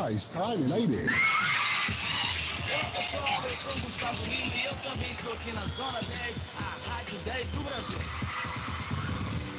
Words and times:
ya 0.00 0.10
está 0.12 0.48
aire. 0.48 1.04
Olá 2.72 2.84
pessoal, 2.90 3.44
eu 3.44 3.54
sou 3.54 3.72
o 3.72 3.80
Gustavo 3.80 4.24
Lima 4.24 4.54
e 4.54 4.64
eu 4.64 4.74
também 4.76 5.12
estou 5.12 5.32
aqui 5.34 5.52
na 5.52 5.66
Zona 5.66 6.00
10, 6.00 6.36
a 6.56 6.88
Rádio 6.88 7.18
10 7.24 7.48
do 7.50 7.60
Brasil. 7.60 7.98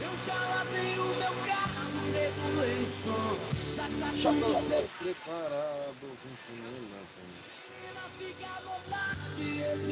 Eu 0.02 0.12
já 0.26 0.34
lavei 0.34 0.98
o 0.98 1.06
meu 1.06 1.36
carro, 1.46 1.92
regulei 2.14 2.88
som, 2.88 3.38
já 3.76 3.84
tá 3.84 4.10
tudo 4.22 4.90
preparado 4.98 6.18
com 6.24 6.30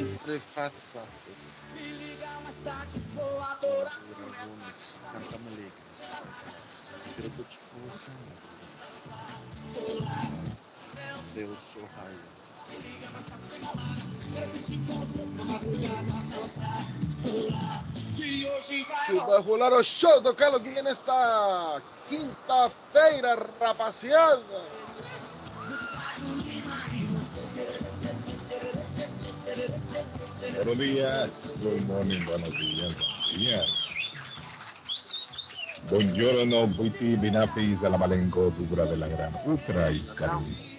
entre 0.00 0.18
Prefaça. 0.24 1.04
me 1.74 1.80
ligar 1.80 2.40
mais 2.42 2.56
tarde, 2.56 3.00
vou 3.14 3.40
adorar 3.42 4.02
essa 4.42 4.74
Cantamos 5.12 5.52
alegres. 5.52 5.74
Pero 7.16 7.30
que 7.30 7.44
te 7.44 7.58
emocionas. 7.76 8.69
Deus 11.34 11.58
sou 11.72 11.88
raio. 11.96 12.30
vai 18.88 19.06
Chupa 19.06 19.38
rolar 19.40 19.72
o 19.72 19.82
show 19.82 20.20
tocando 20.22 20.56
aqui 20.58 20.82
nesta 20.82 21.80
quinta-feira, 22.08 23.46
rapaziada. 23.60 24.62
Buenos 30.64 30.78
días, 30.78 31.58
good 31.60 31.82
morning, 31.86 32.24
buenos 32.24 32.50
días, 32.50 32.94
buenos 32.94 33.30
días. 33.30 33.89
Buongiorno, 35.88 36.66
buiti, 36.68 37.16
binapi, 37.16 37.76
salamalenco, 37.76 38.50
dubra 38.50 38.84
de 38.84 38.96
la 38.96 39.08
gran 39.08 39.32
utra, 39.44 39.90
iscaris. 39.90 40.76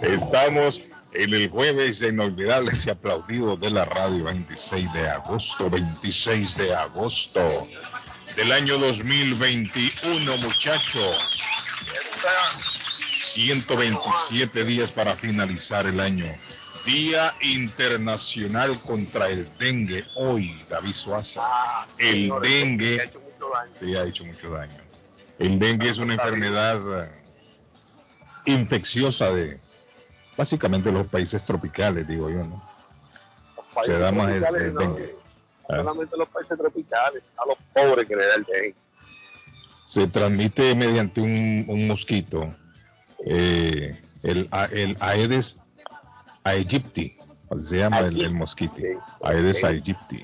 Estamos 0.00 0.82
en 1.12 1.34
el 1.34 1.50
jueves 1.50 2.02
inolvidable 2.02 2.72
y 2.84 2.90
aplaudido 2.90 3.56
de 3.56 3.70
la 3.70 3.84
radio 3.84 4.24
26 4.24 4.92
de 4.92 5.08
agosto, 5.08 5.68
26 5.68 6.56
de 6.56 6.74
agosto 6.74 7.66
del 8.36 8.52
año 8.52 8.78
2021, 8.78 10.36
muchachos. 10.38 11.42
127 13.38 14.64
días 14.64 14.90
para 14.90 15.14
finalizar 15.14 15.86
el 15.86 16.00
año. 16.00 16.26
Día 16.84 17.32
Internacional 17.40 18.76
contra 18.80 19.28
el 19.28 19.46
Dengue. 19.58 20.04
Hoy, 20.16 20.60
David 20.68 20.94
Suazo. 20.94 21.40
El 21.98 22.32
dengue 22.42 23.08
sí 23.70 23.94
ha 23.94 24.02
hecho 24.02 24.24
mucho 24.24 24.50
daño. 24.50 24.78
El 25.38 25.60
dengue 25.60 25.88
es 25.88 25.98
una 25.98 26.14
enfermedad 26.14 27.04
eh, 27.04 27.10
infecciosa 28.46 29.30
de 29.30 29.56
básicamente 30.36 30.90
los 30.90 31.06
países 31.06 31.44
tropicales, 31.44 32.08
digo 32.08 32.30
yo, 32.30 32.42
¿no? 32.42 32.68
Se 33.84 33.96
da 34.00 34.10
más 34.10 34.30
el, 34.30 34.44
el 34.44 34.74
dengue. 34.74 35.14
¿ah? 35.68 35.76
solamente 35.76 36.16
los 36.16 36.28
países 36.28 36.58
tropicales, 36.58 37.22
a 37.36 37.46
los 37.46 37.56
pobres 37.72 38.08
que 38.08 38.16
le 38.16 38.26
da 38.26 38.34
el 38.34 38.44
dengue. 38.44 38.74
Se 39.84 40.08
transmite 40.08 40.74
mediante 40.74 41.20
un, 41.20 41.66
un 41.68 41.86
mosquito, 41.86 42.52
eh, 43.26 43.96
el, 44.22 44.48
a- 44.50 44.66
el 44.66 44.96
Aedes 45.00 45.58
aegypti, 46.44 47.16
se 47.60 47.78
llama 47.78 47.98
el, 48.00 48.20
el 48.20 48.32
mosquito, 48.32 48.74
Aedes 49.22 49.64
aegypti. 49.64 50.22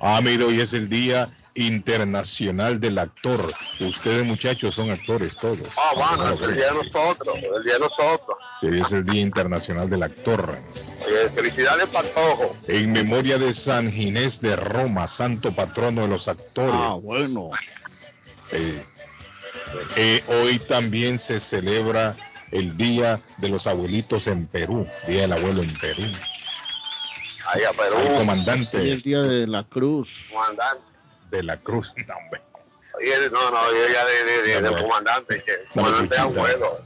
Ah, 0.00 0.20
mira, 0.22 0.46
hoy 0.46 0.60
es 0.60 0.72
el 0.72 0.88
Día 0.88 1.28
Internacional 1.54 2.80
del 2.80 2.98
Actor. 2.98 3.54
Ustedes 3.80 4.24
muchachos 4.24 4.74
son 4.74 4.90
actores 4.90 5.36
todos. 5.36 5.60
Ah, 5.76 5.92
bueno, 5.94 6.34
es 6.34 6.40
el 6.42 6.56
día 6.56 6.66
de 6.66 6.80
sí. 6.80 6.90
nosotros, 6.92 7.36
el 7.36 7.62
día 7.64 7.74
de 7.74 7.78
nosotros. 7.80 8.36
Sí, 8.60 8.66
es 8.72 8.92
el 8.92 9.04
Día 9.06 9.20
Internacional 9.20 9.88
del 9.88 10.02
Actor. 10.02 10.58
Eh, 11.06 11.28
felicidades, 11.34 11.86
Patojo. 11.90 12.56
En 12.66 12.90
memoria 12.92 13.38
de 13.38 13.52
San 13.52 13.90
Ginés 13.92 14.40
de 14.40 14.56
Roma, 14.56 15.06
santo 15.06 15.52
patrono 15.52 16.02
de 16.02 16.08
los 16.08 16.26
actores. 16.26 16.74
Ah, 16.74 16.96
bueno. 17.00 17.50
Eh, 18.52 18.84
eh, 19.96 20.24
hoy 20.42 20.58
también 20.58 21.18
se 21.20 21.38
celebra 21.38 22.16
el 22.54 22.76
Día 22.76 23.20
de 23.38 23.48
los 23.48 23.66
Abuelitos 23.66 24.26
en 24.26 24.46
Perú, 24.46 24.86
Día 25.06 25.22
del 25.22 25.32
Abuelo 25.32 25.62
en 25.62 25.74
Perú. 25.78 26.02
Ahí 27.52 27.62
a 27.64 27.68
Al 27.70 27.76
Perú, 27.76 27.96
Hoy 27.96 28.06
es 28.06 28.18
comandante 28.18 28.76
el 28.92 29.02
día 29.02 29.20
de 29.22 29.46
la 29.46 29.64
cruz. 29.64 30.08
comandante. 30.32 30.82
de 31.30 31.42
la 31.42 31.56
Cruz. 31.58 31.92
No, 32.06 32.14
hombre. 32.16 32.40
Oye, 32.96 33.28
no, 33.30 33.50
no, 33.50 33.72
yo 33.72 33.92
ya 33.92 34.04
de, 34.04 34.24
de, 34.24 34.42
de- 34.42 34.62
del 34.62 34.82
comandante, 34.82 35.42
que 35.42 35.52
No, 35.74 35.82
comandante 35.82 36.08
Chuchita. 36.16 36.22
abuelo, 36.22 36.78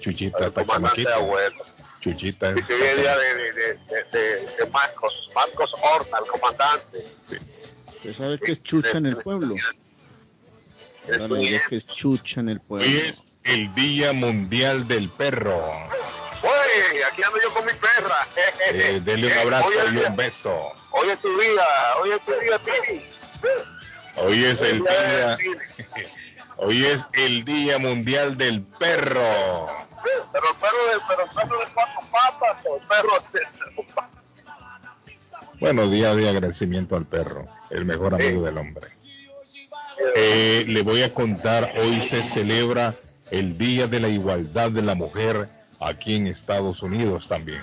Chuchita, 0.00 0.46
está 0.46 0.64
comandante 0.64 1.02
chamaquita. 1.02 1.14
abuelo. 1.16 1.64
Chuchita. 2.00 2.50
Y 2.52 2.62
que 2.62 2.72
hoy 2.74 2.80
es 2.82 2.92
el 2.94 3.00
día 3.00 3.18
de, 3.18 3.34
de, 3.34 3.52
de, 3.52 3.52
de, 3.74 4.18
de- 4.18 4.46
de 4.64 4.70
Marcos, 4.70 5.30
Marcos 5.34 5.70
Horta, 5.82 6.18
el 6.24 6.30
comandante. 6.30 7.04
¿Usted 7.86 8.16
sabe 8.16 8.38
qué 8.38 8.52
es 8.52 8.62
chucha 8.62 8.96
en 8.98 9.06
el 9.06 9.16
pueblo? 9.16 9.54
Es 9.56 11.16
Claro, 11.16 11.36
nieto. 11.36 11.64
que 11.68 11.76
es 11.76 11.86
chucha 11.86 12.40
en 12.40 12.48
el 12.50 12.60
pueblo. 12.60 12.86
Hoy 12.86 12.96
es 12.98 13.22
el 13.44 13.74
Día 13.74 14.12
Mundial 14.12 14.86
del 14.86 15.08
Perro. 15.08 15.58
Oye, 16.42 17.04
aquí 17.10 17.22
ando 17.22 17.40
yo 17.42 17.52
con 17.52 17.64
mi 17.64 17.72
perra. 17.72 18.16
Eh, 18.72 19.00
denle 19.04 19.26
un 19.26 19.38
abrazo 19.38 19.70
y 19.92 19.96
un 19.96 20.16
beso. 20.16 20.72
Hoy 20.90 21.10
es 21.10 21.20
tu 21.20 21.28
día, 21.38 21.62
hoy 22.02 22.10
es 22.12 22.24
tu 22.24 22.32
día, 22.40 22.58
Tini. 22.58 23.06
Hoy 24.16 24.44
es 24.44 24.62
el 24.62 24.80
día 24.80 25.38
hoy 26.56 26.84
es 26.84 27.06
el 27.14 27.44
Día 27.44 27.78
Mundial 27.78 28.36
del 28.36 28.62
Perro. 28.62 29.66
Pero 30.32 30.44
el 30.48 30.56
perro 30.56 30.86
de, 30.86 31.00
pero 31.08 31.24
el 31.24 31.30
perro 31.30 31.58
de 31.58 31.66
cuatro 31.74 32.00
patas, 32.10 32.66
o 32.66 32.76
el 32.76 32.86
perro 32.86 33.22
de 33.32 33.40
Bueno, 35.58 35.88
día 35.88 36.14
de 36.14 36.28
agradecimiento 36.28 36.96
al 36.96 37.06
perro, 37.06 37.46
el 37.70 37.84
mejor 37.84 38.14
amigo 38.14 38.44
del 38.44 38.56
hombre. 38.56 38.86
Eh, 40.16 40.64
le 40.66 40.82
voy 40.82 41.02
a 41.02 41.12
contar, 41.12 41.74
hoy 41.76 42.00
se 42.00 42.22
celebra 42.22 42.94
el 43.30 43.56
Día 43.58 43.86
de 43.86 44.00
la 44.00 44.08
Igualdad 44.08 44.70
de 44.70 44.82
la 44.82 44.94
Mujer 44.94 45.48
aquí 45.80 46.14
en 46.16 46.26
Estados 46.26 46.82
Unidos 46.82 47.28
también. 47.28 47.62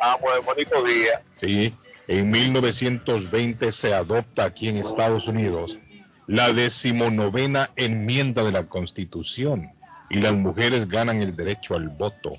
Ah, 0.00 0.16
pues 0.20 0.44
bonito 0.44 0.82
día. 0.82 1.22
Sí, 1.32 1.74
en 2.08 2.30
1920 2.30 3.72
se 3.72 3.94
adopta 3.94 4.44
aquí 4.44 4.68
en 4.68 4.76
Estados 4.76 5.26
Unidos 5.26 5.78
la 6.26 6.52
decimonovena 6.52 7.70
enmienda 7.76 8.42
de 8.44 8.52
la 8.52 8.64
Constitución 8.64 9.72
y 10.10 10.20
las 10.20 10.32
mujeres 10.32 10.88
ganan 10.88 11.20
el 11.20 11.34
derecho 11.36 11.74
al 11.74 11.88
voto. 11.88 12.36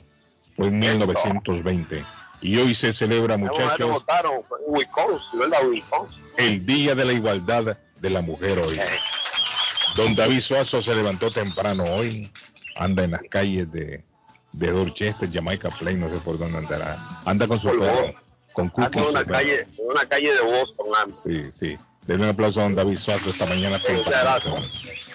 Fue 0.55 0.67
en 0.67 0.79
1920. 0.79 2.05
Y 2.41 2.57
hoy 2.57 2.75
se 2.75 2.93
celebra, 2.93 3.37
muchachos, 3.37 3.89
votaron 3.89 4.35
en 4.35 4.73
Wisconsin, 4.73 5.39
¿verdad? 5.39 5.67
Wisconsin. 5.67 6.23
el 6.37 6.65
Día 6.65 6.95
de 6.95 7.05
la 7.05 7.13
Igualdad 7.13 7.77
de 7.99 8.09
la 8.09 8.21
Mujer 8.21 8.59
hoy. 8.59 8.79
Don 9.95 10.13
David 10.13 10.41
Suazo 10.41 10.81
se 10.81 10.93
levantó 10.93 11.31
temprano 11.31 11.83
hoy, 11.85 12.31
anda 12.75 13.03
en 13.03 13.11
las 13.11 13.21
calles 13.29 13.71
de, 13.71 14.03
de 14.51 14.71
Dorchester, 14.71 15.29
Jamaica 15.31 15.69
Plain, 15.69 15.99
no 15.99 16.09
sé 16.09 16.17
por 16.17 16.37
dónde 16.37 16.57
andará. 16.57 16.97
Anda 17.25 17.47
con 17.47 17.59
su 17.59 17.69
perro, 17.69 18.13
con 18.53 18.71
Ando 18.75 18.91
Cookie. 18.91 18.99
en 18.99 19.05
una 19.05 19.25
calle, 19.25 19.61
en 19.61 19.89
una 19.89 20.05
calle 20.05 20.33
de 20.33 20.41
Boston, 20.41 20.87
ando. 21.01 21.21
Sí, 21.23 21.51
sí. 21.51 21.77
Denle 22.05 22.25
un 22.25 22.29
aplauso 22.31 22.59
a 22.59 22.63
don 22.63 22.75
David 22.75 22.97
Suazo 22.97 23.29
esta 23.29 23.45
mañana 23.45 23.79
temprano, 23.79 24.61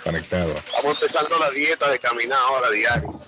conectado. 0.03 0.55
Estamos 0.57 1.01
empezando 1.01 1.39
la 1.39 1.51
dieta 1.51 1.91
de 1.91 1.99
caminar 1.99 2.39
ahora 2.49 2.71
diario. 2.71 3.21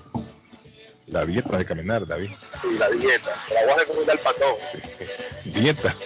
La 1.08 1.26
dieta 1.26 1.58
de 1.58 1.64
caminar, 1.66 2.06
David. 2.06 2.30
Y 2.64 2.78
la 2.78 2.88
dieta. 2.88 3.30
La 3.52 3.62
voy 3.64 3.72
a 3.72 3.76
recomendar 3.76 4.16
al 4.16 4.22
patón. 4.22 4.54
Dieta. 5.44 5.94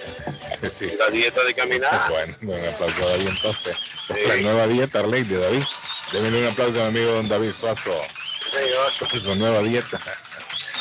Sí. 0.72 0.90
La 0.98 1.08
dieta 1.10 1.44
de 1.44 1.54
caminar. 1.54 2.10
Bueno, 2.10 2.34
un 2.42 2.68
aplauso 2.68 3.06
a 3.06 3.10
David 3.10 3.28
entonces. 3.28 3.76
Sí. 4.08 4.14
La 4.26 4.36
nueva 4.36 4.66
dieta, 4.66 5.02
ley 5.02 5.24
de 5.24 5.38
David. 5.38 5.62
Denle 6.12 6.40
un 6.40 6.52
aplauso 6.52 6.80
a 6.80 6.90
mi 6.90 6.98
amigo 6.98 7.12
don 7.12 7.28
David 7.28 7.52
Suazo. 7.52 7.92
Señor, 8.52 8.92
por 8.98 9.20
Su 9.20 9.34
nueva 9.34 9.60
dieta. 9.60 10.00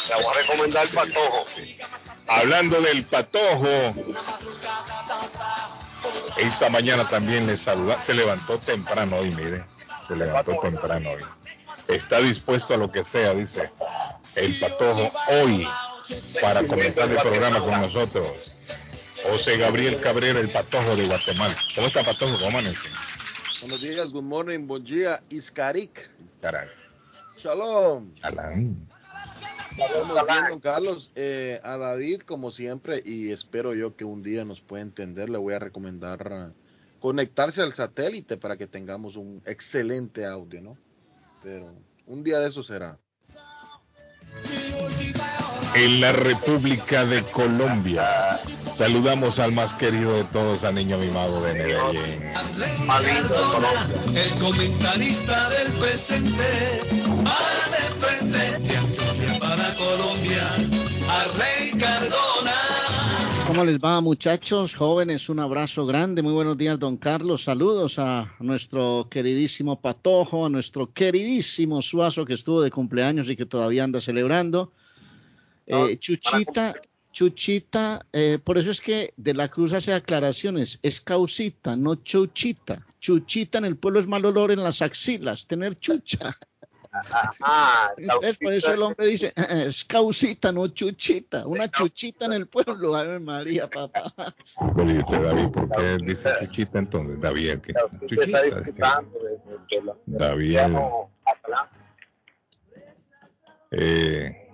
la 0.09 0.15
voy 0.17 0.25
a 0.25 0.41
recomendar 0.41 0.83
al 0.83 0.89
patojo. 0.89 1.45
Hablando 2.27 2.81
del 2.81 3.03
patojo, 3.05 3.67
esta 6.37 6.69
mañana 6.69 7.07
también 7.07 7.47
le 7.47 7.57
saluda, 7.57 8.01
se 8.01 8.13
levantó 8.13 8.59
temprano 8.59 9.17
hoy, 9.17 9.31
mire, 9.31 9.63
se 10.07 10.15
levantó 10.15 10.57
temprano 10.61 11.11
hoy. 11.11 11.23
Está 11.87 12.19
dispuesto 12.19 12.73
a 12.73 12.77
lo 12.77 12.91
que 12.91 13.03
sea, 13.03 13.33
dice 13.33 13.69
el 14.35 14.59
patojo 14.59 15.11
hoy 15.29 15.67
para 16.41 16.63
comenzar 16.63 17.09
el 17.09 17.17
programa 17.17 17.59
con 17.59 17.81
nosotros. 17.81 18.27
José 19.23 19.57
Gabriel 19.57 19.99
Cabrera, 19.99 20.39
el 20.39 20.49
patojo 20.49 20.95
de 20.95 21.07
Guatemala. 21.07 21.55
¿Cómo 21.73 21.87
está 21.87 22.03
patojo? 22.03 22.33
¿Cómo 22.33 22.47
amanece? 22.47 22.89
Buenos 23.61 23.81
días, 23.81 24.11
good 24.11 24.23
morning, 24.23 24.67
buen 24.67 24.83
día, 24.83 25.23
Iskarik. 25.29 26.09
Caray. 26.41 26.67
Shalom. 27.37 28.13
Chalán. 28.15 28.87
Estamos 29.71 30.27
bien, 30.27 30.45
don 30.49 30.59
Carlos. 30.59 31.11
Eh, 31.15 31.59
a 31.63 31.77
David, 31.77 32.21
como 32.21 32.51
siempre, 32.51 33.01
y 33.05 33.31
espero 33.31 33.73
yo 33.73 33.95
que 33.95 34.03
un 34.03 34.23
día 34.23 34.45
nos 34.45 34.61
pueda 34.61 34.83
entender, 34.83 35.29
le 35.29 35.37
voy 35.37 35.53
a 35.53 35.59
recomendar 35.59 36.31
uh, 36.31 36.99
conectarse 36.99 37.61
al 37.61 37.73
satélite 37.73 38.37
para 38.37 38.57
que 38.57 38.67
tengamos 38.67 39.15
un 39.15 39.41
excelente 39.45 40.25
audio, 40.25 40.61
¿no? 40.61 40.77
Pero 41.41 41.73
un 42.07 42.23
día 42.23 42.39
de 42.39 42.49
eso 42.49 42.61
será. 42.61 42.99
En 45.75 46.01
la 46.01 46.11
República 46.11 47.05
de 47.05 47.21
Colombia, 47.23 48.39
saludamos 48.75 49.39
al 49.39 49.51
más 49.53 49.73
querido 49.73 50.13
de 50.15 50.23
todos, 50.25 50.63
a 50.63 50.71
Niño 50.71 50.97
Mimado 50.97 51.41
de 51.41 51.53
Medellín. 51.53 52.21
El 52.87 54.39
comentarista 54.39 55.49
del 55.49 55.73
presente, 55.79 56.43
para 57.23 57.65
de 57.71 57.83
frente, 57.97 58.37
de 58.37 58.77
Antioquia 58.77 59.39
para 59.39 59.73
Colombia, 59.73 60.43
Arley 61.09 61.71
Cardona. 61.79 62.51
¿Cómo 63.47 63.65
les 63.65 63.79
va, 63.83 64.01
muchachos, 64.01 64.75
jóvenes? 64.75 65.29
Un 65.29 65.39
abrazo 65.39 65.87
grande. 65.87 66.21
Muy 66.21 66.33
buenos 66.33 66.59
días, 66.59 66.77
don 66.77 66.97
Carlos. 66.97 67.43
Saludos 67.43 67.97
a 67.97 68.35
nuestro 68.39 69.07
queridísimo 69.09 69.81
Patojo, 69.81 70.45
a 70.45 70.49
nuestro 70.49 70.93
queridísimo 70.93 71.81
Suazo 71.81 72.23
que 72.23 72.35
estuvo 72.35 72.61
de 72.61 72.69
cumpleaños 72.69 73.27
y 73.27 73.35
que 73.35 73.47
todavía 73.47 73.83
anda 73.83 73.99
celebrando. 73.99 74.73
Eh, 75.65 75.97
Chuchita, 75.99 76.75
Chuchita, 77.15 78.05
eh, 78.11 78.39
por 78.43 78.57
eso 78.57 78.71
es 78.71 78.81
que 78.81 79.13
de 79.15 79.33
la 79.33 79.47
Cruz 79.47 79.71
hace 79.71 79.93
aclaraciones, 79.93 80.79
es 80.81 80.99
causita, 80.99 81.77
no 81.77 81.95
chuchita. 81.95 82.85
Chuchita 82.99 83.57
en 83.57 83.63
el 83.63 83.77
pueblo 83.77 84.01
es 84.01 84.07
mal 84.07 84.25
olor 84.25 84.51
en 84.51 84.61
las 84.61 84.81
axilas, 84.81 85.47
tener 85.47 85.79
chucha. 85.79 86.37
Ah, 87.41 87.91
Entonces, 87.97 88.37
por 88.37 88.53
eso 88.53 88.73
el 88.73 88.81
hombre 88.81 89.07
dice, 89.07 89.33
"Eh, 89.35 89.65
es 89.67 89.83
causita, 89.83 90.53
no 90.53 90.69
chuchita. 90.69 91.45
Una 91.45 91.69
chuchita 91.69 92.25
en 92.25 92.31
el 92.31 92.47
pueblo, 92.47 92.95
Ave 92.95 93.19
María, 93.19 93.69
papá. 93.69 94.03
Bueno, 94.73 94.93
y 94.93 94.99
usted, 94.99 95.21
David, 95.21 95.49
¿por 95.49 95.69
qué 95.71 95.97
dice 96.05 96.29
chuchita 96.39 96.79
entonces? 96.79 97.19
David, 97.19 97.49
¿el 97.49 97.61
qué? 97.61 97.73
Chuchita. 98.07 99.03
David. 100.05 100.57
Eh, 103.71 104.44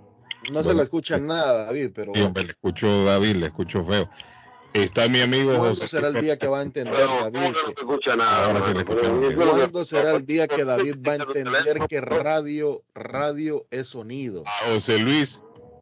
No 0.51 0.63
se 0.63 0.73
le 0.73 0.83
escucha 0.83 1.17
nada, 1.17 1.65
David, 1.65 1.91
pero 1.93 2.11
sí, 2.13 2.21
hombre, 2.21 2.43
le 2.43 2.51
escucho 2.51 3.05
David, 3.05 3.35
le 3.37 3.45
escucho 3.47 3.83
feo. 3.85 4.09
Está 4.73 5.09
mi 5.09 5.19
amigo 5.19 5.49
¿cuándo 5.57 5.69
José. 5.69 5.87
será 5.89 6.07
el 6.09 6.21
día 6.21 6.37
que 6.37 6.47
va 6.47 6.59
a 6.59 6.61
entender, 6.61 6.93
David? 6.95 7.07
¿cómo 7.09 7.31
que 7.31 7.39
no 7.51 7.55
se 7.65 7.71
escucha 7.71 8.15
nada? 8.15 8.45
Ahora 8.45 8.61
sí 8.61 8.73
le 8.73 8.79
hermano? 8.79 8.89
escuchamos 8.91 9.19
bien. 9.19 9.31
Eso 9.31 9.41
es 9.41 9.45
lo 9.47 9.53
que- 9.53 9.59
¿Cuándo 9.59 9.85
será 9.85 10.11
el 10.15 10.25
día 10.25 10.47
que 10.47 10.63
David 10.63 10.95
va 11.05 11.11
a 11.11 11.15
entender 11.15 11.79
que 11.89 12.01
radio, 12.01 12.83
radio 12.95 13.65
es 13.69 13.87
sonido? 13.87 14.43
A 14.45 14.71
José 14.73 14.99
Luis 14.99 15.41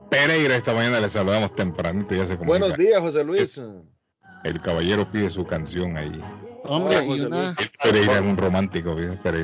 Pereira, 0.10 0.56
esta 0.56 0.74
mañana 0.74 1.00
le 1.00 1.08
saludamos 1.10 1.56
tempranito, 1.56 2.16
ya 2.16 2.26
se 2.26 2.36
comunica. 2.36 2.60
Buenos 2.66 2.78
días, 2.80 3.00
José 3.00 3.24
Luis. 3.24 3.62
El 4.44 4.60
caballero 4.62 5.12
pide 5.12 5.30
su 5.30 5.46
canción 5.46 5.96
ahí. 5.98 6.20
Hombre, 6.66 6.98
Hola, 6.98 7.04
y 7.04 7.08
José 7.08 7.26
una, 7.28 7.56
Luis. 7.58 7.78
Pereira 7.82 8.14
es 8.16 8.22
un 8.22 8.38
romántico. 8.38 8.96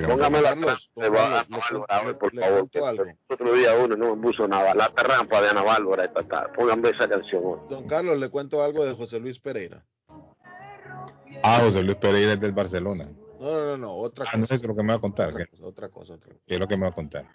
Póngame 0.07 0.41
la 0.41 0.49
Carlos, 0.49 0.89
por 0.93 2.35
favor. 2.35 3.15
Otro 3.29 3.53
día 3.53 3.73
uno 3.83 3.95
no 3.95 4.15
me 4.15 4.21
puso 4.21 4.47
nada. 4.47 4.73
La 4.75 4.89
trampa 4.89 5.41
de 5.41 5.49
Ana 5.49 5.63
Bárbara. 5.63 6.11
Póngame 6.55 6.89
esa 6.89 7.07
canción. 7.07 7.41
Don 7.69 7.87
Carlos, 7.87 8.19
le 8.19 8.29
cuento 8.29 8.61
algo 8.63 8.85
de 8.85 8.93
José 8.93 9.19
Luis 9.19 9.39
Pereira. 9.39 9.85
Ah, 11.43 11.59
José 11.63 11.83
Luis 11.83 11.97
Pereira 11.97 12.33
es 12.33 12.39
del 12.39 12.51
Barcelona. 12.53 13.09
No, 13.39 13.51
no, 13.51 13.65
no, 13.65 13.77
no, 13.77 13.91
otra 13.93 14.25
Ah, 14.31 14.37
no 14.37 14.43
cosa. 14.43 14.55
es 14.55 14.63
lo 14.65 14.75
que 14.75 14.81
me 14.83 14.89
va 14.89 14.95
a 14.95 15.01
contar. 15.01 15.29
Otra 15.29 15.45
¿Qué, 15.45 15.51
cosa, 15.51 15.65
otra 15.65 15.89
cosa, 15.89 16.13
otra 16.13 16.29
cosa. 16.31 16.43
qué 16.47 16.53
es 16.55 16.59
lo 16.59 16.67
que 16.67 16.77
me 16.77 16.83
va 16.83 16.89
a 16.89 16.93
contar? 16.93 17.25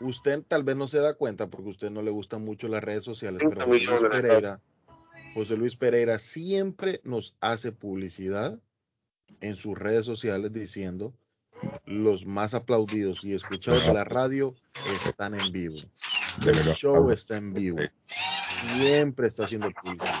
Usted 0.00 0.42
tal 0.46 0.62
vez 0.62 0.76
no 0.76 0.86
se 0.88 0.98
da 0.98 1.14
cuenta 1.14 1.48
porque 1.48 1.68
a 1.68 1.70
usted 1.72 1.90
no 1.90 2.02
le 2.02 2.10
gustan 2.10 2.44
mucho 2.44 2.68
las 2.68 2.82
redes 2.84 3.04
sociales, 3.04 3.40
pero 3.42 3.66
30 3.66 3.66
José 3.66 4.00
Luis 4.00 4.10
Pereira, 4.22 4.60
José 5.34 5.56
Luis 5.56 5.76
Pereira 5.76 6.18
siempre 6.18 7.00
nos 7.04 7.34
hace 7.40 7.72
publicidad 7.72 8.58
en 9.40 9.56
sus 9.56 9.78
redes 9.78 10.04
sociales 10.04 10.52
diciendo 10.52 11.14
los 11.86 12.26
más 12.26 12.54
aplaudidos 12.54 13.24
y 13.24 13.34
escuchados 13.34 13.84
de 13.86 13.92
la 13.92 14.04
radio 14.04 14.54
están 15.04 15.34
en 15.34 15.52
vivo. 15.52 15.78
El 16.46 16.62
show 16.74 17.10
está 17.10 17.36
en 17.36 17.52
vivo. 17.52 17.78
Siempre 18.76 19.26
está 19.26 19.44
haciendo 19.44 19.70
publicidad. 19.70 20.14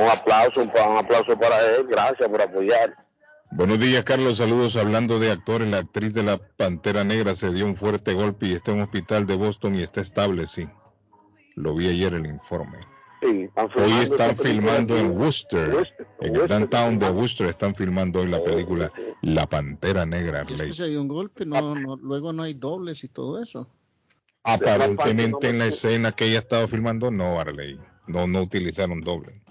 Un 0.00 0.08
aplauso, 0.08 0.62
un, 0.62 0.68
un 0.68 0.96
aplauso 0.98 1.38
para 1.38 1.60
él. 1.76 1.86
Gracias 1.88 2.28
por 2.28 2.40
apoyar. 2.42 2.96
Buenos 3.52 3.80
días, 3.80 4.04
Carlos. 4.04 4.38
Saludos. 4.38 4.76
Hablando 4.76 5.18
de 5.18 5.30
actores, 5.30 5.68
la 5.68 5.78
actriz 5.78 6.14
de 6.14 6.22
la 6.22 6.38
Pantera 6.38 7.04
Negra 7.04 7.34
se 7.34 7.52
dio 7.52 7.66
un 7.66 7.76
fuerte 7.76 8.12
golpe 8.12 8.46
y 8.46 8.52
está 8.52 8.70
en 8.70 8.78
un 8.78 8.84
hospital 8.84 9.26
de 9.26 9.36
Boston 9.36 9.74
y 9.74 9.82
está 9.82 10.00
estable, 10.00 10.46
sí. 10.46 10.68
Lo 11.56 11.74
vi 11.74 11.88
ayer 11.88 12.14
el 12.14 12.26
informe. 12.26 12.78
Sí, 13.22 13.42
están 13.42 13.68
Hoy 13.76 13.92
están 14.02 14.36
filmando 14.36 14.96
en. 14.96 15.10
Worcester, 15.18 15.74
Worcester, 15.74 16.06
en 16.20 16.26
el 16.26 16.30
Worcester, 16.40 16.58
downtown 16.58 16.98
de. 16.98 17.10
Worcester, 17.10 17.46
están 17.48 17.74
filmando 17.74 18.20
hoy 18.20 18.28
la 18.28 18.42
película 18.42 18.90
La 19.22 19.46
Pantera 19.46 20.06
Negra. 20.06 20.42
es 20.42 20.52
Arley. 20.52 20.68
que 20.68 20.72
se 20.74 20.88
dio 20.88 21.00
un 21.02 21.08
golpe, 21.08 21.44
no, 21.44 21.74
no, 21.74 21.96
luego 21.96 22.32
no 22.32 22.44
hay 22.44 22.54
dobles 22.54 23.04
y 23.04 23.08
todo 23.08 23.42
eso. 23.42 23.68
Aparentemente 24.42 25.50
en 25.50 25.58
la 25.58 25.66
escena 25.66 26.12
que 26.12 26.26
ella 26.26 26.38
estaba 26.38 26.66
filmando, 26.66 27.10
no, 27.10 27.38
Arley. 27.38 27.78
No, 28.06 28.26
no 28.26 28.42
utilizaron 28.42 29.02
doble. 29.02 29.42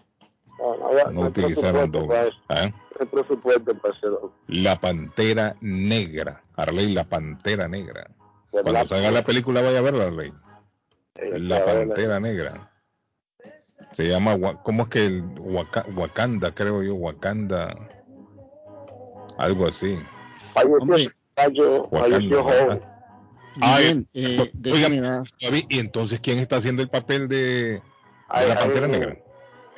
No, 0.57 1.12
no, 1.12 1.21
utilizaron 1.27 1.92
doble. 1.92 2.18
hacerlo. 2.18 4.33
La 4.48 4.80
Pantera 4.80 5.56
Negra. 5.62 6.42
Arley, 6.56 6.92
la 6.94 7.04
Pantera 7.04 7.68
Negra. 7.68 8.10
Cuando 8.50 8.71
¿Verdad? 8.74 8.88
salga 8.88 9.12
la 9.12 9.21
película, 9.21 9.62
vaya 9.62 9.80
a 9.80 9.83
verla, 9.83 10.06
Arley. 10.06 10.33
Eh, 11.16 11.39
La 11.39 11.63
Pantera 11.63 12.19
Negra. 12.19 12.69
Se 13.91 14.07
llama, 14.07 14.38
¿cómo 14.63 14.83
es 14.83 14.89
que 14.89 15.06
el 15.06 15.24
Waka- 15.39 15.86
Wakanda, 15.95 16.51
creo 16.53 16.83
yo? 16.83 16.95
Wakanda. 16.95 17.75
Algo 19.38 19.68
así. 19.68 19.97
Falleció, 20.53 20.77
Hombre. 20.77 21.09
falleció, 21.36 21.83
Wakanda, 21.86 22.15
falleció 22.18 22.44
joven. 22.44 22.68
¿verdad? 22.68 22.81
Ay, 23.62 24.07
eh, 24.13 24.47
¿y 25.69 25.80
entonces 25.80 26.19
quién 26.21 26.39
está 26.39 26.57
haciendo 26.57 26.81
el 26.81 26.89
papel 26.89 27.27
de, 27.27 27.36
de 27.36 27.81
Ay, 28.30 28.47
la 28.47 28.56
Pantera 28.56 28.86
ay, 28.86 28.91
Negra? 28.91 29.18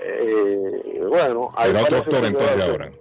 Eh, 0.03 1.01
bueno, 1.07 1.51
Será 1.61 1.81
otro 1.83 1.97
actor 1.97 2.25
entonces 2.25 2.49
ser- 2.61 2.69
ahora. 2.69 2.91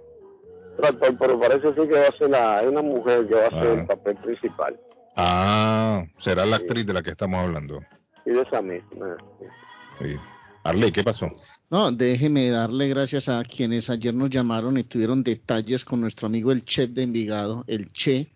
pero 1.19 1.39
parece 1.39 1.67
sí 1.69 1.87
que 1.87 1.99
va 1.99 2.07
a 2.07 2.17
ser 2.17 2.29
la, 2.29 2.57
hay 2.59 2.67
una 2.67 2.81
mujer 2.81 3.27
que 3.27 3.35
va 3.35 3.45
a 3.47 3.49
ser 3.49 3.67
Ah. 3.67 3.73
el 3.81 3.85
papel 3.85 4.15
principal. 4.17 4.79
Ah, 5.15 6.05
será 6.17 6.45
la 6.45 6.55
actriz 6.55 6.85
de 6.85 6.93
la 6.93 7.01
que 7.03 7.11
estamos 7.11 7.39
hablando. 7.39 7.81
Y 8.25 8.31
de 8.31 8.41
esa 8.41 8.61
misma. 8.61 9.17
Sí. 9.99 10.15
Arley, 10.63 10.91
¿qué 10.91 11.03
pasó? 11.03 11.31
No, 11.69 11.91
déjeme 11.91 12.49
darle 12.49 12.87
gracias 12.87 13.29
a 13.29 13.43
quienes 13.43 13.89
ayer 13.89 14.13
nos 14.13 14.29
llamaron 14.29 14.77
y 14.77 14.83
tuvieron 14.83 15.23
detalles 15.23 15.83
con 15.83 16.01
nuestro 16.01 16.27
amigo 16.27 16.51
el 16.51 16.63
Chef 16.63 16.91
de 16.91 17.03
Envigado, 17.03 17.63
el 17.67 17.91
Che, 17.91 18.31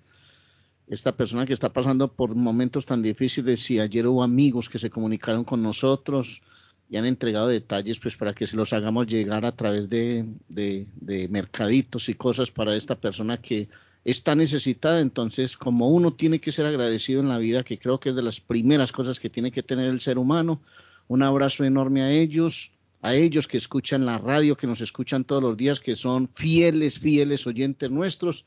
esta 0.88 1.16
persona 1.16 1.46
que 1.46 1.54
está 1.54 1.70
pasando 1.72 2.12
por 2.12 2.36
momentos 2.36 2.86
tan 2.86 3.02
difíciles 3.02 3.70
y 3.72 3.80
ayer 3.80 4.08
hubo 4.08 4.24
amigos 4.24 4.70
que 4.70 4.80
se 4.80 4.90
comunicaron 4.90 5.44
con 5.44 5.62
nosotros 5.62 6.42
y 6.90 6.98
han 6.98 7.06
entregado 7.06 7.48
detalles 7.48 8.00
pues 8.00 8.16
para 8.16 8.34
que 8.34 8.46
se 8.46 8.56
los 8.56 8.74
hagamos 8.74 9.08
llegar 9.08 9.46
a 9.46 9.56
través 9.56 9.90
de, 9.90 10.26
de, 10.48 10.88
de 10.96 11.28
mercaditos 11.28 12.10
y 12.10 12.14
cosas 12.14 12.52
para 12.52 12.76
esta 12.76 12.96
persona 12.96 13.38
que 13.38 13.70
está 14.04 14.36
necesitada. 14.36 15.00
Entonces, 15.00 15.58
como 15.58 15.90
uno 15.90 16.14
tiene 16.14 16.40
que 16.40 16.52
ser 16.52 16.68
agradecido 16.68 17.22
en 17.22 17.30
la 17.30 17.40
vida, 17.40 17.64
que 17.64 17.80
creo 17.80 18.00
que 18.00 18.10
es 18.10 18.16
de 18.16 18.22
las 18.22 18.40
primeras 18.40 18.92
cosas 18.92 19.20
que 19.20 19.32
tiene 19.32 19.52
que 19.52 19.64
tener 19.64 19.90
el 19.90 20.00
ser 20.00 20.20
humano, 20.20 20.62
un 21.08 21.24
abrazo 21.24 21.64
enorme 21.64 22.02
a 22.02 22.12
ellos, 22.12 22.72
a 23.02 23.14
ellos 23.14 23.48
que 23.48 23.58
escuchan 23.58 24.06
la 24.06 24.18
radio, 24.18 24.58
que 24.58 24.68
nos 24.68 24.82
escuchan 24.82 25.24
todos 25.24 25.44
los 25.44 25.58
días, 25.58 25.80
que 25.80 25.96
son 25.96 26.30
fieles, 26.34 27.00
fieles 27.00 27.46
oyentes 27.46 27.92
nuestros 27.92 28.46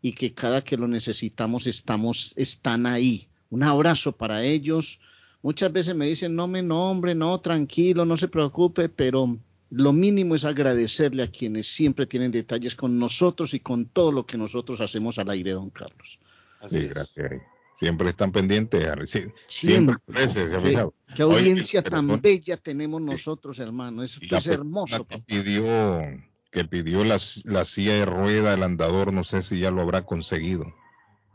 y 0.00 0.12
que 0.12 0.32
cada 0.34 0.62
que 0.62 0.76
lo 0.76 0.86
necesitamos 0.86 1.66
estamos, 1.66 2.32
están 2.36 2.86
ahí. 2.86 3.28
Un 3.50 3.62
abrazo 3.64 4.12
para 4.12 4.44
ellos. 4.44 5.00
Muchas 5.42 5.72
veces 5.72 5.94
me 5.94 6.06
dicen, 6.06 6.36
no 6.36 6.46
me 6.46 6.62
nombre, 6.62 7.14
no, 7.14 7.40
tranquilo, 7.40 8.04
no 8.04 8.16
se 8.16 8.28
preocupe, 8.28 8.88
pero 8.88 9.38
lo 9.70 9.92
mínimo 9.92 10.34
es 10.34 10.44
agradecerle 10.44 11.22
a 11.24 11.28
quienes 11.30 11.66
siempre 11.66 12.06
tienen 12.06 12.30
detalles 12.32 12.74
con 12.74 12.98
nosotros 12.98 13.54
y 13.54 13.60
con 13.60 13.86
todo 13.86 14.12
lo 14.12 14.26
que 14.26 14.38
nosotros 14.38 14.80
hacemos 14.80 15.18
al 15.18 15.30
aire, 15.30 15.52
don 15.52 15.70
Carlos. 15.70 16.18
Así 16.60 16.78
Sí, 16.78 16.84
es. 16.84 16.88
gracias. 16.88 17.32
Siempre 17.78 18.10
están 18.10 18.32
pendientes. 18.32 18.82
Sí, 19.08 19.32
siempre, 19.46 19.98
Siempre. 20.26 20.84
Qué 21.14 21.22
audiencia 21.22 21.80
tan 21.80 22.20
bella 22.20 22.56
tenemos 22.56 23.00
nosotros, 23.00 23.60
hermano. 23.60 24.02
Esto 24.02 24.18
La 24.30 24.38
es 24.38 24.48
hermoso. 24.48 25.06
que 25.06 25.18
pidió, 25.20 26.00
que 26.50 26.64
pidió 26.64 27.04
la, 27.04 27.18
la 27.44 27.64
silla 27.64 27.92
de 27.94 28.04
rueda, 28.04 28.54
el 28.54 28.64
andador, 28.64 29.12
no 29.12 29.22
sé 29.22 29.42
si 29.42 29.60
ya 29.60 29.70
lo 29.70 29.80
habrá 29.80 30.04
conseguido. 30.04 30.74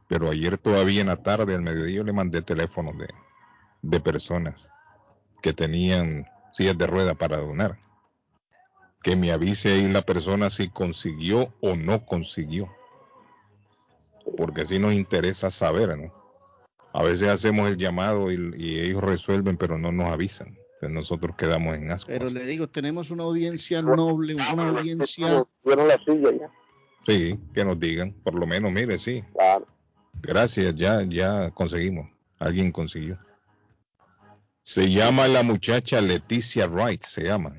Pero 0.10 0.30
ayer 0.30 0.58
todavía 0.58 1.00
en 1.00 1.08
la 1.08 1.24
tarde, 1.24 1.56
al 1.56 1.62
mediodía, 1.62 2.04
le 2.04 2.12
mandé 2.12 2.42
teléfonos 2.42 2.98
de, 2.98 3.08
de 3.82 4.00
personas 4.02 4.70
que 5.42 5.54
tenían 5.54 6.28
sillas 6.52 6.78
de 6.78 6.88
rueda 6.88 7.16
para 7.16 7.38
donar. 7.38 7.80
Que 9.02 9.16
me 9.16 9.32
avise 9.32 9.72
ahí 9.72 9.88
la 9.88 10.02
persona 10.02 10.50
si 10.50 10.68
consiguió 10.68 11.54
o 11.62 11.78
no 11.78 12.06
consiguió. 12.06 12.70
Porque 14.36 14.64
así 14.64 14.78
nos 14.78 14.94
interesa 14.94 15.50
saber, 15.50 15.98
¿no? 15.98 16.23
A 16.94 17.04
veces 17.04 17.28
hacemos 17.28 17.70
el 17.70 17.78
llamado 17.78 18.32
y, 18.32 18.54
y 18.56 18.80
ellos 18.80 19.04
resuelven, 19.04 19.58
pero 19.58 19.78
no 19.78 19.92
nos 19.92 20.08
avisan. 20.08 20.58
Entonces 20.74 20.92
nosotros 20.92 21.36
quedamos 21.36 21.76
en 21.76 21.92
ascuas. 21.92 22.18
Pero 22.20 22.30
le 22.30 22.46
digo, 22.46 22.68
tenemos 22.68 23.10
una 23.10 23.24
audiencia 23.24 23.82
noble, 23.82 24.36
una 24.36 24.70
audiencia... 24.70 25.44
La 25.64 25.98
silla 26.06 26.32
ya. 26.32 26.52
Sí, 27.06 27.40
que 27.54 27.66
nos 27.66 27.80
digan, 27.80 28.14
por 28.24 28.36
lo 28.36 28.46
menos, 28.46 28.72
mire, 28.72 28.98
sí. 28.98 29.24
Claro. 29.34 29.68
Gracias, 30.22 30.76
ya, 30.76 31.02
ya 31.04 31.52
conseguimos. 31.52 32.10
Alguien 32.40 32.72
consiguió. 32.72 33.18
Se 34.62 34.90
llama 34.90 35.28
la 35.28 35.44
muchacha 35.44 36.00
Leticia 36.02 36.68
Wright, 36.68 37.02
se 37.02 37.24
llama. 37.24 37.56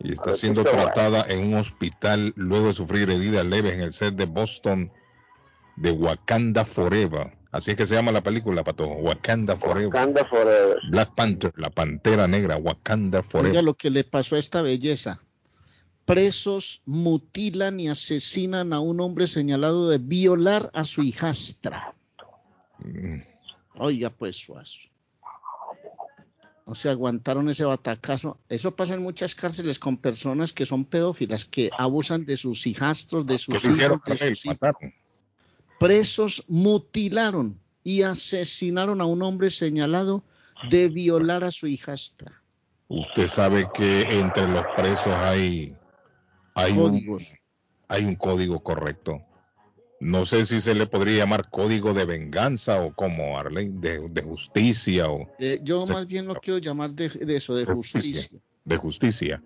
Y 0.00 0.12
está 0.12 0.30
Leticia 0.30 0.40
siendo 0.40 0.62
Wright. 0.62 0.74
tratada 0.76 1.26
en 1.28 1.46
un 1.46 1.54
hospital 1.54 2.32
luego 2.36 2.68
de 2.68 2.74
sufrir 2.74 3.10
heridas 3.10 3.44
leves 3.44 3.74
en 3.74 3.80
el 3.80 3.92
set 3.92 4.14
de 4.14 4.26
Boston 4.26 4.90
de 5.76 5.92
Wakanda 5.92 6.64
Forever. 6.64 7.36
Así 7.54 7.70
es 7.70 7.76
que 7.76 7.86
se 7.86 7.94
llama 7.94 8.10
la 8.10 8.20
película, 8.20 8.64
Pato. 8.64 8.84
Wakanda 8.84 9.56
Forever. 9.56 9.86
Wakanda 9.86 10.24
Forever. 10.24 10.76
Black 10.90 11.14
Panther, 11.14 11.52
la 11.56 11.70
pantera 11.70 12.26
negra, 12.26 12.56
Wakanda 12.56 13.20
Oiga 13.20 13.30
Forever. 13.30 13.62
lo 13.62 13.74
que 13.74 13.90
le 13.90 14.02
pasó 14.02 14.34
a 14.34 14.40
esta 14.40 14.60
belleza. 14.60 15.20
Presos 16.04 16.82
mutilan 16.84 17.78
y 17.78 17.88
asesinan 17.88 18.72
a 18.72 18.80
un 18.80 19.00
hombre 19.00 19.28
señalado 19.28 19.88
de 19.88 19.98
violar 19.98 20.68
a 20.74 20.84
su 20.84 21.02
hijastra. 21.04 21.94
Mm, 22.80 23.20
Oiga, 23.76 24.10
pues 24.10 24.34
suazo. 24.34 24.80
No 26.66 26.74
se 26.74 26.88
aguantaron 26.88 27.48
ese 27.50 27.62
batacazo. 27.64 28.40
Eso 28.48 28.74
pasa 28.74 28.94
en 28.94 29.02
muchas 29.02 29.36
cárceles 29.36 29.78
con 29.78 29.96
personas 29.98 30.52
que 30.52 30.66
son 30.66 30.86
pedófilas, 30.86 31.44
que 31.44 31.70
abusan 31.78 32.24
de 32.24 32.36
sus 32.36 32.66
hijastros, 32.66 33.24
de 33.26 33.34
¿Qué 33.34 33.38
sus 33.38 33.64
hijos, 33.64 34.00
de 34.06 34.16
sus 34.16 34.44
hijos. 34.44 34.46
Mataron. 34.60 34.92
Presos 35.78 36.44
mutilaron 36.48 37.58
y 37.82 38.02
asesinaron 38.02 39.00
a 39.00 39.06
un 39.06 39.22
hombre 39.22 39.50
señalado 39.50 40.22
de 40.70 40.88
violar 40.88 41.44
a 41.44 41.50
su 41.50 41.66
hijastra. 41.66 42.42
Usted 42.88 43.28
sabe 43.28 43.68
que 43.72 44.18
entre 44.20 44.46
los 44.48 44.64
presos 44.76 45.14
hay, 45.16 45.74
hay, 46.54 46.72
un, 46.72 46.90
Códigos. 46.90 47.34
hay 47.88 48.04
un 48.04 48.14
código 48.14 48.62
correcto. 48.62 49.20
No 50.00 50.26
sé 50.26 50.44
si 50.44 50.60
se 50.60 50.74
le 50.74 50.86
podría 50.86 51.18
llamar 51.18 51.48
código 51.50 51.94
de 51.94 52.04
venganza 52.04 52.80
o 52.82 52.94
como 52.94 53.38
Arley, 53.38 53.70
de, 53.72 54.08
de 54.10 54.22
justicia 54.22 55.10
o 55.10 55.28
Eh, 55.38 55.60
yo 55.62 55.86
más 55.86 56.06
bien 56.06 56.26
lo 56.26 56.34
quiero 56.36 56.58
llamar 56.58 56.90
de, 56.92 57.08
de 57.08 57.36
eso, 57.36 57.54
de 57.54 57.64
De 57.64 57.72
justicia. 57.72 58.20
justicia. 58.20 58.38
de 58.64 58.76
justicia. 58.76 59.42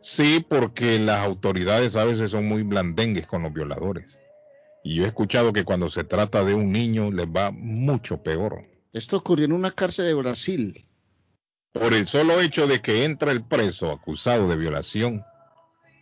Sí, 0.00 0.44
porque 0.48 0.98
las 0.98 1.20
autoridades 1.24 1.96
a 1.96 2.04
veces 2.04 2.30
son 2.30 2.46
muy 2.46 2.62
blandengues 2.62 3.26
con 3.26 3.42
los 3.42 3.52
violadores. 3.52 4.18
Y 4.84 4.96
yo 4.96 5.04
he 5.04 5.08
escuchado 5.08 5.52
que 5.52 5.64
cuando 5.64 5.90
se 5.90 6.04
trata 6.04 6.44
de 6.44 6.54
un 6.54 6.70
niño 6.72 7.10
les 7.10 7.26
va 7.26 7.50
mucho 7.50 8.22
peor. 8.22 8.64
Esto 8.92 9.16
ocurrió 9.16 9.44
en 9.44 9.52
una 9.52 9.70
cárcel 9.72 10.06
de 10.06 10.14
Brasil. 10.14 10.86
Por 11.72 11.92
el 11.92 12.06
solo 12.06 12.40
hecho 12.40 12.66
de 12.66 12.80
que 12.80 13.04
entra 13.04 13.32
el 13.32 13.44
preso 13.44 13.90
acusado 13.90 14.48
de 14.48 14.56
violación, 14.56 15.22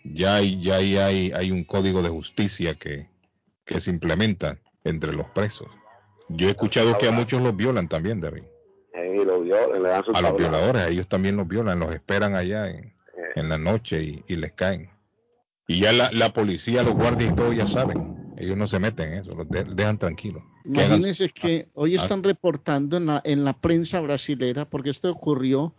ya 0.05 0.37
hay, 0.37 0.61
ya 0.61 0.77
hay, 0.77 0.97
hay, 0.97 1.33
hay 1.35 1.51
un 1.51 1.65
código 1.65 2.03
de 2.03 2.09
justicia 2.09 2.75
que, 2.75 3.09
que 3.65 3.81
se 3.81 3.91
implementa 3.91 4.59
entre 4.85 5.13
los 5.13 5.29
presos. 5.31 5.69
Yo 6.29 6.47
he 6.49 6.51
escuchado 6.51 6.97
que 6.99 7.09
a 7.09 7.13
muchos 7.13 7.43
los 7.43 7.57
violan 7.57 7.89
también, 7.89 8.21
David. 8.21 8.45
Y 8.95 9.25
lo 9.25 9.41
violan, 9.41 9.83
le 9.83 9.89
dan 9.89 10.05
su 10.05 10.13
A 10.13 10.21
los 10.21 10.37
violadores, 10.37 10.83
a 10.83 10.89
ellos 10.89 11.09
también 11.09 11.37
los 11.37 11.49
violan, 11.49 11.81
los 11.81 11.93
esperan 11.93 12.35
allá 12.35 12.71
en, 12.71 12.95
en 13.35 13.49
la 13.49 13.59
noche 13.59 14.03
y, 14.03 14.25
y 14.29 14.37
les 14.37 14.53
caen. 14.53 14.91
Y 15.67 15.81
ya 15.81 15.93
la, 15.93 16.11
la 16.13 16.33
policía, 16.33 16.83
los 16.85 16.95
guardias 16.95 17.33
y 17.33 17.35
todo 17.35 17.53
ya 17.53 17.67
saben. 17.67 18.26
Ellos 18.37 18.57
no 18.57 18.67
se 18.67 18.79
meten 18.79 19.13
en 19.13 19.19
eso, 19.21 19.35
los 19.35 19.49
de- 19.49 19.65
dejan 19.65 19.99
tranquilos. 19.99 20.43
Que 20.65 20.71
hagan- 20.81 20.87
Imagínense 20.99 21.29
que 21.31 21.69
hoy 21.75 21.97
ah. 21.97 22.03
están 22.03 22.23
reportando 22.23 22.97
en 22.97 23.07
la, 23.07 23.21
en 23.25 23.45
la 23.45 23.53
prensa 23.59 24.01
brasilera, 24.01 24.69
porque 24.69 24.91
esto 24.91 25.11
ocurrió 25.11 25.75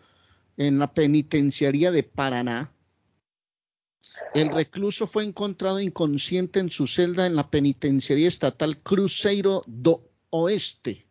en 0.57 0.79
la 0.79 0.93
penitenciaría 0.93 1.91
de 1.91 2.03
Paraná. 2.03 2.71
El 4.33 4.49
recluso 4.49 5.05
fue 5.07 5.23
encontrado 5.23 5.79
inconsciente 5.79 6.59
en 6.59 6.71
su 6.71 6.87
celda 6.87 7.27
en 7.27 7.35
la 7.35 7.49
penitenciaría 7.49 8.27
estatal 8.27 8.79
Cruzeiro 8.79 9.63
do 9.67 10.09
Oeste. 10.31 11.05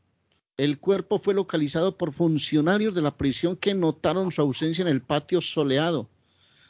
El 0.57 0.79
cuerpo 0.79 1.19
fue 1.19 1.35
localizado 1.35 1.97
por 1.97 2.13
funcionarios 2.13 2.95
de 2.95 3.03
la 3.03 3.17
prisión 3.17 3.57
que 3.57 3.75
notaron 3.75 4.33
su 4.33 4.41
ausencia 4.41 4.83
en 4.83 4.89
el 4.89 5.03
patio 5.03 5.41
soleado. 5.41 6.09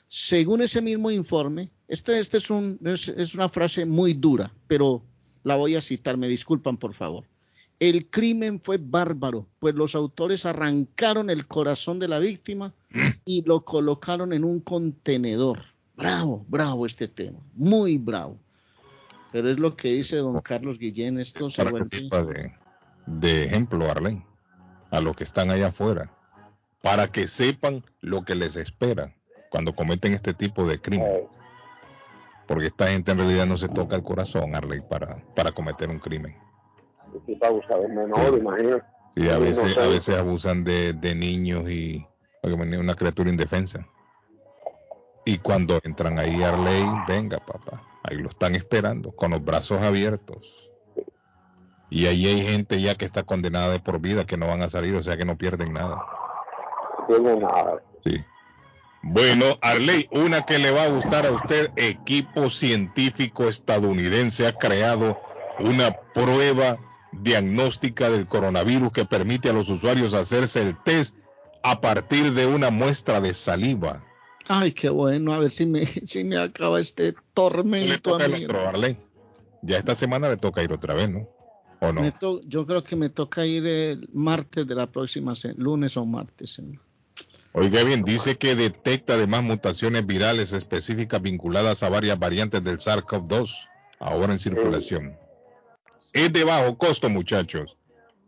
Según 0.08 0.62
ese 0.62 0.80
mismo 0.80 1.10
informe, 1.10 1.70
este, 1.88 2.18
este 2.18 2.36
es, 2.38 2.50
un, 2.50 2.78
es, 2.84 3.08
es 3.08 3.34
una 3.34 3.48
frase 3.48 3.84
muy 3.84 4.14
dura, 4.14 4.52
pero 4.68 5.02
la 5.42 5.56
voy 5.56 5.74
a 5.74 5.80
citar, 5.80 6.16
me 6.16 6.28
disculpan 6.28 6.76
por 6.76 6.94
favor. 6.94 7.24
El 7.78 8.08
crimen 8.08 8.60
fue 8.60 8.78
bárbaro, 8.78 9.46
pues 9.58 9.74
los 9.74 9.94
autores 9.94 10.46
arrancaron 10.46 11.28
el 11.28 11.46
corazón 11.46 11.98
de 11.98 12.08
la 12.08 12.18
víctima 12.18 12.72
y 13.24 13.42
lo 13.42 13.64
colocaron 13.64 14.32
en 14.32 14.44
un 14.44 14.60
contenedor. 14.60 15.62
Bravo, 15.94 16.44
bravo 16.48 16.86
este 16.86 17.08
tema, 17.08 17.38
muy 17.54 17.98
bravo. 17.98 18.38
Pero 19.32 19.50
es 19.50 19.58
lo 19.58 19.76
que 19.76 19.92
dice 19.92 20.16
don 20.16 20.40
Carlos 20.40 20.78
Guillén, 20.78 21.18
esto 21.18 21.48
es 21.48 21.56
para 21.56 21.84
que 21.84 22.00
de, 22.00 22.52
de 23.06 23.44
ejemplo, 23.44 23.90
Arlene, 23.90 24.24
a 24.90 25.00
los 25.00 25.16
que 25.16 25.24
están 25.24 25.50
allá 25.50 25.68
afuera, 25.68 26.10
para 26.80 27.08
que 27.08 27.26
sepan 27.26 27.84
lo 28.00 28.24
que 28.24 28.34
les 28.34 28.56
espera 28.56 29.15
cuando 29.56 29.74
cometen 29.74 30.12
este 30.12 30.34
tipo 30.34 30.66
de 30.66 30.78
crimen. 30.78 31.06
eh, 31.08 31.28
Porque 32.46 32.66
esta 32.66 32.88
gente 32.88 33.10
en 33.12 33.16
realidad 33.16 33.46
no 33.46 33.56
se 33.56 33.70
toca 33.70 33.96
el 33.96 34.02
corazón, 34.02 34.54
Arley, 34.54 34.82
para, 34.82 35.16
para 35.34 35.50
cometer 35.50 35.88
un 35.88 35.98
crimen. 35.98 36.36
menor, 37.88 38.34
Sí. 38.34 38.36
imagínate. 38.38 38.82
Sí, 39.14 39.30
a 39.30 39.38
veces, 39.38 39.78
a 39.78 39.86
veces 39.86 40.18
abusan 40.18 40.62
de, 40.62 40.92
de 40.92 41.14
niños 41.14 41.70
y 41.70 42.06
una 42.42 42.94
criatura 42.94 43.30
indefensa. 43.30 43.88
Y 45.24 45.38
cuando 45.38 45.80
entran 45.82 46.18
ahí, 46.18 46.42
Arley, 46.42 46.84
venga, 47.08 47.38
papá, 47.38 47.82
ahí 48.02 48.18
lo 48.18 48.28
están 48.28 48.56
esperando, 48.56 49.10
con 49.12 49.30
los 49.30 49.42
brazos 49.42 49.80
abiertos. 49.80 50.68
Y 51.88 52.04
ahí 52.08 52.26
hay 52.26 52.42
gente 52.42 52.78
ya 52.82 52.94
que 52.94 53.06
está 53.06 53.22
condenada 53.22 53.70
de 53.70 53.80
por 53.80 54.00
vida, 54.00 54.26
que 54.26 54.36
no 54.36 54.48
van 54.48 54.60
a 54.60 54.68
salir, 54.68 54.94
o 54.96 55.02
sea 55.02 55.16
que 55.16 55.24
no 55.24 55.38
pierden 55.38 55.72
nada. 55.72 56.04
No 56.98 57.06
tiene 57.06 57.36
nada. 57.36 57.80
Sí. 58.04 58.22
Bueno, 59.08 59.58
Arley, 59.62 60.08
una 60.10 60.42
que 60.42 60.58
le 60.58 60.70
va 60.72 60.82
a 60.84 60.88
gustar 60.88 61.26
a 61.26 61.30
usted, 61.30 61.70
equipo 61.76 62.50
científico 62.50 63.48
estadounidense 63.48 64.46
ha 64.46 64.52
creado 64.52 65.16
una 65.60 65.96
prueba 66.12 66.78
diagnóstica 67.12 68.10
del 68.10 68.26
coronavirus 68.26 68.92
que 68.92 69.04
permite 69.04 69.48
a 69.48 69.52
los 69.52 69.68
usuarios 69.68 70.12
hacerse 70.12 70.60
el 70.62 70.76
test 70.82 71.14
a 71.62 71.80
partir 71.80 72.32
de 72.32 72.46
una 72.46 72.70
muestra 72.70 73.20
de 73.20 73.32
saliva. 73.32 74.04
Ay, 74.48 74.72
qué 74.72 74.88
bueno, 74.88 75.32
a 75.32 75.38
ver 75.38 75.50
si 75.50 75.66
me, 75.66 75.86
si 76.04 76.24
me 76.24 76.36
acaba 76.36 76.80
este 76.80 77.12
Le 77.12 77.14
tormento. 77.32 78.12
toca 78.12 78.24
el 78.26 78.34
amigo. 78.34 78.50
otro, 78.50 78.68
Arley. 78.68 78.96
Ya 79.62 79.78
esta 79.78 79.94
semana 79.94 80.28
le 80.28 80.36
toca 80.36 80.62
ir 80.62 80.72
otra 80.72 80.94
vez, 80.94 81.08
¿no? 81.10 81.28
¿O 81.80 81.92
no? 81.92 82.12
Yo 82.44 82.66
creo 82.66 82.82
que 82.82 82.96
me 82.96 83.08
toca 83.10 83.46
ir 83.46 83.66
el 83.66 84.08
martes 84.12 84.66
de 84.66 84.74
la 84.74 84.86
próxima 84.86 85.34
semana, 85.34 85.62
lunes 85.62 85.96
o 85.96 86.04
martes. 86.06 86.50
señor. 86.50 86.85
Oiga 87.58 87.82
bien, 87.84 88.04
dice 88.04 88.36
que 88.36 88.54
detecta 88.54 89.14
además 89.14 89.42
mutaciones 89.42 90.06
virales 90.06 90.52
específicas 90.52 91.22
vinculadas 91.22 91.82
a 91.82 91.88
varias 91.88 92.18
variantes 92.18 92.62
del 92.62 92.78
SARS-CoV-2, 92.78 93.50
ahora 93.98 94.34
en 94.34 94.38
circulación. 94.38 95.16
Es 96.12 96.32
de 96.32 96.44
bajo 96.44 96.76
costo, 96.76 97.08
muchachos. 97.08 97.78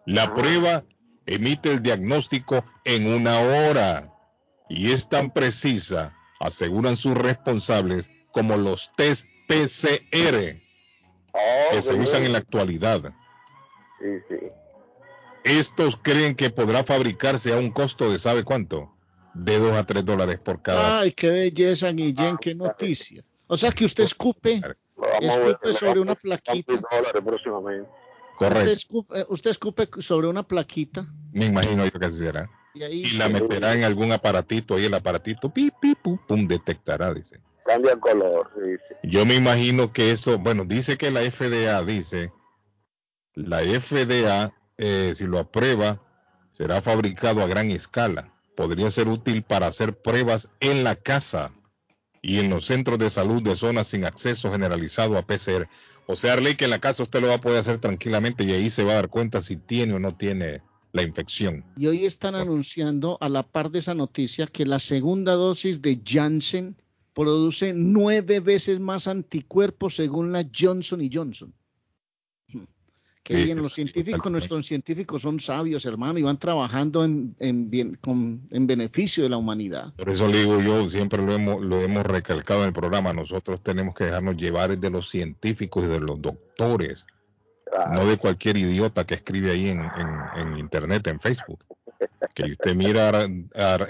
La 0.07 0.35
prueba 0.35 0.85
emite 1.27 1.71
el 1.71 1.83
diagnóstico 1.83 2.65
en 2.87 3.07
una 3.07 3.39
hora 3.41 4.15
y 4.69 4.93
es 4.93 5.11
tan 5.11 5.31
precisa, 5.31 6.17
aseguran 6.41 6.97
sus 6.97 7.15
responsables, 7.15 8.11
como 8.33 8.57
los 8.57 8.91
test 8.97 9.27
PCR 9.47 10.59
Oh, 11.33 11.73
que 11.73 11.83
se 11.83 11.95
usan 11.95 12.25
en 12.25 12.33
la 12.33 12.39
actualidad. 12.39 13.13
Estos 15.45 15.99
creen 16.01 16.35
que 16.35 16.51
podrá 16.51 16.85
fabricarse 16.85 17.53
a 17.53 17.59
un 17.59 17.71
costo 17.71 18.11
de, 18.11 18.19
¿sabe 18.19 18.45
cuánto? 18.45 18.98
De 19.39 19.59
2 19.59 19.73
a 19.73 19.85
3 19.85 20.05
dólares 20.05 20.39
por 20.41 20.61
cada 20.61 20.99
Ay, 21.01 21.13
qué 21.13 21.31
belleza, 21.31 21.91
Guillén, 21.93 22.37
qué 22.39 22.55
noticia. 22.55 23.23
O 23.47 23.57
sea 23.57 23.71
que 23.71 23.85
usted 23.85 24.05
escupe, 24.05 24.61
escupe 25.21 25.73
sobre 25.73 26.01
una 26.01 26.15
plaquita. 26.15 26.75
próximamente. 27.25 27.89
Usted 27.89 28.37
Correcto. 28.37 28.71
escupe, 28.71 29.21
eh, 29.21 29.27
usted 29.29 29.51
escupe 29.51 29.89
sobre 30.01 30.29
una 30.29 30.43
plaquita 30.45 31.07
Me 31.33 31.47
imagino 31.47 31.85
yo 31.85 31.93
que 31.93 32.07
así 32.07 32.19
será. 32.19 32.49
y 32.75 32.83
ahí 32.83 33.03
Y 33.03 33.11
la 33.17 33.29
meterá 33.29 33.75
en 33.75 33.85
algún 33.85 34.13
aparatito 34.13 34.79
y 34.79 34.85
el 34.85 34.95
aparatito, 34.95 35.53
pi, 35.53 35.73
pi, 35.81 35.95
pum, 35.95 36.19
pum, 36.27 36.47
detectará, 36.47 37.13
dice. 37.15 37.41
Cambia 37.65 37.93
el 37.93 38.01
color, 38.01 38.51
sí. 38.55 38.99
Yo 39.05 39.27
me 39.27 39.35
imagino 39.35 39.93
que 39.93 40.11
eso, 40.13 40.39
bueno, 40.39 40.65
dice 40.65 40.97
que 40.97 41.11
la 41.11 41.21
FDA 41.21 41.83
dice, 41.83 42.33
la 43.35 43.61
FDA, 43.63 44.53
eh, 44.77 45.13
si 45.15 45.25
lo 45.27 45.39
aprueba, 45.39 46.01
será 46.53 46.81
fabricado 46.81 47.43
a 47.43 47.47
gran 47.47 47.71
escala. 47.71 48.33
Podría 48.59 48.91
ser 48.91 49.07
útil 49.07 49.45
para 49.45 49.69
hacer 49.69 49.97
pruebas 49.97 50.49
en 50.59 50.83
la 50.83 50.97
casa 50.97 51.53
y 52.21 52.41
en 52.41 52.51
los 52.51 52.67
centros 52.67 52.99
de 52.99 53.09
salud 53.09 53.41
de 53.41 53.55
zonas 53.55 53.87
sin 53.87 54.05
acceso 54.05 54.51
generalizado 54.51 55.17
a 55.17 55.25
PCR. 55.25 55.69
O 56.09 56.17
sea, 56.17 56.35
ley 56.41 56.57
que 56.57 56.65
en 56.65 56.73
la 56.73 56.81
casa 56.81 57.05
usted 57.05 57.21
lo 57.21 57.29
va 57.29 57.35
a 57.35 57.41
poder 57.41 57.61
hacer 57.61 57.79
tranquilamente 57.79 58.43
y 58.43 58.51
ahí 58.51 58.69
se 58.69 58.83
va 58.83 58.91
a 58.91 58.95
dar 58.97 59.11
cuenta 59.11 59.43
si 59.43 59.59
tiene 59.59 59.95
o 59.95 60.01
no 60.01 60.17
tiene 60.17 60.61
la 60.91 61.05
infección. 61.05 61.65
Y 61.77 61.87
hoy 61.87 62.05
están 62.05 62.35
anunciando 62.35 63.17
a 63.21 63.29
la 63.29 63.45
par 63.45 63.71
de 63.71 63.79
esa 63.79 63.95
noticia 63.95 64.49
que 64.49 64.67
la 64.67 64.81
segunda 64.81 65.35
dosis 65.35 65.81
de 65.81 66.01
Janssen 66.05 66.75
produce 67.15 67.75
nueve 67.77 68.41
veces 68.41 68.81
más 68.81 69.07
anticuerpos 69.07 69.95
según 69.95 70.33
la 70.33 70.45
Johnson 70.53 71.01
y 71.01 71.11
Johnson. 71.15 71.55
Qué 73.29 73.37
Sí, 73.37 73.45
bien, 73.45 73.59
los 73.59 73.75
científicos, 73.75 74.17
totalmente. 74.17 74.31
nuestros 74.31 74.67
científicos 74.67 75.21
son 75.21 75.39
sabios, 75.39 75.85
hermano, 75.85 76.19
y 76.19 76.23
van 76.23 76.39
trabajando 76.39 77.05
en, 77.05 77.37
en, 77.39 77.69
bien- 77.69 77.99
con- 78.01 78.41
en 78.51 78.67
beneficio 78.67 79.23
de 79.23 79.29
la 79.29 79.37
humanidad. 79.37 79.93
Por 79.97 80.09
eso 80.09 80.27
le 80.29 80.39
digo 80.39 80.63
yo, 80.63 80.89
siempre 80.89 81.23
lo 81.23 81.35
hemos, 81.35 81.61
lo 81.63 81.79
hemos 81.83 82.07
recalcado 82.07 82.63
en 82.63 82.69
el 82.69 82.73
programa, 82.73 83.13
nosotros 83.13 83.61
tenemos 83.63 83.95
que 83.95 84.05
dejarnos 84.05 84.39
llevar 84.39 84.79
de 84.79 84.89
los 84.91 85.11
científicos 85.11 85.85
y 85.85 85.89
de 85.89 86.01
los 86.01 86.23
doctores, 86.23 87.05
no 87.93 88.07
de 88.07 88.17
cualquier 88.17 88.57
idiota 88.57 89.05
que 89.07 89.17
escribe 89.17 89.51
ahí 89.51 89.69
en, 89.69 89.81
en- 89.83 90.41
en 90.41 90.59
internet, 90.59 91.07
en 91.09 91.21
Facebook. 91.21 91.63
Que 92.35 92.53
usted 92.53 92.75
mira 92.75 93.11
a, 93.11 93.25
a- 93.75 93.89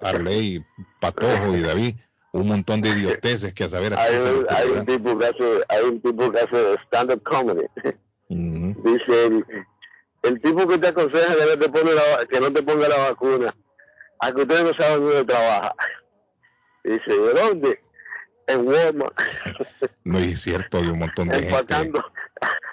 Arley, 0.00 0.60
Patojo 1.00 1.56
y 1.56 1.60
David, 1.60 1.94
un 2.32 2.48
montón 2.48 2.80
de 2.80 2.88
idioteces 2.90 3.54
que 3.54 3.62
a 3.62 3.68
saber 3.68 3.94
a 3.94 4.02
Hay 4.02 4.14
un, 4.16 4.46
hay 4.50 4.70
un 4.70 4.78
ocurrirá. 4.80 4.84
tipo 4.84 5.18
que 5.18 5.24
hace, 5.26 5.44
hay 5.68 5.84
un 5.84 6.00
tipo 6.00 6.32
que 6.32 6.38
hace 6.40 6.74
stand-up 6.86 7.22
comedy. 7.22 7.62
Ujú. 8.96 9.34
Dice 9.36 9.44
el, 10.22 10.40
tipo 10.40 10.66
que 10.66 10.78
te 10.78 10.88
aconseja 10.88 11.34
que 11.34 11.56
no 11.56 11.58
te, 11.58 11.68
pone 11.68 11.92
la, 11.92 12.26
que 12.26 12.40
no 12.40 12.52
te 12.52 12.62
ponga 12.62 12.88
la 12.88 12.96
vacuna, 13.10 13.54
a 14.20 14.32
que 14.32 14.42
ustedes 14.42 14.64
no 14.64 14.72
saben 14.78 15.04
dónde 15.04 15.24
trabaja. 15.24 15.74
Dice, 16.84 17.10
¿de 17.10 17.34
dónde? 17.34 17.80
En 18.48 18.66
Walmart, 18.66 19.18
No 20.04 20.18
es 20.18 20.40
cierto, 20.40 20.78
hay 20.78 20.86
un 20.86 21.00
montón 21.00 21.28
de 21.28 21.42
gente. 21.42 22.00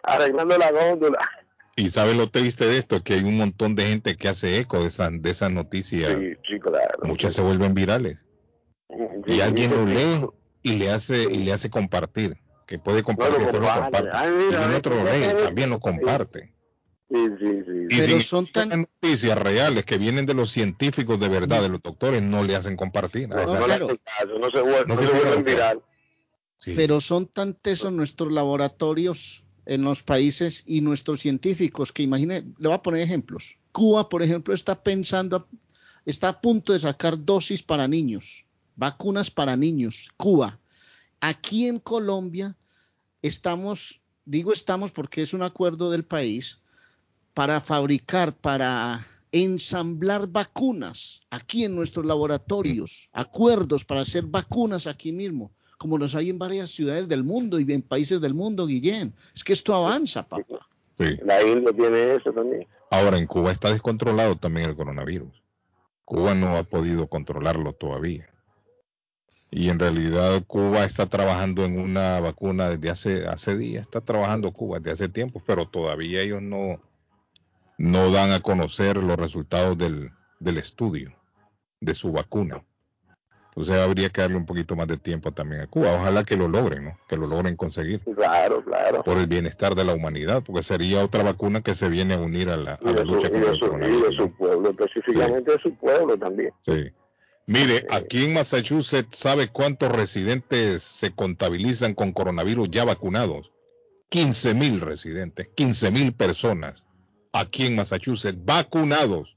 arreglando 0.03 0.57
la 0.57 0.71
góndola. 0.71 1.19
Y 1.75 1.89
sabe 1.89 2.13
lo 2.13 2.29
triste 2.29 2.65
de 2.67 2.77
esto, 2.77 3.03
que 3.03 3.15
hay 3.15 3.23
un 3.23 3.37
montón 3.37 3.73
de 3.73 3.87
gente 3.87 4.15
que 4.15 4.29
hace 4.29 4.59
eco 4.59 4.81
de 4.81 4.87
esas 4.87 5.19
de 5.19 5.31
esas 5.31 5.51
noticias. 5.51 6.13
Sí, 6.13 6.33
sí, 6.47 6.59
claro. 6.59 6.99
Muchas 7.01 7.33
se 7.33 7.41
vuelven 7.41 7.73
virales. 7.73 8.23
Sí, 8.87 9.33
y 9.33 9.41
alguien 9.41 9.71
lo 9.71 9.85
lee 9.85 10.27
y 10.61 10.75
le 10.75 10.91
hace 10.91 11.23
y 11.23 11.43
le 11.43 11.53
hace 11.53 11.71
compartir 11.71 12.37
que 12.65 12.79
puede 12.79 13.03
compartir 13.03 13.39
No 13.39 13.39
lo 13.39 13.45
esto 13.49 13.59
lo 13.59 13.67
comparte. 13.67 13.97
comparte 13.97 14.17
Ay, 14.17 14.31
mira, 14.47 14.71
y 14.71 14.75
otro 14.75 15.03
lee 15.03 15.21
sabes. 15.21 15.43
también 15.43 15.69
lo 15.69 15.79
comparte 15.79 16.53
Sí, 17.09 17.27
sí, 17.39 17.45
sí. 17.65 17.71
y 17.89 17.97
Pero 17.99 18.19
si 18.19 18.21
son 18.21 18.47
tan- 18.47 18.87
noticias 19.01 19.37
reales 19.37 19.85
que 19.85 19.97
vienen 19.97 20.25
de 20.25 20.33
los 20.33 20.51
científicos 20.51 21.19
de 21.19 21.27
verdad 21.29 21.61
de 21.61 21.69
los 21.69 21.81
doctores 21.81 22.23
no 22.23 22.43
le 22.43 22.55
hacen 22.55 22.75
compartir 22.75 23.29
No, 23.29 23.35
no 23.35 23.59
le 23.59 23.65
claro. 23.65 23.85
hacen 23.85 23.99
caso, 24.03 24.39
no 24.39 24.49
se, 24.49 24.57
vuel- 24.57 24.87
No 24.87 24.95
no 24.95 25.01
se 25.01 25.07
se 25.07 25.13
vuelven 25.13 25.43
viral. 25.45 25.81
sí. 26.57 26.73
Pero 26.75 26.99
son 27.01 27.27
tan 27.27 27.53
tesos 27.53 27.91
nuestros 27.91 28.31
laboratorios 28.31 29.43
en 29.65 29.83
los 29.83 30.01
países 30.03 30.63
y 30.65 30.81
nuestros 30.81 31.19
científicos 31.21 31.91
que 31.91 32.03
imagine, 32.03 32.41
le 32.57 32.67
voy 32.67 32.73
a 32.73 32.81
poner 32.81 33.01
ejemplos. 33.01 33.57
Cuba, 33.71 34.09
por 34.09 34.23
ejemplo, 34.23 34.53
está 34.53 34.81
pensando, 34.81 35.47
está 36.05 36.29
a 36.29 36.41
punto 36.41 36.73
de 36.73 36.79
sacar 36.79 37.23
dosis 37.23 37.61
para 37.63 37.87
niños, 37.87 38.45
vacunas 38.75 39.29
para 39.29 39.55
niños. 39.55 40.09
Cuba. 40.17 40.59
Aquí 41.25 41.69
en 41.69 41.79
Colombia 41.79 42.57
estamos, 43.21 44.01
digo 44.25 44.51
estamos 44.51 44.91
porque 44.91 45.21
es 45.21 45.33
un 45.33 45.41
acuerdo 45.41 45.89
del 45.89 46.03
país, 46.03 46.59
para 47.33 47.61
fabricar, 47.61 48.35
para 48.35 49.07
ensamblar 49.31 50.27
vacunas 50.27 51.21
aquí 51.29 51.63
en 51.63 51.77
nuestros 51.77 52.05
laboratorios, 52.05 53.07
acuerdos 53.13 53.85
para 53.85 54.01
hacer 54.01 54.25
vacunas 54.25 54.85
aquí 54.85 55.13
mismo, 55.13 55.53
como 55.77 55.97
los 55.97 56.13
hay 56.13 56.29
en 56.29 56.39
varias 56.39 56.71
ciudades 56.71 57.07
del 57.07 57.23
mundo 57.23 57.57
y 57.57 57.71
en 57.71 57.83
países 57.83 58.19
del 58.19 58.33
mundo, 58.33 58.67
Guillén. 58.67 59.13
Es 59.33 59.45
que 59.45 59.53
esto 59.53 59.73
avanza, 59.73 60.27
papá. 60.27 60.67
Sí. 60.99 61.05
La 61.23 61.41
India 61.41 61.71
tiene 61.71 62.15
eso 62.15 62.33
también. 62.33 62.67
ahora 62.89 63.17
en 63.17 63.27
Cuba 63.27 63.53
está 63.53 63.71
descontrolado 63.71 64.35
también 64.35 64.69
el 64.69 64.75
coronavirus 64.75 65.41
Cuba 66.03 66.35
no 66.35 66.57
ha 66.57 66.63
podido 66.63 67.07
controlarlo 67.07 67.71
todavía 67.71 68.32
y 69.55 69.69
en 69.69 69.77
realidad 69.79 70.43
Cuba 70.47 70.83
está 70.83 71.05
trabajando 71.05 71.63
en 71.63 71.79
una 71.79 72.19
vacuna 72.19 72.69
desde 72.69 72.89
hace 72.89 73.27
hace 73.27 73.55
días 73.55 73.83
está 73.83 74.01
trabajando 74.01 74.51
Cuba 74.51 74.79
desde 74.79 74.91
hace 75.05 75.09
tiempo 75.09 75.41
pero 75.45 75.67
todavía 75.67 76.21
ellos 76.21 76.41
no 76.41 76.79
no 77.77 78.11
dan 78.11 78.31
a 78.31 78.39
conocer 78.39 78.97
los 78.97 79.17
resultados 79.17 79.77
del, 79.77 80.09
del 80.39 80.57
estudio 80.57 81.11
de 81.81 81.93
su 81.95 82.11
vacuna. 82.11 82.63
Entonces 83.49 83.75
habría 83.75 84.09
que 84.09 84.21
darle 84.21 84.37
un 84.37 84.45
poquito 84.45 84.75
más 84.75 84.87
de 84.87 84.97
tiempo 84.97 85.31
también 85.31 85.61
a 85.61 85.67
Cuba. 85.67 85.93
Ojalá 85.93 86.23
que 86.23 86.35
lo 86.37 86.47
logren, 86.47 86.85
¿no? 86.85 86.97
Que 87.07 87.17
lo 87.17 87.27
logren 87.27 87.55
conseguir 87.55 87.99
Claro, 88.15 88.63
claro. 88.63 89.03
por 89.03 89.17
el 89.17 89.27
bienestar 89.27 89.75
de 89.75 89.83
la 89.83 89.93
humanidad, 89.93 90.41
porque 90.43 90.63
sería 90.63 91.03
otra 91.03 91.23
vacuna 91.23 91.61
que 91.61 91.75
se 91.75 91.87
viene 91.89 92.13
a 92.15 92.19
unir 92.19 92.49
a 92.49 92.57
la, 92.57 92.79
Y 92.81 92.87
a 92.87 92.91
la 92.91 93.01
de, 93.01 93.05
su, 93.07 93.13
lucha 93.15 93.29
contra 93.29 93.49
el 93.51 93.57
su- 93.57 93.65
y 93.65 93.67
coronavirus. 93.67 94.09
de 94.09 94.15
su 94.15 94.31
pueblo, 94.37 94.69
específicamente 94.71 95.51
de 95.51 95.59
su 95.59 95.75
pueblo 95.75 96.17
también. 96.17 96.51
Sí. 96.61 96.91
Mire, 97.45 97.85
aquí 97.89 98.25
en 98.25 98.33
Massachusetts, 98.33 99.17
¿sabe 99.17 99.49
cuántos 99.49 99.91
residentes 99.91 100.81
se 100.83 101.11
contabilizan 101.11 101.93
con 101.93 102.13
coronavirus 102.13 102.69
ya 102.71 102.85
vacunados? 102.85 103.51
15 104.09 104.53
mil 104.53 104.79
residentes, 104.79 105.49
15 105.55 105.91
mil 105.91 106.13
personas 106.13 106.83
aquí 107.33 107.65
en 107.65 107.75
Massachusetts 107.75 108.37
vacunados, 108.45 109.35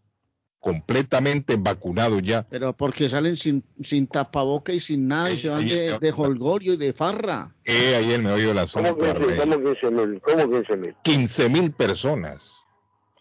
completamente 0.61 1.57
vacunados 1.57 2.23
ya. 2.23 2.47
Pero 2.49 2.77
porque 2.77 3.09
salen 3.09 3.37
sin, 3.37 3.65
sin 3.83 4.07
tapaboca 4.07 4.73
y 4.73 4.81
sin 4.81 5.09
nada 5.09 5.31
y 5.31 5.37
se 5.37 5.49
van 5.49 5.67
de, 5.67 5.99
de 5.99 6.13
holgorio 6.13 6.75
y 6.75 6.77
de 6.77 6.93
farra. 6.93 7.55
Eh, 7.65 7.97
ahí 7.97 8.13
¿Cómo 8.23 8.61
asunto, 8.61 8.97
15 8.97 9.11
Arley. 9.11 9.39
¿Cómo 9.39 9.63
15 9.63 9.91
mil? 9.91 10.21
¿Cómo 10.21 10.51
15 10.51 10.77
mil? 10.77 10.97
15 11.03 11.49
mil 11.49 11.73
personas 11.73 12.53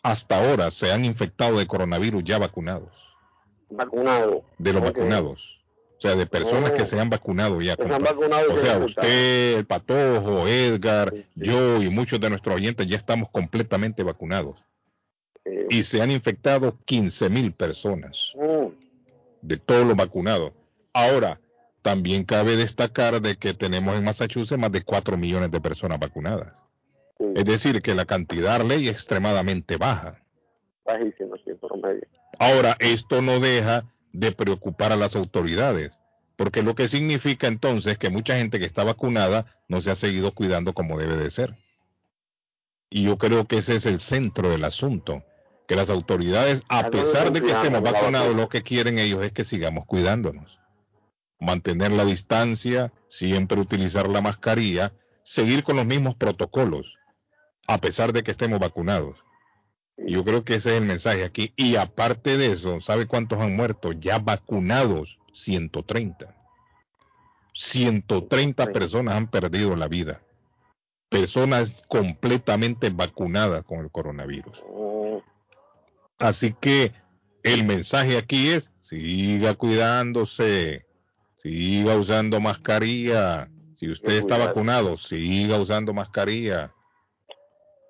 hasta 0.04 0.38
ahora 0.38 0.70
se 0.70 0.92
han 0.92 1.04
infectado 1.04 1.58
de 1.58 1.66
coronavirus 1.66 2.24
ya 2.24 2.38
vacunados, 2.38 2.92
Vacunados. 3.70 4.44
de 4.58 4.74
los 4.74 4.82
vacunados. 4.82 5.52
O 5.98 6.02
sea, 6.02 6.16
de 6.16 6.26
personas 6.28 6.72
Oh. 6.72 6.78
que 6.78 6.86
se 6.86 7.00
han 7.00 7.10
vacunado 7.10 7.62
ya. 7.62 7.76
Que 7.78 7.88
se 7.88 7.94
han 7.94 8.04
vacunado 8.04 8.50
y 8.50 8.54
O 8.54 8.58
se 8.58 8.66
sea, 8.66 8.78
usted, 8.80 9.58
el 9.58 9.66
Patojo, 9.66 10.48
Edgar, 10.48 11.12
Sí, 11.12 11.26
sí. 11.36 11.46
yo 11.46 11.82
y 11.82 11.90
muchos 11.90 12.20
de 12.20 12.30
nuestros 12.30 12.56
oyentes 12.56 12.86
ya 12.88 12.98
estamos 12.98 13.30
completamente 13.32 14.04
vacunados. 14.04 14.58
Eh, 15.46 15.68
Y 15.70 15.84
se 15.84 16.02
han 16.02 16.12
infectado 16.12 16.78
15 16.86 17.30
mil 17.30 17.54
personas 17.54 18.34
mm, 18.36 18.68
de 19.42 19.58
todos 19.58 19.86
los 19.88 19.96
vacunados. 19.96 20.52
Ahora, 20.94 21.40
también 21.82 22.24
cabe 22.26 22.56
destacar 22.56 23.22
de 23.22 23.38
que 23.38 23.54
tenemos 23.54 23.96
en 23.96 24.04
Massachusetts 24.04 24.60
más 24.60 24.72
de 24.72 24.84
4 24.84 25.18
millones 25.18 25.52
de 25.52 25.62
personas 25.62 26.00
vacunadas. 26.00 26.52
sí, 27.18 27.26
Es 27.36 27.46
decir, 27.46 27.82
que 27.82 27.96
la 27.96 28.06
cantidad 28.06 28.62
ley 28.62 28.88
es 28.88 28.94
extremadamente 28.96 29.78
baja. 29.78 30.22
bajísimo, 30.84 31.36
sí, 31.38 31.52
promedio. 31.62 32.06
Ahora, 32.40 32.76
esto 32.80 33.22
no 33.22 33.40
deja 33.40 33.84
de 34.14 34.32
preocupar 34.32 34.92
a 34.92 34.96
las 34.96 35.16
autoridades, 35.16 35.98
porque 36.36 36.64
lo 36.64 36.76
que 36.76 36.88
significa 36.88 37.48
entonces 37.48 37.94
es 37.94 37.98
que 37.98 38.10
mucha 38.10 38.38
gente 38.38 38.60
que 38.60 38.66
está 38.66 38.84
vacunada 38.84 39.46
no 39.68 39.82
se 39.82 39.92
ha 39.92 39.96
seguido 39.96 40.34
cuidando 40.34 40.74
como 40.74 40.98
debe 40.98 41.18
de 41.18 41.32
ser. 41.32 41.58
Y 42.90 43.04
yo 43.04 43.18
creo 43.18 43.46
que 43.46 43.58
ese 43.58 43.76
es 43.76 43.86
el 43.86 44.00
centro 44.00 44.50
del 44.50 44.64
asunto, 44.64 45.24
que 45.68 45.76
las 45.76 45.90
autoridades, 45.90 46.64
a 46.70 46.90
pesar 46.90 47.32
de 47.32 47.42
que 47.42 47.52
estemos 47.52 47.82
vacunados, 47.82 48.28
vacuna. 48.28 48.42
lo 48.42 48.50
que 48.50 48.62
quieren 48.62 49.00
ellos 49.00 49.24
es 49.24 49.32
que 49.32 49.44
sigamos 49.44 49.86
cuidándonos. 49.86 50.60
Mantener 51.40 51.92
la 51.92 52.06
distancia, 52.06 52.94
siempre 53.10 53.60
utilizar 53.60 54.08
la 54.08 54.22
mascarilla, 54.22 54.94
seguir 55.24 55.64
con 55.64 55.76
los 55.76 55.86
mismos 55.86 56.16
protocolos, 56.16 56.98
a 57.68 57.80
pesar 57.80 58.14
de 58.14 58.24
que 58.24 58.32
estemos 58.32 58.60
vacunados. 58.60 59.18
Yo 59.98 60.24
creo 60.24 60.44
que 60.44 60.56
ese 60.56 60.72
es 60.72 60.82
el 60.82 60.86
mensaje 60.86 61.24
aquí. 61.24 61.54
Y 61.56 61.78
aparte 61.78 62.38
de 62.38 62.52
eso, 62.52 62.82
¿sabe 62.82 63.08
cuántos 63.08 63.40
han 63.40 63.56
muerto? 63.56 63.92
Ya 63.94 64.20
vacunados, 64.20 65.18
130. 65.34 66.36
130 67.54 68.66
personas 68.68 69.16
han 69.16 69.28
perdido 69.28 69.76
la 69.76 69.88
vida. 69.88 70.22
Personas 71.10 71.86
completamente 71.88 72.90
vacunadas 72.90 73.64
con 73.64 73.80
el 73.80 73.90
coronavirus. 73.90 74.62
Mm, 74.68 75.18
Así 76.18 76.54
que 76.54 76.94
el 77.44 77.66
mensaje 77.66 78.18
aquí 78.18 78.50
es, 78.50 78.72
siga 78.82 79.54
cuidándose, 79.54 80.86
siga 81.36 81.96
usando 81.96 82.40
mascarilla. 82.40 83.50
Si 83.74 83.90
usted 83.90 84.14
está 84.14 84.38
vacunado, 84.38 84.98
siga 84.98 85.60
usando 85.60 85.94
mascarilla. 85.94 86.74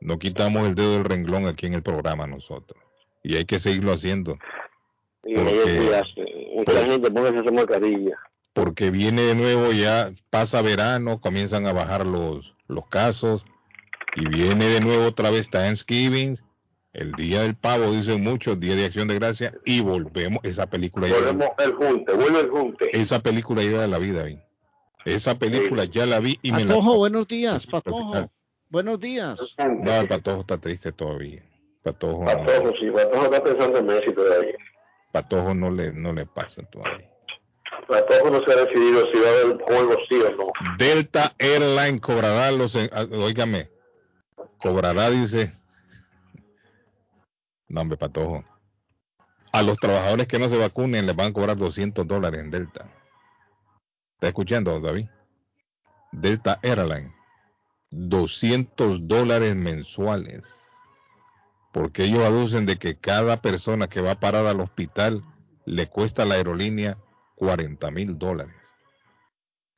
No 0.05 0.19
quitamos 0.19 0.67
el 0.67 0.75
dedo 0.75 0.93
del 0.93 1.03
renglón 1.03 1.47
aquí 1.47 1.65
en 1.65 1.73
el 1.73 1.81
programa 1.81 2.27
nosotros. 2.27 2.79
Y 3.23 3.37
hay 3.37 3.45
que 3.45 3.59
seguirlo 3.59 3.91
haciendo. 3.91 4.37
y 5.27 5.33
Porque- 5.33 5.49
hay 5.51 5.65
que 5.65 5.77
cuidarse. 5.77 6.25
Mucha 6.55 6.71
porque- 6.71 6.89
gente 6.91 7.11
póngase 7.11 7.39
esa 7.39 7.51
mascarilla. 7.51 8.15
Porque 8.53 8.91
viene 8.91 9.23
de 9.23 9.33
nuevo 9.33 9.71
ya, 9.71 10.13
pasa 10.29 10.61
verano, 10.61 11.19
comienzan 11.19 11.65
a 11.65 11.73
bajar 11.73 12.05
los, 12.05 12.53
los 12.67 12.85
casos. 12.87 13.43
Y 14.15 14.27
viene 14.27 14.67
de 14.69 14.79
nuevo 14.81 15.07
otra 15.07 15.31
vez 15.31 15.49
Thanksgiving, 15.49 16.37
el 16.93 17.11
día 17.13 17.41
del 17.41 17.55
pavo, 17.55 17.91
dicen 17.91 18.23
muchos, 18.23 18.59
día 18.59 18.75
de 18.75 18.85
acción 18.85 19.07
de 19.07 19.15
gracia. 19.15 19.53
Y 19.65 19.81
volvemos, 19.81 20.39
esa 20.43 20.67
película 20.67 21.07
ya, 21.07 21.15
Volvemos 21.15 21.49
el 21.57 21.73
junte, 21.73 22.13
vuelve 22.13 22.39
el 22.41 22.49
junte. 22.49 22.89
esa 23.01 23.19
película 23.19 23.63
ya 23.63 23.81
de 23.81 23.87
la 23.87 23.97
vida. 23.97 24.21
¿vi? 24.23 24.37
Esa 25.05 25.33
película 25.39 25.85
ya 25.85 26.05
la 26.05 26.19
vi 26.19 26.37
y 26.43 26.51
me 26.51 26.63
la... 26.63 26.75
buenos 26.75 27.27
días, 27.27 27.65
Patojo. 27.65 28.29
Buenos 28.69 28.99
días. 28.99 29.55
No, 29.57 29.91
el 29.91 30.07
Patojo 30.07 30.41
está 30.41 30.57
triste 30.57 30.91
todavía. 30.91 31.43
Patojo, 31.83 32.25
Patojo 32.25 32.71
sí, 32.79 32.89
Patojo 32.91 33.25
está 33.25 33.43
pensando 33.43 33.77
en 33.77 33.85
Messi 33.85 34.11
todavía. 34.13 34.55
Patojo 35.11 35.53
no 35.53 35.69
le, 35.71 35.93
no 35.93 36.13
le 36.13 36.25
pasa 36.25 36.63
todavía. 36.63 37.09
Patojo 37.87 38.31
no 38.31 38.43
se 38.43 38.51
ha 38.51 38.65
decidido 38.65 39.05
si 39.11 39.19
va 39.19 39.27
a 39.27 39.31
haber 39.31 39.61
juego 39.61 39.95
sí 40.09 40.15
o 40.15 40.35
no. 40.35 40.51
Delta 40.77 41.33
Airline 41.37 41.99
cobrará 41.99 42.51
los... 42.51 42.75
Óigame, 42.75 43.69
cobrará, 44.59 45.09
dice... 45.11 45.53
No, 47.67 47.81
hombre, 47.81 47.97
Patojo. 47.97 48.43
A 49.51 49.61
los 49.61 49.77
trabajadores 49.77 50.27
que 50.27 50.39
no 50.39 50.49
se 50.49 50.57
vacunen 50.57 51.05
les 51.05 51.15
van 51.15 51.29
a 51.29 51.33
cobrar 51.33 51.55
200 51.55 52.05
dólares 52.05 52.41
en 52.41 52.51
Delta. 52.51 52.89
¿Está 54.15 54.27
escuchando, 54.27 54.81
David? 54.81 55.07
Delta 56.11 56.59
Airline. 56.61 57.14
200 57.95 59.07
dólares 59.07 59.55
mensuales. 59.55 60.53
Porque 61.71 62.03
ellos 62.03 62.23
aducen 62.23 62.65
de 62.65 62.77
que 62.77 62.97
cada 62.97 63.41
persona 63.41 63.87
que 63.87 64.01
va 64.01 64.11
a 64.11 64.19
parar 64.19 64.45
al 64.45 64.59
hospital 64.59 65.23
le 65.65 65.87
cuesta 65.87 66.23
a 66.23 66.25
la 66.25 66.35
aerolínea 66.35 66.97
40 67.35 67.91
mil 67.91 68.17
dólares. 68.17 68.55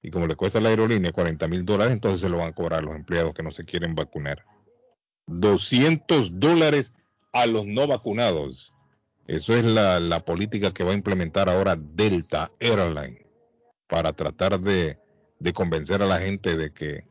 Y 0.01 0.11
como 0.11 0.27
le 0.27 0.35
cuesta 0.35 0.59
a 0.59 0.61
la 0.61 0.69
aerolínea 0.69 1.11
40 1.11 1.47
mil 1.47 1.65
dólares, 1.65 1.93
entonces 1.93 2.21
se 2.21 2.29
lo 2.29 2.37
van 2.37 2.49
a 2.49 2.55
cobrar 2.55 2.79
a 2.79 2.85
los 2.85 2.95
empleados 2.95 3.33
que 3.33 3.43
no 3.43 3.51
se 3.51 3.65
quieren 3.65 3.95
vacunar. 3.95 4.45
200 5.27 6.39
dólares 6.39 6.93
a 7.33 7.45
los 7.45 7.65
no 7.65 7.87
vacunados. 7.87 8.73
Eso 9.27 9.53
es 9.55 9.65
la, 9.65 10.23
política 10.25 10.71
que 10.71 10.83
va 10.83 10.91
a 10.91 10.95
implementar 10.95 11.49
ahora 11.49 11.75
Delta 11.77 12.51
Airline 12.59 13.25
para 13.87 14.13
tratar 14.13 14.59
de 14.59 14.97
convencer 15.53 16.01
a 16.01 16.05
la 16.05 16.19
gente 16.19 16.55
de 16.55 16.71
que 16.71 17.05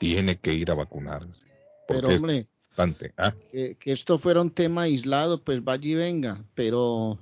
tiene 0.00 0.38
que 0.38 0.54
ir 0.54 0.70
a 0.70 0.74
vacunarse. 0.74 1.44
Pero 1.86 2.08
hombre, 2.08 2.46
¿ah? 3.18 3.34
que, 3.52 3.76
que, 3.78 3.92
esto 3.92 4.18
fuera 4.18 4.40
un 4.40 4.50
tema 4.50 4.82
aislado, 4.82 5.44
pues 5.44 5.62
vaya 5.62 5.90
y 5.90 5.94
venga, 5.94 6.42
pero, 6.54 7.18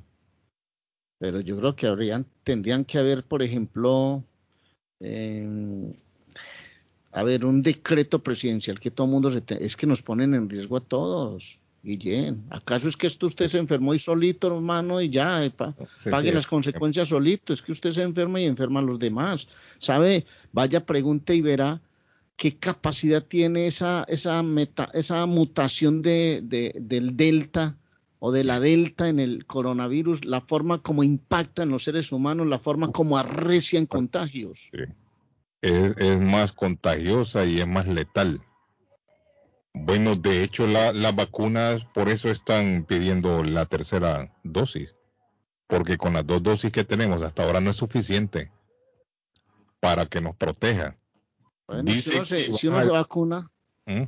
pero 1.18 1.40
yo 1.40 1.58
creo 1.58 1.74
que 1.74 1.88
habrían, 1.88 2.24
tendrían 2.44 2.84
que 2.84 2.98
haber, 2.98 3.24
por 3.24 3.42
ejemplo, 3.42 4.22
eh, 5.00 5.92
a 7.10 7.22
ver, 7.24 7.44
un 7.44 7.62
decreto 7.62 8.22
presidencial 8.22 8.78
que 8.78 8.92
todo 8.92 9.06
el 9.06 9.12
mundo 9.12 9.30
se... 9.30 9.42
es 9.58 9.76
que 9.76 9.86
nos 9.86 10.00
ponen 10.02 10.34
en 10.34 10.48
riesgo 10.48 10.76
a 10.76 10.80
todos. 10.80 11.58
Guillén, 11.82 12.44
¿acaso 12.50 12.88
es 12.88 12.96
que 12.96 13.06
esto 13.06 13.26
usted 13.26 13.48
se 13.48 13.58
enfermó 13.58 13.94
y 13.94 13.98
solito, 13.98 14.48
hermano, 14.48 15.00
y 15.00 15.10
ya, 15.10 15.50
pague 16.10 16.32
las 16.32 16.46
consecuencias 16.46 17.08
solito? 17.08 17.52
Es 17.52 17.62
que 17.62 17.72
usted 17.72 17.90
se 17.90 18.02
enferma 18.02 18.40
y 18.40 18.46
enferma 18.46 18.80
a 18.80 18.82
los 18.82 18.98
demás. 18.98 19.48
¿Sabe? 19.78 20.26
Vaya, 20.52 20.84
pregunte 20.84 21.34
y 21.34 21.40
verá 21.40 21.80
qué 22.38 22.56
capacidad 22.56 23.22
tiene 23.22 23.66
esa, 23.66 24.06
mutación 25.26 26.02
de, 26.02 26.40
del 26.80 27.16
delta 27.16 27.76
o 28.20 28.30
de 28.30 28.44
la 28.44 28.60
delta 28.60 29.08
en 29.08 29.18
el 29.18 29.44
coronavirus, 29.44 30.24
la 30.24 30.40
forma 30.40 30.80
como 30.80 31.02
impacta 31.02 31.64
en 31.64 31.70
los 31.70 31.82
seres 31.82 32.12
humanos, 32.12 32.46
la 32.46 32.60
forma 32.60 32.92
como 32.92 33.18
arrecia 33.18 33.78
en 33.78 33.86
contagios. 33.86 34.70
Es, 35.60 35.94
es 35.98 36.20
más 36.20 36.52
contagiosa 36.52 37.44
y 37.44 37.60
es 37.60 37.66
más 37.66 37.88
letal. 37.88 38.40
Bueno, 39.74 40.14
de 40.14 40.44
hecho 40.44 40.68
las 40.68 41.16
vacunas 41.16 41.84
por 41.92 42.08
eso 42.08 42.30
están 42.30 42.84
pidiendo 42.84 43.42
la 43.42 43.66
tercera 43.66 44.32
dosis, 44.44 44.94
porque 45.66 45.98
con 45.98 46.14
las 46.14 46.26
dos 46.26 46.42
dosis 46.42 46.70
que 46.70 46.84
tenemos 46.84 47.22
hasta 47.22 47.42
ahora 47.42 47.60
no 47.60 47.70
es 47.70 47.76
suficiente 47.76 48.52
para 49.80 50.06
que 50.06 50.20
nos 50.20 50.36
proteja. 50.36 50.96
Bueno, 51.68 51.92
si 51.92 52.16
uno 52.68 52.82
se, 52.82 52.90
vacuna, 52.90 53.50
¿Mm? 53.84 54.04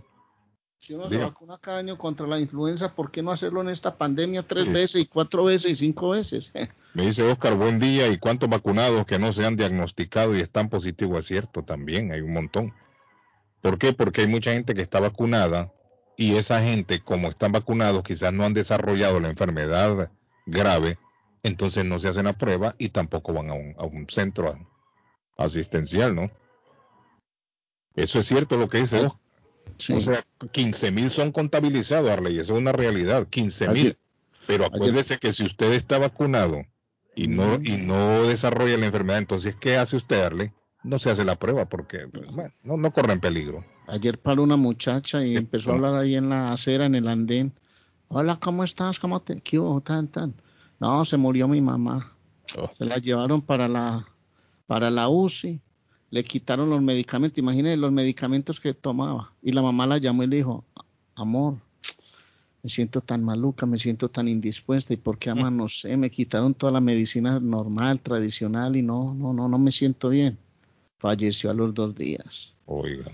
si 0.79 0.95
uno 0.95 1.11
se 1.11 1.19
vacuna 1.19 1.59
cada 1.59 1.79
año 1.79 1.99
contra 1.99 2.27
la 2.27 2.41
influenza, 2.41 2.95
¿por 2.95 3.11
qué 3.11 3.23
no 3.23 3.31
hacerlo 3.31 3.61
en 3.61 3.69
esta 3.69 3.97
pandemia 3.99 4.43
tres 4.43 4.73
veces 4.73 5.03
y 5.03 5.07
cuatro 5.07 5.45
veces 5.45 5.73
y 5.73 5.77
cinco 5.77 6.11
veces? 6.11 6.53
Me 6.95 7.05
dice 7.05 7.23
Oscar, 7.23 7.55
buen 7.57 7.79
día, 7.79 8.09
¿y 8.09 8.19
cuántos 8.19 8.49
vacunados 8.49 9.05
que 9.05 9.19
no 9.19 9.33
se 9.35 9.45
han 9.45 9.57
diagnosticado 9.57 10.35
y 10.35 10.41
están 10.41 10.71
positivos? 10.71 11.21
Es 11.21 11.27
cierto, 11.27 11.63
también 11.63 12.11
hay 12.13 12.23
un 12.23 12.33
montón. 12.33 12.75
¿Por 13.61 13.79
qué? 13.79 13.93
Porque 13.93 14.23
hay 14.23 14.27
mucha 14.27 14.53
gente 14.53 14.75
que 14.75 14.81
está 14.81 14.99
vacunada 14.99 15.71
y 16.17 16.37
esa 16.37 16.63
gente, 16.63 17.01
como 17.01 17.29
están 17.29 17.53
vacunados, 17.53 18.03
quizás 18.03 18.33
no 18.33 18.45
han 18.45 18.55
desarrollado 18.55 19.21
la 19.21 19.29
enfermedad 19.29 20.11
grave, 20.47 20.99
entonces 21.43 21.85
no 21.85 21.99
se 21.99 22.09
hacen 22.09 22.25
la 22.25 22.37
prueba 22.37 22.75
y 22.79 22.89
tampoco 22.89 23.33
van 23.33 23.51
a 23.51 23.55
un, 23.55 24.07
centro 24.09 24.59
asistencial, 25.37 26.15
¿no? 26.15 26.31
Eso 27.97 28.21
es 28.21 28.27
cierto 28.27 28.57
lo 28.57 28.69
que 28.69 28.79
dice. 28.79 29.07
O 29.07 30.01
sea, 30.01 30.25
15 30.53 30.91
mil 30.91 31.11
son 31.11 31.33
contabilizados, 31.33 32.11
Arley, 32.11 32.39
eso 32.39 32.55
es 32.55 32.61
una 32.61 32.73
realidad, 32.73 33.27
15 33.29 33.69
mil. 33.69 33.99
Pero 34.47 34.67
acuérdese 34.67 35.19
que 35.19 35.33
si 35.33 35.45
usted 35.45 35.73
está 35.73 35.99
vacunado 35.99 36.63
y 37.15 37.29
no, 37.29 37.61
y 37.63 37.77
no 37.77 38.25
desarrolla 38.25 38.77
la 38.77 38.87
enfermedad, 38.87 39.19
entonces, 39.19 39.55
¿qué 39.57 39.77
hace 39.77 39.97
usted, 39.97 40.23
Arley? 40.23 40.53
no 40.83 40.99
se 40.99 41.11
hace 41.11 41.25
la 41.25 41.37
prueba 41.37 41.67
porque 41.67 42.07
pues, 42.09 42.27
no, 42.63 42.77
no 42.77 42.93
corre 42.93 43.13
en 43.13 43.21
peligro. 43.21 43.65
Ayer 43.87 44.19
paró 44.19 44.43
una 44.43 44.57
muchacha 44.57 45.25
y 45.25 45.37
empezó 45.37 45.71
a 45.71 45.75
hablar 45.75 45.95
ahí 45.95 46.15
en 46.15 46.29
la 46.29 46.53
acera, 46.53 46.87
en 46.87 46.95
el 46.95 47.09
andén. 47.09 47.53
Hola, 48.09 48.39
¿cómo 48.41 48.65
estás? 48.65 48.99
¿Cómo 48.99 49.21
te 49.21 49.41
qué 49.41 49.61
tan 49.85 50.09
tan? 50.09 50.35
No, 50.79 51.05
se 51.05 51.17
murió 51.17 51.49
mi 51.49 51.61
mamá. 51.61 52.13
Oh. 52.57 52.71
Se 52.73 52.85
la 52.85 52.99
llevaron 52.99 53.43
para 53.43 53.69
la 53.69 54.07
para 54.67 54.91
la 54.91 55.09
UCI. 55.09 55.61
Le 56.11 56.25
quitaron 56.25 56.71
los 56.71 56.83
medicamentos. 56.83 57.39
Imagínense 57.39 57.77
los 57.77 57.93
medicamentos 57.93 58.61
que 58.61 58.75
tomaba. 58.75 59.33
Y 59.43 59.53
la 59.53 59.63
mamá 59.63 59.87
la 59.87 59.99
llamó 59.99 60.25
y 60.25 60.27
le 60.27 60.37
dijo, 60.37 60.65
amor, 61.15 61.57
me 62.63 62.69
siento 62.71 63.01
tan 63.01 63.25
maluca, 63.25 63.67
me 63.67 63.79
siento 63.79 64.09
tan 64.09 64.29
indispuesta. 64.29 64.93
¿Y 64.93 64.97
por 64.97 65.19
qué 65.19 65.31
ama? 65.31 65.51
No 65.51 65.69
sé, 65.69 65.97
me 65.97 66.11
quitaron 66.11 66.55
toda 66.55 66.73
la 66.73 66.81
medicina 66.81 67.39
normal, 67.41 68.03
tradicional 68.03 68.77
y 68.77 68.83
no, 68.83 69.15
no, 69.15 69.33
no, 69.33 69.49
no 69.49 69.59
me 69.59 69.73
siento 69.73 70.09
bien 70.09 70.39
falleció 71.01 71.51
a 71.51 71.55
los 71.55 71.75
dos 71.75 71.95
días. 71.97 72.53
Oiga. 72.67 73.11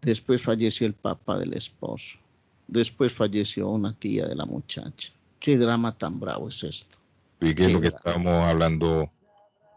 Después 0.00 0.40
falleció 0.40 0.86
el 0.86 0.94
papá 0.94 1.38
del 1.38 1.52
esposo. 1.54 2.18
Después 2.68 3.12
falleció 3.12 3.68
una 3.68 3.92
tía 3.92 4.26
de 4.26 4.36
la 4.36 4.46
muchacha. 4.46 5.12
¿Qué 5.40 5.58
drama 5.58 5.98
tan 5.98 6.20
bravo 6.20 6.48
es 6.48 6.62
esto? 6.62 6.96
Y 7.40 7.54
qué 7.54 7.66
es 7.66 7.72
lo 7.72 7.80
que 7.80 7.88
estábamos 7.88 8.44
hablando 8.44 9.10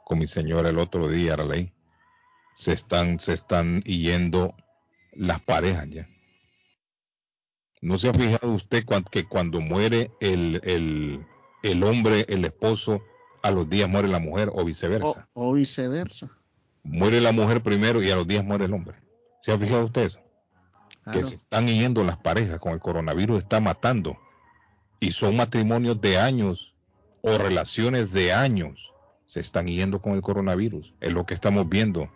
con 0.06 0.20
mi 0.20 0.28
señora 0.28 0.70
el 0.70 0.78
otro 0.78 1.10
día, 1.10 1.34
Arley. 1.34 1.72
Se 2.58 2.74
están, 2.74 3.20
se 3.20 3.34
están 3.34 3.82
yendo 3.84 4.54
las 5.14 5.40
parejas 5.42 5.88
ya. 5.90 6.10
¿No 7.82 7.98
se 7.98 8.10
ha 8.10 8.14
fijado 8.14 8.52
usted 8.52 8.84
que 9.12 9.26
cuando 9.26 9.62
muere 9.62 10.12
el, 10.20 10.60
el, 10.64 11.26
el 11.64 11.84
hombre, 11.84 12.26
el 12.28 12.44
esposo, 12.44 13.02
a 13.44 13.52
los 13.52 13.70
días 13.70 13.88
muere 13.88 14.08
la 14.08 14.20
mujer 14.20 14.50
o 14.52 14.66
viceversa? 14.66 15.30
o 15.34 15.54
viceversa 15.54 16.32
muere 16.88 17.22
la 17.22 17.32
mujer 17.32 17.62
primero 17.62 18.02
y 18.02 18.10
a 18.10 18.16
los 18.16 18.28
días 18.28 18.44
muere 18.44 18.66
el 18.66 18.74
hombre. 18.74 18.98
¿Se 19.42 19.52
ha 19.52 19.58
fijado 19.58 19.86
usted 19.86 20.06
eso? 20.06 20.20
Que 21.12 21.24
se 21.24 21.36
están 21.36 21.68
yendo 21.68 22.04
las 22.04 22.18
parejas 22.18 22.60
con 22.60 22.74
el 22.74 22.80
coronavirus, 22.80 23.40
está 23.40 23.60
matando. 23.62 24.18
Y 25.00 25.12
son 25.12 25.38
matrimonios 25.38 26.02
de 26.02 26.18
años 26.18 26.74
o 27.22 27.38
relaciones 27.38 28.12
de 28.12 28.34
años. 28.34 28.92
Se 29.26 29.40
están 29.40 29.68
yendo 29.68 30.02
con 30.02 30.14
el 30.14 30.22
coronavirus. 30.22 30.94
Es 31.00 31.14
lo 31.14 31.26
que 31.26 31.34
estamos 31.34 31.70
viendo 31.70 32.10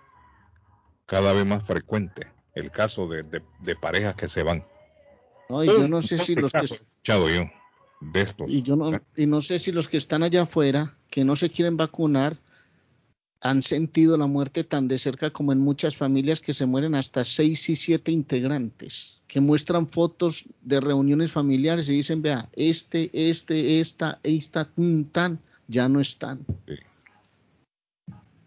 cada 1.11 1.33
vez 1.33 1.45
más 1.45 1.61
frecuente. 1.65 2.27
El 2.55 2.71
caso 2.71 3.05
de, 3.09 3.75
parejas 3.75 4.15
que 4.15 4.29
se 4.29 4.43
van. 4.43 4.63
No, 5.49 5.61
y 5.61 5.67
yo 5.67 5.89
no 5.89 6.01
sé 6.01 6.17
si 6.17 6.35
los 6.35 6.53
que... 6.53 6.59
Escuchado 6.65 7.29
yo 7.29 7.49
de 7.99 8.21
estos. 8.21 8.49
Y 8.49 8.61
yo 8.61 8.77
no, 8.77 8.97
y 9.17 9.25
no 9.25 9.41
sé 9.41 9.59
si 9.59 9.73
los 9.73 9.89
que 9.89 9.97
están 9.97 10.23
allá 10.23 10.43
afuera, 10.43 10.95
que 11.09 11.25
no 11.25 11.35
se 11.35 11.49
quieren 11.49 11.75
vacunar, 11.75 12.37
han 13.41 13.61
sentido 13.61 14.15
la 14.15 14.27
muerte 14.27 14.63
tan 14.63 14.87
de 14.87 14.97
cerca 14.97 15.31
como 15.31 15.51
en 15.51 15.59
muchas 15.59 15.97
familias 15.97 16.39
que 16.39 16.53
se 16.53 16.65
mueren 16.65 16.95
hasta 16.95 17.25
seis 17.25 17.69
y 17.69 17.75
siete 17.75 18.13
integrantes, 18.13 19.21
que 19.27 19.41
muestran 19.41 19.89
fotos 19.89 20.45
de 20.61 20.79
reuniones 20.79 21.33
familiares 21.33 21.89
y 21.89 21.93
dicen, 21.93 22.21
vea, 22.21 22.47
este, 22.53 23.09
este, 23.13 23.81
esta, 23.81 24.19
esta, 24.23 24.69
tan, 25.11 25.39
ya 25.67 25.89
no 25.89 25.99
están. 25.99 26.45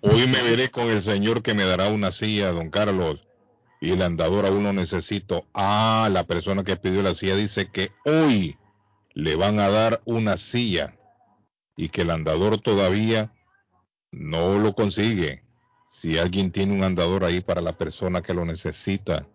Hoy 0.07 0.27
me 0.27 0.43
veré 0.43 0.71
con 0.71 0.90
el 0.90 1.03
señor 1.03 1.43
que 1.43 1.55
me 1.55 1.64
dará 1.64 1.88
una 1.88 2.12
silla, 2.12 2.53
don 2.53 2.69
Carlos, 2.69 3.27
y 3.81 3.93
el 3.93 4.03
andador 4.03 4.45
aún 4.45 4.62
no 4.62 4.75
necesito. 4.75 5.47
Ah, 5.55 6.11
la 6.12 6.25
persona 6.25 6.62
que 6.62 6.77
pidió 6.77 7.03
la 7.03 7.14
silla 7.14 7.37
dice 7.37 7.71
que 7.71 7.90
hoy 8.05 8.59
le 9.14 9.35
van 9.35 9.59
a 9.61 9.71
dar 9.71 10.03
una 10.05 10.37
silla 10.37 10.95
y 11.75 11.88
que 11.88 12.03
el 12.03 12.11
andador 12.11 12.61
todavía 12.61 13.33
no 14.11 14.59
lo 14.59 14.75
consigue. 14.75 15.43
Si 15.88 16.19
alguien 16.19 16.53
tiene 16.53 16.75
un 16.75 16.85
andador 16.85 17.25
ahí 17.25 17.40
para 17.40 17.62
la 17.62 17.79
persona 17.79 18.21
que 18.21 18.35
lo 18.35 18.45
necesita, 18.45 19.27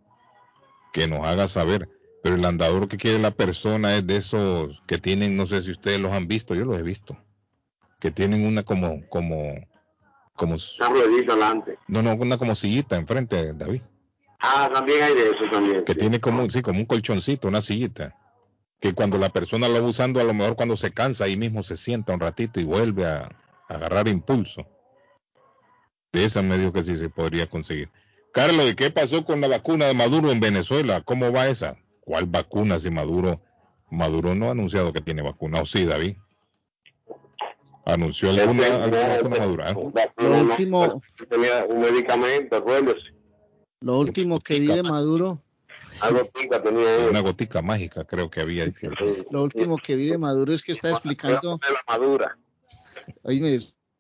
que 0.94 1.08
nos 1.08 1.26
haga 1.26 1.48
saber. 1.48 1.90
Pero 2.22 2.36
el 2.36 2.46
andador 2.46 2.88
que 2.88 2.98
quiere 2.98 3.18
la 3.18 3.32
persona 3.32 3.96
es 3.96 4.06
de 4.06 4.18
esos 4.18 4.84
que 4.86 5.00
tienen, 5.00 5.36
no 5.36 5.48
sé 5.48 5.64
si 5.64 5.72
ustedes 5.72 6.00
los 6.00 6.12
han 6.12 6.28
visto, 6.28 6.54
yo 6.54 6.64
los 6.64 6.78
he 6.78 6.84
visto, 6.84 7.18
que 8.00 8.12
tienen 8.12 8.46
una 8.46 8.62
como, 8.62 9.04
como, 9.10 9.56
como 10.40 10.56
Una 10.80 10.90
ruedita 10.90 11.34
adelante. 11.34 11.78
no, 11.88 12.02
no, 12.02 12.14
una 12.16 12.38
como 12.38 12.56
sillita 12.56 12.96
enfrente, 12.96 13.54
David, 13.54 13.82
Ah, 14.40 14.70
también 14.74 15.04
hay 15.04 15.14
de 15.16 15.24
eso 15.32 15.44
también. 15.52 15.84
que 15.84 15.94
sí. 15.94 16.00
tiene 16.00 16.20
como, 16.22 16.50
sí, 16.50 16.62
como 16.62 16.80
un 16.80 16.86
colchoncito, 16.86 17.50
una 17.50 17.62
sillita, 17.62 18.16
que 18.80 18.94
cuando 18.94 19.18
la 19.18 19.30
persona 19.30 19.68
lo 19.68 19.84
va 19.84 19.90
usando, 19.90 20.22
a 20.22 20.24
lo 20.24 20.34
mejor 20.34 20.56
cuando 20.56 20.78
se 20.78 20.92
cansa, 20.94 21.26
ahí 21.26 21.36
mismo 21.36 21.62
se 21.62 21.76
sienta 21.76 22.14
un 22.14 22.22
ratito 22.22 22.60
y 22.62 22.64
vuelve 22.64 23.06
a, 23.06 23.30
a 23.68 23.74
agarrar 23.76 24.08
impulso. 24.08 24.66
De 26.14 26.24
esa 26.24 26.42
medio 26.42 26.72
que 26.74 26.84
sí 26.84 26.96
se 26.98 27.10
podría 27.10 27.48
conseguir. 27.50 27.90
Carlos, 28.34 28.72
¿y 28.72 28.76
qué 28.76 28.90
pasó 28.92 29.26
con 29.26 29.42
la 29.42 29.48
vacuna 29.50 29.86
de 29.88 29.94
Maduro 29.94 30.32
en 30.32 30.40
Venezuela? 30.40 31.02
¿Cómo 31.02 31.32
va 31.32 31.50
esa? 31.50 31.76
¿Cuál 32.00 32.26
vacuna 32.26 32.80
si 32.80 32.90
Maduro? 32.90 33.42
Maduro 33.92 34.34
no 34.36 34.48
ha 34.48 34.52
anunciado 34.52 34.94
que 34.94 35.02
tiene 35.02 35.22
vacuna, 35.22 35.62
¿o 35.62 35.66
sí, 35.66 35.86
David? 35.86 36.16
¿Anunció 37.94 38.30
alguna, 38.30 38.84
alguna 38.84 39.08
vacuna 39.08 39.38
Maduro? 39.40 39.64
Vacuna, 39.92 40.14
Lo 40.18 40.30
no, 40.30 40.52
último- 40.52 41.02
Tenía 41.30 41.66
un 41.66 41.80
medicamento, 41.82 42.56
acuérdese. 42.56 43.14
Lo 43.82 44.00
último 44.00 44.40
que 44.40 44.60
vi 44.60 44.68
de 44.68 44.84
Maduro. 44.84 45.42
Una 47.10 47.20
gotica 47.22 47.62
mágica, 47.62 48.06
creo 48.06 48.30
que 48.30 48.42
había. 48.42 48.66
lo 49.32 49.44
último 49.44 49.78
que 49.78 49.96
vi 49.96 50.08
de 50.08 50.18
Maduro 50.18 50.54
es 50.54 50.62
que 50.62 50.72
está 50.72 50.92
explicando, 50.92 51.58
De 51.58 51.74
la 51.74 51.80
madura. 51.88 52.38
me 53.26 53.60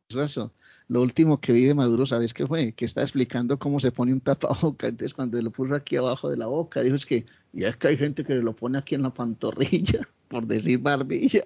disfrazo. 0.10 0.54
Lo 0.88 1.02
último 1.02 1.40
que 1.40 1.52
vi 1.54 1.66
de 1.66 1.74
Maduro, 1.76 2.06
¿sabes 2.06 2.34
qué 2.34 2.48
fue? 2.48 2.72
Que 2.74 2.86
está 2.86 3.02
explicando 3.04 3.60
cómo 3.60 3.80
se 3.80 3.92
pone 3.92 4.12
un 4.12 4.22
tapabocas. 4.22 4.90
Entonces, 4.90 5.14
cuando 5.14 5.40
lo 5.42 5.52
puso 5.52 5.76
aquí 5.76 5.96
abajo 5.98 6.30
de 6.30 6.38
la 6.38 6.48
boca, 6.48 6.82
dijo 6.82 6.96
es 6.96 7.06
que 7.06 7.26
ya 7.54 7.70
es 7.70 7.78
que 7.78 7.88
hay 7.90 7.98
gente 7.98 8.24
que 8.24 8.36
lo 8.36 8.56
pone 8.56 8.78
aquí 8.78 8.96
en 8.96 9.04
la 9.04 9.14
pantorrilla, 9.14 10.08
por 10.28 10.46
decir 10.46 10.80
barbilla. 10.80 11.44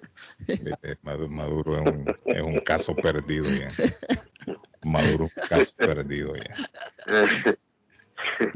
Maduro, 1.02 1.78
es, 1.78 1.96
un, 1.96 2.36
es 2.36 2.46
un 2.46 2.60
caso 2.62 2.96
perdido 2.96 3.46
ya. 3.50 3.70
Maduro, 4.84 5.26
un 5.26 5.48
caso 5.48 5.74
perdido 5.78 6.34
ya. 6.36 7.58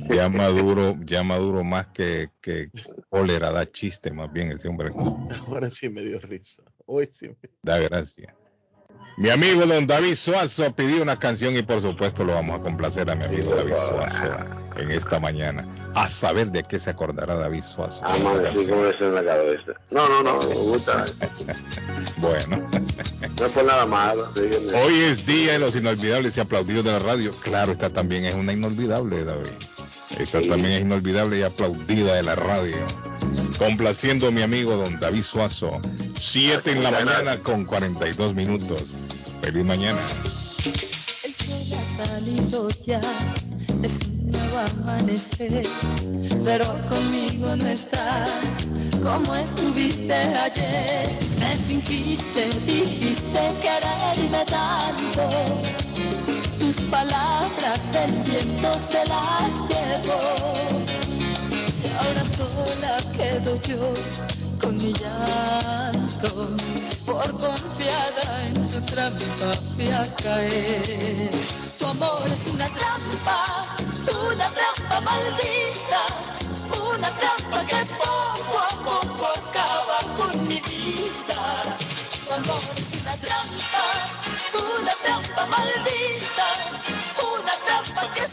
Ya 0.09 0.29
Maduro, 0.29 0.97
ya 1.03 1.23
Maduro 1.23 1.63
más 1.63 1.87
que, 1.87 2.29
que 2.41 2.69
cólera 3.09 3.51
da 3.51 3.69
chiste, 3.69 4.11
más 4.11 4.31
bien 4.31 4.51
ese 4.51 4.67
hombre 4.67 4.91
Ahora 5.47 5.69
sí 5.69 5.89
me 5.89 6.01
dio 6.01 6.19
risa. 6.19 6.63
Hoy 6.85 7.09
sí 7.11 7.27
me... 7.27 7.49
da 7.63 7.79
gracia. 7.79 8.35
Mi 9.17 9.31
amigo 9.31 9.65
don 9.65 9.87
David 9.87 10.13
Suazo 10.15 10.71
pidió 10.75 11.01
una 11.01 11.17
canción 11.17 11.55
y 11.57 11.63
por 11.63 11.81
supuesto 11.81 12.23
lo 12.23 12.33
vamos 12.35 12.59
a 12.59 12.63
complacer 12.63 13.09
a 13.09 13.15
mi 13.15 13.23
amigo 13.25 13.55
David 13.55 13.73
Suazo 13.73 14.27
en 14.77 14.91
esta 14.91 15.19
mañana. 15.19 15.65
A 15.95 16.07
saber 16.07 16.51
de 16.51 16.61
qué 16.63 16.77
se 16.77 16.91
acordará 16.91 17.33
David 17.35 17.63
Suazo. 17.63 18.05
Amanecí 18.05 18.43
canción. 18.57 18.69
con 18.79 18.87
eso 18.87 19.05
en 19.07 19.15
la 19.15 19.23
cabeza. 19.25 19.71
No, 19.89 20.07
no, 20.07 20.21
no, 20.21 20.37
me 20.39 20.45
gusta. 20.55 21.05
Bueno. 22.19 22.57
No 23.39 23.45
es 23.45 23.51
por 23.51 23.63
nada 23.65 23.85
malo. 23.85 24.27
dígame. 24.33 24.73
Hoy 24.81 24.93
es 25.03 25.23
día 25.25 25.53
de 25.53 25.59
los 25.59 25.75
inolvidables 25.75 26.35
y 26.37 26.39
aplaudidos 26.39 26.85
de 26.85 26.91
la 26.93 26.99
radio. 26.99 27.31
Claro, 27.43 27.71
esta 27.73 27.91
también 27.91 28.25
es 28.25 28.35
una 28.35 28.53
inolvidable, 28.53 29.23
David. 29.23 29.49
Esta 30.19 30.41
Sí. 30.41 30.47
también 30.49 30.71
es 30.73 30.81
inolvidable 30.81 31.37
y 31.39 31.43
aplaudida 31.43 32.15
de 32.15 32.23
la 32.23 32.35
radio. 32.35 32.75
Complaciendo 33.57 34.27
a 34.27 34.31
mi 34.31 34.43
amigo 34.43 34.75
don 34.75 34.99
David 34.99 35.23
Suazo. 35.23 35.79
7 36.19 36.71
en 36.71 36.83
la 36.83 36.91
mañana 36.91 37.37
con 37.37 37.65
42 37.65 38.35
minutos. 38.35 38.85
Feliz 39.41 39.65
mañana. 39.65 39.99
El 41.23 41.33
sol 41.33 41.77
ha 41.77 42.07
salido 42.07 42.69
ya, 42.85 43.01
es 43.81 44.07
un 44.09 44.31
nuevo 44.31 44.57
amanecer, 44.57 45.65
pero 46.45 46.65
conmigo 46.87 47.55
no 47.55 47.67
estás, 47.67 48.67
como 49.03 49.35
estuviste 49.35 50.13
ayer. 50.13 51.09
Me 51.39 51.55
fingiste, 51.67 52.49
dijiste 52.65 53.39
quererme 53.61 54.45
tanto, 54.45 55.29
tus 56.59 56.75
palabras 56.91 57.81
el 57.93 58.11
viento 58.23 58.79
se 58.89 59.05
las 59.07 59.69
llevó. 59.69 60.86
Sola 62.57 62.97
quedo 63.15 63.61
yo 63.61 63.93
con 64.59 64.75
mi 64.77 64.91
llanto, 64.91 66.29
por 67.05 67.29
confiada 67.37 68.47
en 68.47 68.67
tu 68.67 68.81
trampa 68.81 69.49
fui 69.75 69.89
a 69.91 70.03
caer. 70.23 71.29
Tu 71.77 71.85
amor 71.85 72.23
es 72.25 72.47
una 72.47 72.67
trampa, 72.69 73.67
una 74.31 74.47
trampa 74.57 75.01
maldita, 75.01 76.01
una 76.81 77.09
trampa 77.19 77.63
que 77.69 77.81
poco 77.93 78.57
a 78.57 78.73
poco 78.87 79.25
acaba 79.37 79.99
con 80.17 80.47
mi 80.47 80.59
vida. 80.59 81.43
Tu 82.25 82.33
amor 82.33 82.63
es 82.75 82.89
una 83.01 83.15
trampa, 83.25 83.85
una 84.73 84.93
trampa 85.03 85.45
maldita, 85.45 86.47
una 87.21 87.53
trampa 87.67 88.13
que 88.15 88.25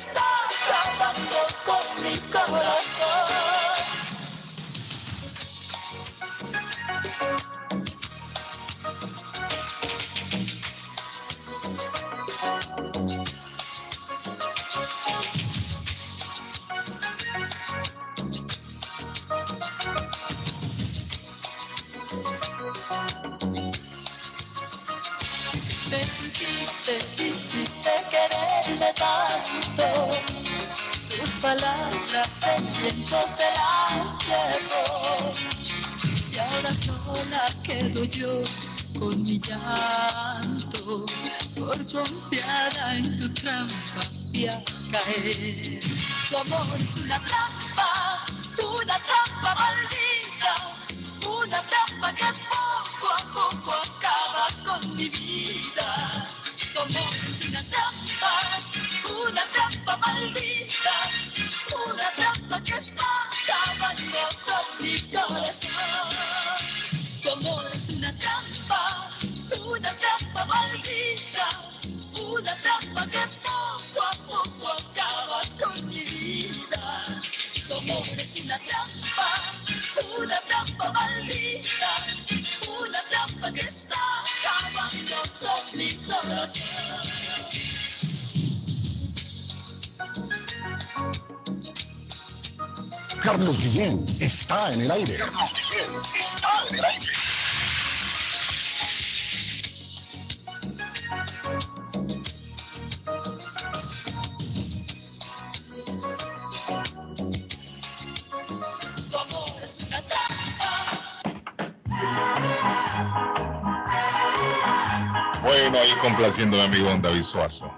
Suazo 117.24 117.72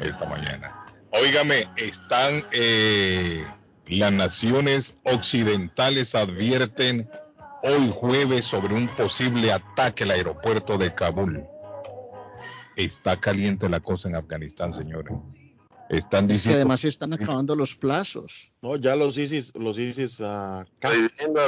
esta 0.00 0.26
mañana. 0.26 0.84
Óigame, 1.10 1.68
están 1.76 2.44
eh, 2.52 3.46
las 3.86 4.12
naciones 4.12 4.96
occidentales 5.04 6.14
advierten 6.14 7.08
hoy 7.62 7.92
jueves 7.92 8.44
sobre 8.44 8.74
un 8.74 8.88
posible 8.88 9.52
ataque 9.52 10.04
al 10.04 10.12
aeropuerto 10.12 10.78
de 10.78 10.94
Kabul. 10.94 11.44
Está 12.76 13.18
caliente 13.18 13.68
la 13.68 13.80
cosa 13.80 14.08
en 14.08 14.16
Afganistán, 14.16 14.72
señores. 14.72 15.16
Están 15.88 16.24
Es 16.24 16.28
que 16.28 16.32
diciendo 16.34 16.56
además 16.56 16.80
se 16.82 16.88
están 16.88 17.14
acabando 17.14 17.56
los 17.56 17.74
plazos. 17.74 18.52
No, 18.60 18.76
ya 18.76 18.94
los 18.94 19.16
ISIS, 19.16 19.52
los 19.56 19.78
ISIS 19.78 20.20
ah, 20.20 20.66
Prohibiendo, 20.80 21.40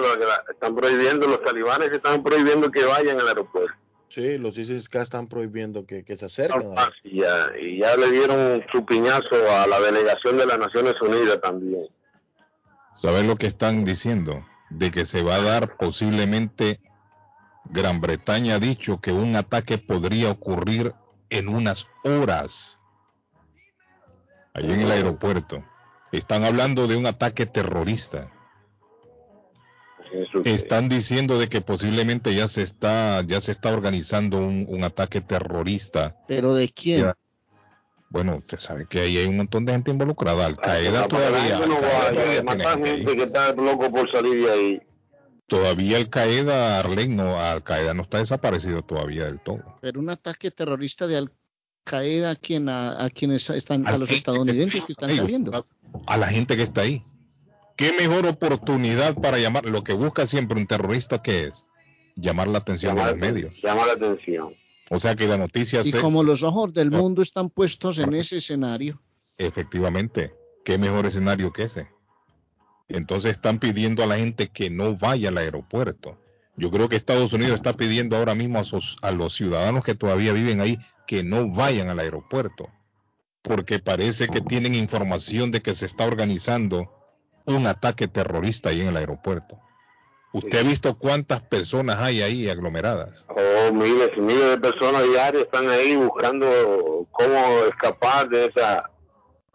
están 0.50 0.74
prohibiendo, 0.74 1.28
los 1.28 1.42
talibanes 1.44 1.92
están 1.92 2.22
prohibiendo 2.22 2.70
que 2.70 2.84
vayan 2.84 3.20
al 3.20 3.28
aeropuerto. 3.28 3.79
Sí, 4.10 4.38
los 4.38 4.58
ISIS 4.58 4.92
están 4.92 5.28
prohibiendo 5.28 5.86
que, 5.86 6.04
que 6.04 6.16
se 6.16 6.26
acerquen. 6.26 6.74
Y, 7.04 7.20
ya, 7.20 7.46
y 7.60 7.78
ya 7.78 7.96
le 7.96 8.10
dieron 8.10 8.64
su 8.72 8.84
piñazo 8.84 9.50
a 9.56 9.68
la 9.68 9.80
delegación 9.80 10.36
de 10.36 10.46
las 10.46 10.58
Naciones 10.58 10.94
Unidas 11.00 11.40
también. 11.40 11.86
¿Sabes 13.00 13.24
lo 13.24 13.36
que 13.36 13.46
están 13.46 13.84
diciendo? 13.84 14.44
De 14.68 14.90
que 14.90 15.04
se 15.04 15.22
va 15.22 15.36
a 15.36 15.42
dar 15.42 15.76
posiblemente, 15.76 16.80
Gran 17.66 18.00
Bretaña 18.00 18.56
ha 18.56 18.58
dicho 18.58 19.00
que 19.00 19.12
un 19.12 19.36
ataque 19.36 19.78
podría 19.78 20.30
ocurrir 20.30 20.92
en 21.30 21.48
unas 21.48 21.86
horas. 22.02 22.80
Allí 24.54 24.72
en 24.72 24.80
el 24.80 24.90
aeropuerto. 24.90 25.64
Están 26.10 26.44
hablando 26.44 26.88
de 26.88 26.96
un 26.96 27.06
ataque 27.06 27.46
terrorista. 27.46 28.32
Eso 30.12 30.42
que- 30.42 30.54
Están 30.54 30.88
diciendo 30.88 31.38
de 31.38 31.48
que 31.48 31.60
posiblemente 31.60 32.34
ya 32.34 32.48
se 32.48 32.62
está, 32.62 33.22
ya 33.26 33.40
se 33.40 33.52
está 33.52 33.72
organizando 33.72 34.38
un, 34.38 34.66
un 34.68 34.84
ataque 34.84 35.20
terrorista. 35.20 36.16
¿Pero 36.26 36.54
de 36.54 36.68
quién? 36.70 37.02
Ya. 37.02 37.16
Bueno, 38.08 38.36
usted 38.38 38.58
sabe 38.58 38.86
que 38.88 39.00
ahí 39.00 39.18
hay 39.18 39.26
un 39.26 39.36
montón 39.36 39.64
de 39.64 39.72
gente 39.72 39.90
involucrada. 39.92 40.44
Al 40.46 40.56
Qaeda 40.56 41.06
todavía, 41.06 41.58
Al 41.58 41.62
Qaeda 41.68 41.80
todavía 41.80 42.22
tiene 42.24 42.42
matar 42.42 42.72
gente 42.74 42.90
ahí. 42.90 42.96
gente 42.98 43.16
que 43.16 43.22
está 43.22 43.52
loco 43.54 43.90
por 43.90 44.10
salir 44.10 44.44
de 44.44 44.50
ahí. 44.52 44.82
Todavía 45.46 45.96
Al 45.98 46.10
Qaeda, 46.10 46.78
Arlen, 46.80 47.14
no, 47.16 47.38
Al 47.40 47.62
Qaeda 47.62 47.94
no 47.94 48.02
está 48.02 48.18
desaparecido 48.18 48.82
todavía 48.82 49.26
del 49.26 49.38
todo. 49.40 49.78
Pero 49.80 50.00
un 50.00 50.10
ataque 50.10 50.50
terrorista 50.50 51.06
de 51.06 51.18
Al 51.18 51.32
Qaeda 51.84 52.30
a, 52.30 52.36
quien, 52.36 52.68
a, 52.68 53.04
a 53.04 53.10
quienes 53.10 53.48
están, 53.50 53.86
A 53.86 53.96
los 53.96 54.10
estadounidenses 54.10 54.84
que 54.84 54.92
están 54.92 55.12
saliendo. 55.12 55.64
A 56.06 56.16
la 56.16 56.26
gente 56.28 56.56
que 56.56 56.62
está 56.64 56.82
ahí. 56.82 57.02
¿Qué 57.80 57.94
mejor 57.98 58.26
oportunidad 58.26 59.14
para 59.14 59.38
llamar? 59.38 59.64
Lo 59.64 59.82
que 59.82 59.94
busca 59.94 60.26
siempre 60.26 60.60
un 60.60 60.66
terrorista 60.66 61.22
que 61.22 61.44
es 61.46 61.64
llamar 62.14 62.46
la 62.48 62.58
atención 62.58 62.94
de 62.94 63.02
los 63.04 63.16
medios. 63.16 63.54
llama 63.62 63.86
la 63.86 63.94
atención. 63.94 64.52
O 64.90 64.98
sea 64.98 65.16
que 65.16 65.26
la 65.26 65.38
noticia 65.38 65.80
Y 65.80 65.90
se- 65.90 65.98
como 66.00 66.22
los 66.22 66.42
ojos 66.42 66.74
del 66.74 66.90
mundo 66.90 67.22
están 67.22 67.48
puestos 67.48 67.98
en 67.98 68.12
ese 68.14 68.36
escenario, 68.36 69.00
Efectivamente, 69.38 70.34
qué 70.66 70.76
mejor 70.76 71.06
escenario 71.06 71.50
que 71.54 71.62
ese. 71.62 71.88
Entonces 72.90 73.30
están 73.32 73.58
pidiendo 73.58 74.02
a 74.02 74.06
la 74.06 74.18
gente 74.18 74.48
que 74.48 74.68
no 74.68 74.98
vaya 74.98 75.30
al 75.30 75.38
aeropuerto. 75.38 76.18
Yo 76.56 76.70
creo 76.70 76.90
que 76.90 76.96
Estados 76.96 77.32
Unidos 77.32 77.54
está 77.54 77.74
pidiendo 77.74 78.16
ahora 78.18 78.34
mismo 78.34 78.58
a, 78.58 78.64
sus- 78.64 78.98
a 79.00 79.10
los 79.10 79.34
ciudadanos 79.34 79.82
que 79.84 79.94
todavía 79.94 80.34
viven 80.34 80.60
ahí 80.60 80.78
que 81.06 81.22
no 81.24 81.48
vayan 81.48 81.88
al 81.88 82.00
aeropuerto, 82.00 82.68
porque 83.40 83.78
parece 83.78 84.28
que 84.28 84.42
tienen 84.42 84.74
información 84.74 85.50
de 85.50 85.62
que 85.62 85.74
se 85.74 85.86
está 85.86 86.04
organizando 86.04 86.92
un 87.54 87.66
ataque 87.66 88.08
terrorista 88.08 88.70
ahí 88.70 88.80
en 88.80 88.88
el 88.88 88.96
aeropuerto. 88.96 89.58
¿Usted 90.32 90.58
ha 90.58 90.62
visto 90.62 90.96
cuántas 90.96 91.42
personas 91.42 91.98
hay 91.98 92.22
ahí 92.22 92.48
aglomeradas? 92.48 93.26
Oh, 93.28 93.72
miles 93.72 94.10
y 94.16 94.20
miles 94.20 94.50
de 94.50 94.58
personas 94.58 95.02
diarias 95.04 95.42
están 95.44 95.68
ahí 95.68 95.96
buscando 95.96 97.08
cómo 97.10 97.64
escapar 97.68 98.28
de 98.28 98.46
esa... 98.46 98.90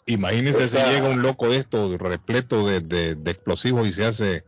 Imagínese 0.06 0.68
si 0.68 0.78
llega 0.78 1.10
un 1.10 1.22
loco 1.22 1.50
de 1.50 1.58
esto 1.58 1.98
repleto 1.98 2.68
de, 2.68 2.82
de- 2.82 3.16
de 3.16 3.32
explosivos 3.32 3.88
y 3.88 3.94
se 3.94 4.06
hace 4.06 4.44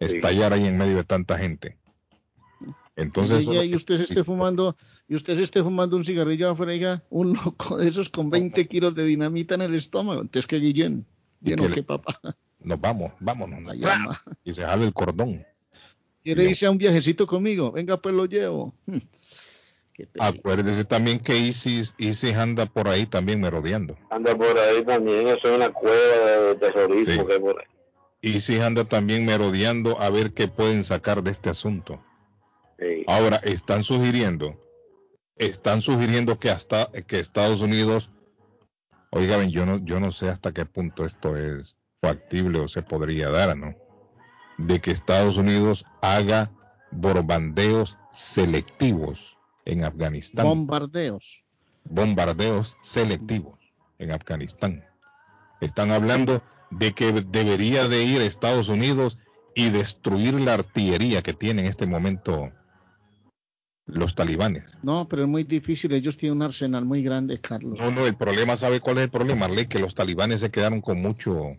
Sí. 0.00 0.16
estallar 0.16 0.52
ahí 0.52 0.66
en 0.66 0.76
medio 0.76 0.96
de 0.96 1.04
tanta 1.04 1.38
gente. 1.38 1.78
Entonces, 2.96 3.44
y, 3.44 3.74
usted 3.74 3.96
se 3.96 4.04
esté 4.04 4.24
fumando, 4.24 4.76
y 5.08 5.14
usted 5.14 5.36
se 5.36 5.42
esté 5.42 5.62
fumando 5.62 5.96
un 5.96 6.04
cigarrillo 6.04 6.50
afuera, 6.50 7.02
un 7.10 7.34
loco 7.34 7.76
de 7.76 7.88
esos 7.88 8.08
con 8.08 8.30
20 8.30 8.66
kilos 8.68 8.94
de 8.94 9.04
dinamita 9.04 9.54
en 9.54 9.62
el 9.62 9.74
estómago. 9.74 10.20
Entonces 10.22 10.46
que 10.46 10.58
Guillén, 10.58 11.06
¿Y 11.42 11.50
lleno 11.50 11.70
que 11.70 11.82
papá, 11.82 12.20
nos 12.64 12.80
vamos, 12.80 13.12
vámonos. 13.20 13.62
la 13.62 13.74
llama. 13.74 14.20
Y 14.44 14.52
se 14.52 14.62
jala 14.62 14.84
el 14.84 14.92
cordón. 14.92 15.44
¿Quiere 16.22 16.44
irse 16.44 16.66
a 16.66 16.70
un 16.70 16.78
viajecito 16.78 17.26
conmigo? 17.26 17.72
Venga, 17.72 17.98
pues 18.00 18.14
lo 18.14 18.24
llevo. 18.26 18.74
Acuérdese 20.18 20.84
también 20.84 21.20
que 21.20 21.36
ISIS, 21.38 21.94
ISIS 21.98 22.34
anda 22.34 22.66
por 22.66 22.88
ahí 22.88 23.06
también 23.06 23.40
merodeando. 23.40 23.96
Anda 24.10 24.34
por 24.36 24.58
ahí 24.58 24.82
también, 24.84 25.28
eso 25.28 25.40
es 25.44 25.52
una 25.52 25.70
cueva 25.70 26.26
de 26.48 26.54
terrorismo 26.56 27.12
Sí. 27.22 27.28
que 27.28 27.40
por 27.40 27.60
ahí. 27.60 27.66
ISIS 28.22 28.60
anda 28.60 28.84
también 28.86 29.24
merodeando 29.24 30.00
a 30.00 30.10
ver 30.10 30.32
qué 30.32 30.48
pueden 30.48 30.82
sacar 30.82 31.22
de 31.22 31.30
este 31.30 31.50
asunto. 31.50 32.02
Sí. 32.78 33.04
Ahora, 33.06 33.36
están 33.44 33.84
sugiriendo, 33.84 34.58
están 35.36 35.80
sugiriendo 35.80 36.40
que 36.40 36.50
hasta 36.50 36.90
que 37.06 37.20
Estados 37.20 37.60
Unidos, 37.60 38.10
oigan, 39.10 39.50
yo 39.50 39.64
no, 39.64 39.78
yo 39.84 40.00
no 40.00 40.10
sé 40.10 40.28
hasta 40.28 40.52
qué 40.52 40.64
punto 40.64 41.04
esto 41.04 41.36
es 41.36 41.76
factible 42.06 42.60
o 42.60 42.68
se 42.68 42.82
podría 42.82 43.30
dar, 43.30 43.56
¿no? 43.56 43.74
De 44.58 44.80
que 44.80 44.90
Estados 44.90 45.36
Unidos 45.36 45.84
haga 46.02 46.50
bombardeos 46.90 47.96
selectivos 48.12 49.36
en 49.64 49.84
Afganistán, 49.84 50.44
Bombardeos. 50.46 51.42
bombardeos 51.84 52.76
selectivos 52.82 53.58
en 53.98 54.12
Afganistán. 54.12 54.84
Están 55.60 55.90
hablando 55.90 56.42
de 56.70 56.92
que 56.92 57.12
debería 57.12 57.88
de 57.88 58.04
ir 58.04 58.20
a 58.20 58.24
Estados 58.24 58.68
Unidos 58.68 59.18
y 59.54 59.70
destruir 59.70 60.34
la 60.40 60.54
artillería 60.54 61.22
que 61.22 61.32
tiene 61.32 61.62
en 61.62 61.68
este 61.68 61.86
momento 61.86 62.50
los 63.86 64.14
talibanes. 64.14 64.78
No, 64.82 65.06
pero 65.08 65.22
es 65.22 65.28
muy 65.28 65.44
difícil. 65.44 65.92
Ellos 65.92 66.16
tienen 66.16 66.38
un 66.38 66.42
arsenal 66.42 66.84
muy 66.84 67.02
grande, 67.02 67.40
Carlos. 67.40 67.78
No, 67.78 67.90
no, 67.90 68.06
el 68.06 68.16
problema, 68.16 68.56
¿sabe 68.56 68.80
cuál 68.80 68.98
es 68.98 69.04
el 69.04 69.10
problema, 69.10 69.46
Arley? 69.46 69.66
Que 69.66 69.78
los 69.78 69.94
talibanes 69.94 70.40
se 70.40 70.50
quedaron 70.50 70.80
con 70.80 71.00
mucho 71.00 71.52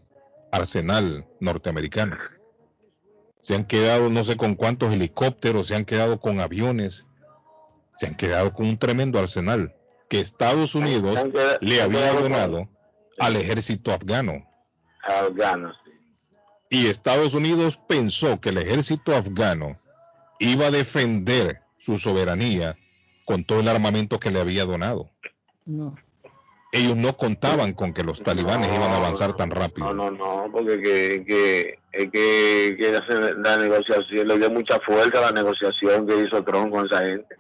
arsenal 0.56 1.26
norteamericano. 1.40 2.18
Se 3.42 3.56
han 3.56 3.66
quedado 3.66 4.10
no 4.10 4.24
sé 4.24 4.38
con 4.38 4.56
cuántos 4.56 4.94
helicópteros, 4.94 5.68
se 5.68 5.76
han 5.76 5.86
quedado 5.86 6.20
con 6.20 6.40
aviones, 6.40 7.06
se 7.96 8.08
han 8.08 8.16
quedado 8.16 8.54
con 8.54 8.66
un 8.68 8.78
tremendo 8.78 9.20
arsenal 9.20 9.76
que 10.10 10.20
Estados 10.20 10.76
Unidos 10.76 11.18
le 11.62 11.82
había 11.82 12.12
con- 12.14 12.24
donado 12.24 12.70
al 13.20 13.36
ejército 13.36 13.92
afgano. 13.94 14.46
Afganos. 15.04 15.76
Y 16.70 16.88
Estados 16.88 17.34
Unidos 17.34 17.80
pensó 17.88 18.40
que 18.42 18.50
el 18.50 18.58
ejército 18.58 19.16
afgano 19.16 19.78
iba 20.40 20.68
a 20.68 20.72
defender 20.72 21.62
su 21.78 21.98
soberanía 21.98 22.76
con 23.26 23.44
todo 23.46 23.60
el 23.60 23.68
armamento 23.70 24.20
que 24.20 24.32
le 24.32 24.40
había 24.42 24.66
donado. 24.66 25.12
No. 25.66 25.96
Ellos 26.76 26.98
no 26.98 27.16
contaban 27.16 27.72
con 27.72 27.94
que 27.94 28.04
los 28.04 28.22
talibanes 28.22 28.68
No, 28.68 28.76
iban 28.76 28.92
a 28.92 28.98
avanzar 28.98 29.34
tan 29.38 29.50
rápido. 29.50 29.94
No, 29.94 30.12
no, 30.12 30.46
no, 30.46 30.52
porque 30.52 30.82
que, 30.82 31.26
que, 31.26 31.80
es 31.94 32.12
que, 32.12 32.76
que 32.78 33.02
la 33.38 33.56
negociación, 33.56 34.28
le 34.28 34.38
dio 34.38 34.52
mucha 34.52 34.78
fuerza 34.82 35.20
a 35.20 35.32
la 35.32 35.32
negociación 35.32 36.06
que 36.06 36.24
hizo 36.24 36.44
Trump 36.44 36.72
con 36.72 36.86
esa 36.86 37.06
gente. 37.06 37.38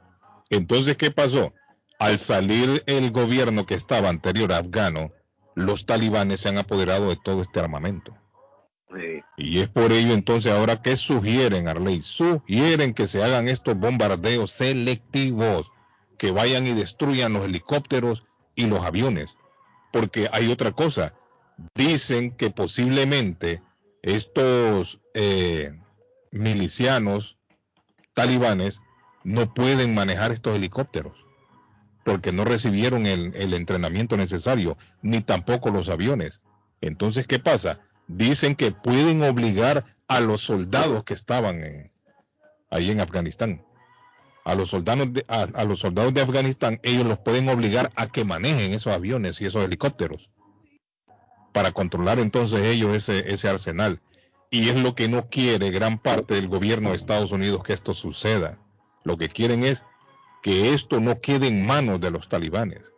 Entonces, 0.50 0.95
¿qué 0.95 1.12
pasó? 1.12 1.52
Al 2.00 2.17
salir 2.17 2.82
el 2.86 3.12
gobierno 3.12 3.65
que 3.65 3.74
estaba 3.74 4.08
anterior 4.08 4.54
afgano, 4.54 5.12
los 5.54 5.86
talibanes 5.86 6.39
se 6.39 6.48
han 6.48 6.58
apoderado 6.58 7.10
de 7.10 7.17
todo 7.21 7.41
este 7.41 7.60
armamento. 7.60 8.15
Sí. 8.95 9.21
Y 9.36 9.60
es 9.60 9.67
por 9.67 9.91
ello 9.91 10.13
entonces 10.13 10.54
ahora 10.54 10.82
que 10.82 10.95
sugieren, 10.95 11.67
Arley, 11.67 12.02
sugieren 12.02 12.93
que 12.93 13.08
se 13.08 13.21
hagan 13.21 13.50
estos 13.50 13.78
bombardeos 13.78 14.52
selectivos, 14.52 15.69
que 16.17 16.32
vayan 16.32 16.67
y 16.67 16.74
destruyan 16.74 17.34
los 17.34 17.43
helicópteros 17.43 18.24
y 18.56 18.65
los 18.68 18.86
aviones. 18.86 19.36
Porque 19.91 20.30
hay 20.32 20.52
otra 20.52 20.72
cosa, 20.72 21.13
dicen 21.74 22.32
que 22.32 22.50
posiblemente 22.50 23.62
estos 24.02 25.00
eh, 25.13 25.74
milicianos 26.32 27.38
talibanes 28.13 28.82
no 29.24 29.54
pueden 29.54 29.94
manejar 29.94 30.32
estos 30.32 30.56
helicópteros, 30.56 31.13
porque 32.04 32.32
no 32.32 32.46
recibieron 32.46 33.08
el, 33.08 33.54
entrenamiento 33.54 34.15
necesario, 34.18 34.78
ni 35.02 35.22
tampoco 35.22 35.72
los 35.72 35.89
aviones. 35.89 36.41
Entonces, 36.82 37.26
¿qué 37.26 37.39
pasa? 37.39 37.80
Dicen 38.08 38.56
que 38.56 38.72
pueden 38.72 39.24
obligar 39.24 39.86
a 40.08 40.20
los 40.20 40.41
soldados 40.41 41.04
que 41.04 41.15
estaban 41.15 41.63
en- 41.63 41.91
ahí 42.70 42.91
en 42.91 43.02
Afganistán. 43.02 43.65
A 44.45 44.55
los, 44.55 44.69
soldados 44.69 45.12
de, 45.12 45.25
a, 45.27 45.47
a 45.53 45.63
los 45.65 45.79
soldados 45.79 46.13
de 46.13 46.21
Afganistán, 46.21 46.79
ellos 46.84 47.05
los 47.05 47.19
pueden 47.19 47.49
obligar 47.49 47.91
a 47.95 48.08
que 48.08 48.23
manejen 48.23 48.71
esos 48.71 48.93
aviones 48.93 49.41
y 49.41 49.45
esos 49.45 49.65
helicópteros 49.65 50.29
para 51.55 51.71
controlar 51.71 52.19
entonces 52.19 52.65
ellos 52.65 52.93
ese, 52.93 53.34
ese 53.34 53.47
arsenal. 53.47 54.01
Y 54.51 54.67
es 54.67 54.84
lo 54.84 54.93
que 54.93 55.08
no 55.08 55.29
quiere 55.29 55.71
gran 55.71 55.97
parte 55.97 56.34
del 56.34 56.49
gobierno 56.49 56.89
de 56.89 56.97
Estados 56.97 57.31
Unidos 57.31 57.63
que 57.63 57.71
esto 57.71 57.93
suceda. 57.93 58.60
Lo 59.05 59.15
que 59.17 59.29
quieren 59.29 59.63
es 59.63 59.86
que 60.43 60.73
esto 60.73 60.99
no 60.99 61.21
quede 61.21 61.48
en 61.48 61.65
manos 61.65 62.02
de 62.02 62.12
los 62.12 62.27
talibanes. 62.27 62.91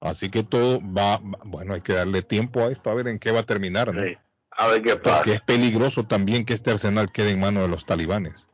Así 0.00 0.30
que 0.30 0.44
todo 0.44 0.78
va, 0.80 1.20
bueno, 1.44 1.74
hay 1.74 1.80
que 1.80 1.94
darle 1.94 2.22
tiempo 2.22 2.60
a 2.60 2.70
esto, 2.70 2.90
a 2.90 2.94
ver 2.94 3.08
en 3.08 3.18
qué 3.18 3.32
va 3.32 3.40
a 3.40 3.42
terminar, 3.42 3.92
¿no? 3.92 4.00
Sí. 4.00 4.16
A 4.52 4.68
ver 4.68 4.82
qué 4.82 4.94
pasa. 4.94 5.16
Porque 5.16 5.32
es 5.32 5.40
peligroso 5.40 6.04
también 6.04 6.44
que 6.44 6.54
este 6.54 6.70
arsenal 6.70 7.10
quede 7.10 7.32
en 7.32 7.40
manos 7.40 7.64
de 7.64 7.68
los 7.68 7.86
talibanes. 7.86 8.46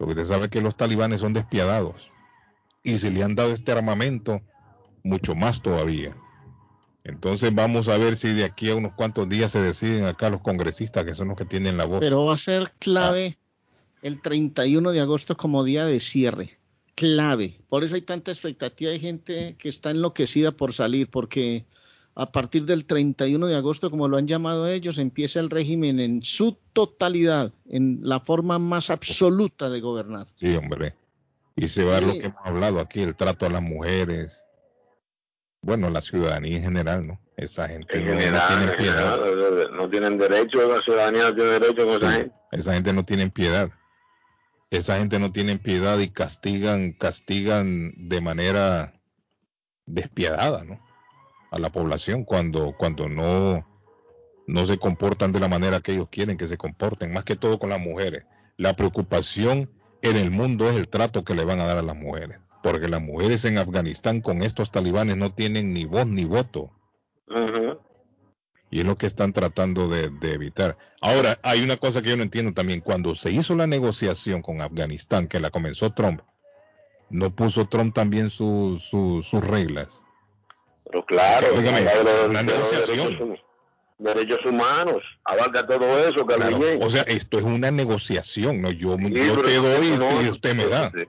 Porque 0.00 0.12
usted 0.12 0.32
sabe 0.32 0.48
que 0.48 0.62
los 0.62 0.76
talibanes 0.76 1.20
son 1.20 1.34
despiadados. 1.34 2.10
Y 2.82 2.96
si 2.96 3.10
le 3.10 3.22
han 3.22 3.34
dado 3.34 3.52
este 3.52 3.70
armamento, 3.70 4.40
mucho 5.02 5.34
más 5.34 5.60
todavía. 5.60 6.16
Entonces 7.04 7.54
vamos 7.54 7.86
a 7.88 7.98
ver 7.98 8.16
si 8.16 8.32
de 8.32 8.44
aquí 8.44 8.70
a 8.70 8.76
unos 8.76 8.94
cuantos 8.94 9.28
días 9.28 9.52
se 9.52 9.60
deciden 9.60 10.06
acá 10.06 10.30
los 10.30 10.40
congresistas, 10.40 11.04
que 11.04 11.12
son 11.12 11.28
los 11.28 11.36
que 11.36 11.44
tienen 11.44 11.76
la 11.76 11.84
voz. 11.84 12.00
Pero 12.00 12.24
va 12.24 12.32
a 12.32 12.38
ser 12.38 12.72
clave 12.78 13.36
el 14.00 14.22
31 14.22 14.90
de 14.90 15.00
agosto 15.00 15.36
como 15.36 15.64
día 15.64 15.84
de 15.84 16.00
cierre. 16.00 16.58
clave. 16.94 17.60
Por 17.68 17.84
eso 17.84 17.94
hay 17.94 18.00
tanta 18.00 18.30
expectativa. 18.30 18.92
Hay 18.92 19.00
gente 19.00 19.54
que 19.58 19.68
está 19.68 19.90
enloquecida 19.90 20.50
por 20.50 20.72
salir, 20.72 21.10
porque 21.10 21.66
a 22.20 22.30
partir 22.32 22.64
del 22.66 22.84
31 22.84 23.46
de 23.46 23.56
agosto, 23.56 23.90
como 23.90 24.06
lo 24.08 24.16
han 24.18 24.26
llamado 24.28 24.68
ellos, 24.68 24.98
empieza 24.98 25.40
el 25.40 25.48
régimen 25.48 26.00
en 26.00 26.22
su 26.22 26.58
totalidad, 26.72 27.52
en 27.68 28.00
la 28.02 28.20
forma 28.20 28.58
más 28.58 28.90
absoluta 28.90 29.70
de 29.70 29.80
gobernar. 29.80 30.26
Sí, 30.36 30.54
hombre. 30.54 30.94
Y 31.56 31.68
se 31.68 31.82
va 31.84 31.96
a 31.96 32.00
lo 32.02 32.12
Sí. 32.12 32.18
que 32.20 32.26
hemos 32.26 32.40
hablado 32.44 32.78
aquí, 32.80 33.00
el 33.00 33.16
trato 33.16 33.46
a 33.46 33.50
las 33.50 33.62
mujeres. 33.62 34.44
Bueno, 35.62 35.88
la 35.90 36.00
ciudadanía 36.02 36.56
en 36.58 36.62
general, 36.62 37.06
¿no? 37.06 37.20
Esa 37.36 37.68
gente 37.68 37.98
En 37.98 38.06
no, 38.06 38.12
no 38.14 38.20
general, 38.20 38.48
tiene 38.48 38.72
en 38.72 38.78
piedad. 38.78 39.18
general, 39.24 39.76
no 39.76 39.88
tienen 39.90 40.18
derecho, 40.18 40.74
la 40.74 40.82
ciudadanía 40.82 41.22
no 41.30 41.34
tiene 41.34 41.50
derecho 41.50 41.86
con 41.86 41.96
esa 41.96 42.10
Sí, 42.12 42.16
gente. 42.18 42.34
esa 42.52 42.74
gente 42.74 42.92
no 42.92 43.04
tiene 43.04 43.30
piedad. 43.30 43.70
Esa 44.70 44.98
gente 44.98 45.18
no 45.18 45.32
tiene 45.32 45.58
piedad 45.58 45.98
y 45.98 46.10
castigan, 46.10 46.92
castigan 46.92 47.92
de 47.96 48.20
manera 48.20 48.92
despiadada, 49.86 50.64
¿no? 50.64 50.80
A 51.50 51.58
la 51.58 51.70
población 51.70 52.24
cuando, 52.24 52.74
cuando 52.76 53.08
no, 53.08 53.66
no 54.46 54.66
se 54.66 54.78
comportan 54.78 55.32
de 55.32 55.40
la 55.40 55.48
manera 55.48 55.80
que 55.80 55.92
ellos 55.92 56.08
quieren 56.10 56.36
que 56.36 56.46
se 56.46 56.56
comporten, 56.56 57.12
más 57.12 57.24
que 57.24 57.36
todo 57.36 57.58
con 57.58 57.70
las 57.70 57.80
mujeres. 57.80 58.24
La 58.56 58.74
preocupación 58.74 59.70
en 60.02 60.16
el 60.16 60.30
mundo 60.30 60.68
es 60.68 60.76
el 60.76 60.88
trato 60.88 61.24
que 61.24 61.34
le 61.34 61.44
van 61.44 61.60
a 61.60 61.66
dar 61.66 61.78
a 61.78 61.82
las 61.82 61.96
mujeres, 61.96 62.38
porque 62.62 62.88
las 62.88 63.02
mujeres 63.02 63.44
en 63.44 63.58
Afganistán 63.58 64.20
con 64.20 64.42
estos 64.42 64.70
talibanes 64.70 65.16
no 65.16 65.32
tienen 65.34 65.72
ni 65.72 65.84
voz 65.84 66.06
ni 66.06 66.24
voto. 66.24 66.70
Y 68.70 68.78
es 68.80 68.84
lo 68.86 68.96
que 68.96 69.06
están 69.06 69.32
tratando 69.32 69.88
de, 69.88 70.10
de 70.10 70.32
evitar. 70.34 70.78
Ahora, 71.00 71.38
hay 71.42 71.62
una 71.62 71.76
cosa 71.76 72.00
que 72.02 72.10
yo 72.10 72.16
no 72.16 72.22
entiendo 72.22 72.52
también. 72.52 72.80
Cuando 72.80 73.16
se 73.16 73.32
hizo 73.32 73.56
la 73.56 73.66
negociación 73.66 74.42
con 74.42 74.60
Afganistán, 74.60 75.26
que 75.26 75.40
la 75.40 75.50
comenzó 75.50 75.92
Trump, 75.92 76.20
¿no 77.08 77.34
puso 77.34 77.66
Trump 77.66 77.94
también 77.94 78.30
su- 78.30 78.78
su- 78.80 79.22
sus 79.24 79.44
reglas? 79.44 80.02
Pero 80.90 81.04
claro, 81.06 81.46
habla 81.56 81.70
de 81.72 82.04
los- 82.04 82.28
una 82.28 82.42
de 82.42 82.44
los 82.44 82.72
negociación. 82.72 82.96
derechos, 83.08 83.20
hum- 83.28 83.36
derechos 83.98 84.40
humanos, 84.46 85.02
abarca 85.24 85.66
todo 85.66 85.98
eso, 86.08 86.26
Claro, 86.26 86.58
o 86.80 86.90
sea, 86.90 87.02
esto 87.02 87.38
es 87.38 87.44
una 87.44 87.70
negociación, 87.70 88.60
¿no? 88.62 88.70
Yo, 88.70 88.96
Sí, 88.96 89.12
yo 89.14 89.34
pero 89.36 89.42
te 89.42 89.54
doy 89.56 89.90
no, 89.98 90.22
y 90.22 90.28
usted 90.28 90.54
me 90.54 90.66
da. 90.66 90.90
sí. 90.90 91.04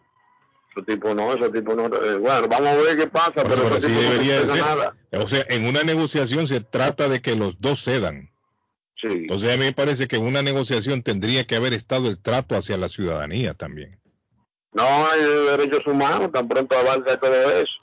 Esos 0.73 0.85
tipos 0.85 1.15
no, 1.15 1.33
esos 1.33 1.51
tipos 1.51 1.75
no. 1.75 1.85
eh, 1.87 2.15
Bueno, 2.17 2.47
vamos 2.47 2.67
a 2.69 2.75
ver 2.77 2.97
qué 2.97 3.07
pasa, 3.07 3.31
pero 3.43 3.69
no 3.69 3.77
debería 3.77 4.39
de 4.41 4.47
ser. 4.47 4.55
nada. 4.57 4.95
O 5.11 5.27
sea, 5.27 5.45
en 5.49 5.65
una 5.65 5.83
negociación 5.83 6.47
se 6.47 6.61
trata 6.61 7.09
de 7.09 7.21
que 7.21 7.35
los 7.35 7.59
dos 7.59 7.83
cedan. 7.83 8.29
Sí. 9.01 9.07
Entonces 9.09 9.53
a 9.53 9.57
mí 9.57 9.65
me 9.65 9.73
parece 9.73 10.07
que 10.07 10.15
en 10.17 10.23
una 10.25 10.41
negociación 10.41 11.01
tendría 11.03 11.45
que 11.45 11.55
haber 11.57 11.73
estado 11.73 12.07
el 12.07 12.21
trato 12.21 12.55
hacia 12.55 12.77
la 12.77 12.87
ciudadanía 12.87 13.53
también. 13.53 13.99
No 14.73 14.83
hay 14.83 15.21
derechos 15.57 15.85
humanos, 15.87 16.31
tan 16.31 16.47
pronto 16.47 16.77
abarca 16.77 17.17
todo 17.19 17.33
eso. 17.51 17.73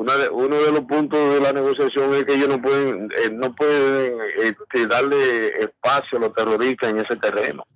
Una 0.00 0.16
de- 0.16 0.30
uno 0.30 0.56
de 0.56 0.72
los 0.72 0.80
puntos 0.86 1.34
de 1.34 1.40
la 1.40 1.52
negociación 1.52 2.14
es 2.14 2.24
que 2.24 2.34
ellos 2.34 2.48
no 2.48 2.62
pueden, 2.62 3.10
eh, 3.22 3.30
no 3.30 3.54
pueden 3.54 4.14
este, 4.38 4.86
darle 4.86 5.48
espacio 5.60 6.16
a 6.16 6.20
los 6.22 6.32
terroristas 6.34 6.88
en 6.90 6.98
ese 7.00 7.16
terreno, 7.16 7.66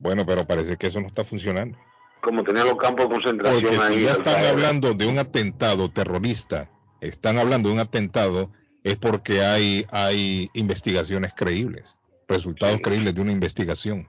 Bueno, 0.00 0.26
pero 0.26 0.44
parece 0.44 0.76
que 0.76 0.88
eso 0.88 1.00
no 1.00 1.06
está 1.06 1.24
funcionando. 1.24 1.78
como 2.20 2.42
tenían 2.42 2.66
los 2.66 2.76
campos 2.78 3.06
de 3.08 3.14
concentración 3.14 3.62
Porque 3.62 3.78
ahí. 3.84 3.94
si 3.98 4.04
ya 4.04 4.12
están 4.14 4.44
hablando 4.46 4.94
de 4.94 5.06
un 5.06 5.18
atentado 5.18 5.92
terrorista, 5.92 6.70
están 7.00 7.38
hablando 7.38 7.68
de 7.68 7.74
un 7.74 7.80
atentado, 7.80 8.50
es 8.82 8.96
porque 8.96 9.42
hay, 9.42 9.86
hay 9.92 10.48
investigaciones 10.54 11.32
creíbles, 11.36 11.94
resultados 12.26 12.76
Sí. 12.78 12.82
creíbles 12.82 13.14
de 13.14 13.20
una 13.20 13.30
investigación. 13.32 14.08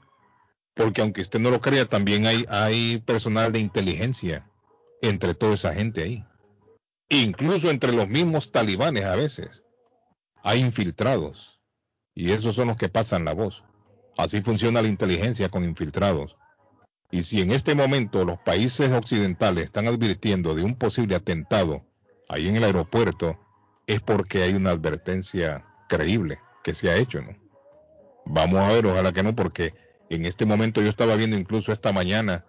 Porque 0.74 1.02
aunque 1.02 1.22
usted 1.22 1.39
no 1.39 1.52
lo 1.52 1.62
crea, 1.62 1.86
también 1.86 2.26
hay, 2.26 2.43
hay 2.50 2.98
personal 3.06 3.52
de 3.52 3.60
inteligencia 3.60 4.48
entre 5.02 5.34
toda 5.36 5.54
esa 5.54 5.74
gente 5.76 6.02
ahí. 6.02 6.26
Incluso 7.10 7.70
entre 7.70 7.91
los 7.91 8.08
mismos 8.08 8.51
talibanes 8.51 9.06
a 9.06 9.16
veces. 9.16 9.64
Hay 10.43 10.62
infiltrados. 10.62 11.60
Y 12.14 12.32
esos 12.32 12.56
son 12.56 12.70
los 12.70 12.78
que 12.78 12.89
pasan 12.89 13.26
la 13.26 13.34
voz. 13.34 13.64
Así 14.18 14.41
funciona 14.41 14.82
la 14.82 14.88
inteligencia 14.88 15.49
con 15.49 15.64
infiltrados. 15.64 16.38
Y 17.12 17.24
si 17.24 17.41
en 17.41 17.51
este 17.51 17.76
momento 17.76 18.26
los 18.26 18.39
países 18.39 18.91
occidentales 18.91 19.66
están 19.66 19.88
advirtiendo 19.88 20.56
de 20.56 20.64
un 20.64 20.76
posible 20.76 21.16
atentado 21.16 21.86
ahí 22.28 22.47
en 22.47 22.56
el 22.56 22.64
aeropuerto, 22.64 23.39
es 23.88 24.01
porque 24.01 24.43
hay 24.43 24.53
una 24.53 24.72
advertencia 24.72 25.66
creíble 25.88 26.39
que 26.64 26.74
se 26.74 26.89
ha 26.89 26.95
hecho, 26.95 27.22
¿no? 27.22 27.36
Vamos 28.26 28.60
a 28.60 28.70
ver, 28.70 28.88
ojalá 28.88 29.14
que 29.14 29.22
no, 29.22 29.36
porque 29.36 29.74
en 30.10 30.26
este 30.26 30.45
momento 30.45 30.82
yo 30.82 30.89
estaba 30.89 31.16
viendo 31.16 31.38
incluso 31.38 31.72
esta 31.72 31.93
mañana, 31.93 32.45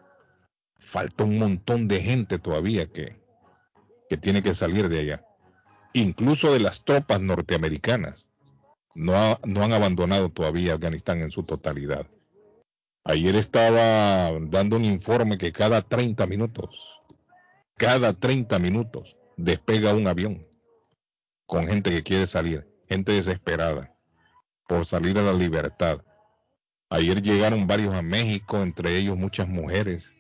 falta 0.78 1.24
un 1.24 1.38
montón 1.38 1.86
de 1.86 2.00
gente 2.00 2.38
todavía 2.38 2.86
que, 2.86 3.20
que 4.08 4.16
tiene 4.16 4.42
que 4.42 4.54
salir 4.54 4.88
de 4.88 5.00
allá. 5.00 5.26
Incluso 5.92 6.52
de 6.52 6.60
las 6.60 6.84
tropas 6.84 7.20
norteamericanas. 7.20 8.28
No, 8.94 9.38
no 9.44 9.62
han 9.62 9.72
abandonado 9.72 10.30
todavía 10.30 10.74
Afganistán 10.74 11.20
en 11.20 11.30
su 11.30 11.42
totalidad. 11.42 12.06
Ayer 13.04 13.36
estaba 13.36 14.32
dando 14.40 14.76
un 14.76 14.84
informe 14.84 15.38
que 15.38 15.52
cada 15.52 15.82
30 15.82 16.26
minutos, 16.26 17.00
cada 17.76 18.12
30 18.14 18.58
minutos 18.58 19.16
despega 19.36 19.94
un 19.94 20.08
avión 20.08 20.46
con 21.46 21.68
gente 21.68 21.90
que 21.90 22.02
quiere 22.02 22.26
salir, 22.26 22.66
gente 22.88 23.12
desesperada 23.12 23.94
por 24.66 24.86
salir 24.86 25.18
a 25.18 25.22
la 25.22 25.32
libertad. 25.32 26.04
Ayer 26.90 27.22
llegaron 27.22 27.66
varios 27.66 27.94
a 27.94 28.02
México, 28.02 28.62
entre 28.62 28.96
ellos 28.96 29.16
muchas 29.16 29.48
mujeres, 29.48 30.12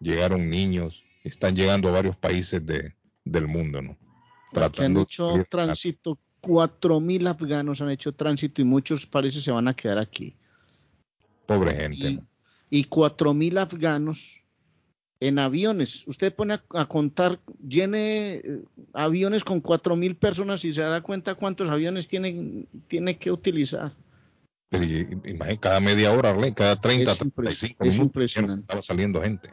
llegaron 0.00 0.50
niños, 0.50 1.04
están 1.24 1.54
llegando 1.56 1.88
a 1.88 1.92
varios 1.92 2.16
países 2.16 2.64
de, 2.64 2.94
del 3.24 3.46
mundo, 3.48 3.80
¿no? 3.82 3.96
que 4.70 4.84
han 4.84 4.94
de 4.94 5.02
hecho 5.02 5.30
salir- 5.30 5.46
tránsito, 5.48 6.18
cuatro 6.40 7.00
mil 7.00 7.26
afganos 7.26 7.80
han 7.80 7.90
hecho 7.90 8.12
tránsito 8.12 8.60
y 8.60 8.64
muchos 8.64 9.06
parece 9.06 9.40
se 9.40 9.50
van 9.50 9.68
a 9.68 9.74
quedar 9.74 9.98
aquí. 9.98 10.36
Pobre 11.46 11.74
gente. 11.74 11.96
Y, 12.10 12.16
¿no? 12.16 12.26
y 12.70 12.84
cuatro 12.84 13.32
mil 13.34 13.58
afganos 13.58 14.42
en 15.20 15.38
aviones. 15.38 16.06
Usted 16.06 16.34
pone 16.34 16.54
a, 16.54 16.64
a 16.74 16.86
contar, 16.86 17.40
llene 17.66 18.34
eh, 18.36 18.64
aviones 18.92 19.44
con 19.44 19.60
cuatro 19.60 19.94
mil 19.96 20.16
personas 20.16 20.64
y 20.64 20.72
se 20.72 20.80
da 20.80 21.00
cuenta 21.00 21.34
cuántos 21.36 21.68
aviones 21.70 22.08
tiene, 22.08 22.66
tiene 22.88 23.16
que 23.18 23.30
utilizar. 23.30 23.94
Pero, 24.68 24.84
imagínate, 24.84 25.58
cada 25.60 25.80
media 25.80 26.12
hora, 26.12 26.34
cada 26.54 26.80
30, 26.80 27.12
Es 27.12 27.20
impres- 27.20 27.34
35 27.34 27.84
es 27.84 27.92
minutos, 27.94 28.06
impresionante. 28.06 28.60
estaba 28.62 28.82
saliendo 28.82 29.20
gente. 29.22 29.50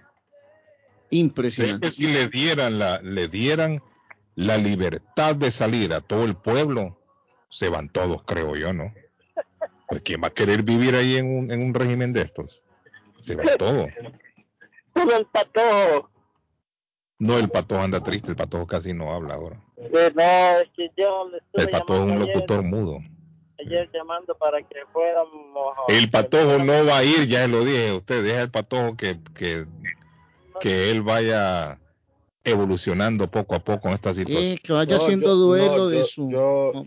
Impresionante. 1.12 1.88
que 1.88 1.92
si 1.92 2.08
le 2.08 2.28
dieran 2.28 2.80
la, 2.80 3.02
le 3.02 3.28
dieran 3.28 3.82
la 4.36 4.58
libertad 4.58 5.36
de 5.36 5.52
salir 5.52 5.94
a 5.94 6.02
todo 6.02 6.24
el 6.24 6.36
pueblo, 6.36 6.98
se 7.50 7.70
van 7.70 7.90
todos, 7.90 8.24
creo 8.24 8.56
yo, 8.56 8.74
¿no? 8.74 8.94
Pues 9.88 10.02
quién 10.04 10.22
va 10.24 10.28
a 10.28 10.34
querer 10.34 10.64
vivir 10.64 10.96
ahí 10.96 11.16
en 11.18 11.26
un, 11.26 11.52
en 11.52 11.62
un 11.64 11.74
régimen 11.74 12.14
de 12.14 12.22
estos. 12.22 12.62
Se 13.22 13.36
van 13.36 13.48
todos. 13.58 13.90
Todo 14.94 15.18
el 15.18 15.26
patojo. 15.26 16.10
No, 17.18 17.38
el 17.38 17.50
patojo 17.50 17.82
anda 17.82 18.02
triste, 18.02 18.30
el 18.30 18.36
patojo 18.38 18.66
casi 18.66 18.94
no 18.94 19.14
habla 19.14 19.34
ahora. 19.34 19.62
Eh, 19.78 20.12
no, 20.16 20.60
es 20.62 20.70
que 20.76 20.90
yo 20.96 21.28
le 21.30 21.38
estuve 21.40 21.64
El 21.64 21.70
patojo 21.70 21.96
es 21.96 22.12
un 22.12 22.22
ayer, 22.22 22.36
locutor 22.36 22.64
mudo. 22.64 23.00
ayer 23.60 23.90
llamando 23.94 24.38
para 24.38 24.62
que 24.62 24.86
fuéramos. 24.94 25.76
El 25.90 26.10
patojo 26.10 26.60
no 26.60 26.86
va 26.86 27.00
a 27.00 27.04
ir, 27.04 27.28
ya 27.28 27.42
se 27.42 27.48
lo 27.50 27.66
dije 27.66 27.90
a 27.90 27.96
usted, 27.96 28.24
deja 28.24 28.42
el 28.44 28.52
patojo 28.52 28.96
que, 28.96 29.20
que, 29.36 29.66
que 30.60 30.90
él 30.92 31.02
vaya 31.02 31.80
evolucionando 32.44 33.30
poco 33.30 33.56
a 33.56 33.60
poco 33.64 33.88
en 33.90 33.94
esta 33.96 34.14
situación. 34.14 34.44
Eh, 34.54 34.58
que 34.64 34.74
vaya 34.74 34.96
haciendo 34.96 35.28
yo- 35.28 35.36
duelo 35.36 35.78
no, 35.78 35.88
de 35.88 35.98
yo- 36.00 36.06
su. 36.06 36.32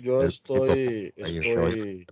Yo, 0.03 0.23
estoy, 0.25 1.13
estoy. 1.17 2.07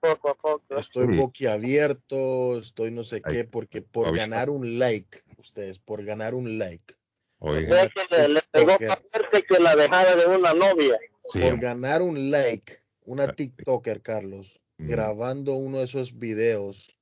Poco 0.00 0.30
a 0.30 0.34
poco. 0.34 0.62
estoy 0.80 1.06
Sí. 1.06 1.16
boquiabierto, 1.16 2.58
estoy 2.58 2.90
no 2.90 3.04
sé 3.04 3.22
qué, 3.22 3.44
porque 3.44 3.82
por 3.82 4.14
ganar 4.16 4.50
un 4.50 4.80
like, 4.80 5.22
ustedes, 5.38 5.78
por 5.78 6.04
ganar 6.04 6.34
un 6.34 6.58
like, 6.58 6.96
Oiga, 7.38 7.88
le, 8.10 8.28
le 8.28 8.40
pegó 8.50 8.66
TikToker. 8.76 8.88
más 8.88 8.98
fuerte 9.12 9.44
que 9.44 9.60
la 9.62 9.76
dejada 9.76 10.16
de 10.16 10.26
una 10.26 10.54
novia. 10.54 10.98
sí, 11.32 11.38
por 11.40 11.60
ganar 11.60 12.02
un 12.02 12.32
like, 12.32 12.80
una. 13.04 13.32
TikToker, 13.32 14.02
Carlos, 14.02 14.58
Mm. 14.78 14.88
grabando 14.88 15.54
uno 15.54 15.78
de 15.78 15.84
esos 15.84 16.18
videos, 16.18 16.96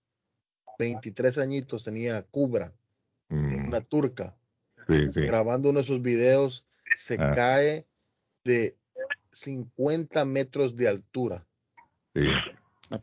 23 0.78 1.38
añitos 1.38 1.84
tenía 1.84 2.22
Cubra, 2.22 2.74
Mm, 3.30 3.68
una 3.68 3.80
turca, 3.80 4.36
sí, 4.86 5.10
sí. 5.12 5.20
grabando 5.22 5.70
uno 5.70 5.78
de 5.78 5.84
esos 5.84 6.02
videos, 6.02 6.64
se 6.96 7.14
Ah. 7.18 7.32
cae 7.34 7.86
de 8.44 8.76
50 9.32 10.24
metros 10.24 10.74
de 10.76 10.88
altura 10.88 11.46
Ah, 12.12 12.20
sí. 12.20 12.28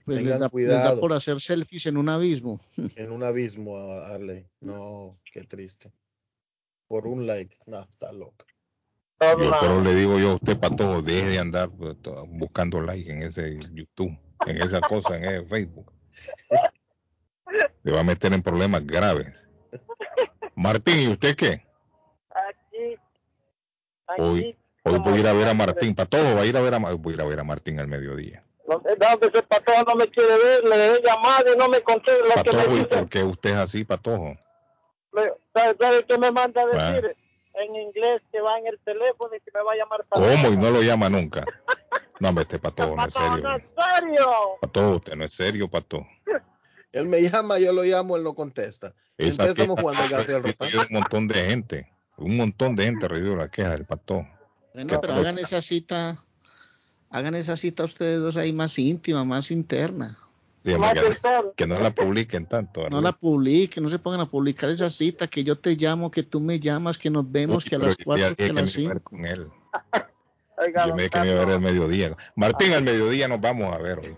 pues 0.04 0.18
les 0.18 0.18
tengan 0.18 0.30
da, 0.30 0.36
les 0.36 0.42
da 0.42 0.50
cuidado. 0.50 1.00
por 1.00 1.14
hacer 1.14 1.40
selfies 1.40 1.86
en 1.86 1.96
un 1.98 2.10
abismo. 2.10 2.60
en 2.98 3.12
un 3.12 3.24
abismo, 3.24 3.78
Arley. 4.06 4.46
No, 4.60 5.18
qué 5.32 5.44
triste. 5.44 5.92
Por 6.90 7.08
un 7.08 7.26
like, 7.26 7.58
no, 7.66 7.82
está 7.82 8.12
loco. 8.12 8.46
Todo 9.20 9.40
Yo, 9.46 9.52
pero 9.62 9.82
le 9.82 9.96
digo 9.96 10.20
yo 10.20 10.32
a 10.32 10.36
usted, 10.36 10.60
Patojo, 10.60 11.02
deje 11.02 11.30
de 11.30 11.40
andar 11.40 11.70
pues, 11.72 11.96
buscando 12.28 12.82
like 12.82 13.10
en 13.12 13.24
ese 13.24 13.58
YouTube, 13.74 14.16
en 14.46 14.62
esa 14.62 14.80
cosa, 14.82 15.16
en 15.18 15.24
ese 15.26 15.46
Facebook. 15.46 15.92
Se 17.84 17.92
va 17.92 18.02
a 18.02 18.04
meter 18.04 18.34
en 18.34 18.44
problemas 18.44 18.86
graves. 18.86 19.47
Martín, 20.62 20.98
¿y 20.98 21.08
usted 21.14 21.36
qué? 21.36 21.64
Aquí. 22.32 22.96
aquí 24.08 24.22
Hoy, 24.22 24.58
hoy 24.84 25.00
voy 25.00 25.14
a 25.14 25.20
ir 25.20 25.28
a 25.28 25.34
ver 25.34 25.48
a 25.50 25.54
Martín. 25.54 25.94
Patojo 25.94 26.36
va 26.36 26.42
a 26.42 26.46
ir 26.48 26.58
a 26.58 26.62
ver 26.62 26.74
a, 26.74 26.80
Ma- 26.80 26.94
voy 26.94 27.14
a 27.14 27.16
ir 27.18 27.22
a 27.22 27.26
ver 27.26 27.40
a 27.40 27.44
Martín 27.44 27.80
al 27.80 27.88
mediodía. 27.88 28.44
No, 28.68 28.82
ese 29.22 29.44
patojo 29.44 29.84
no 29.88 29.96
me 29.96 30.08
quiere 30.10 30.36
ver, 30.36 30.64
le 30.66 30.96
he 30.96 31.02
llamado 31.04 31.54
y 31.54 31.58
no 31.58 31.70
me 31.70 31.80
contesta 31.82 32.24
lo 32.36 32.44
que 32.44 32.52
me 32.52 32.58
Patojo, 32.58 32.76
¿y 32.76 32.80
dice. 32.80 32.88
por 32.88 33.08
qué 33.10 33.24
usted 33.24 33.50
es 33.52 33.56
así, 33.56 33.84
Patojo? 33.86 34.36
¿Sabe, 35.54 36.06
qué 36.08 36.18
me 36.18 36.32
manda 36.32 36.64
a 36.64 36.66
Ah. 36.74 36.92
decir? 36.92 37.16
En 37.54 37.76
inglés 37.76 38.22
que 38.32 38.42
va 38.42 38.58
en 38.60 38.68
el 38.68 38.80
teléfono 38.80 39.34
y 39.36 39.40
que 39.42 39.52
me 39.54 39.64
va 39.64 39.74
a 39.74 39.76
llamar 39.76 40.04
para 40.06 40.26
¿Cómo? 40.28 40.50
Y 40.52 40.58
no 40.58 40.72
lo 40.72 40.82
llama 40.82 41.08
nunca. 41.10 41.46
No, 42.20 42.30
hombre, 42.30 42.42
este 42.44 42.58
Patojo 42.60 42.96
no 42.98 43.06
es 43.06 43.14
Patojo, 43.14 43.36
serio. 43.36 43.50
no 43.50 43.56
es 43.56 43.64
serio. 44.00 44.32
Patojo, 44.62 44.96
usted 44.96 45.16
no 45.16 45.26
es 45.26 45.34
serio, 45.34 45.68
Patojo. 45.70 46.08
Él 46.92 47.06
me 47.08 47.22
llama, 47.22 47.60
yo 47.60 47.72
lo 47.74 47.84
llamo, 47.84 48.16
él 48.18 48.24
no 48.24 48.34
contesta. 48.34 48.94
Esa 49.18 49.46
Entonces 49.46 49.50
estamos 49.50 49.80
jugando 49.80 50.04
el 50.04 50.10
gato 50.10 50.32
y 50.32 50.36
el 50.36 50.44
recibe 50.44 50.66
ratón. 50.70 50.88
un 50.90 50.94
montón 51.00 51.28
de 51.28 51.36
gente. 51.36 51.92
Un 52.18 52.38
montón 52.38 52.76
de 52.76 52.84
gente 52.86 53.08
recibió 53.08 53.36
la 53.36 53.50
queja 53.50 53.72
del 53.72 53.86
Patojo. 53.86 54.28
Bueno, 54.74 54.90
¿Qué 54.90 55.00
pero 55.00 55.14
tal? 55.14 55.22
hagan 55.24 55.40
esa 55.40 55.62
cita, 55.62 56.24
hagan 57.10 57.36
esa 57.36 57.56
cita 57.56 57.84
ustedes 57.84 58.20
dos 58.20 58.38
ahí 58.38 58.54
más 58.54 58.78
íntima, 58.80 59.24
más 59.26 59.52
interna. 59.52 60.18
Dígame 60.64 60.94
que, 61.56 61.66
no 61.68 61.80
la 61.80 61.92
publiquen 61.92 62.46
tanto. 62.46 62.90
No 62.90 63.00
la 63.02 63.14
publiquen, 63.14 63.84
no 63.84 63.90
se 63.90 64.00
pongan 64.00 64.20
a 64.22 64.30
publicar 64.30 64.70
esa 64.70 64.90
cita, 64.90 65.28
que 65.28 65.44
yo 65.44 65.58
te 65.58 65.76
llamo, 65.76 66.12
que 66.12 66.24
tú 66.24 66.40
me 66.42 66.60
llamas, 66.60 66.98
que 66.98 67.10
nos 67.10 67.32
vemos, 67.32 67.64
Uy, 67.64 67.70
que 67.70 67.76
a 67.76 67.80
las 67.80 67.96
yo 67.98 68.04
cuatro, 68.04 68.30
dije 68.30 68.36
que 68.36 68.44
a 68.44 68.48
que 68.48 68.54
las 68.54 68.76
me 68.76 68.82
iba 68.84 68.92
a 68.92 68.94
ver 68.94 68.98
cinco. 69.02 69.10
con 69.10 69.26
él. 69.26 69.48
Oiga, 70.58 70.88
Yo 70.88 70.96
me 70.96 71.04
dije 71.04 71.10
que 71.12 71.20
me 71.20 71.28
iba 71.32 71.42
a 71.42 71.46
ver 71.46 71.56
al 71.56 71.62
mediodía. 71.62 72.18
Martín, 72.36 72.74
al 72.74 72.84
mediodía 72.84 73.28
nos 73.28 73.40
vamos 73.40 73.74
a 73.74 73.78
ver 73.78 74.00
hoy. 74.00 74.18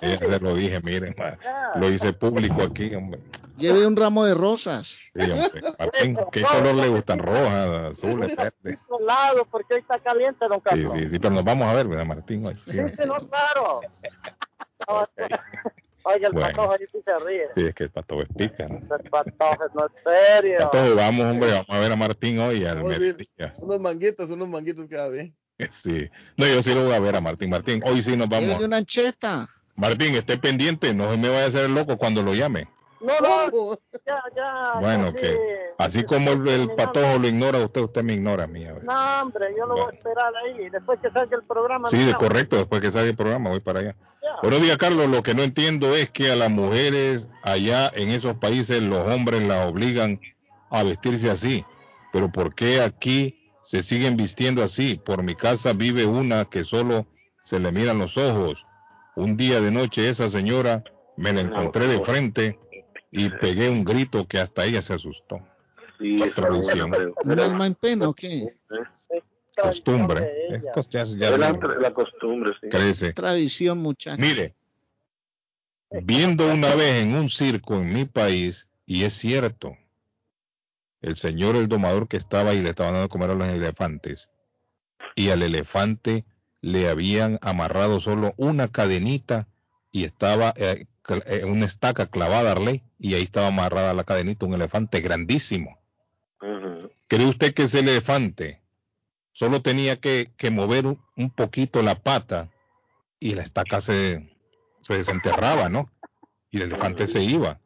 Ya 0.00 0.18
se 0.18 0.40
lo 0.40 0.54
dije, 0.54 0.80
miren, 0.82 1.14
ma, 1.18 1.38
lo 1.74 1.90
hice 1.90 2.12
público 2.12 2.62
aquí, 2.62 2.94
hombre. 2.94 3.20
Lleve 3.56 3.86
un 3.86 3.96
ramo 3.96 4.24
de 4.24 4.34
rosas. 4.34 4.86
Sí, 5.14 5.30
hombre. 5.30 5.62
Martín, 5.78 6.16
¿qué 6.32 6.42
color 6.42 6.74
le 6.74 6.88
gustan? 6.88 7.18
Rojas, 7.18 7.92
azules, 7.92 8.36
verdes. 8.36 8.78
Lado, 9.00 9.46
porque 9.50 9.74
hoy 9.74 9.80
está 9.80 9.98
caliente, 9.98 10.46
don 10.48 10.58
Sí, 10.58 10.62
Carlos. 10.64 10.92
sí, 10.92 11.08
sí, 11.08 11.18
pero 11.18 11.34
nos 11.34 11.44
vamos 11.44 11.66
a 11.68 11.74
ver, 11.74 11.86
¿verdad, 11.88 12.04
Martín? 12.06 12.46
Hoy, 12.46 12.54
sí, 12.54 12.72
Sí, 12.72 12.78
sí, 12.78 13.02
no, 13.06 13.14
claro. 13.28 13.80
No, 14.88 15.04
Oye, 16.02 16.24
el 16.26 16.32
Bueno. 16.32 16.48
patojo 16.48 16.72
ahí 16.72 16.86
sí 16.92 16.98
se 17.04 17.18
ríe. 17.18 17.48
Sí, 17.56 17.66
es 17.66 17.74
que 17.74 17.84
el 17.84 17.90
patojo 17.90 18.22
es 18.22 18.28
pica, 18.28 18.68
¿no? 18.68 18.76
El 18.76 19.10
patojo 19.10 19.64
no 19.74 19.86
es 19.86 19.92
serio. 20.04 20.58
Patojo, 20.70 20.94
vamos, 20.94 21.24
hombre, 21.26 21.50
vamos 21.50 21.66
a 21.68 21.78
ver 21.80 21.92
a 21.92 21.96
Martín 21.96 22.38
hoy 22.38 22.64
al 22.64 22.84
mediodía. 22.84 23.54
Unos 23.58 23.80
manguitos, 23.80 24.30
unos 24.30 24.48
manguitos 24.48 24.86
cada 24.86 25.08
bien. 25.08 25.36
Sí. 25.70 26.10
No, 26.36 26.46
yo 26.46 26.62
sí 26.62 26.74
lo 26.74 26.84
voy 26.84 26.94
a 26.94 27.00
ver 27.00 27.16
a 27.16 27.20
Martín. 27.20 27.50
Martín, 27.50 27.82
hoy 27.84 28.02
sí 28.02 28.16
nos 28.16 28.28
vamos. 28.28 28.48
Llévele 28.48 28.66
una 28.66 28.76
ancheta. 28.78 29.48
Martín, 29.74 30.14
esté 30.14 30.38
pendiente, 30.38 30.94
no 30.94 31.10
se 31.10 31.18
me 31.18 31.28
vaya 31.28 31.44
a 31.44 31.48
hacer 31.48 31.70
loco 31.70 31.96
cuando 31.96 32.22
lo 32.22 32.34
llame. 32.34 32.68
No, 33.00 33.12
no, 33.20 33.78
ya, 34.06 34.22
ya. 34.34 34.80
Bueno, 34.80 35.12
ya, 35.12 35.20
que 35.20 35.32
sí. 35.32 35.36
así 35.78 36.04
como 36.04 36.32
el, 36.32 36.70
patojo 36.72 37.18
lo 37.18 37.28
ignora 37.28 37.58
a 37.58 37.64
usted, 37.66 37.82
usted 37.82 38.02
me 38.02 38.14
ignora 38.14 38.44
a 38.44 38.46
mí. 38.46 38.64
a 38.64 38.72
ver. 38.72 38.84
No, 38.84 39.22
hombre, 39.22 39.46
yo 39.56 39.66
lo 39.66 39.74
voy 39.74 39.92
a 39.92 39.94
esperar 39.94 40.32
ahí. 40.44 40.70
Después 40.70 40.98
que 41.00 41.10
salga 41.10 41.36
el 41.36 41.44
programa. 41.44 41.90
Sí, 41.90 41.98
no, 41.98 42.06
de 42.06 42.14
correcto, 42.14 42.56
después 42.56 42.80
que 42.80 42.90
salga 42.90 43.10
el 43.10 43.16
programa 43.16 43.50
voy 43.50 43.60
para 43.60 43.80
allá. 43.80 43.96
ya. 44.22 44.40
Buenos 44.42 44.62
días, 44.62 44.78
Carlos. 44.78 45.08
Lo 45.08 45.22
que 45.22 45.34
no 45.34 45.42
entiendo 45.42 45.94
es 45.94 46.08
que 46.08 46.32
a 46.32 46.36
las 46.36 46.50
mujeres 46.50 47.28
allá 47.42 47.90
en 47.94 48.08
esos 48.10 48.36
países 48.36 48.82
los 48.82 49.06
hombres 49.06 49.42
las 49.42 49.66
obligan 49.66 50.18
a 50.70 50.82
vestirse 50.82 51.30
así. 51.30 51.66
Pero 52.12 52.32
¿por 52.32 52.54
qué 52.54 52.80
aquí 52.80 53.35
se 53.66 53.82
siguen 53.82 54.16
vistiendo 54.16 54.62
así? 54.62 55.00
Por 55.04 55.22
mi 55.22 55.34
casa 55.34 55.72
vive 55.72 56.06
una 56.06 56.44
que 56.44 56.62
solo 56.64 57.06
se 57.42 57.58
le 57.58 57.72
miran 57.72 57.98
los 57.98 58.16
ojos. 58.16 58.64
Un 59.16 59.36
día 59.36 59.60
de 59.60 59.70
noche 59.70 60.08
esa 60.08 60.28
señora 60.28 60.84
me 61.16 61.32
la 61.32 61.40
encontré 61.40 61.86
de 61.88 62.00
frente 62.00 62.58
y 63.10 63.28
pegué 63.28 63.68
un 63.68 63.84
grito 63.84 64.26
que 64.28 64.38
hasta 64.38 64.64
ella 64.64 64.82
se 64.82 64.94
asustó. 64.94 65.40
Sí, 65.98 66.20
Tradición. 66.34 66.92
¿Un 67.24 67.40
alma 67.40 67.66
en 67.66 67.74
pena 67.74 68.08
o 68.08 68.14
qué? 68.14 68.46
Costumbre. 69.60 70.60
ya- 70.90 71.04
ya 71.16 71.30
la, 71.38 71.52
la 71.80 71.94
costumbre, 71.94 72.52
sí. 72.60 72.68
crece. 72.68 73.14
Tradición, 73.14 73.78
muchachos. 73.78 74.18
Mire, 74.20 74.54
viendo 76.02 76.46
una 76.52 76.74
vez 76.74 77.02
en 77.02 77.14
un 77.14 77.30
circo 77.30 77.74
en 77.76 77.92
mi 77.92 78.04
país, 78.04 78.68
y 78.84 79.04
es 79.04 79.14
cierto, 79.14 79.76
el 81.06 81.16
señor, 81.16 81.54
el 81.56 81.68
domador 81.68 82.08
que 82.08 82.16
estaba 82.16 82.50
ahí, 82.50 82.60
le 82.60 82.70
estaba 82.70 82.90
dando 82.90 83.02
de 83.02 83.08
comer 83.08 83.30
a 83.30 83.34
los 83.34 83.48
elefantes, 83.48 84.28
y 85.14 85.30
al 85.30 85.42
elefante 85.42 86.24
le 86.60 86.88
habían 86.88 87.38
amarrado 87.42 88.00
solo 88.00 88.34
una 88.36 88.68
cadenita 88.68 89.46
y 89.92 90.04
estaba 90.04 90.52
eh, 90.56 90.86
eh, 91.26 91.44
una 91.44 91.64
estaca 91.64 92.06
clavada, 92.06 92.52
Arley, 92.52 92.82
y 92.98 93.14
ahí 93.14 93.22
estaba 93.22 93.46
amarrada 93.46 93.94
la 93.94 94.04
cadenita, 94.04 94.46
un 94.46 94.54
elefante 94.54 95.00
grandísimo. 95.00 95.78
¿Cree 97.08 97.26
usted 97.26 97.54
que 97.54 97.64
ese 97.64 97.78
elefante 97.78 98.60
solo 99.32 99.62
tenía 99.62 100.00
que, 100.00 100.32
que 100.36 100.50
mover 100.50 100.86
un, 100.86 101.00
un 101.16 101.30
poquito 101.30 101.82
la 101.82 101.94
pata 101.94 102.50
y 103.20 103.34
la 103.34 103.42
estaca 103.42 103.80
se, 103.80 104.36
se 104.82 104.96
desenterraba, 104.98 105.68
¿no? 105.68 105.90
Y 106.50 106.56
el 106.56 106.64
elefante 106.64 107.06
se 107.06 107.22
iba. 107.22 107.60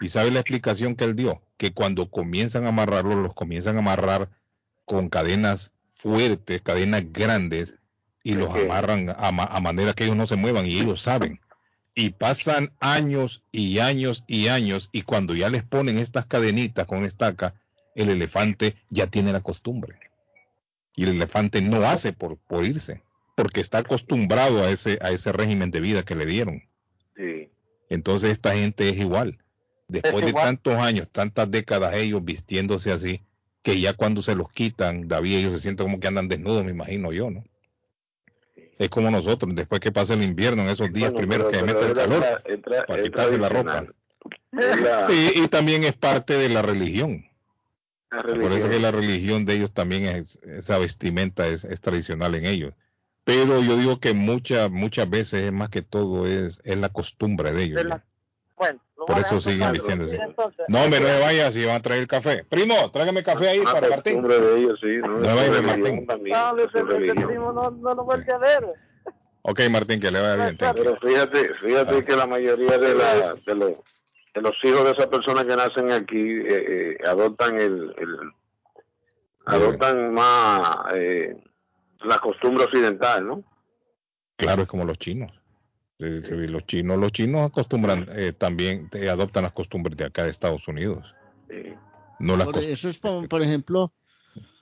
¿Y 0.00 0.08
sabe 0.08 0.30
la 0.30 0.40
explicación 0.40 0.94
que 0.94 1.04
él 1.04 1.16
dio? 1.16 1.43
Que 1.56 1.72
cuando 1.72 2.10
comienzan 2.10 2.64
a 2.64 2.68
amarrarlos, 2.68 3.16
los 3.16 3.34
comienzan 3.34 3.76
a 3.76 3.80
amarrar 3.80 4.30
con 4.84 5.08
cadenas 5.08 5.72
fuertes, 5.92 6.60
cadenas 6.62 7.04
grandes, 7.12 7.76
y 8.22 8.34
los 8.34 8.50
amarran 8.50 9.10
a, 9.16 9.30
ma- 9.32 9.44
a 9.44 9.60
manera 9.60 9.92
que 9.92 10.04
ellos 10.04 10.16
no 10.16 10.26
se 10.26 10.36
muevan 10.36 10.66
y 10.66 10.78
ellos 10.80 11.02
saben. 11.02 11.40
Y 11.94 12.10
pasan 12.10 12.72
años 12.80 13.44
y 13.52 13.78
años 13.78 14.24
y 14.26 14.48
años, 14.48 14.88
y 14.92 15.02
cuando 15.02 15.34
ya 15.34 15.48
les 15.48 15.62
ponen 15.62 15.98
estas 15.98 16.26
cadenitas 16.26 16.86
con 16.86 17.04
estaca, 17.04 17.54
el 17.94 18.10
elefante 18.10 18.74
ya 18.90 19.06
tiene 19.06 19.32
la 19.32 19.42
costumbre. 19.42 19.98
Y 20.96 21.04
el 21.04 21.10
elefante 21.10 21.60
no 21.62 21.84
hace 21.84 22.12
por, 22.12 22.38
por 22.38 22.64
irse, 22.64 23.02
porque 23.36 23.60
está 23.60 23.78
acostumbrado 23.78 24.64
a 24.64 24.70
ese, 24.70 24.98
a 25.02 25.10
ese 25.10 25.30
régimen 25.30 25.70
de 25.70 25.80
vida 25.80 26.02
que 26.02 26.16
le 26.16 26.26
dieron. 26.26 26.62
Sí. 27.16 27.50
Entonces 27.88 28.32
esta 28.32 28.54
gente 28.54 28.88
es 28.88 28.96
igual. 28.96 29.38
Después 29.88 30.24
Es 30.24 30.26
de 30.26 30.32
tantos 30.32 30.74
años, 30.74 31.08
tantas 31.10 31.50
décadas 31.50 31.94
ellos 31.94 32.24
vistiéndose 32.24 32.90
así, 32.90 33.22
que 33.62 33.80
ya 33.80 33.94
cuando 33.94 34.22
se 34.22 34.34
los 34.34 34.50
quitan, 34.50 35.08
David, 35.08 35.38
ellos 35.38 35.52
se 35.54 35.60
sienten 35.60 35.86
como 35.86 36.00
que 36.00 36.08
andan 36.08 36.28
desnudos, 36.28 36.64
me 36.64 36.70
imagino 36.70 37.12
yo, 37.12 37.30
¿no? 37.30 37.44
Es 38.78 38.88
como 38.88 39.10
nosotros, 39.10 39.54
después 39.54 39.80
que 39.80 39.92
pasa 39.92 40.14
el 40.14 40.22
invierno, 40.22 40.62
en 40.62 40.68
esos 40.68 40.92
días 40.92 41.12
Bueno, 41.12 41.28
primeros 41.28 41.52
que 41.52 41.62
mete 41.62 41.86
el 41.86 41.94
calor, 41.94 42.24
para 42.86 43.02
quitarse 43.02 43.38
la 43.38 43.48
la, 43.48 43.86
Sí, 45.08 45.32
y 45.36 45.48
también 45.48 45.84
es 45.84 45.94
parte 45.94 46.34
de 46.34 46.48
la 46.48 46.62
religión. 46.62 47.24
la 48.10 48.22
Por 48.22 48.52
eso 48.52 48.68
que 48.68 48.80
la 48.80 48.90
religión 48.90 49.44
de 49.44 49.54
ellos 49.54 49.72
también 49.72 50.06
es, 50.06 50.40
esa 50.42 50.78
vestimenta 50.78 51.46
es, 51.46 51.64
es 51.64 51.80
tradicional 51.80 52.34
en 52.34 52.46
ellos. 52.46 52.74
Pero 53.24 53.62
yo 53.62 53.76
digo 53.76 54.00
que 54.00 54.12
muchas 54.12 54.70
muchas 54.70 55.08
veces 55.08 55.44
es 55.44 55.52
más 55.52 55.70
que 55.70 55.82
todo 55.82 56.26
es, 56.26 56.60
es 56.64 56.76
la 56.76 56.90
costumbre 56.90 57.52
de 57.52 57.62
ellos. 57.62 57.84
La-. 57.84 58.04
Bueno, 58.56 58.80
lo 58.96 59.06
Por 59.06 59.18
eso 59.18 59.40
siguen. 59.40 59.70
Entonces, 59.74 60.20
No, 60.68 60.82
hombre, 60.84 61.00
no 61.00 61.06
se 61.06 61.20
vaya 61.20 61.50
si 61.50 61.64
van 61.64 61.76
a 61.76 61.82
traer 61.82 62.06
café. 62.06 62.44
Primo, 62.44 62.90
tráigame 62.92 63.22
café 63.24 63.48
ahí 63.48 63.58
Una 63.58 63.72
para 63.72 63.88
Martín. 63.88 64.22
costumbre 64.22 64.40
de 64.40 64.58
ellos, 64.60 64.78
sí. 64.80 64.96
No, 64.98 65.08
No 65.18 65.34
vaya, 65.34 65.62
Martín. 65.62 66.06
también, 66.06 66.36
No, 66.38 66.54
le- 66.54 67.94
lo 67.94 68.04
vuelve 68.04 68.32
a 68.32 68.38
ver. 68.38 68.66
Ok, 69.42 69.60
Martín, 69.70 70.00
que 70.00 70.10
le 70.10 70.20
vaya 70.22 70.36
bien. 70.36 70.56
Pero 70.56 70.96
fíjate, 71.00 71.54
fíjate 71.56 71.96
Ah. 71.98 72.04
que 72.04 72.16
la 72.16 72.26
mayoría 72.26 72.78
de, 72.78 72.94
la, 72.94 73.34
de, 73.44 73.54
los, 73.56 73.72
de 74.34 74.40
los 74.40 74.52
hijos 74.62 74.84
de 74.84 74.90
esas 74.92 75.06
personas 75.08 75.44
que 75.44 75.56
nacen 75.56 75.90
aquí 75.92 76.16
eh, 76.16 76.46
eh, 76.48 76.96
adoptan 77.06 77.56
el, 77.60 77.94
el- 77.98 78.32
adoptan 79.46 80.14
más 80.14 80.76
eh, 80.94 81.36
la 82.04 82.18
costumbre 82.18 82.64
occidental, 82.64 83.26
¿no? 83.26 83.44
Claro, 84.36 84.62
es 84.62 84.68
como 84.68 84.84
los 84.84 84.98
chinos. 84.98 85.30
Sí, 85.98 86.06
Los 86.48 86.66
chinos, 86.66 86.98
los 86.98 87.12
chinos 87.12 87.46
acostumbran 87.46 88.06
eh, 88.12 88.32
también, 88.32 88.88
eh, 88.92 89.08
adoptan 89.08 89.44
las 89.44 89.52
costumbres 89.52 89.96
de 89.96 90.04
acá 90.06 90.24
de 90.24 90.30
Estados 90.30 90.66
Unidos. 90.66 91.14
Sí. 91.48 91.74
No 92.18 92.36
las 92.36 92.46
Por 92.48 92.58
eso 92.58 92.88
es, 92.88 92.98
por, 92.98 93.28
por 93.28 93.42
ejemplo, 93.42 93.92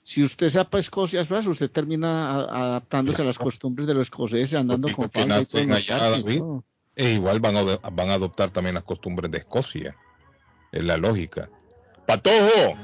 si 0.02 0.22
usted 0.22 0.48
se 0.50 0.58
va 0.58 0.64
para 0.64 0.80
Escocia, 0.80 1.20
usted 1.22 1.70
termina 1.70 2.34
adaptándose 2.34 3.22
a 3.22 3.24
las 3.24 3.38
costumbres 3.38 3.86
de 3.86 3.94
los 3.94 4.06
escoceses, 4.06 4.54
andando 4.54 4.88
con 4.92 5.10
falda 5.10 5.40
y 5.40 5.70
allá, 5.70 6.10
David. 6.10 6.42
E 6.94 7.12
igual 7.14 7.40
van 7.40 7.56
a, 7.56 7.62
van 7.90 8.10
a 8.10 8.14
adoptar 8.14 8.50
también 8.50 8.74
las 8.74 8.84
costumbres 8.84 9.30
de 9.30 9.38
Escocia. 9.38 9.96
Es 10.70 10.84
la 10.84 10.96
lógica. 10.96 11.48
Patojo, 12.06 12.74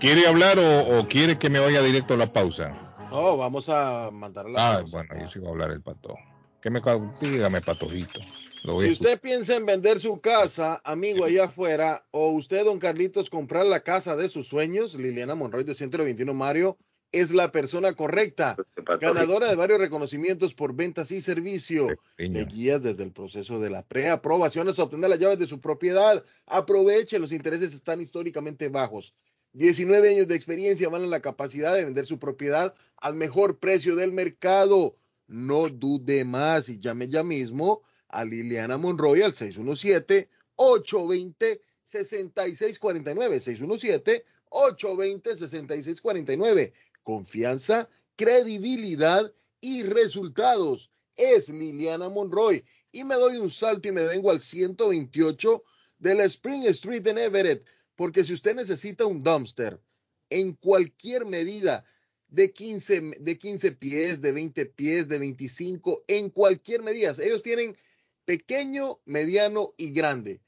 ¿quiere 0.00 0.26
hablar 0.26 0.58
o, 0.58 0.98
o 0.98 1.08
quiere 1.08 1.38
que 1.38 1.50
me 1.50 1.60
vaya 1.60 1.82
directo 1.82 2.14
a 2.14 2.16
la 2.16 2.32
pausa? 2.32 2.74
No, 3.10 3.36
vamos 3.36 3.68
a 3.68 4.10
mandar 4.12 4.48
la 4.48 4.70
Ah, 4.72 4.78
pausa. 4.78 4.96
bueno, 4.96 5.22
yo 5.22 5.30
sí 5.30 5.38
voy 5.38 5.48
a 5.48 5.52
hablar 5.52 5.70
el 5.70 5.82
patojo. 5.82 6.18
Que 6.62 6.70
me 6.70 6.80
dígame, 7.20 7.60
patojito. 7.60 8.20
Lo 8.62 8.74
voy 8.74 8.84
Si 8.84 8.90
a 8.90 8.92
usted 8.92 9.20
piensa 9.20 9.56
en 9.56 9.66
vender 9.66 9.98
su 9.98 10.20
casa, 10.20 10.80
amigo, 10.84 11.24
allá 11.24 11.44
afuera, 11.44 12.06
o 12.12 12.30
usted, 12.30 12.64
don 12.64 12.78
Carlitos, 12.78 13.28
comprar 13.28 13.66
la 13.66 13.80
casa 13.80 14.14
de 14.14 14.28
sus 14.28 14.46
sueños, 14.46 14.94
Liliana 14.94 15.34
Monroy 15.34 15.64
de 15.64 15.74
121 15.74 16.32
Mario, 16.32 16.78
es 17.10 17.32
la 17.32 17.50
persona 17.50 17.92
correcta. 17.92 18.56
Ganadora 19.00 19.48
de 19.48 19.56
varios 19.56 19.80
reconocimientos 19.80 20.54
por 20.54 20.74
ventas 20.74 21.10
y 21.10 21.20
servicio. 21.20 21.88
De 22.16 22.44
guías 22.44 22.82
desde 22.82 23.02
el 23.02 23.12
proceso 23.12 23.58
de 23.60 23.68
la 23.68 23.82
preaprobación 23.82 24.68
hasta 24.68 24.84
obtener 24.84 25.10
las 25.10 25.18
llaves 25.18 25.40
de 25.40 25.48
su 25.48 25.60
propiedad. 25.60 26.24
Aproveche, 26.46 27.18
los 27.18 27.32
intereses 27.32 27.74
están 27.74 28.00
históricamente 28.00 28.68
bajos. 28.68 29.14
19 29.54 30.08
años 30.08 30.28
de 30.28 30.34
experiencia 30.34 30.88
van 30.88 31.02
a 31.02 31.06
la 31.06 31.20
capacidad 31.20 31.74
de 31.74 31.84
vender 31.84 32.06
su 32.06 32.18
propiedad 32.18 32.74
al 32.96 33.14
mejor 33.14 33.58
precio 33.58 33.96
del 33.96 34.12
mercado. 34.12 34.96
No 35.32 35.70
dude 35.70 36.26
más 36.26 36.68
y 36.68 36.78
llame 36.78 37.08
ya 37.08 37.22
mismo 37.22 37.80
a 38.08 38.22
Liliana 38.22 38.76
Monroy 38.76 39.22
al 39.22 39.32
617 39.32 40.28
820 40.56 41.62
6649 41.82 43.40
617 43.40 44.24
820 44.50 45.36
6649 45.36 46.74
Confianza, 47.02 47.88
credibilidad 48.14 49.32
y 49.62 49.84
resultados. 49.84 50.90
Es 51.16 51.48
Liliana 51.48 52.10
Monroy. 52.10 52.62
Y 52.92 53.02
me 53.04 53.14
doy 53.14 53.38
un 53.38 53.50
salto 53.50 53.88
y 53.88 53.92
me 53.92 54.04
vengo 54.04 54.30
al 54.30 54.40
128 54.40 55.62
de 55.98 56.14
la 56.14 56.24
Spring 56.24 56.64
Street 56.64 57.06
en 57.06 57.16
Everett. 57.16 57.64
Porque 57.96 58.22
si 58.22 58.34
usted 58.34 58.54
necesita 58.54 59.06
un 59.06 59.22
dumpster 59.22 59.80
en 60.28 60.52
cualquier 60.52 61.24
medida 61.24 61.86
de 62.32 62.50
15, 62.50 63.00
de 63.20 63.38
15 63.38 63.72
pies, 63.72 64.22
de 64.22 64.32
20 64.32 64.66
pies, 64.66 65.06
de 65.06 65.18
25, 65.18 66.04
en 66.08 66.30
cualquier 66.30 66.82
medida, 66.82 67.14
ellos 67.22 67.42
tienen 67.42 67.76
pequeño, 68.24 69.00
mediano 69.04 69.74
y 69.76 69.90
grande. 69.92 70.40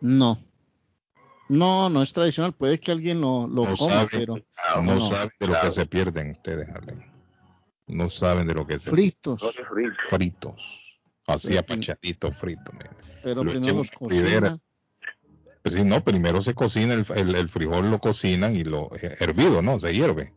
No. 0.00 0.38
No, 1.48 1.90
no 1.90 2.02
es 2.02 2.12
tradicional. 2.12 2.52
Puede 2.52 2.78
que 2.80 2.92
alguien 2.92 3.20
lo, 3.20 3.46
lo 3.46 3.66
no 3.66 3.76
coma, 3.76 4.06
pero. 4.10 4.36
No, 4.82 5.00
saben 5.08 5.30
de 5.38 5.46
lo 5.46 5.60
que 5.60 5.70
se 5.70 5.86
pierden 5.86 6.30
ustedes. 6.30 6.68
No 7.86 8.08
saben 8.08 8.46
de 8.46 8.54
lo 8.54 8.66
que 8.66 8.78
se 8.78 8.90
Fritos. 8.90 9.42
pierden. 9.74 9.96
Fritos. 10.08 10.80
Así 11.26 11.56
apachaditos 11.56 12.36
fritos. 12.36 12.74
Pero 13.22 13.42
primero 13.42 13.74
los 13.74 13.90
cocina. 13.90 14.58
Pues, 15.62 15.82
no, 15.82 16.04
primero 16.04 16.42
se 16.42 16.54
cocina 16.54 16.92
el, 16.92 17.06
el, 17.14 17.34
el, 17.34 17.48
frijol, 17.48 17.90
lo 17.90 17.98
cocinan 17.98 18.54
y 18.54 18.64
lo 18.64 18.94
eh, 18.96 19.16
hervido, 19.20 19.62
¿no? 19.62 19.78
Se 19.78 19.94
hierve. 19.94 20.34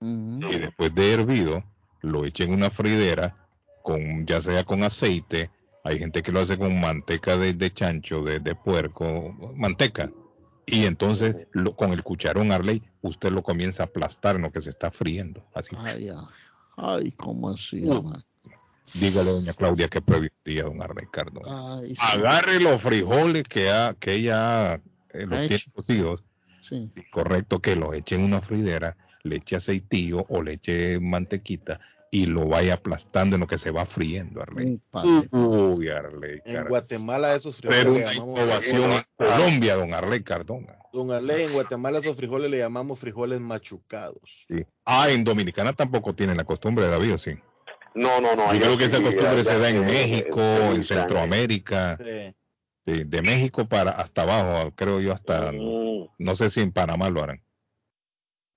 Y 0.00 0.58
después 0.58 0.94
de 0.94 1.12
hervido, 1.12 1.62
lo 2.00 2.24
echa 2.24 2.44
en 2.44 2.54
una 2.54 2.70
fridera, 2.70 3.36
con, 3.82 4.24
ya 4.26 4.40
sea 4.40 4.64
con 4.64 4.82
aceite, 4.82 5.50
hay 5.84 5.98
gente 5.98 6.22
que 6.22 6.32
lo 6.32 6.40
hace 6.40 6.56
con 6.56 6.80
manteca 6.80 7.36
de, 7.36 7.52
de 7.52 7.70
chancho, 7.72 8.22
de, 8.22 8.40
de, 8.40 8.54
puerco, 8.54 9.34
manteca. 9.54 10.10
Y 10.70 10.86
entonces 10.86 11.36
lo, 11.52 11.74
con 11.74 11.92
el 11.92 12.02
cucharón 12.02 12.52
Arley, 12.52 12.82
usted 13.02 13.30
lo 13.30 13.42
comienza 13.42 13.82
a 13.82 13.86
aplastar 13.86 14.36
en 14.36 14.42
lo 14.42 14.52
que 14.52 14.60
se 14.60 14.70
está 14.70 14.90
friendo. 14.90 15.44
Así. 15.54 15.74
Ay, 15.78 16.10
ay, 16.76 17.12
¿cómo 17.12 17.50
así? 17.50 17.84
Uh, 17.84 18.12
dígale 18.94 19.30
doña 19.30 19.52
Claudia 19.52 19.88
que 19.88 20.02
día 20.44 20.64
don 20.64 20.82
Arley 20.82 21.06
Cardona. 21.10 21.78
Ay, 21.78 21.94
sí. 21.94 22.02
Agarre 22.12 22.60
los 22.60 22.80
frijoles 22.80 23.44
que, 23.44 23.70
ha, 23.70 23.94
que 23.94 24.14
ella 24.14 24.74
eh, 25.10 25.26
los 25.26 25.48
tiene 25.48 25.62
cocidos. 25.72 26.24
Sí. 26.62 26.92
Correcto, 27.10 27.60
que 27.60 27.74
los 27.74 27.94
eche 27.94 28.14
en 28.14 28.22
una 28.22 28.40
fridera 28.40 28.96
le 29.22 29.36
eche 29.36 29.56
aceitillo 29.56 30.24
o 30.28 30.42
le 30.42 30.54
eche 30.54 31.00
mantequita 31.00 31.80
y 32.10 32.26
lo 32.26 32.46
vaya 32.46 32.74
aplastando 32.74 33.36
en 33.36 33.40
lo 33.40 33.46
que 33.46 33.58
se 33.58 33.70
va 33.70 33.86
friendo, 33.86 34.42
Arley. 34.42 34.80
Uy, 35.30 35.88
Arley. 35.88 36.40
En 36.44 36.64
Guatemala 36.64 37.34
esos 37.34 37.56
frijoles. 37.56 37.84
Pero 37.84 37.94
una 37.94 38.14
innovación 38.14 38.92
en 38.92 39.04
Colombia, 39.16 39.76
don 39.76 39.94
Arley 39.94 40.22
Cardona. 40.22 40.76
Don 40.92 41.12
Arley, 41.12 41.44
en 41.44 41.52
Guatemala 41.52 42.00
esos 42.00 42.16
frijoles 42.16 42.50
le 42.50 42.58
llamamos 42.58 42.98
frijoles 42.98 43.40
machucados. 43.40 44.44
Sí. 44.48 44.64
Ah, 44.84 45.08
en 45.10 45.22
Dominicana 45.22 45.72
tampoco 45.72 46.14
tienen 46.14 46.36
la 46.36 46.44
costumbre, 46.44 46.88
David, 46.88 47.16
sí. 47.16 47.32
No, 47.94 48.20
no, 48.20 48.34
no. 48.34 48.52
Yo 48.54 48.60
creo 48.60 48.78
que 48.78 48.84
esa 48.84 49.02
costumbre 49.02 49.44
se 49.44 49.58
da 49.58 49.70
en 49.70 49.84
México, 49.84 50.40
en 50.40 50.82
Centroamérica. 50.82 51.96
Sí. 51.96 52.34
Sí, 52.86 53.04
de 53.04 53.22
México 53.22 53.68
para 53.68 53.90
hasta 53.90 54.22
abajo, 54.22 54.72
creo 54.74 55.00
yo, 55.00 55.12
hasta. 55.12 55.52
Mm. 55.52 56.08
No 56.18 56.34
sé 56.34 56.50
si 56.50 56.60
en 56.60 56.72
Panamá 56.72 57.10
lo 57.10 57.22
harán 57.22 57.42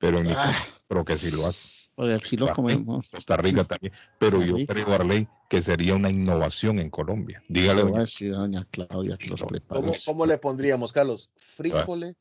pero 0.04 0.20
en 0.20 0.32
ah. 0.32 0.52
creo 0.90 1.06
que 1.06 1.18
sí 1.18 1.32
lo 1.32 1.48
hace. 1.48 1.73
Porque 1.96 2.16
aquí 2.16 2.38
lo 2.38 2.52
comemos. 2.54 3.10
Costa 3.12 3.38
Rica 3.38 3.64
también. 3.64 3.94
Pero 4.18 4.42
yo 4.42 4.56
creo, 4.66 4.94
Arley, 4.94 5.28
que 5.48 5.62
sería 5.62 5.94
una 5.94 6.10
innovación 6.10 6.80
en 6.80 6.90
Colombia. 6.90 7.44
Dígale. 7.48 7.84
Doña, 7.84 8.06
doña 8.36 8.68
Claudia 8.72 9.18
que 9.18 9.30
los 9.30 9.44
¿Cómo, 9.68 9.94
¿Cómo, 10.06 10.26
le 10.26 10.38
pondríamos, 10.38 10.92
Carlos? 10.92 11.30
Frijoles, 11.36 12.16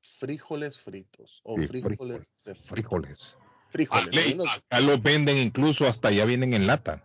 frijoles 0.00 0.78
fritos. 0.78 1.40
O 1.44 1.56
sí, 1.56 1.66
frijoles. 1.66 2.30
Frijoles. 2.64 3.36
Frijoles. 3.68 4.06
Arley, 4.06 4.38
acá 4.48 4.80
los 4.80 5.02
venden 5.02 5.36
incluso 5.36 5.86
hasta 5.86 6.10
ya 6.10 6.24
vienen 6.24 6.54
en 6.54 6.66
lata. 6.66 7.04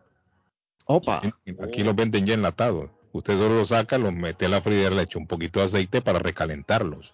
Opa. 0.86 1.22
Aquí 1.62 1.84
los 1.84 1.96
venden 1.96 2.26
ya 2.26 2.36
enlatados. 2.36 2.90
Usted 3.12 3.38
solo 3.38 3.58
los 3.58 3.70
saca, 3.70 3.98
los 3.98 4.14
mete 4.14 4.46
a 4.46 4.50
la 4.50 4.62
fridera, 4.62 4.96
le 4.96 5.04
echa 5.04 5.20
un 5.20 5.28
poquito 5.28 5.60
de 5.60 5.66
aceite 5.66 6.02
para 6.02 6.20
recalentarlos 6.20 7.14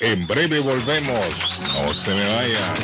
En 0.00 0.28
breve 0.28 0.60
volvemos. 0.60 1.60
No 1.74 1.92
se 1.92 2.10
me 2.10 2.34
vaya. 2.34 2.74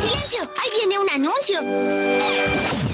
¡Silencio! 0.00 0.50
¡Ahí 0.62 0.70
viene 0.78 0.98
un 0.98 1.10
anuncio! 1.10 2.93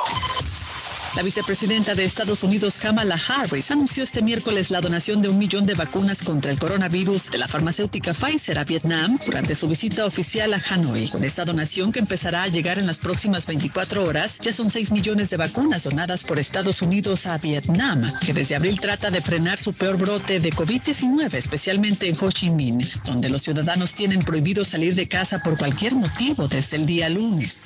La 1.13 1.23
vicepresidenta 1.23 1.93
de 1.93 2.05
Estados 2.05 2.41
Unidos, 2.41 2.77
Kamala 2.77 3.19
Harris, 3.27 3.69
anunció 3.69 4.01
este 4.01 4.21
miércoles 4.21 4.71
la 4.71 4.79
donación 4.79 5.21
de 5.21 5.27
un 5.27 5.37
millón 5.37 5.65
de 5.65 5.73
vacunas 5.73 6.23
contra 6.23 6.51
el 6.51 6.57
coronavirus 6.57 7.31
de 7.31 7.37
la 7.37 7.49
farmacéutica 7.49 8.13
Pfizer 8.13 8.57
a 8.57 8.63
Vietnam 8.63 9.19
durante 9.25 9.53
su 9.53 9.67
visita 9.67 10.05
oficial 10.05 10.53
a 10.53 10.61
Hanoi. 10.69 11.09
Con 11.09 11.25
esta 11.25 11.43
donación 11.43 11.91
que 11.91 11.99
empezará 11.99 12.43
a 12.43 12.47
llegar 12.47 12.79
en 12.79 12.87
las 12.87 12.97
próximas 12.97 13.45
24 13.45 14.05
horas, 14.05 14.37
ya 14.39 14.53
son 14.53 14.69
6 14.69 14.93
millones 14.93 15.29
de 15.29 15.35
vacunas 15.35 15.83
donadas 15.83 16.23
por 16.23 16.39
Estados 16.39 16.81
Unidos 16.81 17.25
a 17.25 17.37
Vietnam, 17.37 18.01
que 18.25 18.33
desde 18.33 18.55
abril 18.55 18.79
trata 18.79 19.11
de 19.11 19.19
frenar 19.21 19.59
su 19.59 19.73
peor 19.73 19.97
brote 19.97 20.39
de 20.39 20.51
COVID-19, 20.51 21.33
especialmente 21.33 22.07
en 22.07 22.15
Ho 22.21 22.31
Chi 22.31 22.49
Minh, 22.49 22.89
donde 23.03 23.29
los 23.29 23.41
ciudadanos 23.41 23.93
tienen 23.93 24.19
prohibido 24.19 24.63
salir 24.63 24.95
de 24.95 25.09
casa 25.09 25.39
por 25.39 25.57
cualquier 25.57 25.93
motivo 25.93 26.47
desde 26.47 26.77
el 26.77 26.85
día 26.85 27.09
lunes. 27.09 27.65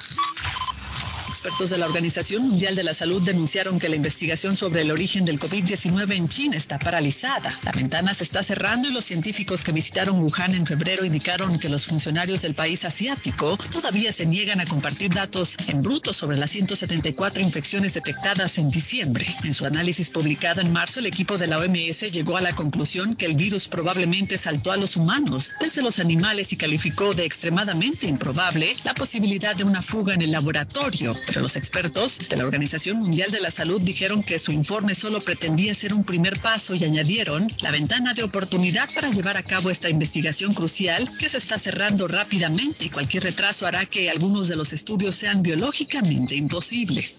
Expertos 1.46 1.70
de 1.70 1.78
la 1.78 1.86
Organización 1.86 2.48
Mundial 2.48 2.76
de 2.76 2.84
la 2.84 2.96
Salud 2.96 3.22
denunciaron 3.22 3.78
que 3.78 3.88
la 3.88 3.96
investigación 3.96 4.58
sobre 4.58 4.82
el 4.82 4.90
origen 4.90 5.26
del 5.26 5.40
COVID-19 5.40 6.16
en 6.16 6.28
China 6.28 6.58
está 6.58 6.80
paralizada. 6.80 7.54
La 7.62 7.72
ventana 7.72 8.16
se 8.16 8.24
está 8.24 8.42
cerrando 8.42 8.90
y 8.90 8.92
los 8.92 9.06
científicos 9.06 9.64
que 9.64 9.72
visitaron 9.72 10.18
Wuhan 10.24 10.56
en 10.56 10.66
febrero 10.66 11.06
indicaron 11.06 11.60
que 11.60 11.70
los 11.70 11.86
funcionarios 11.86 12.42
del 12.42 12.56
país 12.56 12.84
asiático 12.84 13.60
todavía 13.70 14.12
se 14.12 14.26
niegan 14.26 14.60
a 14.60 14.66
compartir 14.66 15.12
datos 15.12 15.56
en 15.68 15.82
bruto 15.82 16.14
sobre 16.14 16.36
las 16.36 16.50
174 16.50 17.44
infecciones 17.44 17.94
detectadas 17.94 18.58
en 18.58 18.70
diciembre. 18.70 19.28
En 19.44 19.54
su 19.54 19.68
análisis 19.68 20.10
publicado 20.10 20.62
en 20.62 20.74
marzo, 20.74 21.00
el 21.00 21.06
equipo 21.06 21.38
de 21.38 21.46
la 21.46 21.60
OMS 21.60 22.12
llegó 22.12 22.38
a 22.38 22.42
la 22.42 22.56
conclusión 22.56 23.14
que 23.14 23.28
el 23.28 23.36
virus 23.36 23.68
probablemente 23.68 24.40
saltó 24.40 24.72
a 24.72 24.78
los 24.78 24.96
humanos 24.96 25.54
desde 25.60 25.84
los 25.84 26.00
animales 26.00 26.52
y 26.54 26.58
calificó 26.58 27.14
de 27.14 27.24
extremadamente 27.24 28.08
improbable 28.08 28.74
la 28.84 28.96
posibilidad 28.96 29.56
de 29.56 29.64
una 29.64 29.84
fuga 29.84 30.16
en 30.16 30.24
el 30.24 30.32
laboratorio 30.32 31.14
los 31.42 31.56
expertos 31.56 32.20
de 32.30 32.36
la 32.36 32.46
Organización 32.46 32.98
Mundial 33.00 33.32
de 33.32 33.42
la 33.42 33.52
Salud 33.52 33.82
dijeron 33.82 34.24
que 34.24 34.40
su 34.40 34.52
informe 34.52 34.96
solo 34.96 35.20
pretendía 35.20 35.76
ser 35.76 35.94
un 35.94 36.04
primer 36.04 36.40
paso 36.40 36.76
y 36.76 36.84
añadieron 36.84 37.48
la 37.62 37.72
ventana 37.72 38.14
de 38.14 38.24
oportunidad 38.24 38.90
para 38.94 39.10
llevar 39.12 39.38
a 39.38 39.44
cabo 39.44 39.70
esta 39.70 39.90
investigación 39.90 40.54
crucial 40.54 41.10
que 41.18 41.30
se 41.30 41.38
está 41.38 41.58
cerrando 41.58 42.08
rápidamente 42.08 42.86
y 42.86 42.90
cualquier 42.90 43.24
retraso 43.24 43.66
hará 43.66 43.86
que 43.86 44.10
algunos 44.10 44.48
de 44.48 44.56
los 44.56 44.74
estudios 44.74 45.16
sean 45.16 45.42
biológicamente 45.44 46.36
imposibles. 46.36 47.16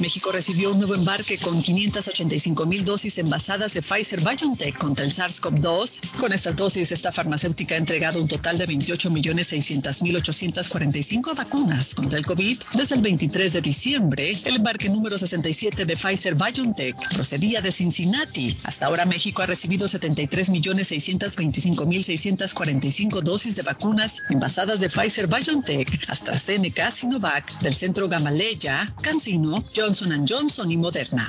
México 0.00 0.32
recibió 0.32 0.70
un 0.70 0.78
nuevo 0.78 0.94
embarque 0.94 1.36
con 1.36 1.60
585 1.60 2.64
mil 2.64 2.84
dosis 2.86 3.18
envasadas 3.18 3.74
de 3.74 3.82
Pfizer 3.82 4.20
BioNTech 4.20 4.78
contra 4.78 5.04
el 5.04 5.14
SARS-CoV-2. 5.14 6.16
Con 6.18 6.32
estas 6.32 6.56
dosis, 6.56 6.90
esta 6.90 7.12
farmacéutica 7.12 7.74
ha 7.74 7.78
entregado 7.78 8.18
un 8.20 8.26
total 8.26 8.56
de 8.56 8.64
28 8.64 9.10
millones 9.10 9.48
600 9.48 10.00
mil 10.02 10.16
845 10.16 11.34
vacunas 11.34 11.94
contra 11.94 12.18
el 12.18 12.24
COVID 12.24 12.58
desde 12.74 12.94
el 12.94 13.02
23 13.02 13.52
de 13.52 13.60
diciembre. 13.60 14.38
El 14.44 14.56
embarque 14.56 14.88
número 14.88 15.18
67 15.18 15.84
de 15.84 15.96
Pfizer 15.96 16.34
BioNTech 16.34 16.96
procedía 17.14 17.60
de 17.60 17.70
Cincinnati. 17.70 18.56
Hasta 18.64 18.86
ahora 18.86 19.04
México 19.04 19.42
ha 19.42 19.46
recibido 19.46 19.86
73 19.86 20.48
millones 20.48 20.88
625 20.88 21.84
mil 21.84 22.02
645 22.02 23.20
dosis 23.20 23.54
de 23.54 23.62
vacunas 23.62 24.22
envasadas 24.30 24.80
de 24.80 24.88
Pfizer 24.88 25.26
BioNTech, 25.26 26.04
AstraZeneca, 26.08 26.90
Sinovac, 26.90 27.60
del 27.60 27.74
centro 27.74 28.08
Gamaleya, 28.08 28.86
Cancino, 29.02 29.62
Johnson 29.74 29.89
Johnson 29.92 30.70
y 30.70 30.76
Moderna. 30.76 31.28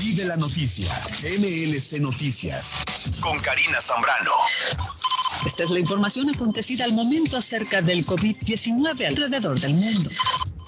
Y 0.00 0.14
de 0.14 0.24
la 0.24 0.36
noticia, 0.36 0.92
MLC 1.38 2.00
Noticias, 2.00 2.72
con 3.20 3.38
Karina 3.38 3.80
Zambrano. 3.80 4.32
Esta 5.46 5.62
es 5.62 5.70
la 5.70 5.78
información 5.78 6.28
acontecida 6.30 6.84
al 6.84 6.92
momento 6.92 7.36
acerca 7.36 7.80
del 7.80 8.04
COVID-19 8.04 9.06
alrededor 9.06 9.60
del 9.60 9.74
mundo. 9.74 10.10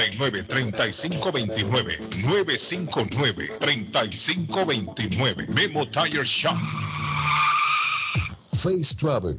617-959-3529. 0.00 1.98
959-3529. 2.22 3.58
959-3529. 3.60 5.48
Memo 5.54 5.84
Tire 5.84 6.24
Shop. 6.24 6.56
Face 8.56 8.92
Travel. 8.94 9.38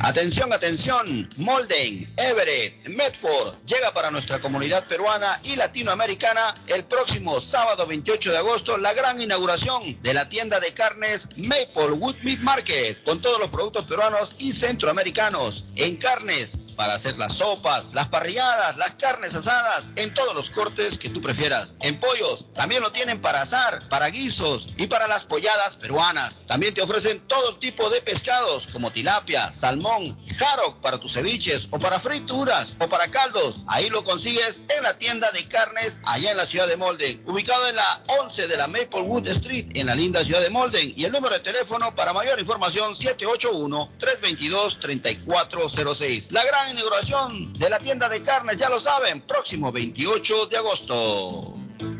Atención, 0.00 0.52
atención, 0.52 1.28
Molden, 1.36 2.12
Everett, 2.16 2.86
Medford 2.86 3.56
llega 3.66 3.92
para 3.92 4.10
nuestra 4.10 4.38
comunidad 4.38 4.86
peruana 4.86 5.40
y 5.42 5.56
latinoamericana 5.56 6.54
el 6.68 6.84
próximo 6.84 7.40
sábado 7.40 7.86
28 7.86 8.30
de 8.30 8.38
agosto 8.38 8.78
la 8.78 8.92
gran 8.92 9.20
inauguración 9.20 10.00
de 10.02 10.14
la 10.14 10.28
tienda 10.28 10.60
de 10.60 10.72
carnes 10.72 11.26
Maplewood 11.36 12.16
Meat 12.22 12.40
Market 12.40 13.02
con 13.04 13.20
todos 13.20 13.40
los 13.40 13.50
productos 13.50 13.86
peruanos 13.86 14.36
y 14.38 14.52
centroamericanos 14.52 15.66
en 15.76 15.96
carnes 15.96 16.65
para 16.76 16.94
hacer 16.94 17.18
las 17.18 17.34
sopas, 17.34 17.92
las 17.94 18.08
parrilladas, 18.08 18.76
las 18.76 18.90
carnes 18.94 19.34
asadas, 19.34 19.84
en 19.96 20.12
todos 20.14 20.34
los 20.34 20.50
cortes 20.50 20.98
que 20.98 21.10
tú 21.10 21.20
prefieras. 21.20 21.74
En 21.80 21.98
pollos, 21.98 22.44
también 22.52 22.82
lo 22.82 22.92
tienen 22.92 23.20
para 23.20 23.42
asar, 23.42 23.78
para 23.88 24.08
guisos 24.08 24.66
y 24.76 24.86
para 24.86 25.08
las 25.08 25.24
polladas 25.24 25.76
peruanas. 25.76 26.42
También 26.46 26.74
te 26.74 26.82
ofrecen 26.82 27.20
todo 27.26 27.56
tipo 27.58 27.90
de 27.90 28.00
pescados 28.02 28.66
como 28.72 28.92
tilapia, 28.92 29.52
salmón, 29.54 30.16
haddock 30.38 30.80
para 30.80 30.98
tus 30.98 31.14
ceviches 31.14 31.66
o 31.70 31.78
para 31.78 32.00
frituras 32.00 32.76
o 32.78 32.88
para 32.88 33.08
caldos. 33.08 33.56
Ahí 33.66 33.88
lo 33.88 34.04
consigues 34.04 34.60
en 34.76 34.82
la 34.82 34.96
tienda 34.98 35.30
de 35.32 35.46
carnes 35.48 35.98
allá 36.04 36.30
en 36.32 36.36
la 36.36 36.46
ciudad 36.46 36.68
de 36.68 36.76
Molden, 36.76 37.22
ubicado 37.26 37.68
en 37.68 37.76
la 37.76 38.02
11 38.20 38.46
de 38.46 38.56
la 38.56 38.66
Maplewood 38.66 39.26
Street 39.28 39.68
en 39.74 39.86
la 39.86 39.94
linda 39.94 40.24
ciudad 40.24 40.40
de 40.40 40.50
Molden. 40.50 40.92
Y 40.96 41.04
el 41.04 41.12
número 41.12 41.34
de 41.34 41.40
teléfono 41.40 41.94
para 41.94 42.12
mayor 42.12 42.38
información 42.38 42.94
781 42.94 43.92
322 43.98 44.78
3406. 44.78 46.32
La 46.32 46.44
gran 46.44 46.65
inauguración 46.70 47.52
de 47.52 47.70
la 47.70 47.78
tienda 47.78 48.08
de 48.08 48.22
carnes, 48.22 48.56
ya 48.56 48.68
lo 48.68 48.80
saben, 48.80 49.22
próximo 49.22 49.72
28 49.72 50.46
de 50.46 50.56
agosto. 50.56 51.54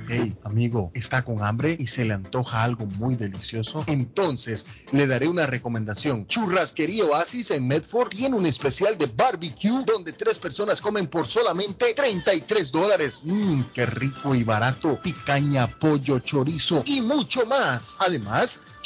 Hey, 0.09 0.37
amigo, 0.45 0.93
¿está 0.95 1.25
con 1.25 1.43
hambre 1.43 1.77
y 1.79 1.89
se 1.89 2.05
le 2.05 2.15
antoja 2.15 2.63
algo 2.63 2.87
muy 2.87 3.17
delicioso? 3.17 3.85
Entonces, 3.89 4.67
le 4.93 5.09
daré 5.09 5.27
una 5.27 5.47
recomendación. 5.47 6.29
Churrasquería 6.29 7.05
Oasis 7.07 7.51
en 7.51 7.67
Medford 7.67 8.11
tiene 8.11 8.37
un 8.37 8.47
especial 8.47 8.97
de 8.97 9.07
barbecue 9.07 9.85
donde 9.85 10.13
tres 10.13 10.39
personas 10.39 10.81
comen 10.81 11.09
por 11.09 11.27
solamente 11.27 11.93
33 11.93 12.71
dólares. 12.71 13.21
Mmm, 13.25 13.63
qué 13.75 13.85
rico 13.87 14.35
y 14.35 14.45
barato. 14.45 15.01
Picaña, 15.03 15.67
pollo, 15.67 16.21
chorizo 16.21 16.85
y 16.87 17.01
mucho 17.01 17.45
más. 17.45 17.97
Además, 17.99 18.61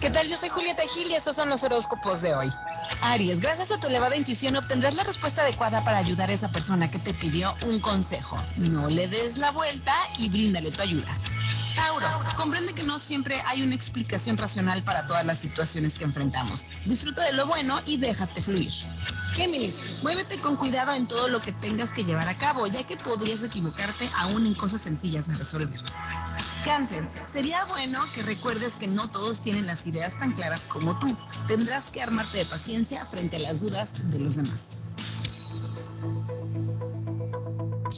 ¿Qué 0.00 0.10
tal? 0.10 0.28
Yo 0.28 0.36
soy 0.36 0.48
Julieta 0.48 0.84
Gil 0.86 1.10
y 1.10 1.14
estos 1.14 1.34
son 1.34 1.48
los 1.48 1.64
horóscopos 1.64 2.22
de 2.22 2.32
hoy. 2.32 2.48
Aries, 3.02 3.40
gracias 3.40 3.72
a 3.72 3.80
tu 3.80 3.88
elevada 3.88 4.14
intuición 4.14 4.54
obtendrás 4.54 4.94
la 4.94 5.02
respuesta 5.02 5.42
adecuada 5.42 5.82
para 5.82 5.98
ayudar 5.98 6.30
a 6.30 6.32
esa 6.32 6.52
persona 6.52 6.88
que 6.88 7.00
te 7.00 7.14
pidió 7.14 7.52
un 7.66 7.80
consejo. 7.80 8.40
No 8.56 8.88
le 8.90 9.08
des 9.08 9.38
la 9.38 9.50
vuelta 9.50 9.92
y 10.18 10.28
bríndale 10.28 10.70
tu 10.70 10.82
ayuda. 10.82 11.18
Comprende 12.36 12.72
que 12.72 12.84
no 12.84 12.98
siempre 12.98 13.40
hay 13.46 13.62
una 13.62 13.74
explicación 13.74 14.36
racional 14.36 14.82
para 14.84 15.06
todas 15.06 15.26
las 15.26 15.38
situaciones 15.38 15.96
que 15.96 16.04
enfrentamos. 16.04 16.66
Disfruta 16.84 17.24
de 17.24 17.32
lo 17.32 17.46
bueno 17.46 17.80
y 17.84 17.96
déjate 17.96 18.40
fluir. 18.40 18.72
Géminis, 19.34 20.02
muévete 20.02 20.38
con 20.38 20.56
cuidado 20.56 20.94
en 20.94 21.06
todo 21.06 21.28
lo 21.28 21.42
que 21.42 21.52
tengas 21.52 21.92
que 21.92 22.04
llevar 22.04 22.28
a 22.28 22.38
cabo, 22.38 22.66
ya 22.66 22.84
que 22.84 22.96
podrías 22.96 23.42
equivocarte 23.42 24.08
aún 24.18 24.46
en 24.46 24.54
cosas 24.54 24.80
sencillas 24.80 25.28
a 25.28 25.34
resolver. 25.34 25.80
Cáncer, 26.64 27.06
sería 27.26 27.64
bueno 27.66 28.00
que 28.14 28.22
recuerdes 28.22 28.76
que 28.76 28.86
no 28.86 29.10
todos 29.10 29.40
tienen 29.40 29.66
las 29.66 29.86
ideas 29.86 30.16
tan 30.16 30.32
claras 30.32 30.64
como 30.64 30.98
tú. 30.98 31.16
Tendrás 31.48 31.88
que 31.88 32.02
armarte 32.02 32.38
de 32.38 32.46
paciencia 32.46 33.04
frente 33.04 33.36
a 33.36 33.40
las 33.40 33.60
dudas 33.60 33.94
de 34.10 34.20
los 34.20 34.36
demás. 34.36 34.78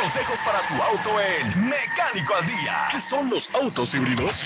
Consejos 0.00 0.38
para 0.44 0.60
tu 0.68 0.74
auto 0.82 1.20
en 1.20 1.68
Mecánico 1.68 2.34
al 2.34 2.46
Día. 2.46 2.88
¿Qué 2.90 3.00
son 3.00 3.30
los 3.30 3.48
autos 3.54 3.94
híbridos? 3.94 4.42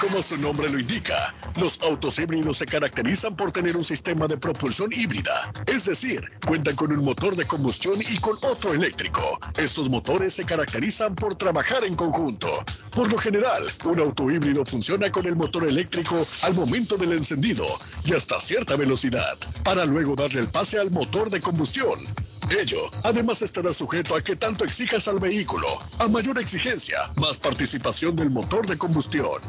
Como 0.00 0.22
su 0.22 0.38
nombre 0.38 0.66
lo 0.70 0.78
indica, 0.78 1.34
los 1.60 1.78
autos 1.82 2.18
híbridos 2.18 2.56
se 2.56 2.64
caracterizan 2.64 3.36
por 3.36 3.50
tener 3.50 3.76
un 3.76 3.84
sistema 3.84 4.26
de 4.26 4.38
propulsión 4.38 4.88
híbrida, 4.90 5.52
es 5.66 5.84
decir, 5.84 6.22
cuentan 6.46 6.74
con 6.74 6.90
un 6.90 7.04
motor 7.04 7.36
de 7.36 7.46
combustión 7.46 8.00
y 8.00 8.18
con 8.18 8.38
otro 8.40 8.72
eléctrico. 8.72 9.38
Estos 9.58 9.90
motores 9.90 10.32
se 10.32 10.44
caracterizan 10.46 11.14
por 11.14 11.34
trabajar 11.34 11.84
en 11.84 11.94
conjunto. 11.94 12.48
Por 12.94 13.12
lo 13.12 13.18
general, 13.18 13.62
un 13.84 14.00
auto 14.00 14.30
híbrido 14.30 14.64
funciona 14.64 15.12
con 15.12 15.26
el 15.26 15.36
motor 15.36 15.68
eléctrico 15.68 16.26
al 16.42 16.54
momento 16.54 16.96
del 16.96 17.12
encendido 17.12 17.66
y 18.04 18.14
hasta 18.14 18.40
cierta 18.40 18.76
velocidad, 18.76 19.36
para 19.64 19.84
luego 19.84 20.16
darle 20.16 20.40
el 20.40 20.48
pase 20.48 20.78
al 20.78 20.90
motor 20.90 21.28
de 21.28 21.42
combustión. 21.42 22.00
Ello, 22.58 22.90
además 23.04 23.42
estará 23.42 23.72
sujeto 23.72 24.16
a 24.16 24.22
que 24.22 24.34
tanto 24.34 24.64
exijas 24.64 25.06
al 25.06 25.20
vehículo. 25.20 25.68
A 26.00 26.08
mayor 26.08 26.38
exigencia, 26.38 26.98
más 27.16 27.36
participación 27.36 28.16
del 28.16 28.30
motor 28.30 28.66
de 28.66 28.76
combustión. 28.76 29.40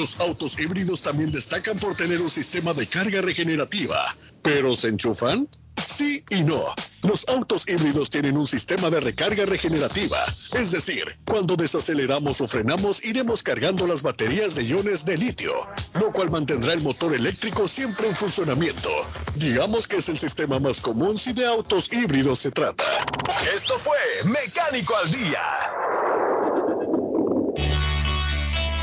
Los 0.00 0.18
autos 0.18 0.58
híbridos 0.58 1.02
también 1.02 1.30
destacan 1.30 1.78
por 1.78 1.94
tener 1.94 2.22
un 2.22 2.30
sistema 2.30 2.72
de 2.72 2.86
carga 2.86 3.20
regenerativa. 3.20 4.02
¿Pero 4.40 4.74
se 4.74 4.88
enchufan? 4.88 5.46
Sí 5.86 6.24
y 6.30 6.42
no. 6.42 6.58
Los 7.02 7.28
autos 7.28 7.68
híbridos 7.68 8.08
tienen 8.08 8.38
un 8.38 8.46
sistema 8.46 8.88
de 8.88 9.00
recarga 9.00 9.44
regenerativa. 9.44 10.16
Es 10.54 10.70
decir, 10.70 11.04
cuando 11.26 11.54
desaceleramos 11.54 12.40
o 12.40 12.46
frenamos, 12.46 13.04
iremos 13.04 13.42
cargando 13.42 13.86
las 13.86 14.00
baterías 14.00 14.54
de 14.54 14.64
iones 14.64 15.04
de 15.04 15.18
litio, 15.18 15.52
lo 15.92 16.10
cual 16.12 16.30
mantendrá 16.30 16.72
el 16.72 16.80
motor 16.80 17.14
eléctrico 17.14 17.68
siempre 17.68 18.08
en 18.08 18.16
funcionamiento. 18.16 18.88
Digamos 19.34 19.86
que 19.86 19.98
es 19.98 20.08
el 20.08 20.16
sistema 20.16 20.58
más 20.58 20.80
común 20.80 21.18
si 21.18 21.34
de 21.34 21.44
autos 21.44 21.92
híbridos 21.92 22.38
se 22.38 22.50
trata. 22.50 22.84
Esto 23.54 23.74
fue 23.74 23.98
Mecánico 24.24 24.96
al 24.96 25.12
Día. 25.12 25.42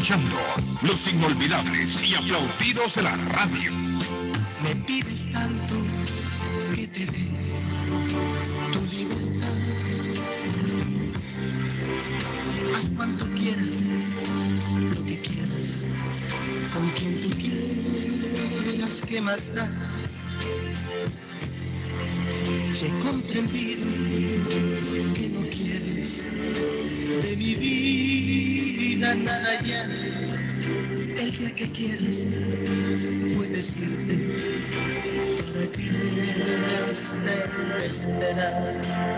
Escuchando 0.03 0.35
los 0.81 1.07
inolvidables 1.07 2.03
y 2.03 2.13
aplaudidos 2.15 2.95
de 2.95 3.03
la 3.03 3.15
radio. 3.15 3.71
Me 4.61 4.75
pides 4.85 5.31
tanto 5.31 5.75
que 6.75 6.87
te 6.87 7.05
dé 7.05 7.29
tu 8.73 8.85
libertad. 8.87 9.57
Haz 12.75 12.89
cuanto 12.97 13.25
quieras, 13.33 13.77
lo 14.75 15.05
que 15.05 15.21
quieras, 15.21 15.85
con 16.73 16.89
quien 16.89 17.21
tú 17.21 17.29
quieras, 17.37 19.01
¿qué 19.07 19.21
más 19.21 19.55
da? 19.55 19.69
Nada 29.15 29.61
ya, 29.61 29.83
el 29.83 31.31
día 31.37 31.55
que 31.55 31.71
quieras 31.71 32.27
puedes 33.35 33.75
irte 33.77 34.15
para 35.53 35.71
que 35.71 36.93
se 36.93 37.85
esperar. 37.85 39.12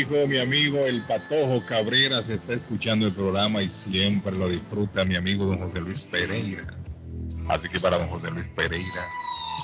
Dijo 0.00 0.26
mi 0.26 0.38
amigo 0.38 0.78
el 0.86 1.02
Patojo 1.02 1.62
Cabrera, 1.66 2.22
se 2.22 2.34
está 2.34 2.54
escuchando 2.54 3.06
el 3.06 3.14
programa 3.14 3.60
y 3.60 3.68
siempre 3.68 4.32
lo 4.32 4.48
disfruta 4.48 5.04
mi 5.04 5.14
amigo 5.14 5.44
don 5.44 5.58
José 5.58 5.80
Luis 5.80 6.04
Pereira. 6.04 6.62
Así 7.50 7.68
que 7.68 7.78
para 7.78 7.98
don 7.98 8.08
José 8.08 8.30
Luis 8.30 8.46
Pereira, 8.56 9.04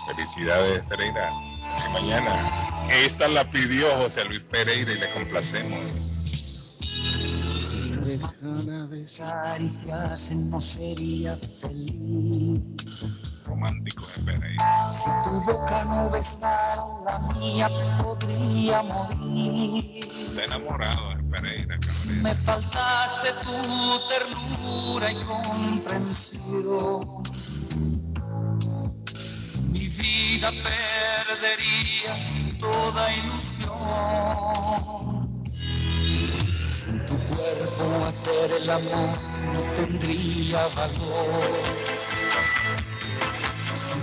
felicidades 0.07 0.83
Pereira. 0.91 1.31
Y 1.31 1.93
mañana, 1.95 2.89
esta 3.03 3.29
la 3.29 3.51
pidió 3.51 3.91
José 3.97 4.27
Luis 4.27 4.41
Pereira 4.41 4.93
y 4.93 4.97
le 4.97 5.11
complacemos. 5.15 5.93
Si 7.55 7.95
las 7.95 8.43
manos 8.43 9.13
cariciasen 9.17 10.51
no 10.51 10.61
sería 10.61 11.35
feliz. 11.37 12.61
Romántico 13.47 14.05
de 14.17 14.33
Pereira. 14.33 14.91
Si 14.91 15.09
tu 15.25 15.53
boca 15.53 15.85
no 15.85 16.11
besara 16.11 16.83
la 17.07 17.19
mía 17.39 17.71
podría 18.03 18.83
morir. 18.83 19.96
Enamorado 20.45 21.17
de 21.17 21.23
Pereira. 21.31 21.79
Si 21.81 22.09
me 22.21 22.35
faltase 22.35 23.33
tu 23.43 23.57
ternura 24.09 25.11
y 25.11 25.15
comprensión, 25.25 27.23
mi 29.73 29.89
vida 29.89 30.51
perdería 30.51 32.13
toda 32.59 33.15
ilusión. 33.15 33.73
Sin 36.69 37.07
tu 37.07 37.17
cuerpo 37.19 37.85
hacer 38.07 38.53
el 38.61 38.71
amor 38.71 39.21
no 39.55 39.61
tendría 39.75 40.69
valor. 40.69 41.63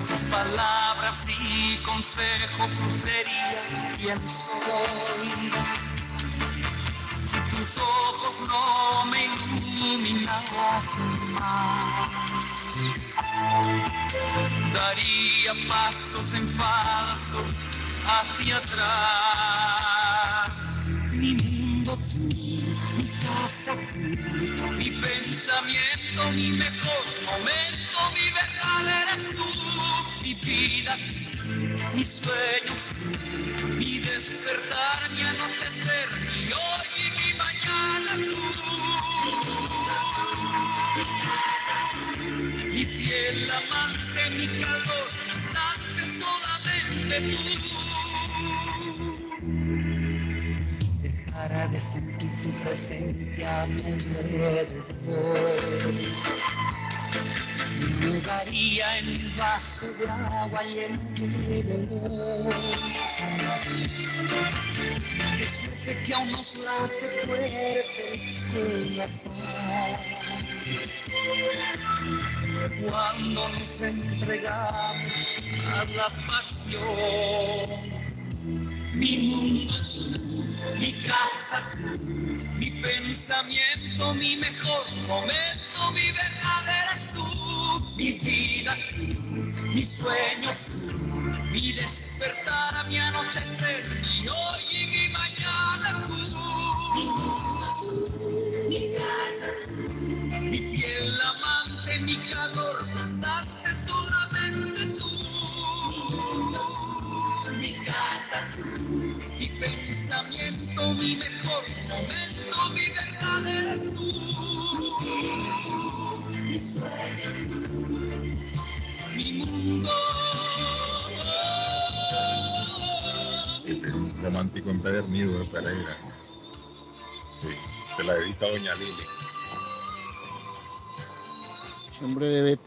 Tus 0.08 0.22
palabras 0.24 1.18
y 1.28 1.78
consejos 1.84 2.72
no 2.80 2.90
sería 2.90 3.94
quien 3.98 4.20
soy. 4.30 5.93
Pasos 15.68 16.34
en 16.34 16.48
falso 16.58 17.46
hacia 18.06 18.58
atrás. 18.58 19.43
Presencia 53.68 54.20
a 54.20 54.24
mi 54.24 54.44
alrededor, 54.44 55.94
me 57.80 58.08
mudaría 58.08 58.98
en 59.00 59.36
vaso 59.38 59.86
de 59.94 60.06
agua 60.10 60.64
lleno 60.64 61.00
de 61.48 61.64
dolor. 61.64 62.33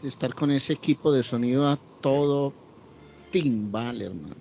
Estar 0.07 0.33
con 0.33 0.51
ese 0.51 0.73
equipo 0.73 1.11
de 1.11 1.23
sonido 1.23 1.67
a 1.67 1.77
todo 2.01 2.53
timbal, 3.31 4.01
hermano. 4.01 4.35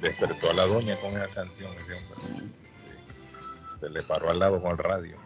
Despertó 0.00 0.50
a 0.50 0.54
la 0.54 0.66
doña 0.66 0.96
con 1.00 1.10
esa 1.10 1.28
canción, 1.28 1.72
ese 1.72 1.94
hombre. 1.94 2.54
Se 3.80 3.90
le 3.90 4.02
paró 4.02 4.30
al 4.30 4.38
lado 4.38 4.60
con 4.60 4.72
el 4.72 4.78
radio. 4.78 5.16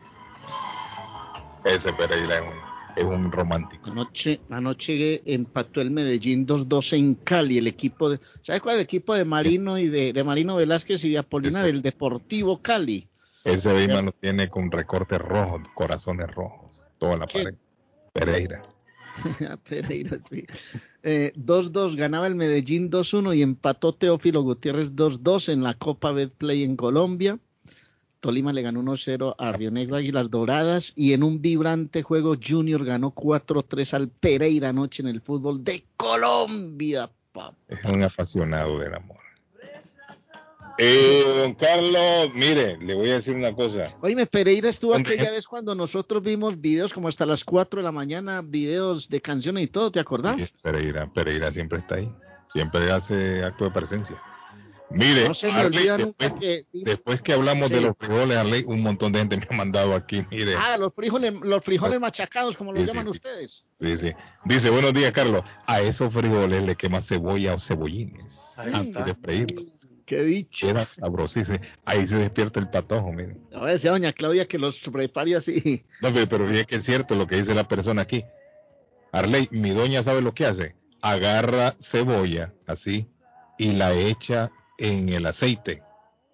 Ese 1.65 1.93
Pereira 1.93 2.36
es 2.36 2.43
un, 2.43 2.97
es 2.97 3.05
un 3.05 3.32
romántico. 3.32 3.90
Anoche, 3.90 4.40
anoche 4.51 5.23
empató 5.32 5.81
el 5.81 5.90
Medellín 5.90 6.47
2-2 6.47 6.97
en 6.98 7.15
Cali, 7.15 7.59
el 7.59 7.66
equipo 7.66 8.11
de, 8.11 8.20
¿sabe 8.43 8.61
cuál 8.61 8.77
es 8.77 8.81
el 8.81 8.85
equipo 8.85 9.15
de 9.15 9.24
Marino 9.24 9.78
y 9.78 9.89
de, 9.89 10.12
de 10.12 10.24
Marino 10.24 10.56
Velázquez 10.56 11.05
y 11.05 11.11
de 11.11 11.19
Apolinar? 11.19 11.66
El 11.66 11.82
Deportivo 11.82 12.61
Cali. 12.61 13.09
Ese 13.44 13.73
Beima 13.73 14.02
lo 14.02 14.12
tiene 14.12 14.48
con 14.48 14.70
recortes 14.70 15.19
rojos, 15.19 15.62
corazones 15.74 16.35
rojos, 16.35 16.82
toda 16.98 17.16
la 17.16 17.27
¿Qué? 17.27 17.44
pared. 17.44 17.55
Pereira. 18.12 18.62
Pereira, 19.68 20.18
sí. 20.18 20.44
Eh, 21.02 21.32
2-2 21.36 21.96
ganaba 21.96 22.26
el 22.26 22.34
Medellín 22.34 22.90
2-1 22.90 23.36
y 23.36 23.42
empató 23.42 23.94
Teófilo 23.94 24.42
Gutiérrez 24.42 24.92
2-2 24.92 25.52
en 25.52 25.62
la 25.62 25.74
Copa 25.74 26.12
Betplay 26.12 26.62
en 26.62 26.76
Colombia. 26.76 27.38
Tolima 28.20 28.54
le 28.54 28.62
ganó 28.62 28.82
1-0 28.82 29.34
a 29.36 29.52
Río 29.52 29.70
Negro 29.70 29.96
Águilas 29.96 30.30
Doradas 30.30 30.94
y 30.96 31.12
en 31.12 31.22
un 31.22 31.42
vibrante 31.42 32.02
juego 32.02 32.36
Junior 32.42 32.82
ganó 32.82 33.14
4-3 33.14 33.92
al 33.92 34.08
Pereira 34.08 34.70
anoche 34.70 35.02
en 35.02 35.08
el 35.08 35.20
fútbol 35.20 35.62
de 35.62 35.84
Colombia. 35.98 37.10
papá. 37.32 37.54
Es 37.68 37.84
un 37.84 38.02
apasionado 38.02 38.78
del 38.78 38.94
amor. 38.94 39.23
Eh, 40.78 41.22
don 41.36 41.55
Carlos, 41.55 42.30
mire, 42.34 42.76
le 42.78 42.94
voy 42.94 43.10
a 43.10 43.14
decir 43.14 43.34
una 43.34 43.55
cosa. 43.55 43.94
Oíme, 44.01 44.26
Pereira 44.26 44.68
estuvo 44.68 44.94
aquella 44.94 45.30
vez 45.30 45.46
cuando 45.46 45.74
nosotros 45.74 46.22
vimos 46.22 46.60
videos 46.60 46.92
como 46.92 47.06
hasta 47.09 47.24
las 47.26 47.44
4 47.44 47.80
de 47.80 47.84
la 47.84 47.92
mañana, 47.92 48.42
videos 48.42 49.09
de 49.09 49.20
canciones 49.20 49.64
y 49.64 49.66
todo, 49.68 49.92
¿te 49.92 50.01
acordás? 50.01 50.52
Pereira, 50.62 51.12
Pereira 51.12 51.52
siempre 51.52 51.78
está 51.78 51.96
ahí. 51.96 52.10
Siempre 52.52 52.90
hace 52.90 53.42
acto 53.44 53.64
de 53.64 53.70
presencia. 53.70 54.16
Mire, 54.90 55.26
No 55.26 55.34
se 55.34 55.48
me 55.48 55.55
Arley, 55.55 55.86
después, 55.88 55.98
nunca 56.05 56.34
que... 56.34 56.66
después 56.72 57.22
que 57.22 57.32
hablamos 57.32 57.68
Sí. 57.68 57.74
de 57.74 57.80
los 57.80 57.96
frijoles, 57.98 58.36
Arley, 58.36 58.64
un 58.66 58.80
montón 58.80 59.12
de 59.12 59.18
gente 59.20 59.36
me 59.38 59.46
ha 59.51 59.56
mandado 59.56 59.94
aquí, 59.94 60.24
mire. 60.30 60.55
Ah, 60.56 60.76
los 60.76 60.94
frijoles, 60.94 61.32
los 61.34 61.64
frijoles 61.64 61.98
machacados, 62.01 62.56
como 62.56 62.72
los 62.72 62.82
sí, 62.82 62.86
llaman 62.88 63.05
sí. 63.06 63.10
ustedes. 63.10 63.64
Dice, 63.80 64.14
dice, 64.44 64.70
buenos 64.70 64.92
días, 64.92 65.10
Carlos. 65.12 65.42
A 65.66 65.80
esos 65.80 66.12
frijoles 66.12 66.62
le 66.64 66.76
quema 66.76 67.01
cebolla 67.01 67.55
o 67.55 67.59
cebollines 67.59 68.40
Ahí 68.56 68.72
antes 68.72 68.88
está. 68.88 69.05
de 69.05 69.14
freírlos. 69.14 69.64
Qué 70.06 70.22
dicho. 70.22 70.66
Queda 70.66 70.86
sabrosísimo. 70.93 71.59
Ahí 71.85 72.06
se 72.06 72.16
despierta 72.18 72.60
el 72.60 72.68
patojo, 72.68 73.10
mire. 73.12 73.36
A 73.55 73.60
ver, 73.60 73.72
decía 73.72 73.90
doña 73.90 74.12
Claudia 74.12 74.47
que 74.47 74.59
los 74.59 74.78
prepare 74.81 75.35
así. 75.36 75.85
No, 76.02 76.12
pero, 76.12 76.47
fíjate 76.47 76.66
que 76.66 76.76
es 76.76 76.85
cierto 76.85 77.14
lo 77.14 77.26
que 77.26 77.36
dice 77.36 77.55
la 77.55 77.66
persona 77.66 78.02
aquí. 78.02 78.24
Arley, 79.12 79.48
mi 79.51 79.70
doña 79.70 80.02
sabe 80.02 80.20
lo 80.20 80.35
que 80.35 80.44
hace. 80.47 80.74
Agarra 81.01 81.74
cebolla, 81.81 82.52
así, 82.66 83.06
y 83.59 83.72
la 83.72 83.94
echa 83.94 84.51
en 84.78 85.09
el 85.09 85.24
aceite. 85.26 85.82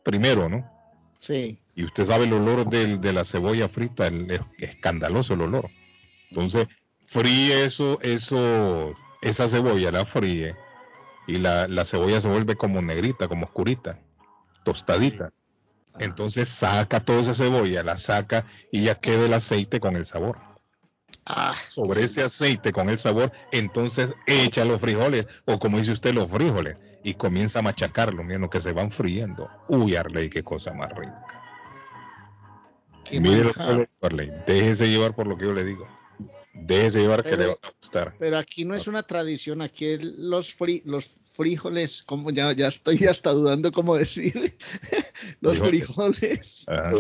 Primero, 0.03 0.49
¿no? 0.49 0.69
Sí. 1.19 1.61
Y 1.77 1.85
usted 1.85 2.07
sabe 2.07 2.25
el 2.25 2.33
olor 2.33 2.69
del- 2.69 3.01
de 3.01 3.13
la 3.13 3.25
cebolla 3.25 3.69
frita, 3.69 4.07
el- 4.07 4.31
es 4.31 4.41
escandaloso 4.59 5.35
el 5.35 5.43
olor. 5.43 5.69
Entonces, 6.31 6.67
fríe 7.07 7.65
eso, 7.65 8.01
eso, 8.03 8.95
esa 9.23 9.49
cebolla, 9.49 9.93
la 9.93 10.05
fríe, 10.05 10.55
y 11.31 11.39
la, 11.39 11.69
la 11.69 11.85
cebolla 11.85 12.20
se 12.20 12.28
vuelve 12.28 12.57
como 12.57 12.82
negrita, 12.82 13.28
como 13.28 13.47
oscurita, 13.47 14.01
tostadita. 14.65 15.31
Entonces 16.01 16.48
saca 16.48 17.01
toda 17.05 17.20
esa 17.20 17.35
cebolla, 17.35 17.85
la 17.85 17.97
saca 17.98 18.47
y 18.73 18.82
ya 18.82 18.97
queda 18.97 19.27
el 19.27 19.35
aceite 19.35 19.78
con 19.78 19.94
el 19.94 20.07
sabor. 20.07 20.39
Sobre 21.69 22.02
ese 22.02 22.23
aceite 22.24 22.73
con 22.73 22.89
el 22.90 22.98
sabor, 22.98 23.31
entonces 23.52 24.12
echa 24.27 24.65
los 24.65 24.81
frijoles, 24.81 25.28
o 25.44 25.61
como 25.61 25.78
dice 25.78 25.93
usted, 25.93 26.12
los 26.15 26.28
frijoles, 26.28 26.77
y 27.05 27.15
comienza 27.15 27.61
a 27.61 27.62
machacarlos, 27.62 28.24
miren 28.24 28.48
que 28.48 28.61
se 28.61 28.73
van 28.73 28.90
friendo. 28.90 29.48
Uy, 29.69 29.94
Arley, 29.94 30.31
qué 30.31 30.43
cosa 30.43 30.73
más 30.73 30.90
rica. 30.97 31.27
Mire 33.12 33.44
lo 33.44 33.52
que 33.52 33.86
Arley, 34.02 34.32
déjese 34.48 34.89
llevar 34.89 35.15
por 35.15 35.28
lo 35.28 35.36
que 35.36 35.44
yo 35.44 35.52
le 35.52 35.65
digo. 35.65 35.86
Déjese 36.52 37.01
llevar 37.01 37.23
que 37.23 37.36
le 37.36 37.47
va 37.47 37.52
a 37.52 37.73
gustar. 37.81 38.15
Pero 38.19 38.36
aquí 38.39 38.65
no 38.65 38.74
es 38.74 38.86
una 38.86 39.02
tradición, 39.02 39.62
aquí 39.62 39.97
los, 39.98 40.57
fri- 40.57 40.82
los 40.85 41.11
frijoles, 41.41 42.03
como 42.03 42.31
ya, 42.31 42.53
ya 42.53 42.69
estoy 42.69 42.99
hasta 43.07 43.33
dudando 43.33 43.73
cómo 43.73 43.97
decir, 43.97 44.59
los 45.41 45.59
frijoles. 45.59 46.69
Ajá. 46.69 46.93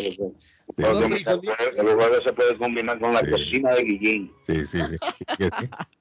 Los 0.76 1.04
frijoles 1.04 2.22
se 2.24 2.32
puede 2.32 2.56
combinar 2.56 2.98
con 2.98 3.12
la 3.12 3.28
cocina 3.28 3.74
de 3.74 3.82
Guillén. 3.82 4.32
Sí, 4.46 4.66
sí, 4.66 4.78
sí. 4.88 4.96
Sí. 5.38 5.48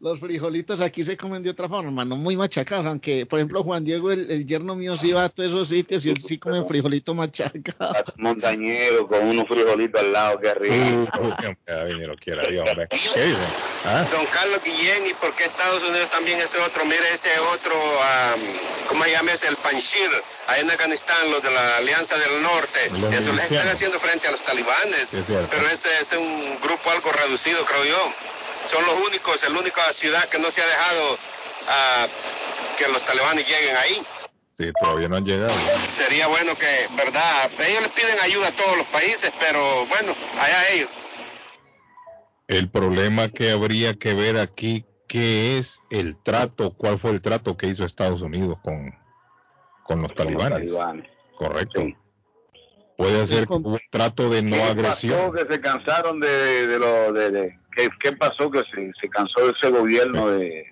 Los 0.00 0.18
frijolitos 0.18 0.80
aquí 0.80 1.04
se 1.04 1.16
comen 1.16 1.42
de 1.42 1.50
otra 1.50 1.68
forma, 1.68 2.04
no 2.04 2.16
muy 2.16 2.36
machacados, 2.36 2.86
aunque 2.86 3.26
por 3.26 3.38
ejemplo 3.38 3.62
Juan 3.62 3.84
Diego, 3.84 4.10
el, 4.10 4.30
el 4.30 4.46
yerno 4.46 4.74
mío, 4.74 4.96
sí 4.96 5.12
va 5.12 5.24
a 5.24 5.28
todos 5.28 5.50
esos 5.50 5.68
sitios 5.68 6.06
y 6.06 6.10
él 6.10 6.18
sí 6.18 6.38
come 6.38 6.64
frijolito 6.64 7.12
machacado. 7.12 7.92
Montañero 8.16 9.06
con 9.06 9.26
unos 9.26 9.46
frijolitos 9.46 10.00
al 10.00 10.12
lado, 10.12 10.40
que 10.40 10.54
rico. 10.54 11.36
Lo 12.06 12.16
quiera 12.16 12.46
Dios, 12.46 12.66
hombre. 12.68 12.88
¿Qué 12.90 12.96
dice? 12.96 13.42
¿Ah? 13.84 14.04
Don 14.10 14.24
Carlos 14.32 14.60
Guillén, 14.64 15.06
¿y 15.10 15.14
por 15.14 15.34
qué 15.36 15.44
Estados 15.44 15.88
Unidos 15.88 16.10
también 16.10 16.38
ese 16.38 16.58
otro? 16.62 16.84
Mire, 16.84 17.08
ese 17.12 17.30
otro, 17.54 17.74
am, 17.74 18.40
¿cómo 18.88 19.04
se 19.04 19.10
llama 19.10 19.32
ese? 19.32 19.48
El 19.48 19.56
Panshir, 19.56 20.10
ahí 20.48 20.60
en 20.62 20.70
Afganistán, 20.70 21.30
los 21.30 21.42
de 21.42 21.50
la 21.50 21.76
Alianza 21.76 22.16
del 22.18 22.42
Norte. 22.42 22.90
Los 22.90 23.12
Eso 23.12 23.32
les 23.32 23.50
están 23.50 23.68
haciendo 23.68 23.98
frente 23.98 24.28
a 24.28 24.30
los 24.30 24.40
talibanes. 24.42 25.14
Es 25.14 25.26
pero 25.50 25.68
ese 25.68 25.88
es 26.00 26.12
un 26.12 26.60
grupo 26.60 26.90
algo 26.90 27.12
reducido, 27.12 27.64
creo 27.64 27.84
yo. 27.84 28.12
Son 28.68 28.84
los 28.84 28.98
únicos, 29.08 29.48
la 29.48 29.58
única 29.58 29.82
ciudad 29.92 30.24
que 30.28 30.38
no 30.38 30.50
se 30.50 30.60
ha 30.60 30.66
dejado 30.66 31.18
ah, 31.68 32.06
que 32.78 32.88
los 32.88 33.02
talibanes 33.02 33.46
lleguen 33.46 33.76
ahí. 33.76 34.02
Sí, 34.54 34.70
todavía 34.78 35.08
no 35.08 35.16
han 35.16 35.24
llegado. 35.24 35.54
Sería 35.78 36.26
bueno 36.26 36.54
que, 36.56 36.88
¿verdad? 36.96 37.50
Ellos 37.66 37.82
les 37.82 37.92
piden 37.92 38.20
ayuda 38.22 38.48
a 38.48 38.52
todos 38.52 38.76
los 38.76 38.86
países, 38.88 39.32
pero 39.40 39.86
bueno, 39.86 40.12
allá 40.38 40.68
ellos. 40.72 40.88
El 42.46 42.68
problema 42.68 43.28
que 43.28 43.52
habría 43.52 43.94
que 43.94 44.12
ver 44.12 44.36
aquí, 44.36 44.84
¿qué 45.08 45.56
es 45.56 45.80
el 45.88 46.20
trato? 46.22 46.74
¿Cuál 46.76 46.98
fue 46.98 47.12
el 47.12 47.22
trato 47.22 47.56
que 47.56 47.68
hizo 47.68 47.86
Estados 47.86 48.20
Unidos 48.20 48.58
con, 48.62 48.99
con 49.90 50.02
los 50.02 50.14
talibanes? 50.14 50.72
Correcto. 51.36 51.84
Puede 52.96 53.26
ser 53.26 53.48
que 53.48 53.54
hubo 53.54 53.70
un 53.70 53.80
trato 53.90 54.30
de 54.30 54.40
no 54.40 54.54
¿Qué 54.54 54.62
agresión. 54.62 55.18
pasó 55.18 55.32
que 55.32 55.52
se 55.52 55.60
cansaron 55.60 56.20
de, 56.20 56.66
de 56.68 56.78
lo 56.78 57.12
de, 57.12 57.30
de- 57.32 57.58
¿qué, 57.76 57.88
qué 57.98 58.12
pasó 58.12 58.48
que 58.52 58.60
se, 58.72 58.92
se 59.00 59.08
cansó 59.08 59.50
ese 59.50 59.68
gobierno 59.70 60.28
de, 60.28 60.64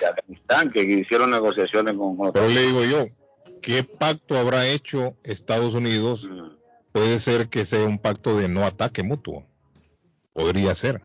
de 0.00 0.06
Afganistán 0.06 0.72
que 0.72 0.82
hicieron 0.82 1.30
negociaciones 1.30 1.96
con, 1.96 2.16
con 2.16 2.32
Pero 2.32 2.48
le 2.48 2.62
digo 2.62 2.82
yo, 2.84 3.06
¿qué 3.60 3.84
pacto 3.84 4.36
habrá 4.36 4.66
hecho 4.66 5.14
Estados 5.22 5.74
Unidos? 5.74 6.24
Mm. 6.28 6.48
Puede 6.90 7.20
ser 7.20 7.48
que 7.48 7.64
sea 7.64 7.84
un 7.84 7.98
pacto 7.98 8.36
de 8.36 8.48
no 8.48 8.64
ataque 8.64 9.04
mutuo. 9.04 9.44
Podría 10.32 10.74
ser. 10.74 11.00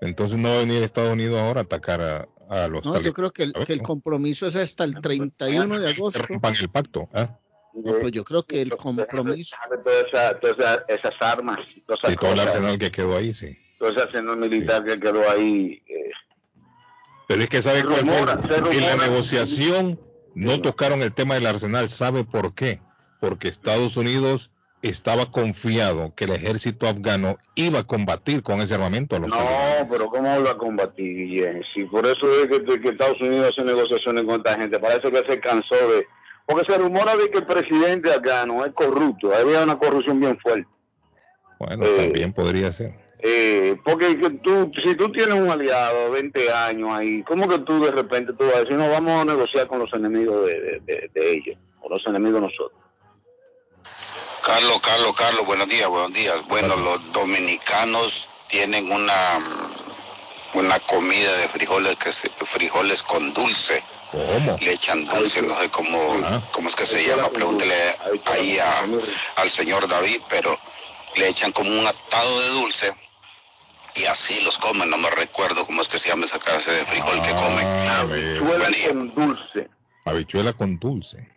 Entonces 0.00 0.38
no 0.38 0.50
va 0.50 0.56
a 0.56 0.58
venir 0.58 0.82
Estados 0.84 1.12
Unidos 1.12 1.40
ahora 1.40 1.60
a 1.62 1.64
atacar 1.64 2.00
a, 2.02 2.28
a 2.62 2.68
los 2.68 2.84
No, 2.84 2.92
talibanes. 2.92 3.04
yo 3.06 3.12
creo 3.14 3.30
que 3.32 3.42
el, 3.44 3.52
que 3.52 3.72
el 3.72 3.82
compromiso 3.82 4.46
es 4.46 4.56
hasta 4.56 4.84
el 4.84 5.00
31 5.00 5.78
de 5.80 5.90
agosto. 5.90 6.22
rompan 6.22 6.54
el 6.60 6.68
pacto. 6.68 7.08
¿ah? 7.12 7.38
No, 7.74 7.92
pues 8.00 8.12
yo 8.12 8.22
creo 8.24 8.44
que 8.44 8.62
el 8.62 8.70
compromiso. 8.76 9.56
todas 9.84 10.04
esas, 10.06 10.40
todas 10.40 10.58
esas, 10.58 10.78
esas 10.88 11.14
armas, 11.20 11.58
todas 11.86 11.98
esas 12.04 12.12
Y 12.12 12.16
todo 12.16 12.32
el 12.32 12.40
arsenal 12.40 12.78
que 12.78 12.90
quedó 12.92 13.16
ahí, 13.16 13.32
sí. 13.32 13.56
todo 13.78 13.90
ese 13.90 14.02
arsenal 14.02 14.36
militar 14.36 14.84
que 14.84 14.98
quedó 15.00 15.28
ahí. 15.28 15.82
eh, 15.88 16.10
Pero 17.26 17.42
es 17.42 17.48
que 17.48 17.62
sabe 17.62 17.80
Se 17.80 17.86
cuál 17.86 18.00
fue? 18.00 18.10
rumora, 18.18 18.40
se 18.48 18.56
rumora. 18.60 18.76
En 18.76 18.98
la 18.98 19.06
negociación 19.08 20.00
no 20.34 20.60
tocaron 20.60 21.02
el 21.02 21.12
tema 21.12 21.34
del 21.34 21.46
arsenal. 21.46 21.88
¿Sabe 21.88 22.24
por 22.24 22.54
qué? 22.54 22.80
Porque 23.20 23.48
Estados 23.48 23.96
Unidos 23.96 24.50
estaba 24.82 25.30
confiado 25.30 26.12
que 26.14 26.24
el 26.26 26.32
ejército 26.32 26.86
afgano 26.86 27.38
iba 27.54 27.78
a 27.80 27.84
combatir 27.84 28.42
con 28.42 28.60
ese 28.60 28.74
armamento 28.74 29.16
a 29.16 29.18
los 29.20 29.30
talibanes. 29.30 29.80
No, 29.80 29.88
pero 29.88 30.03
¿cómo 30.24 30.36
lo 30.38 30.44
va 30.44 30.50
a 30.52 30.56
combatir, 30.58 31.16
Guillén? 31.16 31.62
Si 31.74 31.84
por 31.84 32.06
eso 32.06 32.26
es 32.42 32.46
que, 32.48 32.80
que 32.80 32.88
Estados 32.88 33.20
Unidos 33.20 33.52
hace 33.52 33.64
negociaciones 33.64 34.24
con 34.24 34.36
esta 34.36 34.56
gente, 34.58 34.78
parece 34.78 35.10
que 35.10 35.30
se 35.30 35.40
cansó 35.40 35.74
de... 35.88 36.06
Porque 36.46 36.70
se 36.72 36.78
rumora 36.78 37.16
de 37.16 37.30
que 37.30 37.38
el 37.38 37.46
presidente 37.46 38.10
afgano 38.12 38.64
es 38.64 38.72
corrupto, 38.74 39.34
había 39.34 39.62
una 39.62 39.78
corrupción 39.78 40.20
bien 40.20 40.38
fuerte. 40.38 40.66
Bueno, 41.58 41.84
Eh, 41.86 41.96
también 41.96 42.32
podría 42.32 42.70
ser. 42.72 42.94
Eh, 43.20 43.76
porque 43.84 44.18
que 44.18 44.28
tú, 44.30 44.70
si 44.84 44.94
tú 44.96 45.10
tienes 45.10 45.34
un 45.34 45.48
aliado 45.50 46.10
20 46.10 46.52
años 46.52 46.90
ahí, 46.90 47.22
¿cómo 47.22 47.48
que 47.48 47.58
tú 47.60 47.82
de 47.82 47.90
repente 47.92 48.32
tú 48.38 48.44
vas 48.44 48.56
a 48.56 48.60
decir, 48.60 48.76
no, 48.76 48.88
vamos 48.90 49.22
a 49.22 49.24
negociar 49.24 49.66
con 49.66 49.78
los 49.78 49.90
enemigos 49.94 50.46
de, 50.46 50.52
de, 50.60 50.80
de- 50.80 51.10
de 51.14 51.32
ellos, 51.32 51.56
o 51.80 51.88
los 51.88 52.06
enemigos 52.06 52.40
de 52.42 52.46
nosotros? 52.48 52.80
Carlos, 54.44 54.80
Carlos, 54.82 55.14
Carlos, 55.16 55.46
buenos 55.46 55.68
días, 55.70 55.88
buenos 55.88 56.12
días. 56.12 56.34
Bueno, 56.48 56.76
los 56.76 57.12
dominicanos 57.14 58.28
tienen 58.48 58.92
una 58.92 59.12
una 60.54 60.78
comida 60.80 61.36
de 61.38 61.48
frijoles 61.48 61.96
que 61.96 62.12
se- 62.12 62.30
frijoles 62.30 63.02
con 63.02 63.32
dulce. 63.32 63.82
¿Cómo? 64.10 64.56
Le 64.60 64.72
echan 64.72 65.04
dulce, 65.04 65.42
no 65.42 65.54
sé 65.56 65.68
cómo, 65.70 65.98
cómo 66.52 66.68
es 66.68 66.76
que 66.76 66.86
se 66.86 67.04
llama, 67.06 67.28
pregúntele 67.30 67.74
ahí 68.26 68.58
a- 68.58 68.84
al 69.40 69.50
señor 69.50 69.88
David, 69.88 70.20
pero 70.28 70.56
le 71.16 71.28
echan 71.28 71.50
como 71.52 71.70
un 71.70 71.86
atado 71.86 72.40
de 72.40 72.48
dulce 72.60 72.92
y 73.96 74.04
así 74.04 74.40
los 74.44 74.56
comen, 74.58 74.88
no 74.90 74.98
me 74.98 75.10
recuerdo 75.10 75.66
cómo 75.66 75.82
es 75.82 75.88
que 75.88 75.98
se 75.98 76.08
llama 76.10 76.26
esa 76.26 76.38
clase 76.38 76.70
de 76.70 76.84
frijol 76.84 77.20
que 77.22 77.32
comen. 77.34 77.66
Habichuela 77.66 78.68
con 78.88 79.14
dulce, 79.14 79.68
Habichuela 80.04 80.52
con 80.52 80.78
dulce. 80.78 81.28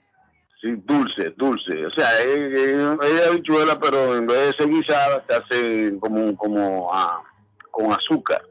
sí, 0.61 0.69
dulce, 0.85 1.31
dulce. 1.37 1.85
O 1.85 1.91
sea, 1.91 2.19
es, 2.19 2.53
es- 2.53 2.73
es 3.01 3.27
habichuela, 3.27 3.79
pero 3.79 4.15
en 4.17 4.27
vez 4.27 4.37
de 4.51 4.53
ser 4.57 4.69
guisada, 4.69 5.23
se 5.27 5.35
hace 5.35 5.99
como, 5.99 6.35
como 6.37 6.93
ah, 6.93 7.23
con 7.71 7.91
azúcar. 7.91 8.41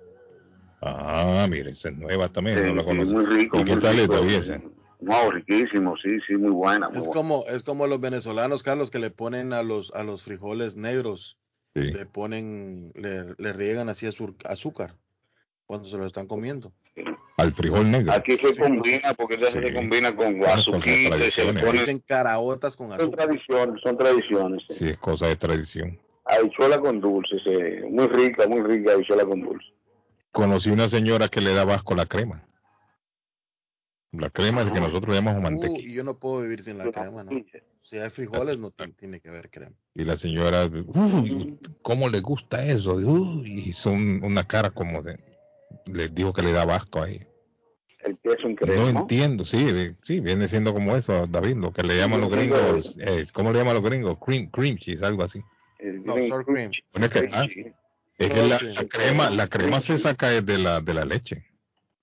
Ah, 0.83 1.47
mire, 1.51 1.71
esa 1.71 1.89
es 1.89 1.97
nueva 1.97 2.29
también, 2.29 2.67
no 2.67 2.75
la 2.75 2.81
Sí, 2.83 2.87
conozco. 2.87 3.13
muy 3.15 3.27
rico. 3.27 3.61
¿Y 3.61 3.65
qué 3.65 3.73
muy 3.73 3.83
tal 3.83 3.97
es 3.97 4.03
rico. 4.03 4.15
David 4.15 4.35
esa? 4.35 4.61
No, 5.01 5.31
riquísimo, 5.31 5.95
sí, 5.99 6.11
sí, 6.27 6.35
muy 6.37 6.51
buena. 6.51 6.89
Muy 6.89 6.99
Es 6.99 7.07
buena. 7.07 7.13
como, 7.21 7.45
es 7.47 7.63
como 7.63 7.87
los 7.87 8.01
venezolanos, 8.01 8.63
Carlos, 8.63 8.91
que 8.91 8.99
le 8.99 9.11
ponen 9.11 9.53
a 9.53 9.63
los, 9.63 9.93
a 9.95 10.03
los 10.05 10.23
frijoles 10.23 10.77
negros 10.77 11.39
le 11.75 12.07
ponen, 12.07 12.91
le, 12.95 13.35
le 13.37 13.53
riegan 13.53 13.91
así 13.91 14.07
azúcar 14.07 14.95
cuando 15.67 15.87
se 15.91 15.99
lo 15.99 16.07
están 16.07 16.27
comiendo. 16.27 16.73
Al 17.37 17.53
frijol 17.53 17.91
negro. 17.91 18.15
Aquí 18.15 18.39
se 18.39 18.57
combina, 18.57 19.13
porque 19.13 19.35
eso 19.35 19.53
se 19.53 19.75
combina 19.75 20.17
con 20.17 20.39
guazuquito 20.39 21.19
y 21.19 21.23
se 21.31 21.53
le 21.53 21.61
pone... 21.61 21.73
Dicen 21.81 21.99
caraotas 22.07 22.75
con 22.77 22.87
Son 22.89 22.99
azúcar. 22.99 23.27
tradiciones, 23.27 23.81
son 23.83 23.99
tradiciones. 23.99 24.63
sí. 24.69 24.75
Sí, 24.75 24.89
es 24.89 24.97
cosa 24.97 25.27
de 25.27 25.37
tradición. 25.37 26.01
Habichuela 26.25 26.81
con 26.81 26.99
dulce, 26.99 27.37
sí. 27.45 27.53
muy 27.91 28.07
rica, 28.09 28.49
muy 28.49 28.63
rica 28.63 28.93
habichuela 28.95 29.27
con 29.27 29.43
dulce. 29.43 29.67
Conocí 30.37 30.71
una 30.71 30.87
señora 30.89 31.29
que 31.29 31.41
le 31.41 31.55
daba 31.55 31.75
asco 31.77 31.95
la 31.95 32.05
crema. 32.05 32.47
La 34.13 34.29
crema 34.31 34.63
es 34.63 34.71
que 34.71 34.81
nosotros 34.81 35.09
le 35.09 35.15
llamamos 35.17 35.41
Uh, 35.41 35.45
mantequilla. 35.45 35.89
y 35.89 35.95
yo 35.95 36.05
no 36.05 36.19
puedo 36.19 36.43
vivir 36.43 36.63
sin 36.63 36.77
la 36.79 36.91
crema, 36.91 37.25
¿no? 37.25 37.31
Si 37.83 37.97
hay 37.99 38.11
frijoles, 38.11 38.59
no 38.59 38.71
ti- 38.71 38.93
tiene 38.93 39.21
que 39.21 39.29
haber 39.31 39.49
crema. 39.51 39.75
Y 39.95 40.05
la 40.05 40.17
señora, 40.17 40.67
uy, 40.67 41.59
¿cómo 41.83 42.09
le 42.11 42.21
gusta 42.21 42.65
eso? 42.67 42.95
Uy, 42.97 43.65
hizo 43.67 43.91
un- 43.91 44.21
una 44.23 44.45
cara 44.45 44.71
como 44.71 45.03
de, 45.03 45.19
le 45.87 46.09
dijo 46.09 46.33
que 46.35 46.43
le 46.43 46.53
daba 46.53 46.77
asco 46.77 47.03
a 47.03 47.09
ella. 47.09 47.27
El 48.01 48.19
queso 48.19 48.47
en 48.47 48.55
No 48.55 48.57
crema. 48.57 49.01
entiendo, 49.01 49.45
sí, 49.45 49.95
sí, 50.03 50.21
viene 50.21 50.49
siendo 50.49 50.75
como 50.75 50.97
eso, 50.97 51.27
David, 51.27 51.57
lo 51.57 51.73
que 51.73 51.83
le 51.83 51.97
llaman 51.97 52.21
los 52.21 52.31
gringos, 52.31 52.97
eh, 53.01 53.25
¿cómo 53.33 53.53
le 53.53 53.59
llaman 53.59 53.75
los 53.75 53.83
gringos? 53.83 54.19
Cream, 54.25 54.51
cream 54.51 54.77
cheese, 54.77 55.03
algo 55.03 55.23
así. 55.23 55.43
No, 56.05 56.15
sour 56.29 56.45
cream. 56.45 56.71
Bueno, 56.93 57.07
es 57.07 57.13
que, 57.13 57.31
ah, 57.33 57.47
es 58.19 58.31
que 58.31 58.43
la, 58.43 58.59
la 58.61 58.85
crema, 58.89 59.31
la 59.31 59.47
crema 59.49 59.81
se 59.81 59.99
saca 59.99 60.29
de 60.41 60.59
la, 60.59 60.81
de 60.81 60.95
la 60.95 61.05
leche, 61.05 61.45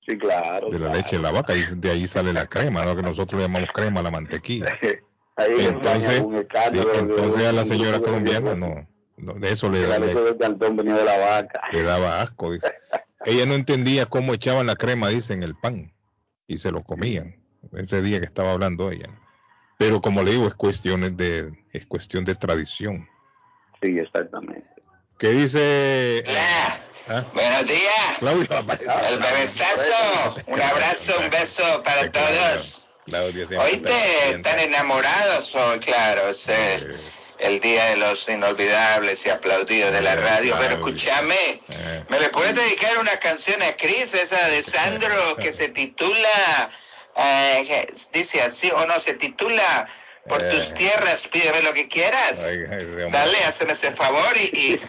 Sí, 0.05 0.17
claro. 0.17 0.67
de 0.69 0.73
la 0.79 0.85
claro. 0.87 0.93
leche 0.95 1.15
de 1.15 1.21
la 1.21 1.31
vaca, 1.31 1.55
y 1.55 1.63
de 1.77 1.89
ahí 1.91 2.07
sale 2.07 2.33
la 2.33 2.45
crema, 2.47 2.83
lo 2.85 2.95
que 2.95 3.01
nosotros 3.01 3.39
le 3.41 3.47
llamamos 3.47 3.69
crema 3.73 4.01
la 4.01 4.11
mantequilla. 4.11 4.77
Ahí 5.35 5.53
es 5.57 5.67
Entonces, 5.69 6.19
sí, 6.71 6.77
entonces 6.99 7.47
a 7.47 7.51
la 7.53 7.65
señora 7.65 7.99
colombiana 7.99 8.53
no, 8.53 8.87
no, 9.17 9.33
de 9.33 9.49
eso 9.51 9.67
le, 9.67 9.81
que 9.81 9.87
la 9.87 9.97
le- 9.97 10.05
leche 10.07 10.19
del 10.21 10.37
cantón 10.37 10.75
venía 10.77 10.93
de 10.95 11.05
la 11.05 11.17
vaca. 11.17 11.59
le 11.71 11.81
daba 11.81 12.21
asco. 12.21 12.51
dice. 12.51 12.67
Ella 13.25 13.47
no 13.47 13.55
entendía 13.55 14.05
cómo 14.05 14.35
echaban 14.35 14.67
la 14.67 14.75
crema, 14.75 15.07
dice, 15.09 15.33
en 15.33 15.41
el 15.41 15.55
pan 15.55 15.91
y 16.45 16.57
se 16.57 16.71
lo 16.71 16.83
comían. 16.83 17.35
Ese 17.71 18.03
día 18.03 18.19
que 18.19 18.27
estaba 18.27 18.51
hablando 18.51 18.91
ella. 18.91 19.09
Pero 19.79 20.01
como 20.01 20.21
le 20.21 20.33
digo, 20.33 20.47
es 20.47 20.53
cuestión 20.53 21.17
de, 21.17 21.51
es 21.71 21.85
cuestión 21.87 22.25
de 22.25 22.35
tradición. 22.35 23.07
Sí, 23.81 23.97
exactamente. 23.97 24.67
¿Qué 25.17 25.29
dice? 25.29 26.23
¿Ah? 27.07 27.23
Buenos 27.33 27.67
días. 27.67 28.17
Claudio, 28.19 28.47
El 29.09 29.19
bebesazo. 29.19 30.35
Un 30.47 30.61
abrazo, 30.61 31.13
un 31.19 31.29
beso 31.29 31.83
para 31.83 32.11
todos. 32.11 32.81
Siempre 33.05 33.57
Oíste, 33.57 33.91
está 33.91 34.29
están 34.29 34.59
enamorados 34.59 35.53
hoy, 35.55 35.79
claro. 35.79 36.29
Es 36.29 36.47
el, 36.47 36.99
el 37.39 37.59
día 37.59 37.85
de 37.89 37.97
los 37.97 38.27
inolvidables 38.29 39.25
y 39.25 39.29
aplaudidos 39.29 39.91
de 39.91 40.01
la 40.01 40.15
radio. 40.15 40.55
Pero 40.59 40.75
escúchame, 40.75 41.61
Eh, 41.69 42.05
¿me 42.07 42.19
le 42.19 42.29
puedes 42.29 42.55
dedicar 42.55 42.97
una 42.99 43.17
canción 43.17 43.61
a 43.61 43.73
Cris, 43.75 44.13
esa 44.13 44.47
de 44.47 44.63
Sandro, 44.63 45.35
que 45.35 45.51
se 45.51 45.67
titula, 45.81 46.69
eh, 47.17 47.63
que 47.67 47.93
dice 48.13 48.41
así, 48.41 48.71
o 48.71 48.85
no, 48.85 48.97
se 48.99 49.15
titula 49.15 49.87
Por 50.27 50.41
tus 50.49 50.73
tierras, 50.73 51.27
pídeme 51.27 51.61
lo 51.63 51.73
que 51.73 51.87
quieras. 51.89 52.47
hombre. 52.47 53.09
Dale, 53.11 53.43
hazme 53.43 53.73
ese 53.73 53.91
favor 53.91 54.37
y, 54.37 54.45
y, 54.57 54.81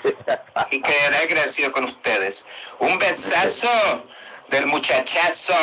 y 0.77 0.81
quedaré 0.81 1.17
agradecido 1.25 1.73
con 1.73 1.85
ustedes. 1.85 2.45
Un 2.79 2.99
besazo 2.99 3.69
del 4.49 4.67
muchachazo, 4.67 5.55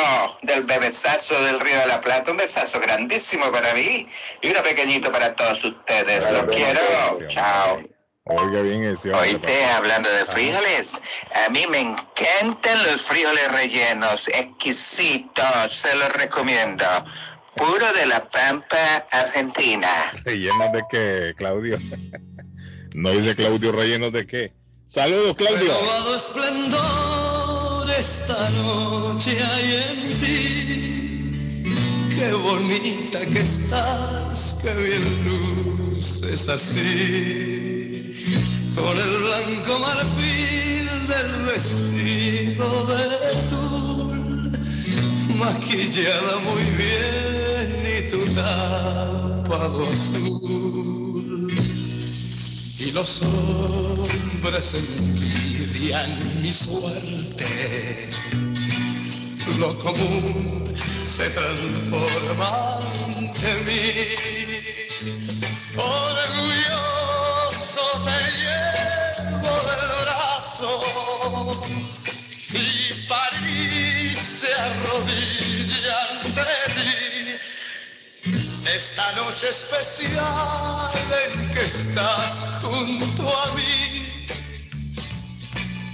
del 0.42 0.64
bebesazo 0.64 1.42
del 1.44 1.60
Río 1.60 1.78
de 1.78 1.86
la 1.86 2.00
Plata, 2.00 2.30
un 2.30 2.36
besazo 2.36 2.80
grandísimo 2.80 3.50
para 3.50 3.72
mí 3.74 4.08
y 4.42 4.50
uno 4.50 4.62
pequeñito 4.62 5.10
para 5.10 5.34
todos 5.34 5.64
ustedes. 5.64 6.30
Los 6.30 6.46
quiero. 6.54 6.80
Chao. 7.28 7.80
Oiga 8.24 8.62
bien 8.62 8.84
ese. 8.84 9.12
Oíste, 9.12 9.64
hablando 9.64 10.08
de 10.08 10.24
frijoles, 10.24 11.00
a 11.44 11.48
mí 11.48 11.66
me 11.68 11.80
encantan 11.80 12.82
los 12.84 13.02
frijoles 13.02 13.50
rellenos, 13.50 14.28
exquisitos, 14.28 15.72
se 15.72 15.94
los 15.96 16.12
recomiendo. 16.12 16.86
Puro 17.56 17.92
de 17.92 18.06
la 18.06 18.20
Pampa, 18.28 19.06
Argentina. 19.10 19.88
¿Rellenos 20.24 20.72
de 20.72 20.82
qué, 20.90 21.34
Claudio? 21.36 21.78
no 22.94 23.10
dice 23.10 23.34
Claudio 23.34 23.72
rellenos 23.72 24.12
de 24.12 24.26
qué. 24.26 24.52
Saludos, 24.86 25.36
Claudio. 25.36 25.72
Renovado 25.72 26.16
esplendor 26.16 27.90
esta 27.90 28.50
noche 28.50 29.38
hay 29.42 29.84
en 29.88 30.20
ti. 30.20 31.62
Qué 32.14 32.32
bonita 32.32 33.20
que 33.26 33.40
estás, 33.40 34.58
qué 34.62 34.72
bien 34.74 35.02
luces 35.24 36.48
así. 36.48 38.12
Con 38.74 38.96
el 38.96 39.16
blanco 39.18 39.78
marfil 39.78 40.88
del 41.06 41.42
vestido 41.42 42.86
de 42.86 43.06
tul, 43.50 44.52
maquillada 45.36 46.38
muy 46.38 46.62
bien 46.76 47.41
azul. 49.90 51.48
Y 52.78 52.90
los 52.92 53.22
hombres 53.22 54.74
envidian 54.74 56.42
mi 56.42 56.50
suerte. 56.50 58.08
Lo 59.58 59.78
común 59.78 60.64
se 61.04 61.28
transforma 61.30 62.78
ante 63.16 63.54
mí. 63.66 64.41
Noche 79.24 79.48
especial 79.50 80.90
en 81.22 81.54
que 81.54 81.60
estás 81.60 82.44
junto 82.60 83.22
a 83.22 83.46
mí, 83.54 84.26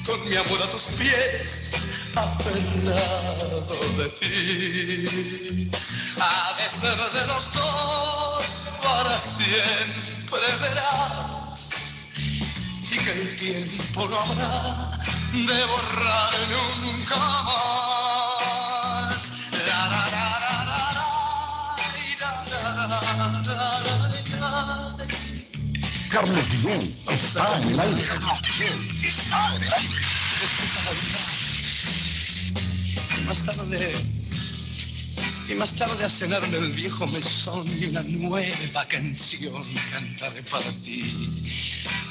con 0.07 0.29
mi 0.29 0.37
amor 0.37 0.63
a 0.63 0.71
tus 0.71 0.85
pies, 0.99 1.89
aferrado 2.15 3.81
de 3.99 4.09
ti. 4.21 5.71
Ha 6.21 6.55
de 6.59 6.69
ser 6.71 6.99
de 7.17 7.27
los 7.27 7.53
dos, 7.53 8.45
para 8.83 9.19
siempre 9.19 10.47
verás, 10.61 11.71
y 12.17 12.99
que 12.99 13.13
el 13.13 13.37
tiempo 13.37 14.09
no 14.09 14.19
habrá 14.21 14.99
de 15.33 15.65
borrar 15.67 16.35
nunca 16.51 17.17
más. 17.17 17.98
Carlos 26.11 26.49
Guillén 26.49 26.97
está 27.07 27.61
en 27.61 27.69
el 27.69 27.81
aire. 27.81 28.03
Y 33.19 33.25
más 33.27 33.43
tarde, 33.45 33.93
y 35.51 35.55
más 35.55 35.75
tarde 35.75 36.05
a 36.05 36.09
cenar 36.09 36.43
en 36.45 36.55
el 36.55 36.73
viejo 36.73 37.07
mesón 37.09 37.67
y 37.79 37.85
una 37.87 38.03
nueva 38.03 38.87
canción 38.87 39.63
cantaré 39.93 40.43
para 40.45 40.71
ti. 40.83 41.05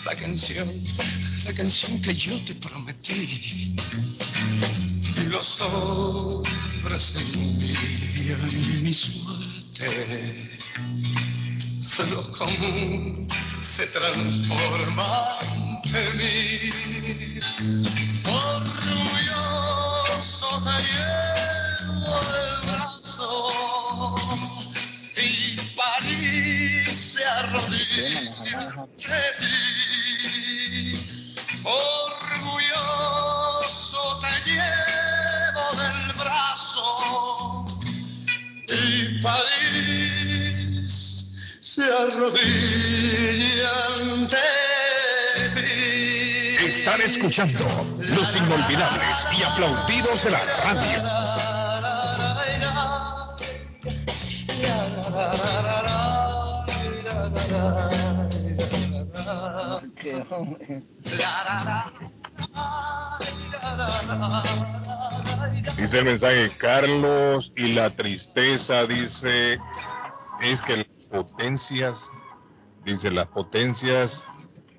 La 0.05 0.15
canción, 0.15 0.67
la 1.45 1.53
canción 1.53 1.99
que 2.03 2.13
yo 2.13 2.37
te 2.45 2.53
prometí. 2.53 3.75
Y 5.17 5.29
los 5.29 5.59
hombres 5.61 7.15
envidian 7.15 8.83
mi 8.83 8.93
suerte. 8.93 10.66
Lo 12.11 12.21
común 12.31 13.27
se 13.61 13.87
transforma 13.87 15.25
ante 15.39 16.11
mí. 16.13 16.69
Orgulloso 18.25 19.69
te 20.63 21.26
Están 46.65 47.01
escuchando 47.01 47.65
los 47.99 48.35
inolvidables 48.37 49.27
y 49.37 49.43
aplaudidos 49.43 50.23
de 50.23 50.31
la 50.31 50.39
radio. 50.45 51.17
Dice 65.77 65.99
el 65.99 66.05
mensaje, 66.05 66.49
Carlos, 66.57 67.51
y 67.57 67.73
la 67.73 67.89
tristeza 67.89 68.85
dice, 68.85 69.59
es 70.41 70.61
que 70.61 70.73
el 70.75 70.96
potencias, 71.09 72.09
dice 72.83 73.11
las 73.11 73.27
potencias 73.27 74.23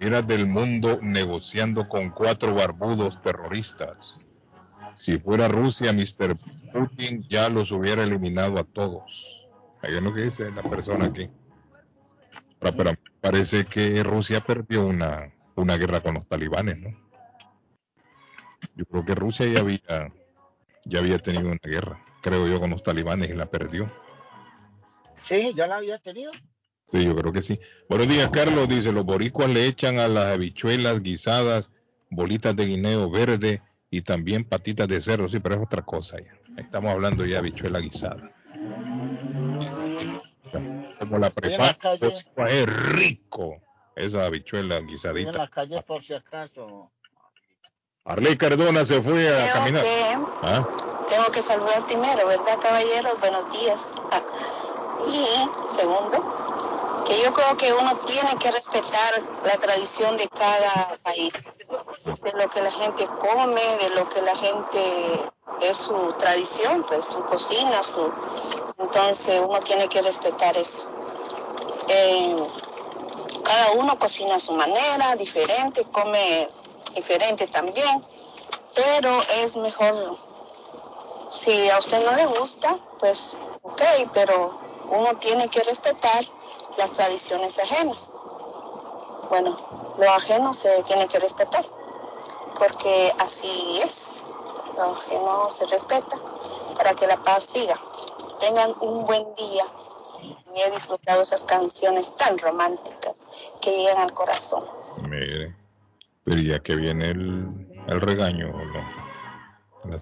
eran 0.00 0.26
del 0.26 0.46
mundo 0.46 0.98
negociando 1.02 1.88
con 1.88 2.10
cuatro 2.10 2.54
barbudos 2.54 3.20
terroristas. 3.20 4.20
Si 4.94 5.18
fuera 5.18 5.48
Rusia, 5.48 5.92
Mr. 5.92 6.36
Putin 6.72 7.24
ya 7.28 7.48
los 7.48 7.70
hubiera 7.72 8.02
eliminado 8.02 8.58
a 8.58 8.64
todos. 8.64 9.46
Ahí 9.82 9.94
es 9.94 10.02
lo 10.02 10.12
que 10.12 10.22
dice 10.22 10.50
la 10.50 10.62
persona 10.62 11.06
aquí. 11.06 11.28
Pero, 12.58 12.94
parece 13.20 13.64
que 13.64 14.02
Rusia 14.02 14.40
perdió 14.40 14.86
una, 14.86 15.32
una 15.54 15.76
guerra 15.76 16.00
con 16.00 16.14
los 16.14 16.26
talibanes, 16.26 16.78
¿no? 16.78 16.90
Yo 18.74 18.84
creo 18.86 19.04
que 19.04 19.14
Rusia 19.14 19.46
ya 19.46 19.60
había, 19.60 20.12
ya 20.84 20.98
había 20.98 21.18
tenido 21.18 21.48
una 21.48 21.58
guerra, 21.62 22.02
creo 22.20 22.46
yo, 22.48 22.60
con 22.60 22.70
los 22.70 22.82
talibanes 22.82 23.30
y 23.30 23.34
la 23.34 23.46
perdió. 23.46 23.90
Sí, 25.28 25.52
ya 25.54 25.66
la 25.66 25.76
había 25.76 25.98
tenido. 25.98 26.32
Sí, 26.90 27.04
yo 27.04 27.14
creo 27.14 27.32
que 27.32 27.42
sí. 27.42 27.60
Buenos 27.86 28.08
días, 28.08 28.30
Carlos. 28.30 28.66
Dice, 28.66 28.92
los 28.92 29.04
boricuas 29.04 29.50
le 29.50 29.66
echan 29.66 29.98
a 29.98 30.08
las 30.08 30.32
habichuelas 30.32 31.02
guisadas 31.02 31.70
bolitas 32.08 32.56
de 32.56 32.64
guineo 32.64 33.10
verde 33.10 33.60
y 33.90 34.00
también 34.00 34.44
patitas 34.44 34.88
de 34.88 35.02
cerdo. 35.02 35.28
Sí, 35.28 35.38
pero 35.38 35.56
es 35.56 35.62
otra 35.62 35.82
cosa 35.82 36.16
ya. 36.18 36.32
Estamos 36.56 36.92
hablando 36.92 37.26
ya 37.26 37.32
de 37.32 37.38
habichuela 37.40 37.78
guisada. 37.80 38.30
Como 40.98 41.18
la 41.18 41.28
prepara, 41.28 41.76
pues, 42.00 42.26
es 42.48 42.66
rico 42.66 43.60
esa 43.94 44.24
habichuela 44.24 44.80
guisadita. 44.80 45.30
En 45.30 45.36
la 45.36 45.48
calle 45.48 45.82
por 45.82 46.02
si 46.02 46.14
acaso. 46.14 46.90
Arley 48.06 48.38
Cardona 48.38 48.86
se 48.86 49.02
fue 49.02 49.28
a 49.28 49.52
caminar. 49.52 49.84
¿Ah? 50.42 50.64
Tengo 51.10 51.26
que 51.32 51.42
saludar 51.42 51.82
primero, 51.84 52.26
¿verdad, 52.26 52.58
caballeros? 52.62 53.20
Buenos 53.20 53.52
días. 53.52 53.92
Y 55.06 55.26
segundo, 55.76 57.04
que 57.06 57.20
yo 57.22 57.32
creo 57.32 57.56
que 57.56 57.72
uno 57.72 57.96
tiene 58.06 58.36
que 58.36 58.50
respetar 58.50 59.22
la 59.44 59.56
tradición 59.56 60.16
de 60.16 60.28
cada 60.28 60.96
país, 61.02 61.32
de 62.22 62.32
lo 62.32 62.48
que 62.50 62.60
la 62.60 62.72
gente 62.72 63.06
come, 63.06 63.62
de 63.82 63.90
lo 63.94 64.08
que 64.08 64.20
la 64.22 64.36
gente 64.36 65.30
es 65.62 65.76
su 65.76 66.12
tradición, 66.18 66.84
pues 66.88 67.06
su 67.06 67.24
cocina, 67.24 67.82
su 67.82 68.12
entonces 68.78 69.42
uno 69.46 69.60
tiene 69.60 69.88
que 69.88 70.02
respetar 70.02 70.56
eso. 70.56 70.88
Eh, 71.88 72.46
cada 73.42 73.72
uno 73.72 73.98
cocina 73.98 74.36
a 74.36 74.40
su 74.40 74.52
manera, 74.52 75.16
diferente, 75.16 75.84
come 75.84 76.48
diferente 76.94 77.46
también, 77.46 78.04
pero 78.74 79.10
es 79.42 79.56
mejor, 79.56 80.18
si 81.32 81.70
a 81.70 81.78
usted 81.78 82.04
no 82.04 82.12
le 82.16 82.26
gusta, 82.26 82.78
pues 82.98 83.36
ok, 83.62 83.82
pero 84.12 84.67
uno 84.90 85.14
tiene 85.18 85.48
que 85.48 85.62
respetar 85.62 86.24
las 86.76 86.92
tradiciones 86.92 87.58
ajenas. 87.58 88.14
Bueno, 89.28 89.56
lo 89.98 90.10
ajeno 90.10 90.52
se 90.54 90.82
tiene 90.84 91.06
que 91.08 91.18
respetar, 91.18 91.64
porque 92.58 93.12
así 93.18 93.80
es, 93.84 94.32
lo 94.76 94.92
ajeno 94.92 95.50
se 95.50 95.66
respeta 95.66 96.16
para 96.76 96.94
que 96.94 97.06
la 97.06 97.16
paz 97.18 97.44
siga. 97.44 97.78
Tengan 98.40 98.72
un 98.80 99.04
buen 99.04 99.34
día 99.34 99.64
y 100.54 100.60
he 100.60 100.70
disfrutado 100.70 101.22
esas 101.22 101.44
canciones 101.44 102.14
tan 102.16 102.38
románticas 102.38 103.26
que 103.60 103.70
llegan 103.70 103.98
al 103.98 104.14
corazón. 104.14 104.64
Mire, 105.08 105.54
pero 106.24 106.40
ya 106.40 106.60
que 106.60 106.76
viene 106.76 107.10
el, 107.10 107.84
el 107.86 108.00
regaño, 108.00 108.48
¿no? 108.48 109.08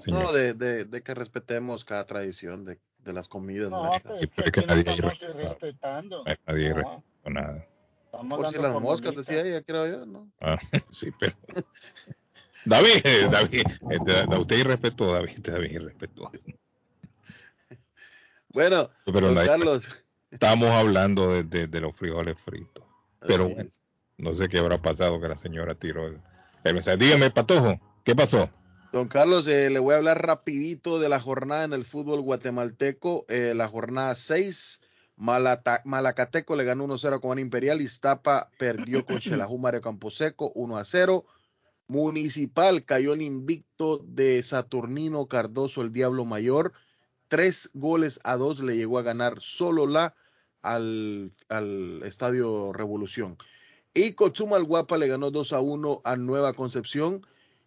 No, 0.07 0.33
de, 0.33 0.55
de, 0.55 0.85
de, 0.85 1.03
que 1.03 1.15
respetemos 1.15 1.85
cada 1.85 2.07
tradición, 2.07 2.65
de 2.65 2.81
de 3.07 3.13
las 3.13 3.29
comidas. 3.29 3.71
No, 3.71 3.91
pues 4.03 4.23
es 4.37 4.53
que, 4.53 4.67
nadie 4.67 4.81
estamos 4.81 5.19
respetando. 5.19 6.25
Nadie 6.47 6.75
no. 6.75 7.05
nada. 7.25 7.67
Por 8.11 8.53
si 8.53 8.59
las 8.59 8.81
moscas, 8.81 9.15
decía 9.15 9.43
ella, 9.43 9.63
creo 9.63 9.87
yo, 9.87 10.07
¿no? 10.07 10.31
Ah, 10.41 10.59
sí, 10.91 11.11
pero... 11.19 11.37
David, 12.65 13.03
David, 13.31 13.63
eh, 13.91 14.39
usted 14.39 14.59
irrespetó, 14.59 15.13
David, 15.13 15.39
David 15.39 15.71
irrespetó. 15.71 16.31
Bueno, 18.49 18.89
pero 19.05 19.35
Carlos. 19.35 20.07
Estamos 20.31 20.71
hablando 20.71 21.31
de, 21.31 21.45
de, 21.45 21.67
de, 21.67 21.81
los 21.83 21.95
frijoles 21.95 22.41
fritos. 22.41 22.85
Pero 23.21 23.51
bueno, 23.51 23.69
no 24.17 24.35
sé 24.35 24.49
qué 24.49 24.57
habrá 24.57 24.81
pasado 24.81 25.21
que 25.21 25.29
la 25.29 25.37
señora 25.37 25.75
tiró 25.75 26.07
el 26.07 26.23
mensaje. 26.65 26.97
Dígame, 26.97 27.31
Patojo, 27.31 27.79
¿qué 28.03 28.17
pasó? 28.17 28.49
Don 28.93 29.09
Carlos, 29.09 29.47
eh, 29.49 29.71
le 29.71 29.79
voy 29.79 29.95
a 29.95 29.99
hablar 29.99 30.25
rapidito 30.25 30.99
de 30.99 31.09
la 31.09 31.21
jornada 31.21 31.65
en 31.65 31.73
el 31.73 31.85
fútbol 31.85 32.21
guatemalteco. 32.21 33.27
Eh, 33.29 33.53
la 33.55 33.69
jornada 33.69 34.15
6, 34.15 34.83
Malacateco 35.17 36.57
le 36.57 36.65
ganó 36.65 36.85
1-0 36.87 37.21
con 37.21 37.39
Imperial, 37.39 37.81
Iztapa 37.81 38.51
perdió 38.59 39.05
con 39.05 39.21
Xelajú 39.21 39.59
Mario 39.59 39.81
Camposeco 39.81 40.53
1-0. 40.55 41.25
Municipal 41.89 42.85
cayó 42.85 43.13
el 43.13 43.23
invicto 43.23 43.99
de 43.99 44.43
Saturnino 44.43 45.27
Cardoso, 45.27 45.83
el 45.83 45.93
Diablo 45.93 46.25
Mayor. 46.25 46.73
Tres 47.29 47.71
goles 47.75 48.21
a 48.25 48.37
dos 48.37 48.61
le 48.61 48.77
llegó 48.77 48.99
a 48.99 49.03
ganar 49.03 49.41
solo 49.41 49.87
la 49.87 50.15
al, 50.63 51.33
al 51.49 52.03
Estadio 52.05 52.73
Revolución. 52.73 53.37
Y 53.95 54.13
Cochumal 54.13 54.65
Guapa 54.65 54.99
le 54.99 55.09
ganó 55.09 55.31
2 55.31 55.55
a 55.55 55.61
1 55.61 56.03
a 56.05 56.17
Nueva 56.17 56.53
Concepción. 56.53 57.27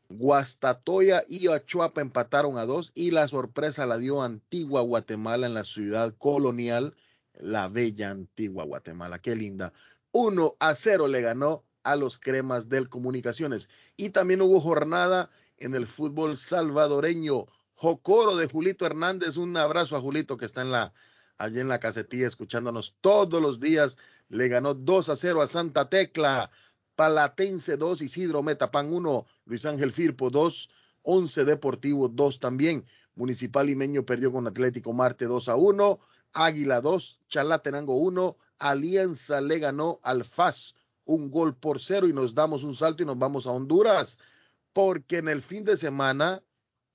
Guastatoya 0.09 1.23
y 1.27 1.47
Achuapa 1.47 2.01
empataron 2.01 2.57
a 2.57 2.65
dos 2.65 2.91
y 2.95 3.11
la 3.11 3.27
sorpresa 3.27 3.85
la 3.85 3.97
dio 3.97 4.23
Antigua 4.23 4.81
Guatemala 4.81 5.45
en 5.45 5.53
la 5.53 5.63
ciudad 5.63 6.15
colonial, 6.17 6.95
la 7.35 7.67
bella 7.67 8.09
Antigua 8.09 8.63
Guatemala. 8.65 9.19
Qué 9.19 9.35
linda. 9.35 9.71
1 10.11 10.55
a 10.59 10.73
0 10.73 11.07
le 11.07 11.21
ganó 11.21 11.63
a 11.83 11.95
los 11.95 12.19
cremas 12.19 12.69
del 12.69 12.89
Comunicaciones. 12.89 13.69
Y 13.97 14.09
también 14.09 14.41
hubo 14.41 14.59
jornada 14.59 15.29
en 15.57 15.75
el 15.75 15.85
fútbol 15.85 16.37
salvadoreño. 16.37 17.45
Jocoro 17.75 18.35
de 18.35 18.47
Julito 18.47 18.85
Hernández. 18.85 19.37
Un 19.37 19.55
abrazo 19.57 19.95
a 19.95 20.01
Julito 20.01 20.37
que 20.37 20.45
está 20.45 20.61
en 20.61 20.71
la, 20.71 20.93
allí 21.37 21.59
en 21.59 21.67
la 21.67 21.79
casetilla 21.79 22.27
escuchándonos 22.27 22.95
todos 23.01 23.41
los 23.41 23.59
días. 23.59 23.97
Le 24.27 24.47
ganó 24.47 24.73
2 24.73 25.09
a 25.09 25.15
0 25.15 25.41
a 25.41 25.47
Santa 25.47 25.89
Tecla. 25.89 26.51
Palatense 26.99 27.77
2, 27.77 28.01
Isidro 28.01 28.43
Metapan 28.43 28.91
1, 28.91 29.25
Luis 29.45 29.65
Ángel 29.65 29.93
Firpo 29.93 30.29
2, 30.29 30.69
11 31.03 31.45
Deportivo 31.45 32.09
2 32.09 32.41
también. 32.41 32.85
Municipal 33.15 33.67
Limeño 33.67 34.05
perdió 34.05 34.33
con 34.33 34.45
Atlético 34.45 34.91
Marte 34.91 35.23
2 35.23 35.47
a 35.47 35.55
1, 35.55 35.97
Águila 36.33 36.81
2, 36.81 37.21
Chalatenango 37.29 37.95
1, 37.95 38.35
Alianza 38.57 39.39
le 39.39 39.59
ganó 39.59 40.01
al 40.03 40.25
FAS 40.25 40.75
un 41.05 41.31
gol 41.31 41.55
por 41.55 41.79
cero 41.79 42.05
y 42.05 42.11
nos 42.11 42.35
damos 42.35 42.65
un 42.65 42.75
salto 42.75 43.01
y 43.01 43.05
nos 43.05 43.17
vamos 43.17 43.47
a 43.47 43.51
Honduras, 43.51 44.19
porque 44.73 45.19
en 45.19 45.29
el 45.29 45.41
fin 45.41 45.63
de 45.63 45.77
semana 45.77 46.43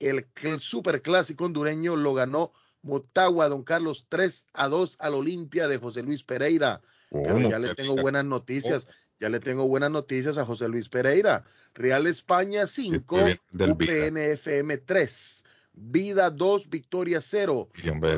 el, 0.01 0.27
el 0.43 0.61
superclásico 0.61 1.47
hondureño 1.47 1.97
lo 1.97 2.13
ganó 2.13 2.53
Motagua, 2.83 3.49
don 3.49 3.63
Carlos, 3.63 4.05
3 4.11 4.49
a 4.53 4.69
2 4.69 4.97
al 5.01 5.15
Olimpia 5.15 5.67
de 5.67 5.79
José 5.79 6.03
Luis 6.03 6.23
Pereira. 6.23 6.83
Pero 7.11 7.39
ya 7.49 7.59
le 7.59 7.75
tengo 7.75 7.95
buenas 7.95 8.25
noticias. 8.25 8.89
Ya 9.21 9.29
le 9.29 9.41
tengo 9.41 9.67
buenas 9.67 9.91
noticias 9.91 10.39
a 10.39 10.45
José 10.45 10.69
Luis 10.69 10.89
Pereira. 10.89 11.45
Real 11.75 12.07
España 12.07 12.67
5, 12.67 13.17
UPNFM 13.53 14.79
3. 14.79 15.45
Vida 15.73 16.31
2, 16.31 16.69
Victoria 16.69 17.21
0. 17.21 17.69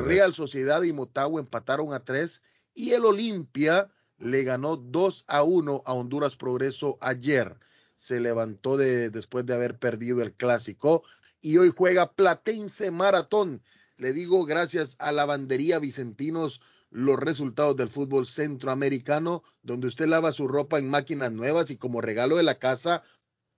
Real 0.05 0.33
Sociedad 0.33 0.83
y 0.83 0.93
Motagua 0.93 1.41
empataron 1.41 1.93
a 1.93 2.03
3 2.03 2.43
y 2.73 2.91
el 2.91 3.05
Olimpia 3.05 3.89
le 4.19 4.43
ganó 4.43 4.77
2 4.77 5.25
a 5.27 5.43
1 5.43 5.83
a 5.85 5.93
Honduras 5.93 6.35
Progreso 6.35 6.97
ayer. 7.01 7.57
Se 7.95 8.19
levantó 8.19 8.77
de, 8.77 9.09
después 9.09 9.45
de 9.45 9.53
haber 9.53 9.79
perdido 9.79 10.21
el 10.21 10.33
clásico 10.33 11.03
y 11.41 11.57
hoy 11.57 11.73
juega 11.75 12.11
Platense 12.11 12.91
Maratón. 12.91 13.61
Le 13.97 14.13
digo 14.13 14.45
gracias 14.45 14.95
a 14.99 15.11
la 15.11 15.25
bandería 15.25 15.79
Vicentinos 15.79 16.61
los 16.97 17.19
resultados 17.19 17.75
del 17.75 17.89
fútbol 17.89 18.25
centroamericano, 18.25 19.43
donde 19.61 19.85
usted 19.85 20.07
lava 20.07 20.31
su 20.31 20.47
ropa 20.47 20.79
en 20.79 20.89
máquinas 20.89 21.31
nuevas 21.31 21.69
y 21.69 21.77
como 21.77 22.01
regalo 22.01 22.37
de 22.37 22.43
la 22.43 22.57
casa, 22.57 23.03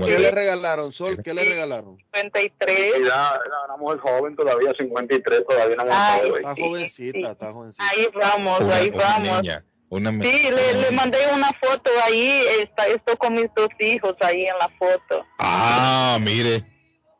Uh, 0.00 0.06
¿Qué 0.06 0.18
le 0.18 0.30
regalaron, 0.30 0.92
Sol? 0.92 1.20
¿Qué 1.22 1.34
le 1.34 1.44
regalaron? 1.44 1.96
53. 2.14 2.78
Era 3.04 3.40
una 3.66 3.76
mujer 3.76 3.98
joven 3.98 4.36
todavía, 4.36 4.72
53, 4.78 5.44
todavía 5.48 5.76
no 5.76 5.84
Ay, 5.90 6.20
joven. 6.28 6.34
Está 6.46 6.54
jovencita, 6.62 7.34
está 7.40 7.52
jovencita. 7.52 7.84
Ahí 7.90 8.08
vamos, 8.14 8.60
Una, 8.60 8.76
ahí 8.76 8.88
una 8.90 9.04
vamos. 9.04 9.42
niña. 9.42 9.64
Una 9.88 10.10
Sí, 10.22 10.50
le, 10.50 10.74
le 10.82 10.90
mandé 10.92 11.18
una 11.34 11.48
foto 11.60 11.90
ahí. 12.04 12.42
Está, 12.60 12.86
estoy 12.86 13.16
con 13.16 13.32
mis 13.32 13.48
dos 13.56 13.68
hijos 13.80 14.14
ahí 14.20 14.44
en 14.44 14.56
la 14.58 14.68
foto. 14.78 15.24
Ah, 15.38 16.18
mire. 16.20 16.62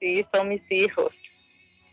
Sí, 0.01 0.25
son 0.33 0.49
mis 0.51 0.63
hijos. 0.71 1.13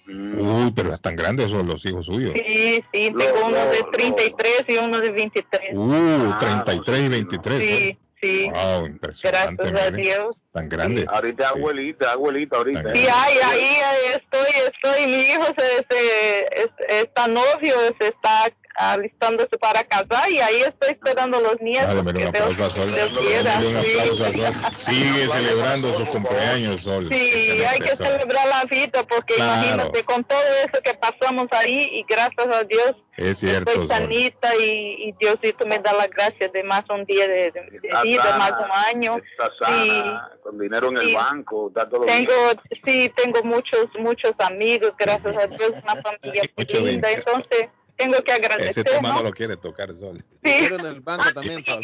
Uy, 0.08 0.72
pero 0.74 0.94
están 0.94 1.16
grandes 1.16 1.50
son 1.50 1.68
los 1.68 1.84
hijos 1.86 2.06
suyos. 2.06 2.32
Sí, 2.34 2.84
sí, 2.94 3.14
tengo 3.18 3.46
uno 3.46 3.58
de 3.58 3.84
33 3.92 4.64
y 4.68 4.78
uno 4.78 5.00
de 5.00 5.10
23. 5.12 5.62
Uh, 5.74 6.40
33 6.40 7.00
y 7.00 7.10
23. 7.10 7.62
Sí, 7.62 7.98
sí. 8.22 8.50
Wow, 8.52 8.86
impresionante. 8.86 9.70
Gracias 9.70 9.94
a. 9.94 9.96
Dios. 9.96 10.36
Tan 10.54 10.70
grandes. 10.70 11.08
Ahorita 11.08 11.50
abuelita, 11.50 12.12
abuelita, 12.12 12.58
ahorita. 12.58 12.94
Sí, 12.96 13.08
ahí, 13.08 13.38
ahí 13.44 13.60
eh, 13.62 14.16
estoy, 14.22 14.52
estoy, 14.74 15.06
mi 15.08 15.20
hijo 15.20 15.46
se, 15.58 15.86
se- 15.90 16.62
es- 16.64 17.04
está 17.04 17.28
novio, 17.28 17.76
se 18.00 18.08
está 18.08 18.46
alistándose 18.78 19.58
para 19.58 19.84
casar 19.84 20.30
y 20.30 20.40
ahí 20.40 20.62
estoy 20.62 20.92
esperando 20.92 21.40
los 21.42 21.60
nietos. 21.62 21.88
Dale, 21.96 22.04
mira, 22.04 22.28
un 22.28 22.32
que 22.34 22.40
Dios- 22.40 22.52
aplauso 22.60 22.66
a 22.66 22.70
Sol. 22.70 22.90
Un 22.90 22.96
sí. 22.96 23.34
aplauso 23.36 24.24
a 24.26 24.32
Sol. 24.32 24.72
Sigue 24.80 25.28
celebrando 25.34 25.98
sus 25.98 26.10
cumpleaños, 26.10 26.82
Sol. 26.82 27.10
Sí, 27.12 27.64
hay 27.68 27.80
que 27.80 27.96
Sol. 27.96 28.06
celebrar 28.08 28.48
la 28.48 28.64
vida 28.70 29.04
porque 29.08 29.34
Claro. 29.36 29.54
imagínate 29.64 30.04
con 30.04 30.24
todo 30.24 30.40
eso 30.64 30.82
que 30.84 30.94
pasamos 30.94 31.48
ahí 31.52 31.90
y 31.92 32.04
gracias 32.08 32.48
a 32.48 32.64
Dios 32.66 32.96
Es 33.18 33.40
cierto, 33.40 33.72
estoy 33.72 33.88
sanita 33.88 34.56
y, 34.56 35.10
y 35.10 35.12
Diosito 35.20 35.66
me 35.66 35.80
da 35.80 35.94
la 35.94 36.08
gracia 36.08 36.48
de 36.48 36.64
más 36.64 36.84
un 36.90 37.04
día 37.06 37.28
de, 37.28 37.52
de- 37.52 37.80
vida, 38.04 38.24
sana, 38.24 38.38
más 38.38 38.52
un 38.52 38.72
año. 38.96 39.18
Está 39.18 39.52
sana, 39.60 40.32
con 40.44 40.60
dinero 40.60 40.90
en 40.90 40.98
el 40.98 41.08
Sí. 41.08 41.16
banco, 41.16 41.70
está 41.70 41.90
todo 41.90 42.06
Tengo, 42.06 42.32
bien. 42.70 42.82
sí, 42.86 43.12
tengo 43.16 43.42
muchos, 43.44 43.88
muchos 44.00 44.34
amigos, 44.40 44.92
gracias 45.00 45.36
a 45.36 45.48
Dios, 45.48 45.72
una 45.84 46.02
familia 46.02 46.44
muy 46.56 46.66
linda, 46.92 47.10
entonces 47.12 47.70
tengo 47.98 48.18
que 48.20 48.32
Ese 48.32 48.46
agradecer, 48.46 48.84
tema 48.84 49.10
¿no? 49.10 49.16
no 49.16 49.24
lo 49.24 49.32
quiere 49.32 49.58
tocar, 49.58 49.94
Sol. 49.94 50.24
Sí. 50.44 50.66
en 50.66 50.86
el 50.86 51.02
banco 51.02 51.26
también, 51.34 51.64
Sol. 51.64 51.82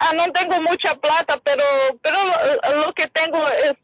Ah, 0.00 0.12
no 0.14 0.30
tengo 0.32 0.60
mucha 0.62 0.94
plata, 0.94 1.38
pero, 1.44 1.62
pero 2.02 2.16
lo, 2.24 2.86
lo 2.86 2.92
que 2.94 3.06
tengo 3.08 3.38
es 3.64 3.74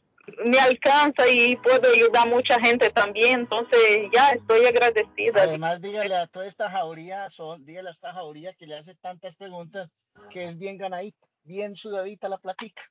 me 0.44 0.58
alcanza 0.58 1.28
y 1.28 1.56
puedo 1.56 1.90
ayudar 1.92 2.26
a 2.26 2.30
mucha 2.30 2.58
gente 2.60 2.90
también, 2.90 3.40
entonces 3.40 4.02
ya 4.12 4.30
estoy 4.30 4.64
agradecida. 4.66 5.42
Además, 5.42 5.80
dígale 5.80 6.16
a 6.16 6.26
toda 6.26 6.46
esta 6.46 6.70
jauría, 6.70 7.28
Sol, 7.28 7.64
dígale 7.64 7.90
a 7.90 7.92
esta 7.92 8.12
jauría 8.12 8.54
que 8.54 8.66
le 8.66 8.76
hace 8.78 8.94
tantas 8.94 9.36
preguntas 9.36 9.90
que 10.30 10.44
es 10.48 10.58
bien 10.58 10.78
ganadita, 10.78 11.26
bien 11.42 11.76
sudadita 11.76 12.28
la 12.28 12.38
platica. 12.38 12.82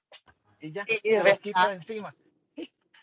Y 0.59 0.71
ya, 0.71 0.85
Sí, 0.85 0.99
se 1.03 1.23
los 1.23 1.39
quita 1.39 1.69
de 1.69 1.75
encima. 1.75 2.15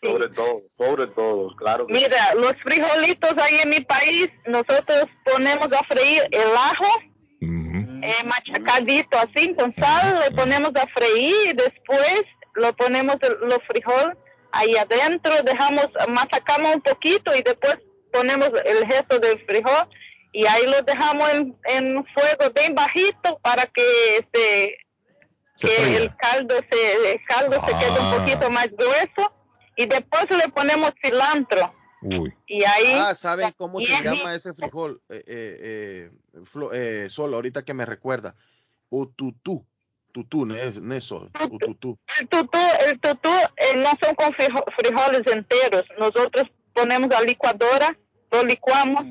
Sobre 0.03 0.27
todo, 0.29 0.61
sobre 0.77 1.07
todo, 1.07 1.55
claro. 1.57 1.85
que 1.87 1.93
sí. 1.95 2.03
Mira, 2.03 2.33
los 2.35 2.53
frijolitos 2.63 3.37
ahí 3.37 3.59
en 3.63 3.69
mi 3.69 3.81
país, 3.81 4.29
nosotros 4.47 5.05
ponemos 5.23 5.67
a 5.71 5.83
freír 5.83 6.23
el 6.31 6.49
ajo, 6.55 7.01
eh, 8.03 8.13
machacadito 8.25 9.17
así 9.19 9.53
con 9.55 9.73
sal, 9.75 10.19
le 10.27 10.35
ponemos 10.35 10.71
a 10.75 10.87
freír 10.87 11.35
y 11.49 11.53
después 11.53 12.23
lo 12.55 12.73
ponemos 12.75 13.15
los 13.41 13.59
frijoles 13.67 14.17
ahí 14.53 14.75
adentro, 14.75 15.31
dejamos, 15.43 15.87
masacamos 16.09 16.75
un 16.75 16.81
poquito 16.81 17.33
y 17.35 17.41
después 17.43 17.77
ponemos 18.11 18.49
el 18.65 18.85
gesto 18.87 19.19
del 19.19 19.39
frijol 19.45 19.87
y 20.33 20.45
ahí 20.47 20.65
lo 20.65 20.81
dejamos 20.81 21.31
en, 21.33 21.55
en 21.65 22.05
fuego 22.13 22.51
bien 22.55 22.73
bajito 22.75 23.39
para 23.43 23.65
que 23.67 24.17
este 24.17 24.77
que 25.59 25.97
el 25.97 26.15
caldo 26.17 26.55
se 26.71 27.11
el 27.13 27.19
caldo 27.27 27.61
se 27.65 27.71
quede 27.77 27.91
un 27.91 27.97
Ah. 28.13 28.17
poquito 28.17 28.49
más 28.49 28.69
grueso 28.71 29.31
y 29.75 29.85
después 29.85 30.25
le 30.29 30.49
ponemos 30.51 30.91
cilantro 31.03 31.73
Uy. 32.01 32.33
y 32.47 32.63
ahí 32.63 32.93
Ah, 32.97 33.15
¿saben 33.15 33.53
cómo 33.57 33.79
se 33.79 33.93
ahí- 33.95 34.03
llama 34.03 34.35
ese 34.35 34.53
frijol? 34.53 35.01
Eh, 35.09 35.23
eh, 35.27 36.11
eh, 36.33 36.71
eh, 36.73 37.07
Sol, 37.09 37.33
ahorita 37.33 37.63
que 37.63 37.73
me 37.73 37.85
recuerda. 37.85 38.35
Ututú. 38.89 39.65
Tutú, 40.11 40.45
no 40.45 40.55
es, 40.55 40.75
no 40.81 40.93
es 40.93 41.03
Sol. 41.05 41.29
Ututú. 41.49 41.97
El 42.19 42.27
tutú, 42.27 42.59
el 42.87 42.99
tutú 42.99 43.29
eh, 43.55 43.77
no 43.77 43.91
son 44.03 44.15
con 44.15 44.33
frijo- 44.33 44.65
frijoles 44.77 45.21
enteros. 45.31 45.85
Nosotros 45.97 46.47
ponemos 46.73 47.09
a 47.11 47.21
licuadora, 47.21 47.97
lo 48.31 48.43
licuamos. 48.43 49.05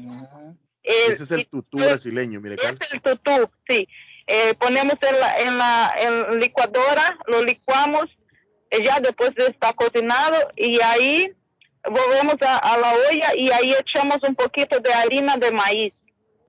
El, 0.82 1.12
Ese 1.12 1.22
es 1.24 1.30
el 1.30 1.46
tutú 1.46 1.78
brasileño, 1.78 2.40
mire, 2.40 2.56
Cal. 2.56 2.78
el 2.92 3.00
tutú, 3.00 3.50
sí. 3.68 3.88
Eh, 4.26 4.54
ponemos 4.58 4.94
en 5.02 5.20
la, 5.20 5.38
en 5.40 5.58
la 5.58 5.94
en 5.98 6.40
licuadora, 6.40 7.18
lo 7.26 7.42
licuamos, 7.42 8.04
ya 8.70 9.00
después 9.00 9.34
de 9.34 9.46
estar 9.46 9.74
cocinado 9.74 10.36
y 10.56 10.80
ahí 10.82 11.32
volvemos 11.84 12.36
a, 12.42 12.58
a 12.58 12.78
la 12.78 12.92
olla 12.92 13.34
y 13.36 13.50
ahí 13.50 13.74
echamos 13.74 14.18
un 14.28 14.34
poquito 14.34 14.80
de 14.80 14.92
harina 14.92 15.36
de 15.36 15.50
maíz. 15.50 15.94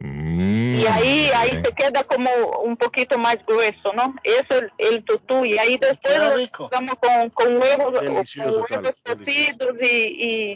Y 0.03 0.85
ahí, 0.88 1.30
ahí 1.35 1.61
se 1.64 1.72
queda 1.73 2.03
como 2.03 2.30
un 2.64 2.76
poquito 2.76 3.15
más 3.19 3.38
grueso, 3.45 3.93
¿no? 3.93 4.15
Eso 4.23 4.45
es 4.49 4.61
el, 4.61 4.72
el 4.95 5.03
tutú. 5.03 5.45
Y 5.45 5.56
ahí 5.60 5.77
después 5.77 6.18
lo 6.18 6.38
mezclamos 6.38 6.95
con, 6.99 7.30
con 7.30 7.57
huevos, 7.61 8.02
Delicioso, 8.02 8.52
con 8.52 8.64
Carlos, 8.64 8.93
huevos 9.06 9.26
cocidos 9.26 9.76
y, 9.80 9.95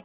y, 0.00 0.04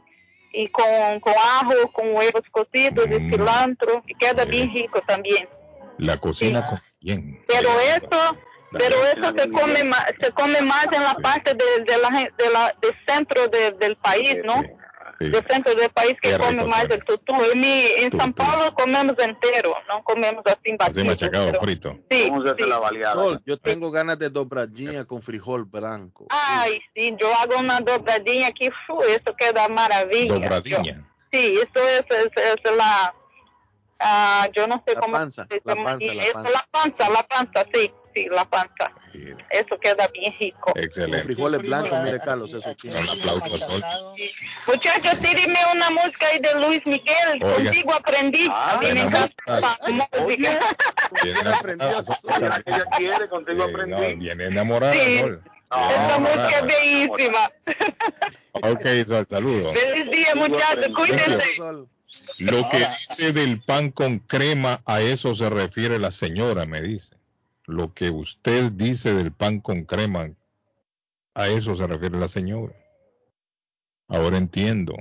y 0.52 0.68
con, 0.68 1.18
con 1.18 1.32
ajo, 1.32 1.90
con 1.92 2.14
huevos 2.14 2.42
cocidos 2.52 3.06
y 3.08 3.30
cilantro. 3.30 4.04
Y 4.06 4.14
queda 4.14 4.44
bien 4.44 4.72
rico 4.72 5.00
también. 5.08 5.48
La 5.98 6.16
cocina 6.18 6.66
con 6.66 6.80
bien. 7.00 7.42
Pero 7.48 7.70
eso, 7.80 8.36
pero 8.72 8.96
eso 9.06 9.32
se 9.36 9.50
come 9.50 9.84
más, 9.84 10.04
se 10.20 10.30
come 10.32 10.60
más 10.62 10.86
en 10.92 11.02
la 11.02 11.14
parte 11.14 11.54
de, 11.54 11.84
de 11.84 11.98
la, 11.98 12.08
de 12.10 12.50
la, 12.52 12.74
del 12.80 12.94
centro 13.06 13.48
de- 13.48 13.72
del 13.72 13.96
país, 13.96 14.38
¿no? 14.44 14.62
Del 15.20 15.46
centro 15.48 15.72
del 15.76 15.90
país 15.90 16.16
que 16.20 16.36
come 16.36 16.64
más 16.64 16.84
el 16.90 17.04
tutú. 17.04 17.32
En, 17.52 17.60
mi, 17.60 17.84
en 17.98 18.10
San 18.18 18.32
Paulo 18.32 18.74
comemos 18.74 19.14
entero, 19.18 19.72
no 19.88 20.02
comemos 20.02 20.42
así 20.46 20.56
Así 20.64 20.76
batido. 20.76 21.04
machacado, 21.04 21.46
pero- 21.46 21.60
frito. 21.60 21.98
Sí, 22.10 22.28
¿Cómo 22.28 22.42
se 22.42 22.50
hace 22.50 22.62
sí. 22.64 22.68
la 22.68 22.78
baleada? 22.80 23.14
Sol, 23.14 23.42
yo 23.46 23.56
tengo 23.58 23.90
ganas 23.92 24.18
de 24.18 24.30
dobradinha 24.30 25.04
con 25.04 25.22
frijol 25.22 25.64
blanco. 25.64 26.26
Ay, 26.30 26.80
sí, 26.96 27.14
yo 27.20 27.32
hago 27.36 27.58
una 27.58 27.78
dobradinha 27.80 28.48
aquí, 28.48 28.68
fu, 28.86 29.00
eso 29.02 29.34
queda 29.36 29.68
maravilla. 29.68 30.34
Dobradinha. 30.34 31.08
Sí, 31.32 31.56
eso 31.60 31.86
es, 31.88 32.04
es, 32.10 32.28
es 32.64 32.76
la, 32.76 33.14
ah, 34.00 34.48
yo 34.54 34.66
no 34.66 34.82
sé 34.86 34.94
La 34.94 35.00
cómo 35.00 35.12
panza, 35.12 35.46
se 35.48 35.60
la 35.64 35.74
llama 35.74 35.90
panza, 35.90 36.14
la 36.14 36.22
Eso, 36.24 36.32
panza. 36.32 36.50
la 36.50 36.66
panza, 36.70 37.10
la 37.10 37.22
panza, 37.22 37.64
sí, 37.72 37.92
sí, 38.14 38.26
la 38.30 38.44
panza. 38.44 38.92
Eso 39.50 39.78
queda 39.78 40.08
bien 40.08 40.32
rico. 40.40 40.72
Excelente. 40.76 41.24
frijoles 41.24 41.60
blancos, 41.60 41.92
mire, 42.04 42.18
Carlos, 42.20 42.52
eso 42.52 42.74
tiene. 42.80 43.00
Un 43.00 43.08
aplauso 43.10 43.54
a 43.54 43.58
Sol. 43.58 43.84
Muchachos, 44.66 45.18
tírenme 45.20 45.58
una 45.74 45.90
música 45.90 46.26
ahí 46.28 46.38
de 46.40 46.66
Luis 46.66 46.80
Miguel, 46.86 47.42
Oiga. 47.42 47.54
contigo 47.56 47.94
aprendí. 47.94 48.46
Ah, 48.50 48.72
a 48.74 48.78
mí 48.80 48.86
me 48.92 49.00
encanta 49.00 49.34
la 49.46 49.78
música. 50.20 50.60
Viene 51.22 51.40
enamorada, 51.40 52.02
Sol. 52.02 52.16
Ella 52.66 52.84
quiere, 52.96 53.28
contigo 53.28 53.64
aprendí. 53.64 53.90
no, 54.14 54.16
viene 54.16 54.44
enamorada, 54.46 54.92
Sí. 54.94 55.18
Sol. 55.18 55.42
Esta 55.90 56.18
música 56.18 56.48
es 56.58 56.66
bellísima. 56.66 57.50
Ok, 58.52 58.86
Sol, 59.06 59.26
saludos. 59.28 59.76
Feliz 59.78 60.10
día, 60.10 60.34
muchachos, 60.34 60.94
cuídense. 60.94 61.60
Lo 62.38 62.68
que 62.70 62.78
dice 62.78 63.32
del 63.32 63.62
pan 63.62 63.90
con 63.90 64.18
crema, 64.18 64.80
a 64.86 65.00
eso 65.00 65.34
se 65.34 65.48
refiere 65.50 65.98
la 65.98 66.10
señora, 66.10 66.64
me 66.66 66.80
dice. 66.80 67.14
Lo 67.66 67.94
que 67.94 68.10
usted 68.10 68.72
dice 68.72 69.14
del 69.14 69.32
pan 69.32 69.60
con 69.60 69.84
crema, 69.84 70.30
a 71.34 71.48
eso 71.48 71.76
se 71.76 71.86
refiere 71.86 72.18
la 72.18 72.28
señora. 72.28 72.74
Ahora 74.08 74.36
entiendo. 74.36 74.94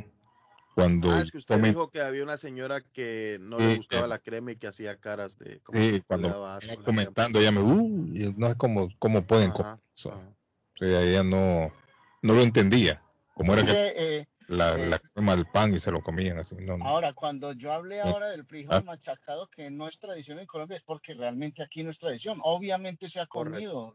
cuando 0.75 1.11
ah, 1.11 1.21
es 1.21 1.31
que 1.31 1.39
usted 1.39 1.61
dijo 1.61 1.89
que 1.89 2.01
había 2.01 2.23
una 2.23 2.37
señora 2.37 2.81
que 2.81 3.37
no 3.41 3.57
le 3.57 3.77
gustaba 3.77 4.07
la 4.07 4.19
crema 4.19 4.51
y 4.51 4.55
que 4.55 4.67
hacía 4.67 4.95
caras 4.95 5.37
de 5.37 5.59
como 5.59 5.79
sí, 5.79 6.01
cuando 6.07 6.59
comentando 6.85 7.39
ella 7.39 7.51
me 7.51 7.61
uh, 7.61 8.33
no 8.37 8.47
es 8.47 8.55
como 8.55 8.89
cómo 8.99 9.23
pueden 9.23 9.51
comer 9.51 9.79
eso. 9.93 10.09
O 10.09 10.77
sea, 10.77 11.01
ella 11.01 11.23
no 11.23 11.73
no 12.21 12.33
lo 12.33 12.41
entendía 12.41 13.03
cómo 13.33 13.53
era 13.53 13.65
que 13.65 13.93
eh, 13.95 14.27
la, 14.51 14.75
eh, 14.75 14.89
la, 14.89 14.99
crema 14.99 15.35
del 15.35 15.45
pan 15.45 15.73
y 15.73 15.79
se 15.79 15.91
lo 15.91 16.01
comían 16.01 16.37
así 16.37 16.55
no, 16.55 16.77
ahora 16.85 17.13
cuando 17.13 17.53
yo 17.53 17.71
hablé 17.71 18.01
ahora 18.01 18.29
del 18.29 18.45
frijol 18.45 18.75
ah. 18.75 18.83
machacado 18.85 19.47
que 19.47 19.69
no 19.69 19.87
es 19.87 19.99
tradición 19.99 20.39
en 20.39 20.45
Colombia 20.45 20.77
es 20.77 20.83
porque 20.83 21.13
realmente 21.13 21.63
aquí 21.63 21.83
no 21.83 21.89
es 21.89 21.99
tradición 21.99 22.39
obviamente 22.43 23.09
se 23.09 23.19
ha 23.19 23.27
comido 23.27 23.93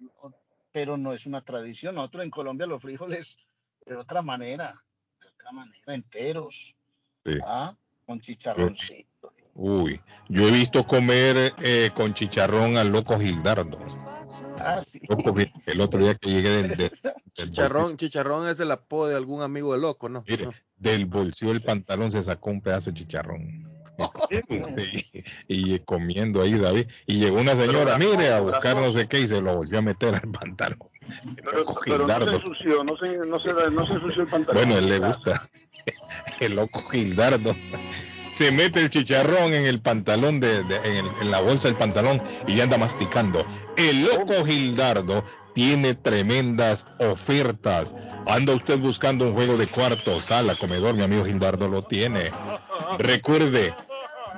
pero 0.72 0.96
no 0.96 1.12
es 1.12 1.26
una 1.26 1.42
tradición 1.42 1.94
nosotros 1.94 2.24
en 2.24 2.30
Colombia 2.30 2.66
los 2.66 2.82
frijoles 2.82 3.38
de 3.84 3.96
otra 3.96 4.22
manera 4.22 4.82
de 5.20 5.28
otra 5.28 5.52
manera 5.52 5.94
enteros 5.94 6.74
¿Ah? 7.44 7.74
Con 8.06 8.20
chicharroncito. 8.20 9.32
Uy, 9.54 10.00
yo 10.28 10.46
he 10.46 10.50
visto 10.50 10.86
comer 10.86 11.52
eh, 11.62 11.90
con 11.94 12.14
chicharrón 12.14 12.76
al 12.76 12.92
loco 12.92 13.18
Gildardo. 13.18 13.78
Ah, 14.58 14.82
sí. 14.86 15.00
El 15.66 15.80
otro 15.80 16.00
día 16.00 16.14
que 16.14 16.30
llegué 16.30 16.62
del, 16.62 16.92
chicharrón, 17.32 17.96
chicharrón 17.96 18.48
es 18.48 18.60
el 18.60 18.70
apodo 18.70 19.08
de 19.08 19.16
algún 19.16 19.42
amigo 19.42 19.74
de 19.74 19.80
loco, 19.80 20.08
¿no? 20.08 20.24
del 20.78 21.06
bolsillo 21.06 21.52
del 21.52 21.62
pantalón 21.62 22.12
se 22.12 22.22
sacó 22.22 22.50
un 22.50 22.60
pedazo 22.60 22.90
de 22.90 22.98
chicharrón. 22.98 23.72
y, 25.48 25.78
comiendo 25.80 26.42
ahí 26.42 26.52
David. 26.58 26.86
Y 27.06 27.18
llegó 27.18 27.40
una 27.40 27.56
señora 27.56 27.96
mire 27.96 28.30
a 28.30 28.40
buscar 28.40 28.76
no 28.76 28.92
sé 28.92 29.08
qué 29.08 29.20
y 29.20 29.28
se 29.28 29.40
lo 29.40 29.56
volvió 29.56 29.78
a 29.78 29.82
meter 29.82 30.14
al 30.14 30.30
pantalón. 30.30 30.78
Pero, 31.36 31.64
pero 31.84 32.06
no 32.06 32.28
se 32.28 32.34
ensució 32.34 32.84
no 32.84 32.96
se, 32.98 33.16
no, 33.16 33.40
se, 33.40 33.70
no 33.70 33.86
se 33.86 33.92
ensució 33.94 34.22
el 34.22 34.28
pantalón. 34.28 34.64
Bueno 34.64 34.78
él 34.78 34.88
le 34.88 34.98
gusta. 34.98 35.48
El 36.40 36.56
loco 36.56 36.82
Gildardo 36.90 37.54
se 38.36 38.52
mete 38.52 38.80
el 38.80 38.90
chicharrón 38.90 39.54
en 39.54 39.64
el 39.64 39.80
pantalón, 39.80 40.40
de, 40.40 40.58
en, 40.84 41.30
la 41.30 41.40
bolsa 41.40 41.68
del 41.68 41.76
pantalón 41.76 42.22
y 42.46 42.60
anda 42.60 42.76
masticando. 42.76 43.46
El 43.76 44.04
loco 44.04 44.44
Gildardo 44.44 45.24
tiene 45.54 45.94
tremendas 45.94 46.86
ofertas. 46.98 47.94
Anda 48.26 48.52
usted 48.52 48.78
buscando 48.78 49.28
un 49.28 49.34
juego 49.34 49.56
de 49.56 49.66
cuarto, 49.66 50.20
sala, 50.20 50.54
comedor, 50.54 50.94
mi 50.94 51.02
amigo 51.02 51.24
Gildardo 51.24 51.66
lo 51.68 51.82
tiene. 51.82 52.30
Recuerde, 52.98 53.72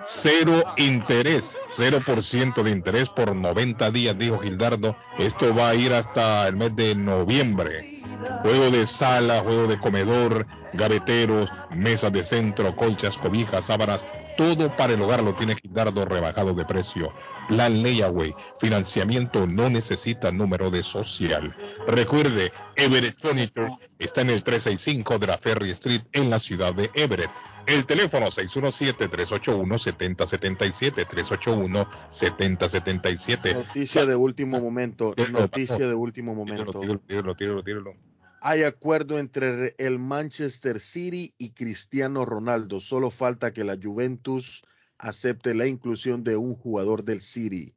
cero 0.08 0.64
interés, 0.78 1.60
cero 1.68 2.00
por 2.04 2.22
ciento 2.22 2.62
de 2.62 2.70
interés 2.70 3.10
por 3.10 3.36
90 3.36 3.90
días, 3.90 4.18
dijo 4.18 4.38
Gildardo. 4.38 4.96
Esto 5.18 5.54
va 5.54 5.68
a 5.68 5.74
ir 5.74 5.92
hasta 5.92 6.48
el 6.48 6.56
mes 6.56 6.74
de 6.74 6.94
noviembre. 6.94 8.02
Juego 8.42 8.70
de 8.70 8.86
sala, 8.86 9.40
juego 9.40 9.66
de 9.66 9.78
comedor, 9.78 10.46
gaveteros, 10.72 11.50
mesas 11.70 12.12
de 12.12 12.24
centro, 12.24 12.74
colchas, 12.74 13.16
cobijas, 13.18 13.66
sábanas, 13.66 14.04
todo 14.36 14.74
para 14.76 14.94
el 14.94 15.02
hogar 15.02 15.22
lo 15.22 15.34
tiene 15.34 15.56
Gildardo 15.56 16.04
rebajado 16.04 16.54
de 16.54 16.64
precio. 16.64 17.12
Plan 17.48 17.82
Layaway, 17.82 18.34
financiamiento 18.60 19.46
no 19.46 19.68
necesita 19.68 20.32
número 20.32 20.70
de 20.70 20.82
social. 20.82 21.54
Recuerde, 21.86 22.52
Everett 22.76 23.18
Furniture 23.18 23.76
está 23.98 24.22
en 24.22 24.30
el 24.30 24.42
365 24.42 25.18
de 25.18 25.26
la 25.26 25.38
Ferry 25.38 25.70
Street 25.70 26.02
en 26.12 26.30
la 26.30 26.38
ciudad 26.38 26.72
de 26.72 26.90
Everett. 26.94 27.30
El 27.68 27.84
teléfono 27.84 28.26
617-381-7077, 28.28 31.06
381-7077. 31.06 33.54
Noticia 33.54 34.06
de 34.06 34.16
último 34.16 34.58
momento, 34.58 35.14
noticia 35.30 35.86
de 35.86 35.94
último 35.94 36.34
momento. 36.34 36.80
Tíralo, 37.06 37.36
tíralo, 37.36 37.62
tíralo, 37.62 37.94
Hay 38.40 38.62
acuerdo 38.62 39.18
entre 39.18 39.74
el 39.76 39.98
Manchester 39.98 40.80
City 40.80 41.34
y 41.36 41.50
Cristiano 41.50 42.24
Ronaldo. 42.24 42.80
Solo 42.80 43.10
falta 43.10 43.52
que 43.52 43.64
la 43.64 43.76
Juventus 43.76 44.62
acepte 44.96 45.54
la 45.54 45.66
inclusión 45.66 46.24
de 46.24 46.38
un 46.38 46.54
jugador 46.54 47.04
del 47.04 47.20
City. 47.20 47.74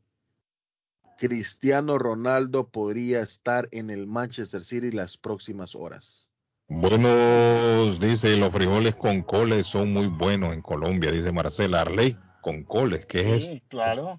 Cristiano 1.17 1.97
Ronaldo 1.97 2.69
podría 2.69 3.19
estar 3.19 3.67
en 3.73 3.89
el 3.89 4.07
Manchester 4.07 4.63
City 4.63 4.91
las 4.91 5.17
próximas 5.17 5.75
horas. 5.75 6.30
Buenos, 6.73 7.99
dice, 7.99 8.37
los 8.37 8.49
frijoles 8.49 8.95
con 8.95 9.23
coles 9.23 9.67
son 9.67 9.91
muy 9.91 10.07
buenos 10.07 10.53
en 10.53 10.61
Colombia, 10.61 11.11
dice 11.11 11.29
Marcela 11.29 11.81
Arley, 11.81 12.17
con 12.39 12.63
coles, 12.63 13.05
¿qué 13.07 13.35
es? 13.35 13.43
Sí, 13.43 13.63
claro. 13.67 14.17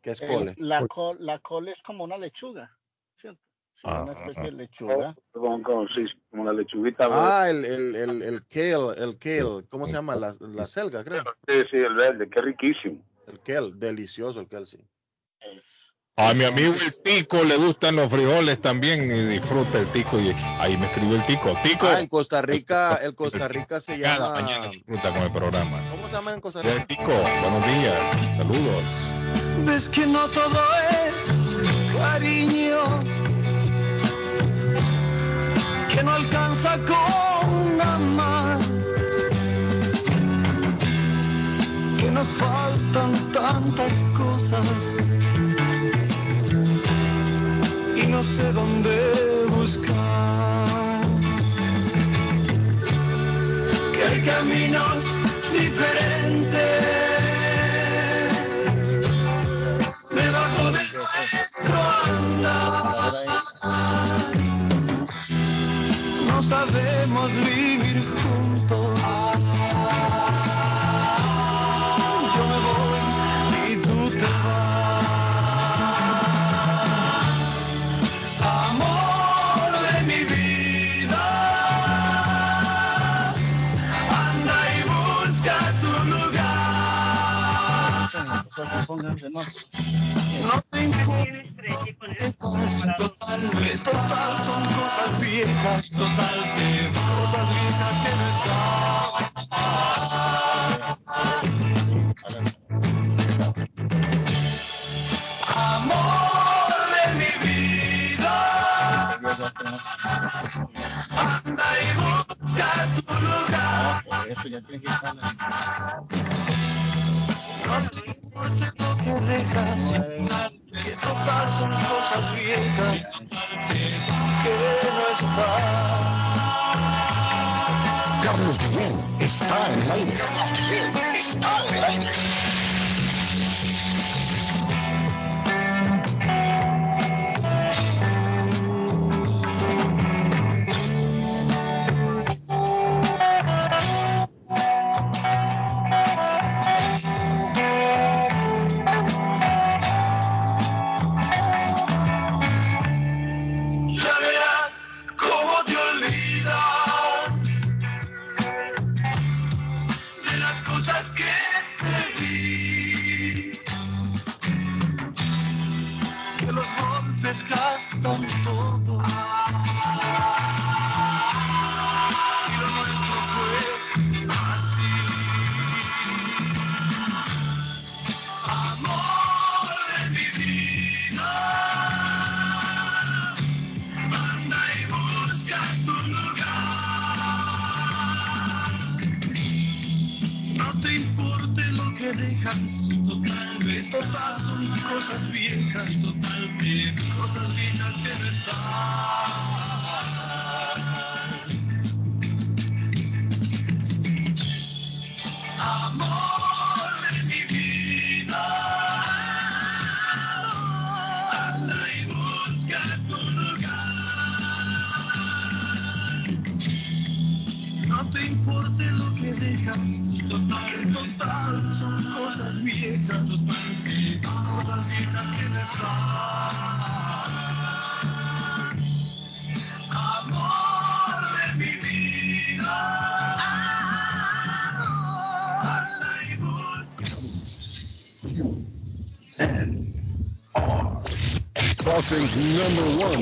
¿Qué 0.00 0.12
es 0.12 0.20
cole? 0.22 0.54
la, 0.56 0.86
col, 0.86 1.18
la 1.20 1.38
col 1.38 1.68
es 1.68 1.82
como 1.82 2.04
una 2.04 2.16
lechuga, 2.16 2.74
¿cierto? 3.14 3.40
Ah, 3.84 4.04
una 4.04 4.12
especie 4.12 4.44
de 4.44 4.52
lechuga. 4.52 5.14
Como, 5.32 5.86
sí, 5.88 6.06
como 6.30 6.44
una 6.44 6.54
lechuguita. 6.54 7.08
Ah, 7.10 7.50
el, 7.50 7.66
el, 7.66 7.94
el, 7.94 8.22
el 8.22 8.46
kale, 8.46 8.94
el 8.96 9.18
kale, 9.18 9.66
¿cómo 9.68 9.86
se 9.86 9.92
llama? 9.92 10.16
La, 10.16 10.34
la 10.40 10.66
selga, 10.66 11.04
creo. 11.04 11.24
Sí, 11.46 11.62
sí, 11.70 11.76
el 11.76 11.94
verde, 11.94 12.28
qué 12.30 12.40
riquísimo. 12.40 13.04
El 13.26 13.38
kale, 13.42 13.72
delicioso 13.74 14.40
el 14.40 14.48
kale, 14.48 14.64
sí. 14.64 14.78
A 16.18 16.32
mi 16.32 16.44
amigo 16.44 16.72
el 16.82 16.94
Tico 17.02 17.44
le 17.44 17.56
gustan 17.58 17.96
los 17.96 18.10
frijoles 18.10 18.58
también 18.62 19.10
y 19.10 19.34
disfruta 19.34 19.78
el 19.78 19.86
Tico 19.88 20.18
y 20.18 20.34
ahí 20.58 20.74
me 20.78 20.86
escribió 20.86 21.16
el 21.16 21.26
Tico. 21.26 21.54
Tico. 21.62 21.86
Ah, 21.86 22.00
en 22.00 22.06
Costa 22.06 22.40
Rica, 22.40 22.98
el 23.02 23.14
Costa 23.14 23.48
Rica 23.48 23.82
se 23.82 23.98
llama. 23.98 24.16
Cada 24.16 24.40
mañana 24.40 24.68
disfruta 24.68 25.12
con 25.12 25.22
el 25.24 25.30
programa. 25.30 25.78
¿Cómo 25.90 26.08
se 26.08 26.14
llama 26.14 26.32
en 26.32 26.40
Costa 26.40 26.62
Rica? 26.62 26.74
El 26.74 26.86
Tico, 26.86 27.12
buenos 27.12 27.66
días, 27.66 28.00
saludos. 28.34 28.82
Ves 29.66 29.90
que 29.90 30.06
no 30.06 30.26
todo 30.28 30.58
es 31.04 31.26
cariño, 31.98 32.78
que 35.94 36.02
no 36.02 36.12
alcanza 36.12 36.78
con 36.78 37.78
amar, 37.78 38.58
que 42.00 42.10
nos 42.10 42.26
faltan 42.28 43.32
tantas 43.34 43.92
cosas 44.16 44.66
sé 48.26 48.52
dónde 48.52 49.25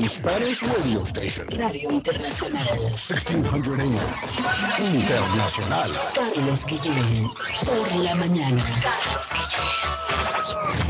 Spanish 0.07 0.61
radio 0.61 1.03
station. 1.03 1.47
Radio 1.57 1.89
Internacional. 1.89 2.67
1600 2.93 3.79
AM. 3.79 3.97
Internacional. 4.77 5.91
Carlos 6.13 6.63
Guillén. 6.67 7.27
Por 7.65 7.95
la 8.03 8.13
mañana. 8.13 8.63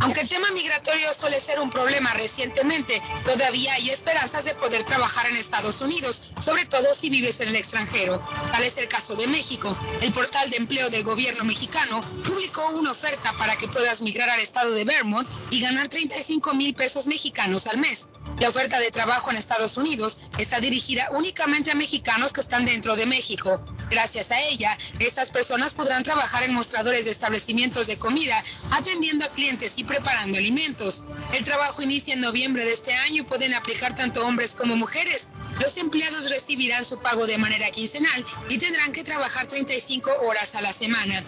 Aunque 0.02 0.22
el 0.22 0.28
tema 0.28 0.52
migratorio 0.52 1.14
suele 1.14 1.40
ser 1.40 1.60
un 1.60 1.70
problema 1.70 2.14
recientemente, 2.14 3.02
todavía 3.26 3.74
hay 3.74 3.90
esperanzas 3.90 4.46
de 4.46 4.54
poder 4.54 4.84
trabajar 4.84 5.26
en 5.28 5.38
Estados 5.38 5.82
Unidos, 5.82 6.22
sobre 6.40 6.66
todo 6.66 6.94
si 6.94 7.10
vives 7.10 7.40
en 7.40 7.50
el 7.50 7.56
extranjero. 7.56 8.22
Tal 8.52 8.64
es 8.64 8.78
el 8.78 8.88
caso 8.88 9.16
de 9.16 9.28
México. 9.28 9.76
El 10.02 10.12
portal 10.12 10.50
de 10.50 10.58
empleo 10.58 10.90
del 10.90 11.04
gobierno 11.04 11.44
mexicano 11.44 12.02
publicó 12.24 12.68
una 12.72 12.92
oferta 12.92 13.34
para 13.34 13.53
que 13.58 13.68
puedas 13.68 14.02
migrar 14.02 14.30
al 14.30 14.40
estado 14.40 14.72
de 14.72 14.84
Vermont 14.84 15.28
y 15.50 15.60
ganar 15.62 15.88
35 15.88 16.54
mil 16.54 16.74
pesos 16.74 17.08
mexicanos 17.08 17.68
al 17.68 17.78
mes. 17.78 18.08
La 18.40 18.50
oferta 18.50 18.80
de 18.80 18.92
trabajo 18.92 19.32
en 19.32 19.38
Estados 19.38 19.78
Unidos 19.78 20.20
está 20.38 20.60
dirigida 20.60 21.10
únicamente 21.12 21.72
a 21.72 21.76
mexicanos 21.76 22.34
que 22.34 22.42
están 22.42 22.66
dentro 22.66 22.96
de 22.96 23.06
México. 23.06 23.64
Gracias 23.90 24.32
a 24.32 24.42
ella, 24.42 24.78
estas 25.00 25.30
personas 25.30 25.74
podrán 25.74 26.04
trabajar 26.04 26.44
en 26.44 26.54
mostradores 26.54 27.06
de 27.06 27.12
establecimientos 27.12 27.88
de 27.88 27.98
comida, 27.98 28.44
atendiendo 28.72 29.26
a 29.26 29.30
clientes 29.30 29.78
y 29.78 29.84
preparando 29.84 30.38
alimentos. 30.38 31.04
El 31.34 31.44
trabajo 31.44 31.82
inicia 31.82 32.16
en 32.16 32.22
noviembre 32.22 32.66
de 32.66 32.74
este 32.74 32.94
año 32.94 33.22
y 33.22 33.26
pueden 33.26 33.54
aplicar 33.54 33.96
tanto 33.96 34.26
hombres 34.26 34.56
como 34.56 34.76
mujeres. 34.76 35.30
Los 35.60 35.78
empleados 35.78 36.30
recibirán 36.30 36.84
su 36.84 37.00
pago 37.00 37.28
de 37.28 37.38
manera 37.38 37.70
quincenal 37.70 38.26
y 38.50 38.58
tendrán 38.58 38.92
que 38.92 39.04
trabajar 39.04 39.46
35 39.48 40.10
horas 40.26 40.56
a 40.56 40.62
la 40.62 40.74
semana. 40.74 41.24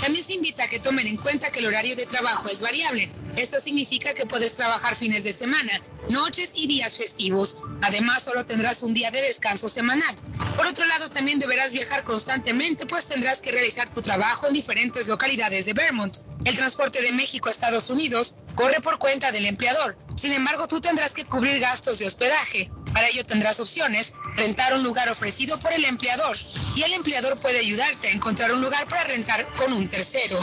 También 0.00 0.24
se 0.24 0.34
invita 0.34 0.64
a 0.64 0.68
que 0.68 0.80
tomen 0.80 1.06
en 1.06 1.16
cuenta 1.16 1.52
que 1.52 1.60
el 1.60 1.66
horario 1.66 1.96
de 1.96 2.06
trabajo 2.06 2.48
es 2.48 2.60
variable. 2.60 3.10
Esto 3.36 3.60
significa 3.60 4.14
que 4.14 4.24
puedes 4.24 4.56
trabajar 4.56 4.96
fines 4.96 5.24
de 5.24 5.32
semana, 5.32 5.82
noches 6.08 6.45
y 6.54 6.66
días 6.66 6.98
festivos. 6.98 7.56
Además, 7.82 8.22
solo 8.22 8.46
tendrás 8.46 8.82
un 8.82 8.94
día 8.94 9.10
de 9.10 9.22
descanso 9.22 9.68
semanal. 9.68 10.16
Por 10.56 10.66
otro 10.66 10.84
lado, 10.86 11.10
también 11.10 11.38
deberás 11.38 11.72
viajar 11.72 12.04
constantemente, 12.04 12.86
pues 12.86 13.06
tendrás 13.06 13.40
que 13.40 13.52
realizar 13.52 13.88
tu 13.88 14.02
trabajo 14.02 14.46
en 14.46 14.52
diferentes 14.52 15.08
localidades 15.08 15.66
de 15.66 15.72
Vermont. 15.72 16.18
El 16.44 16.56
transporte 16.56 17.02
de 17.02 17.12
México 17.12 17.48
a 17.48 17.50
Estados 17.50 17.90
Unidos 17.90 18.34
corre 18.54 18.80
por 18.80 18.98
cuenta 18.98 19.32
del 19.32 19.46
empleador. 19.46 19.98
Sin 20.16 20.32
embargo, 20.32 20.68
tú 20.68 20.80
tendrás 20.80 21.12
que 21.12 21.24
cubrir 21.24 21.58
gastos 21.60 21.98
de 21.98 22.06
hospedaje. 22.06 22.70
Para 22.92 23.08
ello 23.08 23.24
tendrás 23.24 23.60
opciones, 23.60 24.14
rentar 24.36 24.72
un 24.72 24.82
lugar 24.82 25.08
ofrecido 25.10 25.58
por 25.58 25.72
el 25.72 25.84
empleador 25.84 26.36
y 26.74 26.82
el 26.82 26.94
empleador 26.94 27.38
puede 27.38 27.58
ayudarte 27.58 28.08
a 28.08 28.12
encontrar 28.12 28.52
un 28.52 28.62
lugar 28.62 28.88
para 28.88 29.04
rentar 29.04 29.52
con 29.54 29.72
un 29.72 29.88
tercero. 29.88 30.38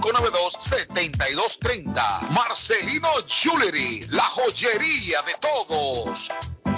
781-592-7230. 0.00 2.30
Marcelino 2.30 3.08
Jewelry, 3.26 4.06
la 4.10 4.24
joyería 4.24 5.22
de 5.22 5.34
todos. 5.40 6.30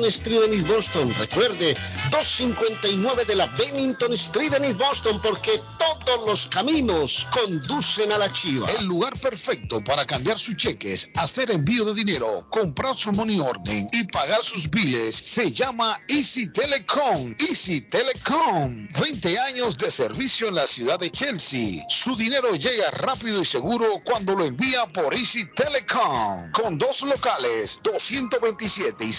Street 0.00 0.44
en 0.44 0.54
East 0.54 0.68
Boston. 0.68 1.14
Recuerde, 1.18 1.76
259 2.10 3.24
de 3.24 3.36
la 3.36 3.46
Bennington 3.46 4.12
Street 4.14 4.52
en 4.54 4.64
East 4.64 4.78
Boston 4.78 5.20
porque 5.22 5.60
todos 5.78 6.26
los 6.26 6.46
caminos 6.46 7.26
conducen 7.30 8.10
a 8.12 8.18
la 8.18 8.32
chiva. 8.32 8.70
El 8.78 8.86
lugar 8.86 9.12
perfecto 9.20 9.82
para 9.84 10.06
cambiar 10.06 10.38
sus 10.38 10.56
cheques, 10.56 11.10
hacer 11.16 11.50
envío 11.50 11.84
de 11.84 11.94
dinero, 11.94 12.46
comprar 12.50 12.96
su 12.96 13.12
money 13.12 13.38
order 13.38 13.86
y 13.92 14.04
pagar 14.04 14.42
sus 14.42 14.68
biles 14.70 15.14
se 15.14 15.52
llama 15.52 16.00
Easy 16.08 16.48
Telecom. 16.48 17.34
Easy 17.38 17.82
Telecom. 17.82 18.88
20 18.98 19.38
años 19.38 19.76
de 19.76 19.90
servicio 19.90 20.48
en 20.48 20.56
la 20.56 20.66
ciudad 20.66 20.98
de 20.98 21.10
Chelsea. 21.10 21.84
Su 21.88 22.16
dinero 22.16 22.54
llega 22.54 22.90
rápido 22.92 23.42
y 23.42 23.44
seguro 23.44 24.00
cuando 24.04 24.34
lo 24.34 24.44
envía 24.44 24.86
por 24.86 25.14
Easy 25.14 25.44
Telecom. 25.54 26.50
Con 26.52 26.78
dos 26.78 27.02
locales, 27.02 27.80
227 27.82 29.04
y 29.04 29.12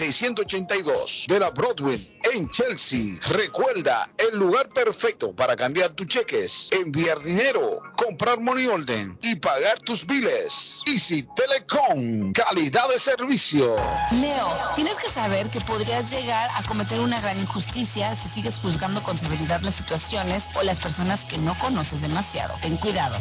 682 0.68 1.26
de 1.28 1.40
la 1.40 1.50
Broadway 1.50 2.20
en 2.34 2.50
Chelsea. 2.50 3.20
Recuerda, 3.30 4.10
el 4.18 4.38
lugar 4.38 4.70
perfecto 4.70 5.34
para 5.34 5.56
cambiar 5.56 5.92
tus 5.92 6.08
cheques, 6.08 6.70
enviar 6.72 7.22
dinero, 7.22 7.82
comprar 7.96 8.40
money 8.40 8.68
order 8.68 9.08
y 9.22 9.36
pagar 9.36 9.80
tus 9.80 10.06
biles. 10.06 10.82
Easy 10.86 11.28
Telecom. 11.36 12.34
Calidad 12.34 12.90
de 12.90 13.00
servicio. 13.00 13.76
Leo, 14.12 14.50
tienes 14.76 14.96
que 14.96 15.10
saber 15.10 15.50
que 15.50 15.62
podrías 15.62 16.12
llegar 16.12 16.50
a 16.56 16.64
cometer 16.64 17.00
una 17.00 17.20
gran 17.22 17.40
injusticia 17.40 18.16
si 18.16 18.30
sigues 18.30 18.60
juzgando 18.60 19.02
con 19.04 19.18
severidad 19.18 19.62
las 19.62 19.76
situaciones 19.76 20.50
o 20.56 20.64
las 20.64 20.80
personas 20.80 21.26
que 21.26 21.38
no 21.38 21.58
conoces 21.60 22.02
demasiado. 22.02 22.56
Ten 22.62 22.78
cuidado. 22.78 23.18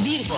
Virgo, 0.00 0.36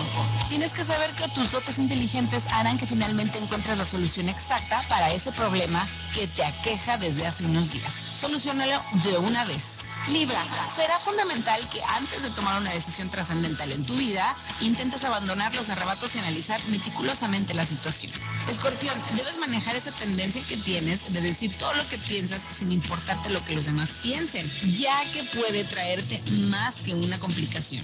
tienes 0.49 0.73
que 0.73 0.83
saber 0.83 1.11
que 1.11 1.27
tus 1.29 1.51
dotes 1.51 1.79
inteligentes 1.79 2.45
harán 2.51 2.77
que 2.77 2.85
finalmente 2.85 3.39
encuentres 3.39 3.77
la 3.77 3.85
solución 3.85 4.29
exacta 4.29 4.85
para 4.87 5.11
ese 5.11 5.31
problema 5.31 5.87
que 6.13 6.27
te 6.27 6.43
aqueja 6.47 6.97
desde 6.97 7.27
hace 7.27 7.45
unos 7.45 7.71
días. 7.71 7.93
Solucionalo 8.13 8.81
de 9.03 9.17
una 9.17 9.45
vez. 9.45 9.77
Libra, 10.07 10.41
será 10.73 10.97
fundamental 10.99 11.59
que 11.69 11.81
antes 11.83 12.23
de 12.23 12.29
tomar 12.29 12.61
una 12.61 12.71
decisión 12.71 13.09
trascendental 13.09 13.69
en 13.73 13.85
tu 13.85 13.93
vida, 13.95 14.35
intentes 14.61 15.03
abandonar 15.03 15.53
los 15.53 15.69
arrebatos 15.69 16.15
y 16.15 16.19
analizar 16.19 16.61
meticulosamente 16.69 17.53
la 17.53 17.65
situación. 17.65 18.13
Escorpión, 18.49 18.97
debes 19.15 19.37
manejar 19.37 19.75
esa 19.75 19.91
tendencia 19.91 20.41
que 20.47 20.55
tienes 20.55 21.11
de 21.11 21.19
decir 21.19 21.57
todo 21.57 21.73
lo 21.73 21.87
que 21.89 21.97
piensas 21.97 22.47
sin 22.51 22.71
importarte 22.71 23.29
lo 23.31 23.43
que 23.43 23.53
los 23.53 23.65
demás 23.65 23.95
piensen, 24.01 24.49
ya 24.77 24.97
que 25.11 25.25
puede 25.25 25.65
traerte 25.65 26.23
más 26.51 26.75
que 26.75 26.93
una 26.93 27.19
complicación. 27.19 27.83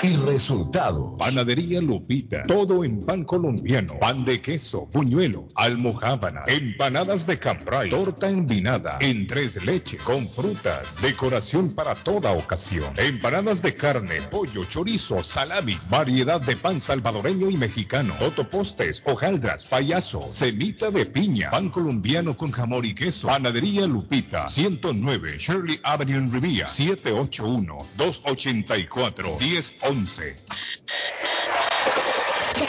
y 0.02 0.16
resultado. 0.16 1.16
Panadería 1.18 1.81
Lupita. 1.81 2.43
Todo 2.43 2.85
en 2.85 3.01
pan 3.01 3.24
colombiano. 3.24 3.98
Pan 3.98 4.24
de 4.24 4.40
queso, 4.40 4.86
buñuelo, 4.93 5.47
almojábana, 5.55 6.43
empanadas 6.47 7.27
de 7.27 7.39
cambray, 7.39 7.90
torta 7.90 8.28
envinada, 8.28 8.98
en 9.01 9.27
tres 9.27 9.64
leche, 9.64 9.97
con 9.98 10.27
frutas, 10.27 11.01
decoración 11.01 11.70
para 11.70 11.94
toda 11.94 12.32
ocasión. 12.32 12.93
Empanadas 12.97 13.62
de 13.62 13.74
carne, 13.74 14.23
pollo, 14.31 14.64
chorizo, 14.64 15.23
salami, 15.23 15.77
variedad 15.89 16.40
de 16.40 16.56
pan 16.56 16.81
salvadoreño 16.81 17.51
y 17.51 17.56
mexicano, 17.56 18.14
totopostes, 18.18 19.02
hojaldras, 19.06 19.64
payaso, 19.64 20.20
semita 20.20 20.90
de 20.90 21.06
piña, 21.06 21.51
pan 21.51 21.68
colombiano 21.70 22.36
con 22.36 22.51
jamón 22.51 22.85
y 22.85 22.94
queso. 22.94 23.28
Panadería 23.28 23.86
Lupita. 23.86 24.47
109 24.48 25.36
Shirley 25.39 25.81
Avenue 25.82 26.16
en 26.16 26.32
Rivia. 26.32 26.66
781 26.66 27.77
284 27.97 29.36
10 29.39 29.77
11. 29.88 30.34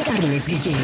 Carles 0.06 0.46
Guillén. 0.46 0.78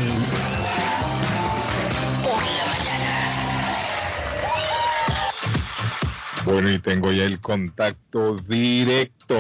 Bueno, 6.46 6.72
y 6.72 6.80
tengo 6.80 7.12
ya 7.12 7.26
el 7.26 7.40
contacto 7.40 8.38
directo 8.38 9.36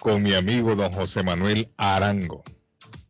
con 0.00 0.22
mi 0.22 0.32
amigo 0.32 0.74
don 0.74 0.90
José 0.92 1.22
Manuel 1.22 1.70
Arango. 1.76 2.42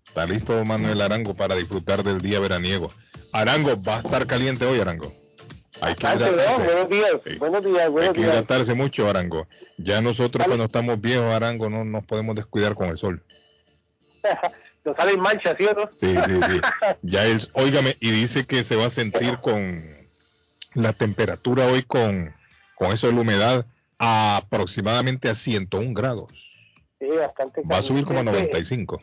¿Está 0.05 0.27
listo 0.27 0.55
don 0.57 0.67
Manuel 0.67 1.01
Arango 1.01 1.35
para 1.35 1.55
disfrutar 1.55 2.03
del 2.03 2.21
día 2.21 2.41
veraniego? 2.41 2.89
Arango, 3.33 3.81
va 3.81 3.97
a 3.97 4.01
estar 4.01 4.27
caliente 4.27 4.67
hoy, 4.67 4.81
Arango. 4.81 5.13
Hay 5.81 5.95
que. 5.95 6.07
Buenos 6.07 6.89
días, 6.89 7.39
buenos 7.39 7.65
días, 7.65 7.81
Hay 7.85 7.91
buenos 7.91 8.13
que 8.15 8.21
días. 8.21 8.33
hidratarse 8.35 8.75
mucho, 8.75 9.09
Arango. 9.09 9.47
Ya 9.77 10.01
nosotros 10.01 10.47
cuando 10.47 10.65
estamos 10.65 11.01
viejos, 11.01 11.33
Arango, 11.35 11.69
no 11.69 11.85
nos 11.85 12.05
podemos 12.05 12.35
descuidar 12.35 12.75
con 12.75 12.89
el 12.89 12.99
sol. 12.99 13.23
Nos 14.85 14.97
salen 14.97 15.21
manchas, 15.21 15.57
¿sí 15.59 15.67
o 15.67 15.75
no? 15.75 15.89
Sí, 15.99 16.15
sí, 16.27 16.41
sí. 16.49 16.61
Ya 17.03 17.27
es, 17.27 17.51
óigame, 17.55 17.97
y 17.99 18.13
dice 18.13 18.47
que 18.47 18.63
se 18.63 18.77
va 18.77 18.87
a 18.87 18.91
sentir 18.91 19.37
con 19.39 19.83
la 20.75 20.93
temperatura 20.93 21.67
hoy 21.67 21.83
con, 21.83 22.33
con 22.77 22.93
eso 22.93 23.09
de 23.09 23.15
la 23.15 23.21
humedad 23.23 23.67
a 23.99 24.37
aproximadamente 24.37 25.29
a 25.29 25.35
101 25.35 25.93
grados. 25.93 26.31
Sí, 27.01 27.07
bastante 27.09 27.63
Va 27.63 27.79
a 27.79 27.83
subir 27.83 28.05
como 28.05 28.21
a 28.21 28.25
caliente. 28.25 28.53
95. 28.53 29.03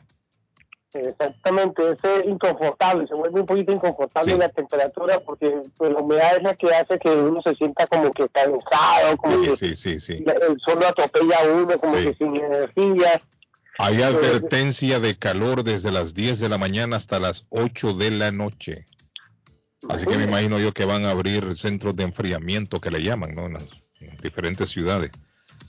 Exactamente, 0.94 1.82
es 1.92 2.26
inconfortable, 2.26 3.08
se 3.08 3.16
vuelve 3.16 3.42
un 3.42 3.48
poquito 3.48 3.72
inconfortable 3.72 4.34
Sí. 4.34 4.38
la 4.38 4.50
temperatura 4.50 5.20
porque 5.22 5.62
pues, 5.78 5.92
la 5.92 6.00
humedad 6.00 6.38
es 6.38 6.44
la 6.44 6.54
que 6.54 6.74
hace 6.74 7.00
que 7.00 7.10
uno 7.10 7.42
se 7.42 7.56
sienta 7.56 7.88
como 7.88 8.12
que 8.12 8.28
cansado, 8.30 9.18
como 9.18 9.42
que 9.42 9.58
Sí, 9.58 9.76
sí, 9.76 10.00
sí. 10.00 10.24
el 10.26 10.60
sol 10.60 10.80
lo 10.80 10.88
atropella 10.88 11.38
a 11.42 11.54
uno, 11.54 11.80
como 11.80 11.96
que 11.96 12.14
sin 12.14 12.36
energía. 12.36 13.22
Hay 13.80 14.04
advertencia 14.04 15.00
de 15.00 15.18
calor 15.18 15.64
desde 15.64 15.92
las 15.92 16.14
10 16.14 16.40
de 16.40 16.50
la 16.50 16.60
mañana 16.60 16.98
hasta 16.98 17.20
las 17.20 17.48
8 17.50 17.94
de 17.94 18.12
la 18.12 18.32
noche. 18.32 18.86
Así 19.90 20.06
que 20.06 20.18
me 20.18 20.26
imagino 20.26 20.60
yo 20.60 20.74
que 20.74 20.86
van 20.86 21.06
a 21.06 21.10
abrir 21.12 21.58
centros 21.58 21.96
de 21.96 22.04
enfriamiento 22.04 22.80
que 22.80 22.92
le 22.92 23.02
llaman, 23.02 23.34
¿no? 23.34 23.48
En 23.48 23.54
las, 23.54 23.64
en 24.00 24.08
las 24.10 24.18
diferentes 24.22 24.70
ciudades. 24.70 25.12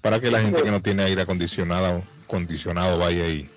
Para 0.02 0.20
que 0.20 0.30
la 0.30 0.40
gente 0.40 0.62
que 0.62 0.70
no 0.70 0.82
tiene 0.82 1.02
aire 1.04 1.22
acondicionado, 1.22 2.02
acondicionado 2.26 2.98
vaya 2.98 3.26
y, 3.26 3.48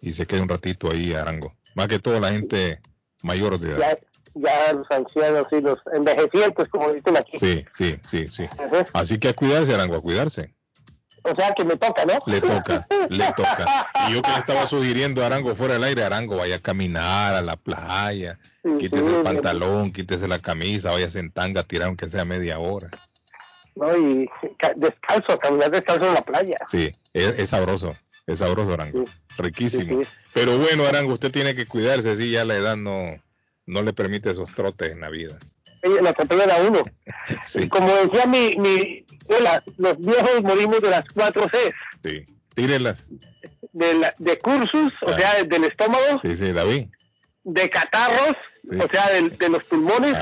y 0.00 0.12
se 0.12 0.26
quede 0.26 0.40
un 0.42 0.48
ratito 0.48 0.90
ahí, 0.90 1.14
Arango. 1.14 1.54
Más 1.74 1.88
que 1.88 1.98
todo 1.98 2.18
la 2.20 2.32
gente 2.32 2.80
mayor 3.22 3.58
de 3.58 3.72
edad. 3.72 3.98
Ya, 4.34 4.50
ya 4.66 4.72
los 4.72 4.90
ancianos 4.90 5.46
y 5.52 5.60
los 5.60 5.78
envejecientes, 5.92 6.68
como 6.68 6.92
dicen 6.92 7.16
aquí. 7.16 7.38
Sí, 7.38 7.64
sí, 7.72 8.26
sí. 8.28 8.46
Así 8.92 9.18
que 9.18 9.28
a 9.28 9.32
cuidarse, 9.34 9.74
Arango, 9.74 9.96
a 9.96 10.00
cuidarse. 10.02 10.54
O 11.24 11.34
sea 11.34 11.52
que 11.52 11.64
me 11.64 11.76
toca, 11.76 12.04
¿no? 12.06 12.14
Le 12.26 12.40
toca, 12.40 12.86
le 13.10 13.24
toca. 13.32 13.66
Y 14.08 14.14
yo 14.14 14.22
que 14.22 14.30
le 14.30 14.36
estaba 14.38 14.66
sugiriendo 14.68 15.22
a 15.22 15.26
Arango 15.26 15.54
fuera 15.56 15.74
del 15.74 15.84
aire, 15.84 16.04
Arango, 16.04 16.36
vaya 16.36 16.56
a 16.56 16.60
caminar 16.60 17.34
a 17.34 17.42
la 17.42 17.56
playa, 17.56 18.38
quítese 18.78 19.06
el 19.18 19.22
pantalón, 19.22 19.92
quítese 19.92 20.28
la 20.28 20.38
camisa, 20.38 20.92
vaya 20.92 21.08
en 21.14 21.30
tanga 21.32 21.62
a 21.62 21.64
tirar 21.64 21.88
aunque 21.88 22.08
sea 22.08 22.24
media 22.24 22.58
hora. 22.60 22.88
¿no? 23.74 23.94
Y 23.96 24.28
ca- 24.58 24.72
descalzo, 24.76 25.38
caminar 25.38 25.70
descalzo 25.70 26.06
en 26.06 26.14
la 26.14 26.22
playa. 26.22 26.56
Sí, 26.70 26.94
es, 27.12 27.38
es 27.38 27.50
sabroso, 27.50 27.94
es 28.26 28.38
sabroso 28.38 28.72
Arango, 28.72 29.04
riquísimo. 29.38 30.02
Pero 30.34 30.58
bueno, 30.58 30.84
Arango, 30.86 31.14
usted 31.14 31.30
tiene 31.30 31.54
que 31.54 31.66
cuidarse, 31.66 32.16
sí, 32.16 32.30
ya 32.30 32.44
la 32.44 32.56
edad 32.56 32.76
no, 32.76 33.16
no 33.66 33.82
le 33.82 33.92
permite 33.92 34.30
esos 34.30 34.52
trotes 34.54 34.92
en 34.92 35.00
la 35.00 35.08
vida. 35.10 35.38
Lo 35.82 36.08
atropellan 36.08 36.50
a 36.50 36.56
uno. 36.56 36.82
Sí, 37.46 37.68
Como 37.68 37.88
decía 37.94 38.26
mi, 38.26 38.56
mi 38.56 39.06
abuela, 39.28 39.62
los 39.76 39.98
viejos 39.98 40.42
morimos 40.42 40.80
de 40.80 40.90
las 40.90 41.04
cuatro 41.14 41.46
C, 41.52 41.72
sí, 42.02 42.24
tírenlas. 42.54 43.04
de, 43.72 43.94
la- 43.94 44.14
de 44.18 44.38
cursus, 44.38 44.92
o 45.02 45.12
sea, 45.12 45.42
del 45.44 45.64
estómago, 45.64 46.20
Sí, 46.22 46.36
sí, 46.36 46.52
David. 46.52 46.88
de 47.44 47.70
catarros, 47.70 48.36
Sí. 48.68 48.76
o 48.80 48.88
sea, 48.90 49.08
del- 49.12 49.36
de, 49.38 49.48
los 49.48 49.62
pulmones, 49.64 50.14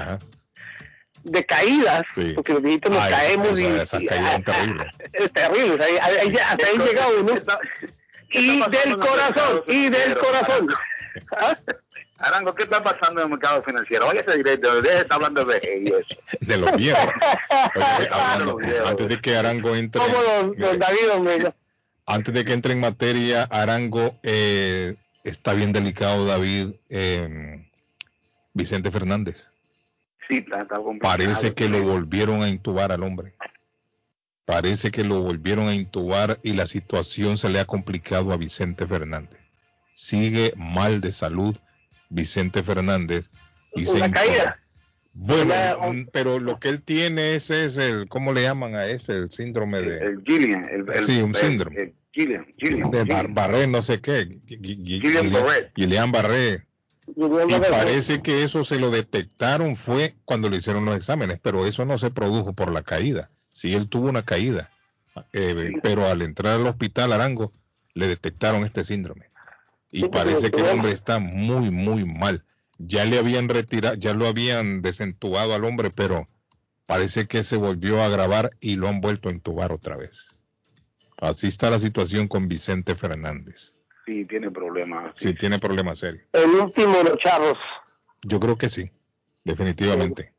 de 1.25 1.45
caídas, 1.45 2.03
Sí. 2.15 2.33
porque 2.35 2.53
los 2.53 2.63
viejitos 2.63 2.93
nos 2.93 3.03
Ay, 3.03 3.13
caemos 3.13 3.59
y, 3.59 3.65
esas- 3.65 3.83
esas 3.83 4.03
y- 4.03 4.07
caídas 4.07 4.33
son 4.33 4.43
terribles. 4.45 4.87
es 5.13 5.33
terrible, 5.33 5.71
o 5.75 5.79
sea, 5.79 6.05
ahí- 6.05 6.37
hasta 6.37 6.67
ahí 6.67 6.79
llega 6.87 7.09
uno. 7.21 7.33
Y 8.31 8.59
del 8.61 8.99
corazón, 8.99 9.63
y 9.67 9.89
del 9.89 10.17
corazón. 10.19 10.69
¿Ah? 11.33 11.57
Arango, 12.19 12.55
¿qué 12.55 12.63
está 12.63 12.83
pasando 12.83 13.21
en 13.21 13.27
el 13.27 13.31
mercado 13.31 13.63
financiero? 13.63 14.07
Váyase 14.07 14.39
directo, 14.39 14.81
deje 14.81 14.95
de 14.95 15.01
estar 15.03 15.17
hablando 15.17 15.45
de 15.45 15.83
y 15.85 15.87
eso. 15.93 16.21
De 16.41 16.57
los 16.57 16.75
viejos. 16.77 17.05
Oye, 17.75 18.09
hablando- 18.11 18.59
antes 18.87 19.09
de 19.09 19.21
que 19.21 19.37
Arango 19.37 19.77
entre, 19.77 20.01
David, 20.79 21.49
antes 22.07 22.35
de 22.35 22.45
que 22.45 22.53
entre 22.55 22.73
en 22.73 22.81
materia, 22.81 23.43
Arango, 23.45 24.19
eh, 24.23 24.97
está 25.25 25.53
bien 25.53 25.73
delicado 25.73 26.25
David 26.25 26.71
eh, 26.89 27.69
Vicente 28.55 28.91
Fernández. 28.91 29.51
Sí, 30.29 30.39
está, 30.39 30.63
está 30.63 30.77
complicado. 30.77 31.19
Parece 31.19 31.53
que 31.53 31.69
lo 31.69 31.83
volvieron 31.83 32.43
a 32.43 32.49
intubar 32.49 32.93
al 32.93 33.03
hombre. 33.03 33.35
Parece 34.47 34.91
que 34.91 35.05
lo 35.05 35.21
volvieron 35.23 35.67
a 35.69 35.75
intubar 35.75 36.39
y 36.43 36.53
la 36.55 36.67
situación 36.67 37.37
se 37.37 37.51
le 37.51 37.59
ha 37.61 37.65
complicado 37.67 38.33
a 38.33 38.37
Vicente 38.39 38.87
Fernández. 38.87 39.41
Sigue 39.95 40.55
mal 40.57 41.01
de 41.03 41.13
salud 41.13 41.57
Vicente 42.09 42.63
Fernández. 42.63 43.31
Y 43.75 43.85
se 43.85 44.11
caída. 44.11 44.59
Bueno, 45.13 45.45
Una- 45.53 45.93
mm, 45.93 46.09
pero 46.13 46.39
lo 46.39 46.61
que 46.61 46.69
él 46.69 46.83
tiene 46.83 47.35
es 47.35 47.51
el, 47.51 48.07
¿cómo 48.09 48.33
le 48.33 48.43
llaman 48.43 48.75
a 48.77 48.87
ese? 48.87 49.13
El 49.17 49.31
síndrome 49.33 49.81
de... 49.81 49.99
El 49.99 50.23
Gillian. 50.25 50.65
El, 50.71 50.89
el- 50.95 51.03
Sí, 51.03 51.21
un 51.21 51.35
síndrome. 51.35 51.95
Gillian, 52.13 52.47
Gillian, 52.59 52.91
de 52.91 53.01
Gillian. 53.05 53.35
Barré, 53.35 53.67
no 53.67 53.83
sé 53.83 54.01
qué. 54.01 54.39
Gillian 54.47 55.33
Barré. 55.33 55.73
Gillian 55.75 56.13
Barré. 56.13 56.67
Y 57.09 57.61
parece 57.71 58.21
que 58.23 58.43
eso 58.43 58.65
se 58.65 58.79
lo 58.79 58.91
detectaron 58.91 59.77
fue 59.77 60.15
cuando 60.25 60.49
le 60.51 60.57
hicieron 60.59 60.85
los 60.85 60.97
exámenes, 60.97 61.39
pero 61.43 61.67
eso 61.67 61.85
no 61.85 61.99
se 61.99 62.11
produjo 62.11 62.53
por 62.53 62.71
la 62.73 62.83
caída. 62.83 63.31
Sí, 63.57 63.73
él 63.73 63.89
tuvo 63.89 64.11
una 64.11 64.23
caída, 64.23 64.71
eh, 65.33 65.73
pero 65.83 66.05
al 66.05 66.21
entrar 66.21 66.61
al 66.61 66.67
hospital 66.67 67.15
Arango 67.15 67.53
le 67.95 68.07
detectaron 68.07 68.67
este 68.67 68.85
síndrome. 68.85 69.31
Y 69.91 70.03
Sí, 70.03 70.09
parece 70.11 70.51
que 70.51 70.61
el 70.61 70.67
hombre 70.67 70.93
está 70.93 71.21
muy, 71.21 71.71
muy 71.71 72.05
mal. 72.05 72.45
Ya 72.77 73.07
le 73.07 73.19
habían 73.19 73.49
retirado, 73.49 73.95
ya 73.95 74.13
lo 74.13 74.27
habían 74.27 74.83
desentubado 74.83 75.55
al 75.55 75.65
hombre, 75.65 75.91
pero 75.91 76.29
parece 76.85 77.29
que 77.29 77.43
se 77.43 77.57
volvió 77.57 78.03
a 78.03 78.07
agravar 78.07 78.51
y 78.61 78.77
lo 78.77 78.89
han 78.89 79.01
vuelto 79.01 79.31
a 79.31 79.33
entubar 79.33 79.73
otra 79.73 79.97
vez. 79.97 80.27
Así 81.17 81.47
está 81.47 81.71
la 81.71 81.79
situación 81.79 82.29
con 82.29 82.49
Vicente 82.49 82.95
Fernández. 82.95 83.73
Sí, 84.05 84.27
tiene 84.27 84.51
problemas. 84.51 85.15
Sí, 85.17 85.33
tiene 85.33 85.59
problemas 85.59 85.97
serios. 85.97 86.29
El 86.35 86.51
último 86.51 86.99
de 86.99 87.05
los 87.05 87.19
charros. 87.21 87.57
Yo 88.21 88.39
creo 88.39 88.59
que 88.59 88.69
sí, 88.69 88.91
definitivamente, 89.45 90.35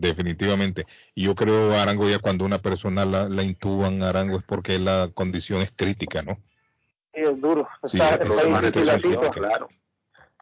definitivamente. 0.00 0.86
Y 1.14 1.24
yo 1.24 1.34
creo, 1.34 1.72
Arango, 1.72 2.08
ya 2.08 2.18
cuando 2.18 2.44
una 2.44 2.58
persona 2.58 3.04
la, 3.04 3.28
la 3.28 3.42
intuban, 3.42 4.02
Arango, 4.02 4.36
es 4.38 4.44
porque 4.44 4.78
la 4.78 5.10
condición 5.14 5.60
es 5.60 5.70
crítica, 5.74 6.22
¿no? 6.22 6.38
Sí, 7.14 7.20
es 7.22 7.40
duro. 7.40 7.68
Sí, 7.86 7.98
Está, 7.98 8.14
es- 8.16 8.20
está 8.30 8.42
es- 8.96 9.02
pues. 9.18 9.30
Claro. 9.32 9.68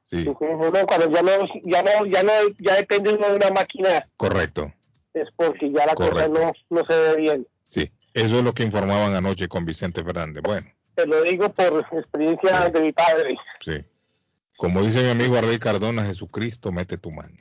Sí, 0.05 0.19
Sí, 0.19 0.25
sí, 0.25 0.35
uno 0.41 0.87
cuando 0.87 1.11
ya 1.11 1.23
no, 1.23 1.31
ya 1.65 1.83
no, 1.83 2.07
ya 2.07 2.23
no, 2.23 2.33
ya 2.61 2.75
depende 2.77 3.13
uno 3.13 3.29
de 3.29 3.37
una 3.37 3.51
máquina, 3.51 4.09
correcto, 4.17 4.73
es 5.13 5.29
porque 5.35 5.73
ya 5.73 5.85
la 5.87 5.95
cosa 5.97 6.11
Correcto. 6.11 6.53
no, 6.71 6.81
no 6.81 6.87
se 6.87 6.97
ve 6.97 7.17
bien. 7.17 7.47
sí. 7.67 7.91
Eso 8.15 8.37
es 8.39 8.43
lo 8.45 8.55
que 8.55 8.63
informaban 8.63 9.15
anoche 9.15 9.47
con 9.47 9.67
Vicente 9.67 10.03
Fernández. 10.03 10.43
Bueno, 10.43 10.67
Te 10.95 11.07
lo 11.07 11.23
digo 11.23 11.53
por 11.53 11.85
experiencia 11.93 12.71
de 12.71 12.81
mi 12.81 12.93
padre. 12.93 13.37
sí. 13.63 13.85
Como 14.57 14.83
dice 14.83 15.03
mi 15.03 15.11
amigo 15.11 15.37
Arley 15.37 15.59
Cardona, 15.59 16.03
Jesucristo, 16.07 16.73
mete 16.73 16.97
tu 16.97 17.11
mano. 17.11 17.37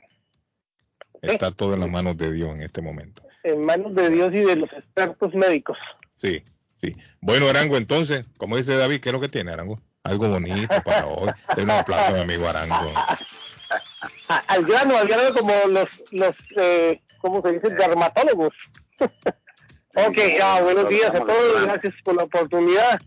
Está 1.32 1.50
todo 1.52 1.74
en 1.74 1.80
las 1.80 1.90
manos 1.90 2.16
de 2.16 2.32
Dios 2.32 2.54
en 2.54 2.62
este 2.62 2.80
momento. 2.80 3.22
En 3.42 3.64
manos 3.64 3.94
de 3.94 4.10
Dios 4.10 4.32
y 4.34 4.40
de 4.40 4.56
los 4.56 4.72
expertos 4.72 5.34
médicos. 5.34 5.78
Sí, 6.16 6.42
sí. 6.76 6.94
Bueno, 7.20 7.48
Arango, 7.48 7.76
entonces, 7.76 8.24
como 8.36 8.56
dice 8.56 8.76
David, 8.76 9.00
¿qué 9.00 9.10
es 9.10 9.12
lo 9.12 9.20
que 9.20 9.28
tiene, 9.28 9.52
Arango? 9.52 9.80
Algo 10.02 10.28
bonito 10.28 10.74
para 10.84 11.06
hoy. 11.06 11.30
Den 11.56 11.64
un 11.64 11.70
aplauso 11.72 12.06
a 12.06 12.12
mi 12.12 12.20
amigo 12.20 12.48
Arango. 12.48 12.92
Al 14.28 14.64
grano, 14.64 14.96
al 14.96 15.08
grano 15.08 15.34
como 15.34 15.52
los, 15.68 15.88
los 16.10 16.34
eh, 16.56 17.00
¿cómo 17.20 17.42
se 17.42 17.52
dice? 17.52 17.74
Dermatólogos. 17.74 18.54
ok, 19.00 20.18
ah, 20.42 20.60
buenos 20.62 20.88
días 20.88 21.14
a 21.14 21.24
todos, 21.24 21.62
gracias 21.62 21.94
por 22.04 22.16
la 22.16 22.24
oportunidad. 22.24 23.00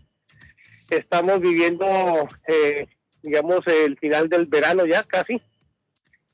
Estamos 0.90 1.40
viviendo, 1.40 1.86
eh, 2.46 2.86
digamos, 3.22 3.66
el 3.66 3.98
final 3.98 4.28
del 4.28 4.46
verano 4.46 4.86
ya 4.86 5.02
casi. 5.04 5.40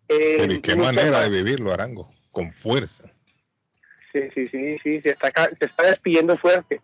Eh, 0.08 0.36
Pero 0.38 0.52
¿y 0.52 0.60
qué 0.60 0.76
manera 0.76 1.20
de 1.22 1.28
vivirlo, 1.30 1.72
Arango? 1.72 2.10
Con 2.32 2.52
fuerza. 2.52 3.04
Sí, 4.12 4.20
sí, 4.34 4.46
sí, 4.48 4.78
sí, 4.82 5.00
se 5.00 5.10
está, 5.10 5.30
se 5.58 5.64
está 5.66 5.82
despidiendo 5.84 6.36
fuerte. 6.38 6.80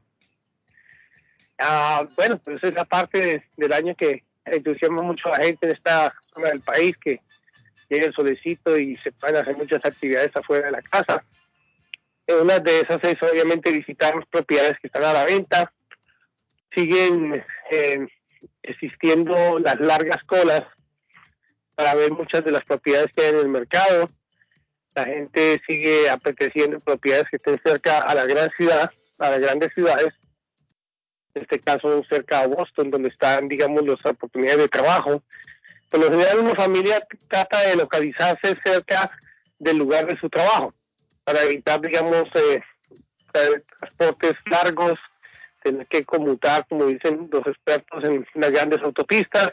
Ah, 1.59 2.07
bueno, 2.17 2.39
pues 2.39 2.57
esa 2.57 2.69
es 2.69 2.75
la 2.75 2.85
parte 2.85 3.19
de- 3.21 3.45
del 3.57 3.73
año 3.73 3.95
que 3.95 4.25
entusiasma 4.45 5.03
mucho 5.03 5.29
a 5.33 5.39
la 5.39 5.45
gente 5.45 5.67
en 5.67 5.73
esta 5.73 6.13
zona 6.35 6.49
del 6.51 6.61
país, 6.61 6.97
que 6.99 7.21
llega 7.89 8.07
el 8.07 8.15
solecito 8.15 8.77
y 8.79 8.97
se 8.99 9.13
pueden 9.13 9.37
hacer 9.37 9.57
muchas 9.57 9.85
actividades 9.85 10.35
afuera 10.35 10.67
de 10.67 10.73
la 10.73 10.83
casa. 10.83 11.25
Una 12.41 12.59
de 12.59 12.81
esas 12.81 13.03
es 13.05 13.23
obviamente 13.23 13.71
visitar 13.71 14.15
las 14.17 14.27
propiedades 14.27 14.79
que 14.81 14.87
están 14.89 15.05
a 15.05 15.13
la 15.13 15.25
venta. 15.25 15.73
Siguen 16.75 17.45
eh, 17.71 18.07
existiendo 18.63 19.59
las 19.59 19.79
largas 19.81 20.23
colas 20.25 20.63
para 21.75 21.95
ver 21.95 22.13
muchas 22.13 22.45
de 22.45 22.53
las 22.53 22.65
propiedades 22.65 23.11
que 23.15 23.23
hay 23.23 23.31
en 23.31 23.39
el 23.39 23.49
mercado. 23.49 24.11
La 24.95 25.05
gente 25.05 25.61
sigue 25.67 26.11
apeteciendo 26.11 26.81
propiedades 26.81 27.27
que 27.31 27.37
estén 27.37 27.61
cerca 27.65 27.99
a 27.99 28.15
la 28.15 28.27
gran 28.27 28.51
ciudad, 28.57 28.91
a 29.19 29.31
las 29.31 29.41
grandes 29.41 29.73
ciudades, 29.75 30.13
en 31.35 31.43
este 31.43 31.61
caso 31.61 32.03
cerca 32.11 32.41
a 32.41 32.47
Boston, 32.47 32.91
donde 32.91 33.09
están, 33.09 33.49
digamos, 33.49 33.87
las 33.87 34.05
oportunidades 34.05 34.59
de 34.59 34.69
trabajo. 34.69 35.23
Por 35.89 36.01
lo 36.01 36.11
general, 36.11 36.41
una 36.41 36.55
familia 36.55 37.07
trata 37.29 37.61
de 37.63 37.77
localizarse 37.77 38.57
cerca 38.65 39.11
del 39.59 39.79
lugar 39.79 40.07
de 40.07 40.19
su 40.19 40.29
trabajo, 40.29 40.75
para 41.25 41.43
evitar, 41.43 41.81
digamos, 41.81 42.25
eh, 42.35 42.61
transportes 43.33 44.35
largos, 44.51 44.99
tener 45.63 45.87
que 45.87 46.05
conmutar, 46.05 46.67
como 46.69 46.87
dicen 46.87 47.31
los 47.33 47.47
expertos, 47.47 48.05
en 48.05 48.27
las 48.35 48.51
grandes 48.51 48.83
autopistas, 48.83 49.53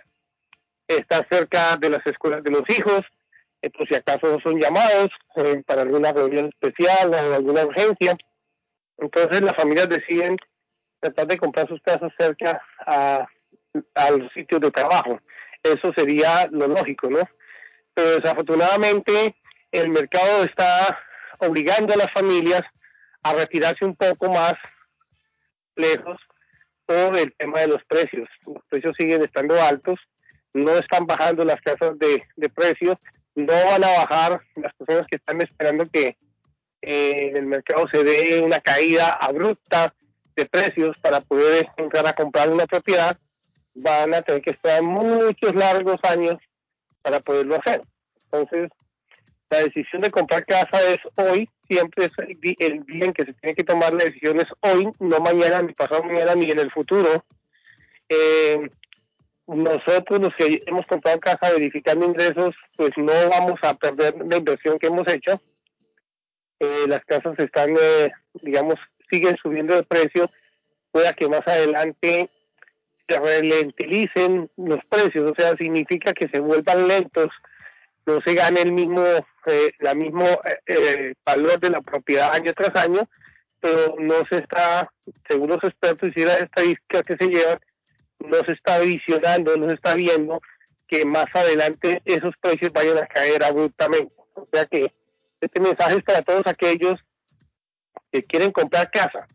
estar 0.98 1.28
cerca 1.30 1.78
de 1.78 1.90
las 1.90 2.06
escuelas 2.06 2.44
de 2.44 2.52
los 2.52 2.70
hijos, 2.70 3.02
eh, 3.62 3.70
por 3.70 3.88
si 3.88 3.96
acaso 3.96 4.40
son 4.42 4.60
llamados 4.60 5.10
eh, 5.36 5.62
para 5.66 5.84
alguna 5.84 6.12
reunión 6.12 6.48
especial 6.48 7.14
o 7.14 7.36
alguna 7.36 7.66
urgencia. 7.66 8.18
Entonces 8.98 9.42
las 9.42 9.56
familias 9.56 9.90
deciden 9.90 10.38
tratar 11.00 11.28
de 11.28 11.38
comprar 11.38 11.68
sus 11.68 11.82
casas 11.82 12.12
cerca 12.18 12.62
a, 12.86 13.28
a 13.96 14.12
los 14.12 14.30
de 14.34 14.72
trabajo. 14.72 15.20
Eso 15.64 15.94
sería 15.96 16.48
lo 16.52 16.68
lógico, 16.68 17.10
¿no? 17.10 17.22
Pero 17.94 18.20
desafortunadamente 18.20 19.36
el 19.72 19.90
mercado 19.90 20.44
está 20.44 20.98
obligando 21.40 21.94
a 21.94 21.98
las 21.98 22.12
familias 22.12 22.64
a 23.24 23.34
retirarse 23.34 23.86
un 23.86 23.96
poco 23.96 24.30
más 24.30 24.56
lejos 25.76 26.18
por 26.86 27.18
el 27.18 27.34
tema 27.36 27.60
de 27.60 27.68
los 27.68 27.84
precios. 27.86 28.28
Los 28.46 28.64
precios 28.70 28.96
siguen 28.98 29.22
estando 29.22 29.62
altos, 29.62 30.00
no 30.54 30.78
están 30.78 31.06
bajando 31.06 31.46
las 31.46 31.62
casas 31.62 31.98
de, 32.00 32.24
precios, 32.50 32.98
no 33.36 33.54
van 33.54 33.84
a 33.84 33.90
bajar 33.90 34.42
las 34.56 34.74
personas 34.74 35.08
que 35.08 35.18
están 35.18 35.42
esperando 35.42 35.90
que 35.90 36.18
eh, 36.82 37.30
en 37.30 37.38
el 37.38 37.46
mercado 37.46 37.88
se 37.92 38.04
dé 38.04 38.42
una 38.42 38.60
caída 38.60 39.14
abrupta 39.14 39.94
de 40.36 40.46
precios 40.46 40.96
para 41.02 41.22
poder 41.22 41.68
entrar 41.78 42.08
a 42.08 42.14
comprar 42.14 42.50
una 42.50 42.66
propiedad, 42.66 43.18
van 43.76 44.14
a 44.14 44.22
tener 44.22 44.42
que 44.42 44.52
esperar 44.52 44.82
muchos 44.84 45.54
largos 45.54 45.98
años 46.04 46.38
para 47.02 47.20
poderlo 47.20 47.56
hacer. 47.56 47.82
Entonces, 48.32 48.70
la 49.50 49.60
decisión 49.60 50.02
de 50.02 50.12
comprar 50.12 50.46
casa 50.46 50.80
es 50.88 51.00
hoy, 51.16 51.50
siempre 51.68 52.06
es 52.06 52.12
el 52.18 52.40
día 52.40 53.06
en 53.06 53.14
que 53.14 53.26
se 53.26 53.34
tiene 53.34 53.56
que 53.56 53.64
tomar 53.64 53.94
la 53.94 54.06
decisión 54.06 54.40
es 54.40 54.48
hoy, 54.62 54.90
no 55.00 55.20
mañana, 55.20 55.62
ni 55.62 55.74
pasado 55.74 56.04
mañana, 56.04 56.36
ni 56.36 56.52
en 56.52 56.60
el 56.60 56.72
futuro. 56.72 57.26
Eh, 58.08 58.70
nosotros 59.56 60.20
los 60.20 60.36
que 60.36 60.64
hemos 60.68 60.86
comprado 60.86 61.20
casa 61.20 61.52
verificando 61.52 62.06
ingresos, 62.06 62.56
pues 62.78 62.92
no 62.98 63.12
vamos 63.30 63.60
a 63.64 63.74
perder 63.74 64.16
la 64.30 64.38
inversión 64.38 64.78
que 64.78 64.88
hemos 64.88 65.08
hecho. 65.08 65.42
Eh, 66.60 66.86
las 66.88 67.04
casas 67.06 67.38
están, 67.40 67.72
eh, 67.72 68.12
digamos, 68.44 68.76
siguen 69.10 69.36
subiendo 69.42 69.76
de 69.76 69.84
precio. 69.84 70.30
Pueda 70.92 71.14
que 71.14 71.28
más 71.28 71.42
adelante 71.48 72.30
se 73.08 73.20
ralentilicen 73.20 74.52
los 74.58 74.80
precios, 74.88 75.32
o 75.32 75.34
sea, 75.36 75.56
significa 75.58 76.14
que 76.14 76.30
se 76.32 76.40
vuelvan 76.40 76.88
lentos, 76.88 77.30
no 78.06 78.22
se 78.22 78.36
gane 78.36 78.62
el 78.62 78.72
mismo, 78.72 79.04
eh, 79.48 79.72
la 79.80 79.96
mismo 79.96 80.26
eh, 80.68 81.14
valor 81.26 81.60
de 81.60 81.72
la 81.72 81.82
propiedad 81.82 82.34
año 82.34 82.54
tras 82.54 82.76
año, 82.84 83.02
pero 83.60 83.96
no 83.98 84.16
se 84.30 84.38
está, 84.38 84.92
según 85.28 85.50
los 85.50 85.64
expertos 85.64 86.12
y 86.16 86.24
las 86.24 86.40
estadísticas 86.40 87.02
que 87.04 87.18
se 87.18 87.32
llevan, 87.32 87.60
no 88.20 88.44
se 88.46 88.52
está 88.54 88.80
visionando, 88.80 89.56
no 89.58 89.68
se 89.68 89.76
está 89.76 89.94
viendo 89.96 90.42
que 90.88 91.06
más 91.06 91.28
adelante 91.34 92.02
esos 92.06 92.36
precios 92.42 92.74
vayan 92.74 92.98
a 92.98 93.08
caer 93.08 93.44
abruptamente. 93.44 94.14
O 94.34 94.48
sea 94.52 94.66
que 94.66 94.94
este 95.40 95.60
mensaje 95.60 95.98
es 95.98 96.04
para 96.04 96.22
todos 96.22 96.46
aquellos 96.46 97.00
que 98.12 98.24
quieren 98.24 98.52
comprar 98.52 98.90
casa, 98.90 99.28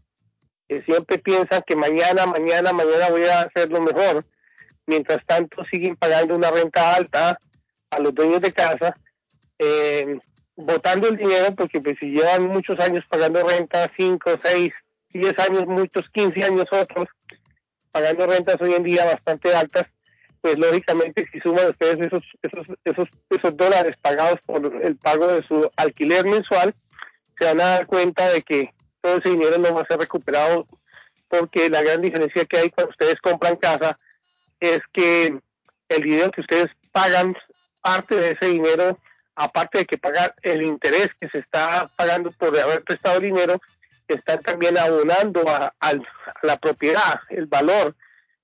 que 0.68 0.82
siempre 0.82 1.18
piensan 1.18 1.62
que 1.66 1.76
mañana, 1.76 2.26
mañana, 2.26 2.72
mañana 2.72 3.08
voy 3.08 3.24
a 3.24 3.42
hacer 3.42 3.70
lo 3.70 3.80
mejor. 3.80 4.26
Mientras 4.86 5.24
tanto 5.24 5.64
siguen 5.72 5.96
pagando 5.96 6.36
una 6.36 6.50
renta 6.50 6.94
alta 6.94 7.38
a 7.90 7.98
los 8.00 8.14
dueños 8.14 8.40
de 8.42 8.52
casa, 8.52 8.94
eh, 9.58 10.18
botando 10.56 11.08
el 11.08 11.16
dinero 11.16 11.54
porque 11.54 11.80
pues 11.80 11.96
si 11.98 12.06
llevan 12.06 12.48
muchos 12.48 12.78
años 12.80 13.04
pagando 13.08 13.46
renta, 13.48 13.90
5, 13.96 14.38
6, 14.42 14.72
10 15.10 15.38
años, 15.38 15.66
muchos 15.66 16.08
15 16.12 16.44
años 16.44 16.66
otros, 16.70 17.08
pagando 17.94 18.26
rentas 18.26 18.60
hoy 18.60 18.74
en 18.74 18.82
día 18.82 19.04
bastante 19.04 19.54
altas, 19.54 19.86
pues 20.40 20.58
lógicamente 20.58 21.28
si 21.30 21.38
suman 21.38 21.68
ustedes 21.68 22.04
esos, 22.04 22.24
esos, 22.42 23.08
esos, 23.30 23.56
dólares 23.56 23.94
pagados 24.02 24.40
por 24.44 24.82
el 24.82 24.96
pago 24.96 25.28
de 25.28 25.46
su 25.46 25.70
alquiler 25.76 26.24
mensual, 26.24 26.74
se 27.38 27.44
van 27.44 27.60
a 27.60 27.64
dar 27.66 27.86
cuenta 27.86 28.28
de 28.30 28.42
que 28.42 28.74
todo 29.00 29.18
ese 29.18 29.30
dinero 29.30 29.58
no 29.58 29.72
va 29.72 29.82
a 29.82 29.86
ser 29.86 30.00
recuperado 30.00 30.66
porque 31.28 31.70
la 31.70 31.82
gran 31.82 32.02
diferencia 32.02 32.44
que 32.46 32.56
hay 32.58 32.70
cuando 32.70 32.90
ustedes 32.90 33.20
compran 33.20 33.54
casa 33.54 33.96
es 34.58 34.80
que 34.92 35.38
el 35.88 36.02
dinero 36.02 36.32
que 36.32 36.40
ustedes 36.40 36.70
pagan, 36.90 37.36
parte 37.80 38.16
de 38.16 38.32
ese 38.32 38.46
dinero, 38.46 38.98
aparte 39.36 39.78
de 39.78 39.84
que 39.86 39.98
pagar 39.98 40.34
el 40.42 40.62
interés 40.62 41.10
que 41.20 41.28
se 41.28 41.38
está 41.38 41.88
pagando 41.96 42.32
por 42.32 42.58
haber 42.58 42.82
prestado 42.82 43.20
dinero, 43.20 43.60
están 44.14 44.40
también 44.42 44.78
abonando 44.78 45.42
a, 45.48 45.72
la 46.42 46.56
propiedad, 46.58 47.20
el 47.30 47.46
valor 47.46 47.96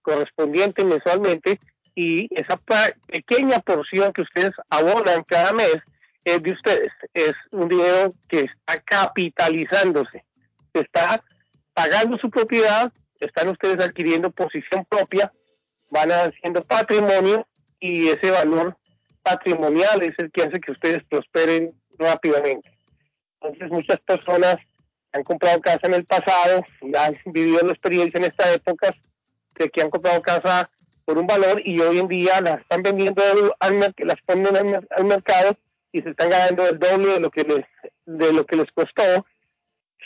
correspondiente 0.02 0.84
mensualmente 0.84 1.60
y 1.94 2.28
esa 2.30 2.58
pequeña 3.06 3.60
porción 3.60 4.12
que 4.12 4.22
ustedes 4.22 4.52
abonan 4.68 5.24
cada 5.24 5.52
mes 5.52 5.76
es 6.24 6.42
de 6.42 6.52
ustedes, 6.52 6.92
es 7.14 7.32
un 7.50 7.68
dinero 7.68 8.14
que 8.28 8.40
está 8.40 8.80
capitalizándose, 8.80 10.24
está 10.74 11.22
pagando 11.72 12.18
su 12.18 12.30
propiedad, 12.30 12.92
están 13.18 13.48
ustedes 13.48 13.84
adquiriendo 13.84 14.30
posición 14.30 14.84
propia, 14.88 15.32
van 15.90 16.10
haciendo 16.10 16.64
patrimonio 16.64 17.46
y 17.80 18.08
ese 18.08 18.30
valor 18.30 18.76
patrimonial 19.22 20.02
es 20.02 20.14
el 20.18 20.30
que 20.30 20.42
hace 20.42 20.60
que 20.60 20.72
ustedes 20.72 21.02
prosperen 21.04 21.72
rápidamente. 21.98 22.70
Entonces 23.40 23.70
muchas 23.70 24.00
personas 24.00 24.56
han 25.12 25.24
comprado 25.24 25.60
casa 25.60 25.80
en 25.82 25.94
el 25.94 26.04
pasado, 26.04 26.64
ya 26.82 27.06
han 27.06 27.16
vivido 27.26 27.60
la 27.62 27.72
experiencia 27.72 28.18
en 28.18 28.24
esta 28.24 28.52
época 28.52 28.94
de 29.56 29.68
que 29.68 29.82
han 29.82 29.90
comprado 29.90 30.22
casa 30.22 30.70
por 31.04 31.18
un 31.18 31.26
valor 31.26 31.60
y 31.64 31.80
hoy 31.80 31.98
en 31.98 32.08
día 32.08 32.40
las 32.40 32.60
están 32.60 32.82
vendiendo 32.82 33.22
al, 33.58 33.78
las 33.98 34.16
al, 34.28 35.04
mercado 35.04 35.56
y 35.92 36.02
se 36.02 36.10
están 36.10 36.30
ganando 36.30 36.68
el 36.68 36.78
doble 36.78 37.14
de 37.14 37.20
lo 37.20 37.30
que 37.30 37.42
les 37.42 37.66
de 38.06 38.32
lo 38.32 38.46
que 38.46 38.56
les 38.56 38.70
costó 38.72 39.26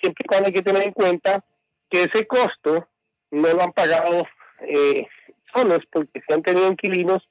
siempre 0.00 0.24
cuando 0.26 0.46
hay 0.46 0.52
que 0.52 0.62
tener 0.62 0.82
en 0.82 0.92
cuenta 0.92 1.44
que 1.90 2.04
ese 2.04 2.26
costo 2.26 2.88
no 3.30 3.52
lo 3.52 3.62
han 3.62 3.72
pagado 3.72 4.26
eh, 4.66 5.06
solos 5.54 5.80
porque 5.90 6.22
si 6.26 6.32
han 6.32 6.42
tenido 6.42 6.68
inquilinos 6.68 7.28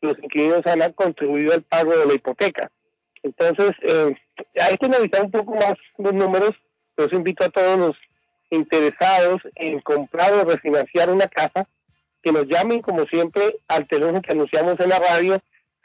los 0.00 0.18
inquilinos 0.22 0.64
han 0.66 0.92
contribuido 0.92 1.52
al 1.54 1.62
pago 1.62 1.96
de 1.96 2.06
la 2.06 2.14
hipoteca. 2.14 2.70
Entonces 3.22 3.72
eh, 3.82 4.14
hay 4.60 4.76
que 4.76 4.86
analizar 4.86 5.24
un 5.24 5.30
poco 5.30 5.54
más 5.54 5.74
los 5.98 6.12
números 6.12 6.52
los 6.96 7.12
invito 7.12 7.44
a 7.44 7.50
todos 7.50 7.78
los 7.78 7.96
interesados 8.50 9.42
en 9.54 9.80
comprar 9.80 10.32
o 10.32 10.44
refinanciar 10.44 11.10
una 11.10 11.26
casa 11.26 11.68
que 12.22 12.32
nos 12.32 12.46
llamen 12.46 12.80
como 12.80 13.04
siempre 13.06 13.58
al 13.68 13.86
teléfono 13.86 14.22
que 14.22 14.32
anunciamos 14.32 14.78
en 14.80 14.88
la 14.88 14.98
radio 14.98 15.40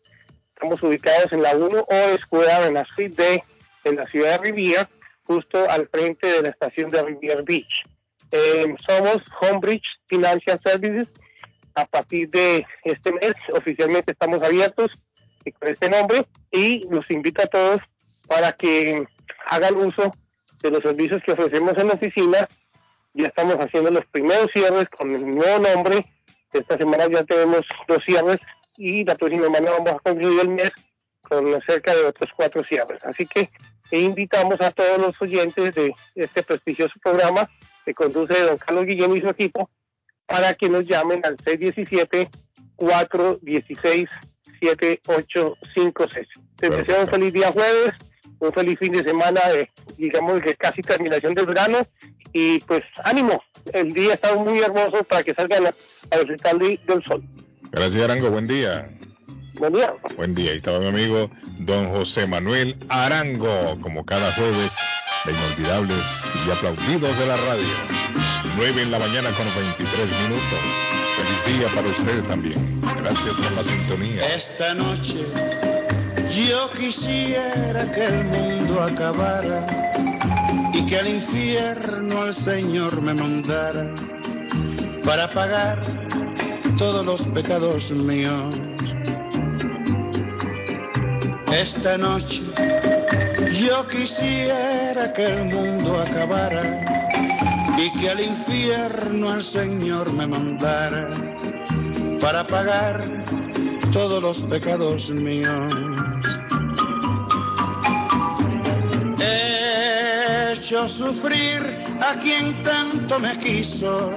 Estamos 0.56 0.82
ubicados 0.84 1.34
en 1.34 1.42
la 1.42 1.54
1 1.56 1.68
o 1.68 2.18
Square 2.18 2.68
en 2.68 2.76
la 2.76 2.86
suite 2.86 3.22
D 3.22 3.44
en 3.84 3.98
la 3.98 4.08
ciudad 4.08 4.32
de 4.32 4.38
Riviera, 4.50 4.90
justo 5.26 5.70
al 5.70 5.90
frente 5.90 6.28
de 6.28 6.42
la 6.42 6.48
estación 6.50 6.90
de 6.90 7.04
Riviera 7.04 7.42
Beach. 7.44 7.84
Eh, 8.32 8.74
somos 8.88 9.22
Homebridge 9.42 9.86
Financial 10.08 10.60
Services. 10.64 11.08
A 11.76 11.86
partir 11.86 12.30
de 12.30 12.66
este 12.86 13.12
mes 13.12 13.34
oficialmente 13.54 14.14
estamos 14.14 14.42
abiertos 14.42 14.90
con 15.52 15.70
este 15.70 15.90
nombre 15.90 16.26
y 16.52 16.88
los 16.90 17.10
invito 17.10 17.42
a 17.44 17.48
todos 17.48 17.82
para 18.28 18.52
que 18.54 19.06
hagan 19.48 19.78
uso 19.78 20.12
de 20.62 20.72
los 20.72 20.82
servicios 20.82 21.22
que 21.24 21.34
ofrecemos 21.34 21.78
en 21.78 21.88
la 21.88 21.94
oficina. 21.94 22.48
Ya 23.14 23.28
estamos 23.28 23.56
haciendo 23.56 23.92
los 23.92 24.06
primeros 24.08 24.48
cierres 24.54 24.90
con 24.90 25.12
el 25.12 25.26
nuevo 25.36 25.60
nombre. 25.60 26.06
Esta 26.52 26.78
semana 26.78 27.08
ya 27.08 27.24
tenemos 27.24 27.62
dos 27.88 28.00
cierres 28.06 28.38
y 28.78 29.04
la 29.04 29.16
próxima 29.16 29.44
semana 29.44 29.72
vamos 29.72 29.94
a 29.94 30.00
concluir 30.00 30.42
el 30.42 30.50
mes 30.50 30.72
con 31.22 31.62
cerca 31.68 31.94
de 31.96 32.06
otros 32.06 32.30
cuatro 32.36 32.64
cierres. 32.64 33.00
Así 33.04 33.26
que 33.26 33.50
invitamos 33.92 34.60
a 34.62 34.72
todos 34.72 34.98
los 34.98 35.22
oyentes 35.22 35.74
de 35.76 35.94
este 36.16 36.44
prestigioso 36.44 36.94
programa 37.02 37.50
que 37.86 37.94
conduce 37.94 38.42
don 38.42 38.58
Carlos 38.58 38.86
Guillén 38.86 39.16
y 39.16 39.22
su 39.22 39.30
equipo 39.30 39.70
para 40.26 40.54
que 40.56 40.70
nos 40.70 40.86
llamen 40.86 41.22
al 41.26 41.38
617 41.38 42.30
416 42.76 44.10
7856. 44.60 46.28
Te 46.58 46.70
deseo 46.70 47.02
un 47.02 47.08
feliz 47.08 47.34
día 47.34 47.52
jueves 47.52 47.94
un 48.40 48.54
feliz 48.54 48.78
fin 48.80 48.92
de 48.92 49.04
semana 49.04 49.42
de, 49.50 49.70
digamos, 49.98 50.42
de 50.42 50.56
casi 50.56 50.82
terminación 50.82 51.34
del 51.34 51.46
verano 51.46 51.80
y 52.34 52.60
pues 52.60 52.84
ánimo, 53.04 53.42
el 53.74 53.94
día 53.94 54.14
está 54.14 54.36
muy 54.36 54.60
hermoso 54.60 55.04
para 55.04 55.24
que 55.24 55.34
salgan 55.34 55.68
a, 55.68 55.74
a 56.12 56.18
disfrutar 56.18 56.58
del 56.58 57.04
sol. 57.08 57.24
Gracias 57.72 58.04
Arango, 58.04 58.30
buen 58.30 58.48
día. 58.48 58.90
Buen 59.56 59.74
día. 59.74 59.94
Buen 60.18 60.36
día, 60.36 60.52
ahí 60.52 60.58
estaba 60.58 60.80
mi 60.80 60.88
amigo 60.88 61.30
don 61.60 61.90
José 61.90 62.28
Manuel 62.28 62.76
Arango, 62.90 63.80
como 63.80 64.06
cada 64.06 64.32
jueves, 64.34 64.76
de 65.26 65.32
inolvidables 65.32 66.04
y 66.46 66.52
aplaudidos 66.52 67.18
de 67.18 67.26
la 67.26 67.38
radio. 67.38 68.25
9 68.58 68.82
en 68.84 68.92
la 68.92 69.00
mañana 69.00 69.30
con 69.32 69.46
23 69.54 70.08
minutos. 70.24 70.60
Feliz 71.18 71.58
día 71.58 71.68
para 71.76 71.90
ustedes 71.90 72.28
también. 72.28 72.82
Gracias 72.82 73.36
por 73.36 73.52
la 73.52 73.64
sintonía. 73.64 74.36
Esta 74.36 74.74
noche 74.74 75.26
yo 76.48 76.72
quisiera 76.72 77.92
que 77.92 78.06
el 78.06 78.24
mundo 78.26 78.82
acabara 78.82 79.66
y 80.74 80.86
que 80.86 81.00
al 81.00 81.08
infierno 81.08 82.26
el 82.26 82.34
Señor 82.34 83.02
me 83.02 83.14
mandara 83.14 83.94
para 85.04 85.30
pagar 85.30 85.82
todos 86.78 87.06
los 87.06 87.24
pecados 87.28 87.92
míos. 87.92 88.56
Esta 91.52 91.98
noche 91.98 92.42
yo 93.52 93.88
quisiera 93.88 95.12
que 95.14 95.26
el 95.26 95.46
mundo 95.46 96.00
acabara 96.00 97.05
y 97.78 97.92
que 98.00 98.10
al 98.10 98.22
infierno 98.22 99.34
el 99.34 99.42
Señor 99.42 100.12
me 100.14 100.28
mandara 100.28 101.10
para 102.22 102.44
pagar 102.44 103.24
todos 103.92 104.22
los 104.22 104.42
pecados 104.44 105.10
míos. 105.10 105.72
He 109.20 110.54
hecho 110.54 110.88
sufrir 110.88 111.62
a 112.02 112.16
quien 112.20 112.62
tanto 112.64 113.20
me 113.20 113.38
quiso, 113.38 114.12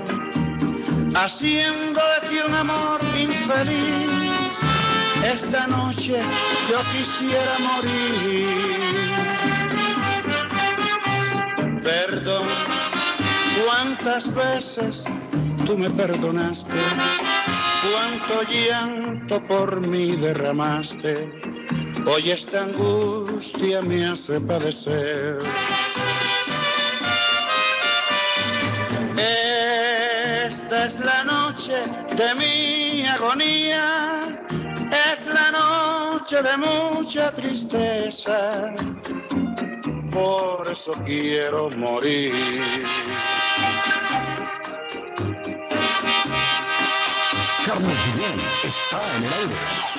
haciendo 1.15 2.01
de 2.01 2.29
ti 2.29 2.37
un 2.47 2.55
amor 2.55 3.01
infeliz. 3.19 4.59
Esta 5.25 5.67
noche 5.67 6.21
yo 6.71 6.79
quisiera 6.93 7.59
morir. 7.59 8.79
Perdón, 11.83 12.47
cuántas 13.65 14.35
veces 14.35 15.05
tú 15.67 15.77
me 15.77 15.91
perdonaste 15.91 16.79
cuánto 17.91 18.43
llanto 18.51 19.43
por 19.47 19.81
mí 19.87 20.17
derramaste, 20.17 21.31
hoy 22.07 22.31
esta 22.31 22.65
angustia 22.65 23.83
me 23.83 24.07
hace 24.07 24.41
padecer. 24.41 25.39
Esta 30.47 30.85
es 30.85 31.01
la 31.01 31.25
noche 31.25 31.75
de 32.17 32.35
mi 32.35 33.07
agonía 33.07 34.19
es 34.91 35.27
la 35.27 35.51
noche 35.51 36.43
de 36.43 36.57
mucha 36.57 37.33
tristeza, 37.33 38.75
por 40.13 40.67
eso 40.71 40.93
quiero 41.05 41.69
morir. 41.71 42.35
Carlos 47.69 47.93
Guillén 48.07 48.41
está 48.65 49.17
en 49.19 49.25
el 49.25 49.33
aire. 49.35 49.98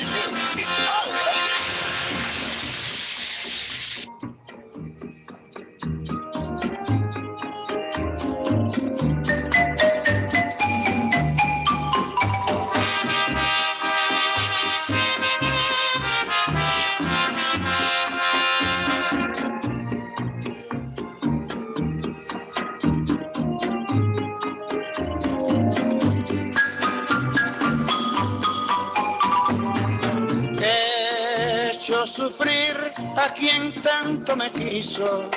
Quien 33.33 33.71
tanto 33.81 34.35
me 34.35 34.51
quiso, 34.51 35.29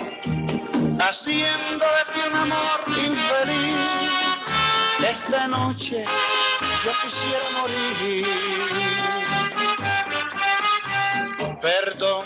haciendo 1.01 1.85
de 1.97 2.05
ti 2.13 2.21
un 2.29 2.37
amor 2.37 2.81
infeliz. 2.89 4.13
Esta 5.09 5.49
noche 5.49 6.05
yo 6.85 6.93
quisiera 7.03 7.45
morir. 7.61 8.27
Perdón, 11.61 12.25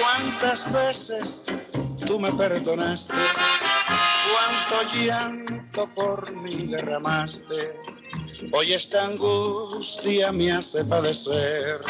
cuántas 0.00 0.72
veces 0.72 1.42
tú 2.06 2.18
me 2.18 2.32
perdonaste, 2.32 3.14
cuánto 4.32 4.94
llanto 4.94 5.86
por 5.94 6.32
mí 6.32 6.66
derramaste. 6.66 7.78
Hoy 8.52 8.72
esta 8.72 9.04
angustia 9.04 10.32
me 10.32 10.52
hace 10.52 10.84
padecer. 10.84 11.80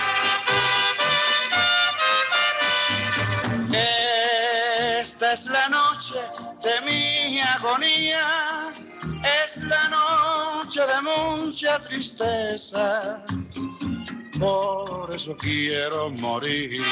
Agonía, 7.72 8.72
es 9.44 9.62
la 9.62 9.88
noche 9.88 10.80
de 10.80 11.02
mucha 11.02 11.78
tristeza. 11.80 13.24
Por 14.38 15.14
eso 15.14 15.36
quiero 15.36 16.10
morir. 16.10 16.82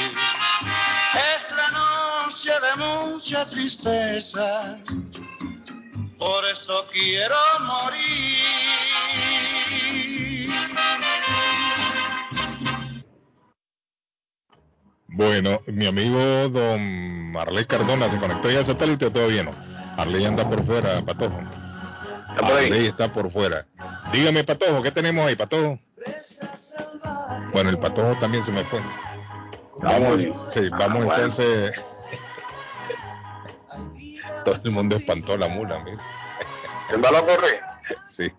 Es 1.35 1.51
la 1.51 1.71
noche 1.71 2.51
de 2.51 2.75
mucha 2.83 3.45
tristeza. 3.45 4.77
Por 6.17 6.45
eso 6.45 6.87
quiero 6.91 7.35
morir. 7.61 8.37
Bueno, 15.07 15.61
mi 15.67 15.85
amigo 15.85 16.49
don 16.49 17.31
Marley 17.31 17.65
Cardona 17.65 18.09
se 18.09 18.17
conectó 18.17 18.49
ya 18.49 18.59
al 18.59 18.65
satélite 18.65 19.05
o 19.05 19.11
todavía 19.11 19.43
no. 19.43 19.70
Marley 19.97 20.25
anda 20.25 20.47
por 20.47 20.63
fuera, 20.63 21.01
Patojo. 21.01 21.41
Marley 22.41 22.87
está 22.87 23.11
por 23.11 23.31
fuera. 23.31 23.65
Dígame, 24.11 24.43
Patojo, 24.43 24.81
¿qué 24.81 24.91
tenemos 24.91 25.25
ahí, 25.25 25.35
Patojo? 25.35 25.79
Bueno, 27.53 27.69
el 27.69 27.79
Patojo 27.79 28.17
también 28.19 28.43
se 28.43 28.51
me 28.51 28.63
fue. 28.65 28.81
Vamos, 29.79 30.21
sí, 30.53 30.69
vamos 30.69 31.05
entonces. 31.05 31.83
Todo 34.45 34.59
el 34.63 34.71
mundo 34.71 34.95
espantó 34.95 35.33
a 35.33 35.37
la 35.37 35.47
mula, 35.47 35.79
mira. 35.79 36.03
¿Quién 36.89 37.01
va 37.01 37.09
a 37.09 37.21
correr? 37.21 37.61
Sí. 38.07 38.31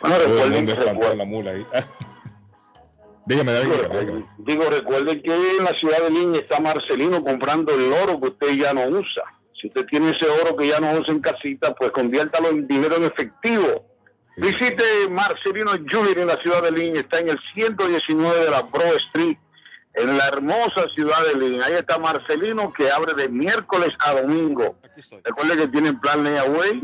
Bueno, 0.00 0.16
Todo 0.16 0.44
el 0.44 0.50
mundo 0.50 0.72
espantó 0.72 1.14
la 1.14 1.24
mula 1.24 1.50
ahí. 1.52 1.66
Dígame, 3.26 3.52
David. 3.52 3.70
digo, 3.70 3.82
recuerden, 3.82 4.26
digo, 4.38 4.64
recuerden 4.70 5.22
que 5.22 5.32
en 5.32 5.64
la 5.64 5.72
ciudad 5.78 6.02
de 6.02 6.10
Línea 6.10 6.40
está 6.40 6.60
Marcelino 6.60 7.22
comprando 7.22 7.72
el 7.74 7.92
oro 7.92 8.20
que 8.20 8.28
usted 8.28 8.54
ya 8.56 8.72
no 8.72 8.84
usa. 8.86 9.22
Si 9.60 9.68
usted 9.68 9.84
tiene 9.86 10.10
ese 10.10 10.26
oro 10.42 10.56
que 10.56 10.68
ya 10.68 10.80
no 10.80 10.92
usa 10.98 11.12
en 11.12 11.20
casita, 11.20 11.74
pues 11.74 11.90
conviértalo 11.90 12.48
en 12.48 12.66
dinero 12.66 12.96
en 12.96 13.04
efectivo. 13.04 13.86
Visite 14.36 14.84
Marcelino 15.10 15.72
Jewelry 15.86 16.22
en 16.22 16.28
la 16.28 16.36
ciudad 16.36 16.62
de 16.62 16.72
Línea, 16.72 17.02
está 17.02 17.18
en 17.20 17.28
el 17.28 17.38
119 17.54 18.44
de 18.44 18.50
la 18.50 18.62
Broad 18.62 18.96
Street, 19.08 19.36
en 19.94 20.16
la 20.16 20.28
hermosa 20.28 20.86
ciudad 20.94 21.22
de 21.26 21.38
Línea. 21.38 21.66
Ahí 21.66 21.74
está 21.74 21.98
Marcelino 21.98 22.72
que 22.72 22.90
abre 22.90 23.12
de 23.14 23.28
miércoles 23.28 23.90
a 23.98 24.20
domingo. 24.20 24.76
Recuerde 25.24 25.56
que 25.58 25.68
tienen 25.68 26.00
plan 26.00 26.24
Layaway, 26.24 26.82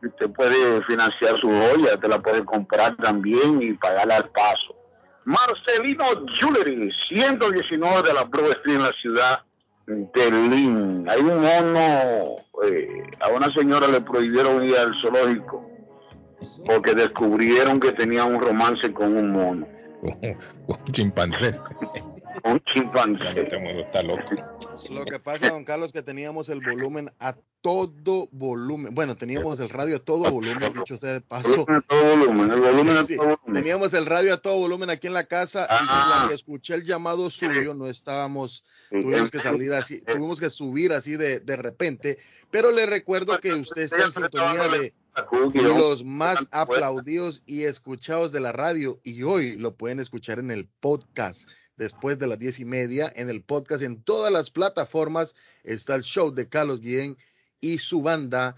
usted 0.00 0.30
puede 0.30 0.82
financiar 0.84 1.40
su 1.40 1.48
joya, 1.48 1.96
te 1.96 2.08
la 2.08 2.20
puede 2.20 2.44
comprar 2.44 2.96
también 2.96 3.60
y 3.60 3.72
pagarla 3.72 4.18
al 4.18 4.30
paso. 4.30 4.76
Marcelino 5.24 6.04
Jewelry, 6.38 6.90
119 7.08 8.08
de 8.08 8.14
la 8.14 8.24
Broad 8.24 8.50
Street 8.52 8.76
en 8.76 8.82
la 8.82 8.92
ciudad 9.00 9.42
de 9.86 10.30
Lynn. 10.30 11.08
Hay 11.08 11.20
un 11.20 11.40
mono, 11.40 12.36
eh, 12.64 13.02
a 13.20 13.28
una 13.28 13.52
señora 13.52 13.88
le 13.88 14.00
prohibieron 14.00 14.64
ir 14.64 14.76
al 14.76 14.92
zoológico 15.00 15.68
porque 16.66 16.94
descubrieron 16.94 17.80
que 17.80 17.92
tenía 17.92 18.24
un 18.24 18.40
romance 18.40 18.92
con 18.92 19.16
un 19.16 19.32
mono. 19.32 19.66
Un 20.66 20.92
chimpancé. 20.92 21.52
Un 22.42 22.58
chimpancé. 22.64 23.40
Este 23.40 23.58
mundo 23.58 23.82
está 23.82 24.02
loco. 24.02 24.20
Lo 24.90 25.04
que 25.04 25.18
pasa, 25.20 25.50
don 25.50 25.64
Carlos, 25.64 25.92
que 25.92 26.02
teníamos 26.02 26.48
el 26.48 26.60
volumen 26.60 27.10
a 27.18 27.36
todo 27.60 28.28
volumen. 28.32 28.94
Bueno, 28.94 29.16
teníamos 29.16 29.60
el 29.60 29.68
radio 29.68 29.96
a 29.96 29.98
todo 30.00 30.30
volumen, 30.30 30.72
dicho 30.74 30.98
sea 30.98 31.12
de 31.14 31.20
paso. 31.20 31.64
A 31.68 31.80
todo 31.82 32.16
volumen, 32.16 32.50
el 32.50 32.60
volumen 32.60 32.96
a 32.96 33.04
Sí, 33.04 33.16
todo 33.16 33.26
volumen. 33.38 33.54
teníamos 33.54 33.94
el 33.94 34.06
radio 34.06 34.34
a 34.34 34.38
todo 34.38 34.58
volumen 34.58 34.90
aquí 34.90 35.06
en 35.06 35.12
la 35.14 35.24
casa 35.24 35.62
y 35.70 35.74
Ah. 35.78 36.14
cuando 36.18 36.34
escuché 36.34 36.74
el 36.74 36.84
llamado 36.84 37.30
suyo 37.30 37.74
no 37.74 37.86
estábamos, 37.86 38.64
tuvimos 38.90 39.30
que 39.30 39.38
salir 39.38 39.72
así, 39.72 40.00
tuvimos 40.02 40.40
que 40.40 40.50
subir 40.50 40.92
así 40.92 41.16
de, 41.16 41.38
de 41.40 41.56
repente, 41.56 42.18
pero 42.50 42.72
le 42.72 42.84
recuerdo 42.86 43.38
que 43.38 43.54
usted 43.54 43.82
está 43.82 44.04
en 44.06 44.12
sintonía 44.12 44.68
de 44.68 44.92
los 45.62 46.04
más 46.04 46.48
aplaudidos 46.50 47.42
y 47.46 47.64
escuchados 47.64 48.32
de 48.32 48.40
la 48.40 48.50
radio 48.52 48.98
y 49.04 49.22
hoy 49.22 49.56
lo 49.56 49.76
pueden 49.76 50.00
escuchar 50.00 50.38
en 50.38 50.50
el 50.50 50.68
podcast 50.80 51.48
después 51.76 52.18
de 52.18 52.26
las 52.26 52.38
diez 52.38 52.58
y 52.58 52.64
media 52.64 53.12
en 53.14 53.28
el 53.28 53.42
podcast 53.42 53.82
en 53.82 54.02
todas 54.02 54.32
las 54.32 54.50
plataformas 54.50 55.34
está 55.64 55.94
el 55.94 56.02
show 56.02 56.30
de 56.32 56.48
Carlos 56.48 56.80
Guillén 56.80 57.16
y 57.60 57.78
su 57.78 58.02
banda 58.02 58.56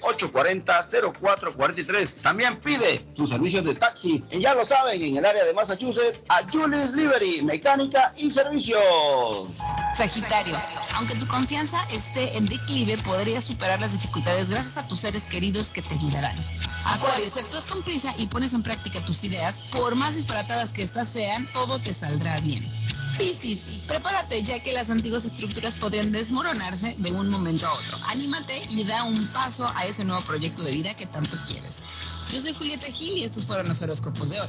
617-840-0443. 0.00 2.22
También 2.22 2.56
pide 2.56 3.00
sus 3.16 3.30
servicios 3.30 3.64
de 3.64 3.76
taxi. 3.76 4.24
Y 4.30 4.40
ya 4.40 4.54
lo 4.54 4.64
saben, 4.64 5.00
en 5.00 5.18
el 5.18 5.24
área 5.24 5.44
de 5.44 5.52
Massachusetts, 5.52 6.18
a 6.28 6.42
Julius 6.50 6.92
Liberty, 7.04 7.42
mecánica 7.42 8.14
y 8.16 8.32
servicios. 8.32 8.80
Sagitario, 9.94 10.56
aunque 10.94 11.14
tu 11.16 11.26
confianza 11.26 11.78
esté 11.92 12.34
en 12.38 12.46
declive, 12.46 12.96
podrías 12.96 13.44
superar 13.44 13.78
las 13.78 13.92
dificultades 13.92 14.48
gracias 14.48 14.78
a 14.78 14.88
tus 14.88 15.00
seres 15.00 15.24
queridos 15.24 15.70
que 15.70 15.82
te 15.82 15.96
ayudarán. 15.96 16.34
Acuario, 16.86 17.28
si 17.28 17.40
actúas 17.40 17.66
con 17.66 17.82
prisa 17.82 18.14
y 18.16 18.26
pones 18.28 18.54
en 18.54 18.62
práctica 18.62 19.04
tus 19.04 19.22
ideas, 19.22 19.60
por 19.70 19.94
más 19.96 20.16
disparatadas 20.16 20.72
que 20.72 20.82
éstas 20.82 21.06
sean, 21.08 21.46
todo 21.52 21.78
te 21.78 21.92
saldrá 21.92 22.40
bien. 22.40 22.66
Piscis, 23.18 23.84
prepárate 23.86 24.42
ya 24.42 24.60
que 24.60 24.72
las 24.72 24.88
antiguas 24.88 25.26
estructuras 25.26 25.76
podrían 25.76 26.10
desmoronarse 26.10 26.96
de 26.98 27.12
un 27.12 27.28
momento 27.28 27.66
a 27.66 27.72
otro. 27.74 27.98
Anímate 28.08 28.62
y 28.70 28.84
da 28.84 29.04
un 29.04 29.26
paso 29.26 29.70
a 29.76 29.84
ese 29.84 30.06
nuevo 30.06 30.22
proyecto 30.22 30.62
de 30.62 30.72
vida 30.72 30.94
que 30.94 31.04
tanto 31.04 31.36
quieres. 31.46 31.82
Yo 32.32 32.40
soy 32.40 32.54
Julieta 32.54 32.86
Gil 32.86 33.18
y 33.18 33.24
estos 33.24 33.44
fueron 33.44 33.68
los 33.68 33.82
horóscopos 33.82 34.30
de 34.30 34.40
hoy. 34.40 34.48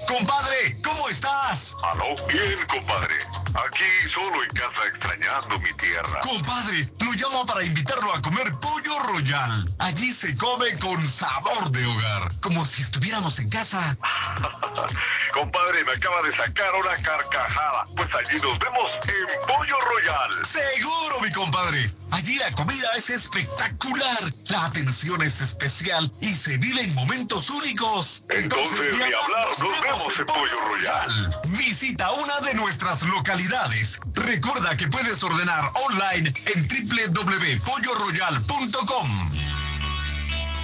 Compadre, 0.08 0.74
¿cómo 0.84 1.08
estás? 1.08 1.76
Aló, 1.92 2.16
bien, 2.28 2.58
compadre. 2.68 3.14
Aquí 3.54 4.08
solo 4.08 4.42
en 4.42 4.50
casa 4.50 4.82
extrañando 4.88 5.60
mi 5.60 5.72
tierra. 5.76 6.20
Compadre, 6.22 6.90
lo 7.00 7.12
llamo 7.12 7.46
para 7.46 7.62
invitarlo 7.64 8.12
a 8.12 8.20
comer 8.20 8.50
pollo 8.60 8.91
royal. 9.00 9.64
Allí 9.78 10.12
se 10.12 10.36
come 10.36 10.72
con 10.78 11.00
sabor 11.08 11.70
de 11.70 11.84
hogar, 11.84 12.28
como 12.40 12.64
si 12.64 12.82
estuviéramos 12.82 13.38
en 13.38 13.48
casa. 13.48 13.96
compadre, 15.32 15.84
me 15.84 15.92
acaba 15.92 16.22
de 16.22 16.32
sacar 16.32 16.74
una 16.74 16.96
carcajada. 17.02 17.84
Pues 17.96 18.12
allí 18.14 18.40
nos 18.40 18.58
vemos 18.58 18.98
en 19.08 19.26
Pollo 19.46 19.78
Royal. 19.80 20.46
Seguro, 20.46 21.20
mi 21.20 21.30
compadre. 21.30 21.94
Allí 22.10 22.38
la 22.38 22.50
comida 22.52 22.88
es 22.96 23.10
espectacular, 23.10 24.32
la 24.48 24.64
atención 24.66 25.22
es 25.22 25.40
especial 25.40 26.10
y 26.20 26.32
se 26.32 26.58
vive 26.58 26.82
en 26.82 26.94
momentos 26.94 27.50
únicos. 27.50 28.22
Entonces, 28.28 28.96
ni 28.96 29.02
hablar, 29.02 29.46
nos 29.58 29.80
vemos 29.80 30.16
en 30.18 30.26
Pollo 30.26 30.60
Royal. 30.68 31.40
Visita 31.48 32.10
una 32.12 32.38
de 32.40 32.54
nuestras 32.54 33.02
localidades. 33.02 33.98
Recuerda 34.14 34.76
que 34.76 34.88
puedes 34.88 35.22
ordenar 35.22 35.70
online 35.74 36.34
en 36.54 36.68
www.polloroyal.com. 36.68 38.71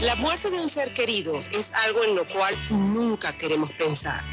La 0.00 0.14
muerte 0.16 0.50
de 0.50 0.60
un 0.60 0.68
ser 0.68 0.94
querido 0.94 1.36
es 1.52 1.72
algo 1.86 2.04
en 2.04 2.14
lo 2.14 2.28
cual 2.28 2.56
nunca 2.70 3.36
queremos 3.36 3.72
pensar, 3.72 4.24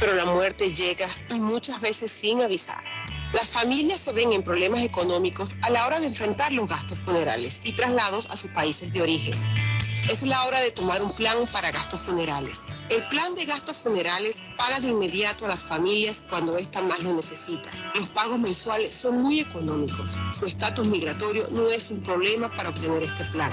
pero 0.00 0.14
la 0.14 0.24
muerte 0.26 0.72
llega 0.72 1.06
y 1.28 1.38
muchas 1.38 1.80
veces 1.80 2.10
sin 2.10 2.40
avisar. 2.42 2.82
Las 3.32 3.48
familias 3.48 4.00
se 4.00 4.12
ven 4.12 4.32
en 4.32 4.42
problemas 4.42 4.80
económicos 4.80 5.56
a 5.62 5.70
la 5.70 5.86
hora 5.86 6.00
de 6.00 6.06
enfrentar 6.06 6.50
los 6.52 6.68
gastos 6.68 6.98
funerales 6.98 7.60
y 7.64 7.72
traslados 7.72 8.30
a 8.30 8.36
sus 8.36 8.50
países 8.50 8.92
de 8.92 9.02
origen. 9.02 9.34
Es 10.10 10.22
la 10.22 10.42
hora 10.46 10.60
de 10.60 10.72
tomar 10.72 11.00
un 11.02 11.12
plan 11.12 11.36
para 11.52 11.70
gastos 11.70 12.00
funerales. 12.00 12.62
El 12.90 13.04
plan 13.04 13.36
de 13.36 13.44
gastos 13.44 13.76
funerales 13.76 14.42
paga 14.56 14.80
de 14.80 14.88
inmediato 14.88 15.44
a 15.44 15.48
las 15.48 15.60
familias 15.60 16.24
cuando 16.28 16.56
ésta 16.56 16.80
más 16.82 17.00
lo 17.04 17.12
necesita. 17.14 17.70
Los 17.94 18.08
pagos 18.08 18.40
mensuales 18.40 18.92
son 18.92 19.22
muy 19.22 19.38
económicos. 19.38 20.16
Su 20.36 20.44
estatus 20.44 20.88
migratorio 20.88 21.46
no 21.52 21.68
es 21.70 21.88
un 21.90 22.02
problema 22.02 22.50
para 22.50 22.70
obtener 22.70 23.04
este 23.04 23.26
plan. 23.26 23.52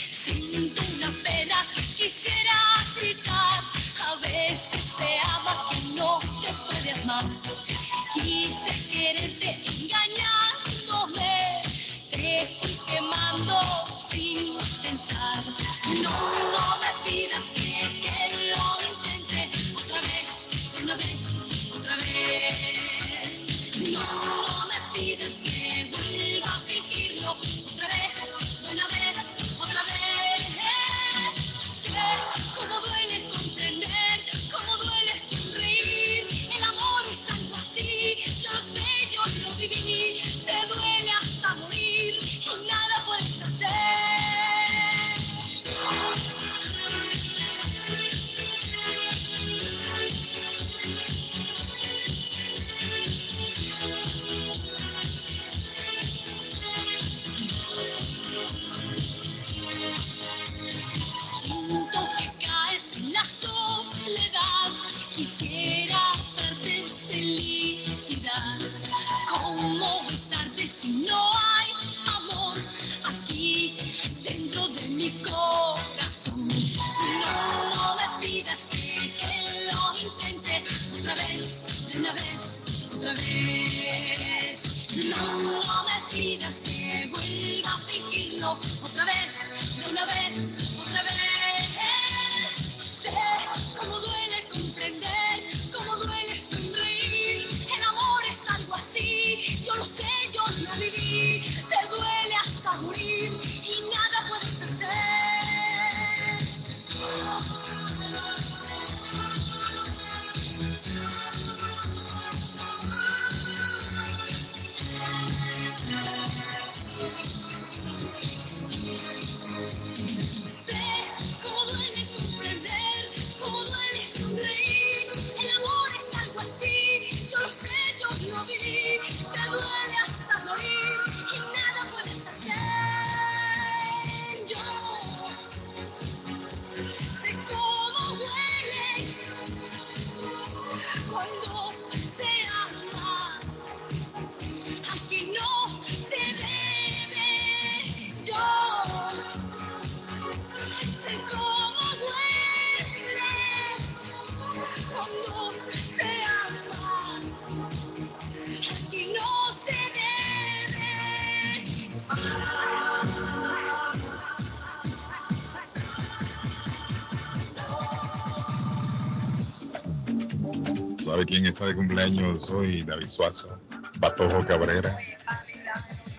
Quién 171.34 171.46
está 171.46 171.66
de 171.66 171.74
cumpleaños 171.74 172.48
hoy? 172.48 172.82
David 172.82 173.08
Suazo, 173.08 173.60
Patojo 174.00 174.46
Cabrera. 174.46 174.88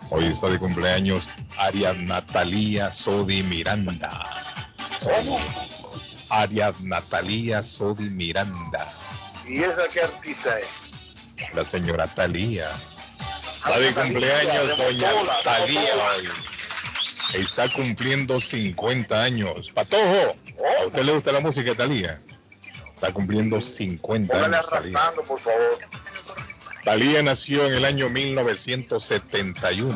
Hoy 0.10 0.26
está 0.26 0.50
de 0.50 0.60
cumpleaños 0.60 1.26
Aria 1.58 1.94
Natalia 1.94 2.92
Sodi 2.92 3.42
Miranda. 3.42 4.26
¿Cómo? 5.02 5.40
Aria 6.30 6.74
Natalia 6.82 7.64
Sodi 7.64 8.10
Miranda. 8.10 8.94
¿Y 9.48 9.64
esa 9.64 9.88
qué 9.94 10.02
artista 10.02 10.60
es? 10.60 10.68
La 11.54 11.64
señora 11.64 12.08
Talía. 12.08 12.70
Está 13.54 13.80
de 13.80 13.94
cumpleaños 13.94 14.78
doña 14.78 15.12
Talía 15.46 15.80
hoy. 15.80 16.28
Está 17.36 17.72
cumpliendo 17.72 18.42
50 18.42 19.24
años. 19.24 19.72
Patojo, 19.74 20.36
¿a 20.82 20.86
usted 20.88 21.04
le 21.04 21.14
gusta 21.14 21.32
la 21.32 21.40
música 21.40 21.70
de 21.70 21.76
Talía? 21.76 22.20
Está 23.06 23.14
cumpliendo 23.14 23.62
50 23.62 24.34
Póngale 24.34 24.56
años 24.58 24.68
Talía. 24.68 24.98
arrastrando, 24.98 25.24
por 25.30 25.40
favor. 25.40 25.78
Talía 26.84 27.22
nació 27.22 27.68
en 27.68 27.74
el 27.74 27.86
año 27.86 28.10
1971. 28.10 29.96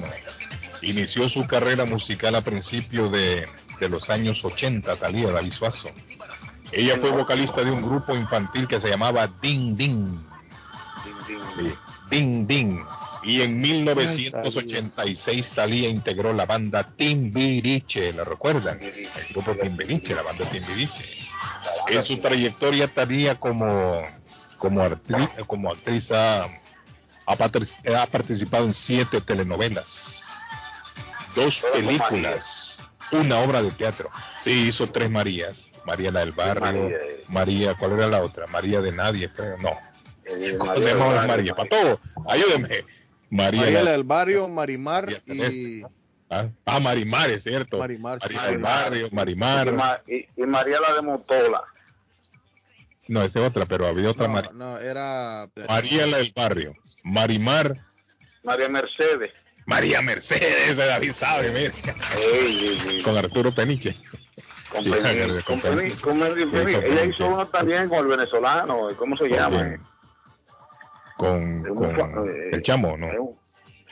Inició 0.84 1.28
su 1.28 1.48
carrera 1.48 1.86
musical 1.86 2.36
a 2.36 2.42
principios 2.42 3.12
de, 3.12 3.48
de 3.80 3.90
los 3.90 4.12
años 4.12 4.46
80, 4.46 4.96
Talía 4.98 5.32
David 5.32 5.52
Suazo. 5.52 5.90
Ella 6.72 6.98
fue 7.02 7.10
vocalista 7.10 7.64
de 7.64 7.72
un 7.72 7.82
grupo 7.82 8.16
infantil 8.16 8.68
que 8.68 8.80
se 8.80 8.90
llamaba 8.90 9.28
Ding 9.42 9.76
Ding. 9.76 10.20
Sí, 11.56 11.74
Ding 12.12 12.46
Ding. 12.46 12.80
Y 13.24 13.42
en 13.42 13.60
1986 13.60 15.54
Talía 15.54 15.90
integró 15.90 16.32
la 16.32 16.46
banda 16.46 16.88
Timbiriche, 16.96 18.14
¿la 18.14 18.24
recuerdan? 18.24 18.80
El 18.82 19.34
grupo 19.34 19.56
Timbiriche, 19.56 20.14
la 20.14 20.22
banda 20.22 20.48
Timbiriche. 20.48 21.19
En 21.90 22.04
su 22.04 22.18
trayectoria 22.18 22.88
Talía 22.88 23.36
como, 23.40 24.02
como, 24.58 24.82
actriz, 24.84 25.30
como 25.48 25.72
actriz 25.72 26.12
ha, 26.12 26.48
participado 28.12 28.66
en 28.66 28.74
siete 28.74 29.22
telenovelas, 29.22 30.24
dos 31.36 31.64
películas, 31.74 32.78
una 33.12 33.40
obra 33.40 33.62
de 33.62 33.72
teatro. 33.72 34.10
Sí, 34.40 34.68
hizo 34.68 34.88
tres 34.88 35.10
Marías. 35.10 35.66
María 35.86 36.12
la 36.12 36.20
del 36.20 36.34
barrio, 36.34 36.84
María, 36.84 36.98
María, 37.30 37.74
¿cuál 37.76 37.94
era 37.94 38.08
la 38.08 38.22
otra? 38.22 38.46
María 38.48 38.82
de 38.82 38.92
nadie, 38.92 39.32
creo, 39.32 39.58
no. 39.58 39.72
Eh, 40.26 40.56
¿Cómo 40.60 40.66
María 40.74 40.84
se 40.84 40.90
llama 40.90 41.06
del 41.06 41.16
la 41.16 41.22
Barrio, 41.22 41.28
María? 41.28 41.56
Para 41.56 41.70
todo, 41.70 42.00
ayúdenme. 42.30 42.86
María, 43.32 43.62
María 43.62 43.78
la- 43.80 43.84
la 43.84 43.92
del 43.94 44.04
barrio, 44.04 44.48
Marimar 44.48 45.10
y. 45.26 45.84
Ah, 46.32 46.46
ah, 46.66 46.80
Marimar, 46.80 47.32
es 47.32 47.42
cierto. 47.44 47.80
Marimar, 47.80 48.20
sí. 48.20 48.34
María 48.36 48.52
del 48.52 48.58
barrio, 48.60 49.10
Marimar. 49.12 49.72
Ma- 49.74 50.00
y- 50.08 50.28
y 50.36 50.46
María 50.46 50.78
la 50.80 50.96
de 50.96 51.02
Motola. 51.02 51.64
No, 53.10 53.24
esa 53.24 53.40
es 53.40 53.48
otra, 53.48 53.66
pero 53.66 53.88
había 53.88 54.12
otra 54.12 54.28
no, 54.28 54.34
María. 54.34 54.52
no, 54.54 54.78
era 54.78 55.50
María 55.68 56.06
la 56.06 56.18
del 56.18 56.32
barrio, 56.36 56.76
Marimar, 57.04 57.76
María 58.44 58.70
Mercedes. 58.70 59.32
María 59.66 60.00
Mercedes, 60.04 60.70
ese 60.70 60.86
David 60.86 61.12
sabe, 61.12 61.52
mira. 61.52 61.74
Ey, 62.16 62.68
ey, 62.68 62.82
ey. 62.88 63.02
Con 63.02 63.18
Arturo 63.18 63.52
Peniche. 63.54 63.96
Con 64.72 64.84
Sí, 64.84 64.92
Peniche. 64.92 65.44
Con 65.44 65.60
con 65.60 66.22
Ella 66.24 67.04
hizo 67.06 67.28
uno 67.28 67.48
también 67.48 67.90
con 67.90 67.98
el 67.98 68.06
venezolano. 68.06 68.88
¿Cómo 68.96 69.18
se 69.18 69.28
llama? 69.28 69.80
Con, 71.18 71.66
Eh, 71.66 71.70
con 71.70 72.30
eh, 72.30 72.50
el 72.54 72.62
chamo, 72.62 72.96
¿no? 72.96 73.08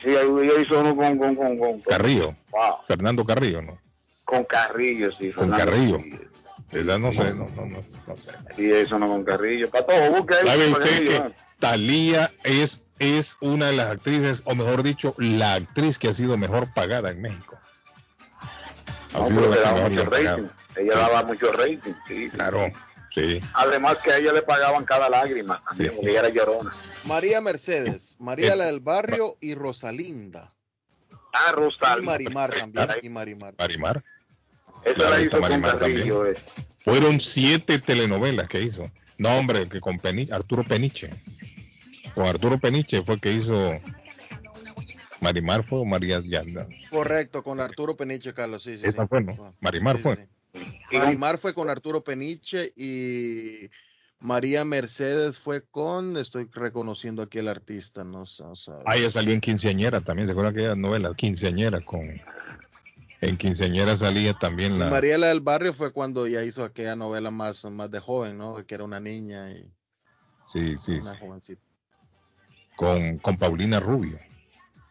Sí, 0.00 0.10
ella 0.10 0.60
hizo 0.60 0.78
uno 0.80 0.94
con, 0.94 1.18
con, 1.18 1.34
con, 1.34 1.58
con, 1.58 1.80
Carrillo. 1.80 2.36
Wow. 2.50 2.76
Fernando 2.86 3.24
Carrillo, 3.24 3.62
¿no? 3.62 3.80
con 4.24 4.44
Carrillo, 4.44 5.10
sí. 5.12 5.32
Con 5.32 5.50
Carrillo. 5.50 5.98
Esa 6.72 6.98
no 6.98 7.12
sé, 7.12 7.34
no, 7.34 7.46
no, 7.56 7.66
no, 7.66 7.82
no 8.06 8.16
sé. 8.16 8.30
Sí, 8.56 8.70
eso 8.72 8.98
no 8.98 9.06
con 9.06 9.24
Carrillo. 9.24 9.70
Para 9.70 9.86
todo, 9.86 10.10
busque 10.12 10.34
ahí. 10.34 10.46
¿Sabe 10.46 10.68
usted 10.72 11.08
que 11.08 11.34
Talía 11.58 12.30
es, 12.44 12.82
es 12.98 13.36
una 13.40 13.66
de 13.68 13.72
las 13.76 13.90
actrices, 13.90 14.42
o 14.44 14.54
mejor 14.54 14.82
dicho, 14.82 15.14
la 15.18 15.54
actriz 15.54 15.98
que 15.98 16.08
ha 16.08 16.12
sido 16.12 16.36
mejor 16.36 16.72
pagada 16.74 17.10
en 17.10 17.22
México? 17.22 17.58
Ha 19.14 19.18
No, 19.18 19.24
sido 19.28 19.40
la 19.40 19.48
le 19.48 19.54
que 19.56 19.60
daba 19.62 19.88
mejor 19.88 20.12
rating. 20.12 20.44
Ella 20.76 20.92
Sí. 20.92 20.98
daba 20.98 21.22
mucho 21.24 21.52
rating, 21.52 21.92
sí. 22.06 22.28
Claro, 22.30 22.70
sí. 23.14 23.40
Además 23.54 23.96
que 24.04 24.12
a 24.12 24.18
ella 24.18 24.32
le 24.34 24.42
pagaban 24.42 24.84
cada 24.84 25.08
lágrima 25.08 25.62
también, 25.66 25.90
Sí. 25.90 25.96
porque 25.96 26.10
ella 26.10 26.20
era 26.20 26.28
llorona. 26.28 26.72
María 27.04 27.40
Mercedes, 27.40 28.16
María 28.18 28.54
la 28.54 28.66
del 28.66 28.80
barrio 28.80 29.36
y 29.40 29.54
Rosalinda. 29.54 30.52
Ah, 31.32 31.50
Y 31.50 31.52
Rostal. 31.52 32.02
Marimar 32.02 32.52
también, 32.54 32.88
y 33.02 33.08
Marimar. 33.08 33.54
Marimar. 33.58 34.04
La 34.96 35.20
hizo 35.20 35.40
con 35.40 35.60
Carrillo. 35.60 36.26
eh. 36.26 36.34
Fueron 36.78 37.20
siete 37.20 37.78
telenovelas 37.78 38.48
que 38.48 38.62
hizo. 38.62 38.90
No, 39.18 39.36
hombre, 39.36 39.68
que 39.68 39.80
con 39.80 39.98
Peni- 39.98 40.30
Arturo 40.32 40.64
Peniche. 40.64 41.10
Con 42.14 42.26
Arturo 42.26 42.58
Peniche 42.58 43.02
fue 43.02 43.20
que 43.20 43.32
hizo 43.32 43.74
Marimar 45.20 45.64
fue 45.64 45.80
o 45.80 45.84
María 45.84 46.20
Yanda. 46.24 46.66
Correcto, 46.90 47.42
con 47.42 47.60
Arturo 47.60 47.96
Peniche, 47.96 48.32
Carlos, 48.32 48.62
sí, 48.62 48.78
sí. 48.78 48.86
Esa 48.86 49.02
sí. 49.02 49.08
fue, 49.08 49.20
¿no? 49.22 49.54
Marimar 49.60 49.96
Sí, 49.96 50.02
fue. 50.02 50.28
sí. 50.90 50.96
Marimar 50.96 51.38
fue 51.38 51.54
con 51.54 51.68
Arturo 51.68 52.04
Peniche 52.04 52.72
y 52.76 53.68
María 54.20 54.64
Mercedes 54.64 55.38
fue 55.38 55.62
con, 55.68 56.16
estoy 56.16 56.48
reconociendo 56.52 57.22
aquí 57.22 57.38
el 57.38 57.48
artista, 57.48 58.04
no 58.04 58.26
sé. 58.26 58.44
o 58.44 58.54
sea, 58.56 58.74
Ah, 58.86 58.96
ella 58.96 59.10
salió 59.10 59.32
en 59.34 59.40
Quinceañera 59.40 60.00
también. 60.00 60.28
¿Se 60.28 60.32
acuerdan 60.32 60.54
aquella 60.54 60.76
novela? 60.76 61.12
Quinceañera 61.16 61.80
con. 61.80 62.20
En 63.20 63.36
Quinceañera 63.36 63.96
salía 63.96 64.34
también 64.34 64.78
la. 64.78 64.90
Mariela 64.90 65.28
del 65.28 65.40
Barrio 65.40 65.72
fue 65.72 65.92
cuando 65.92 66.26
ya 66.26 66.44
hizo 66.44 66.62
aquella 66.62 66.94
novela 66.94 67.30
más, 67.30 67.64
más 67.64 67.90
de 67.90 67.98
joven, 67.98 68.38
¿no? 68.38 68.64
Que 68.64 68.74
era 68.76 68.84
una 68.84 69.00
niña 69.00 69.50
y 69.50 69.70
Sí, 70.52 70.76
sí, 70.78 70.98
una 70.98 71.12
sí. 71.12 71.18
jovencita. 71.20 71.62
Con, 72.76 73.18
con 73.18 73.36
Paulina 73.36 73.80
Rubio. 73.80 74.18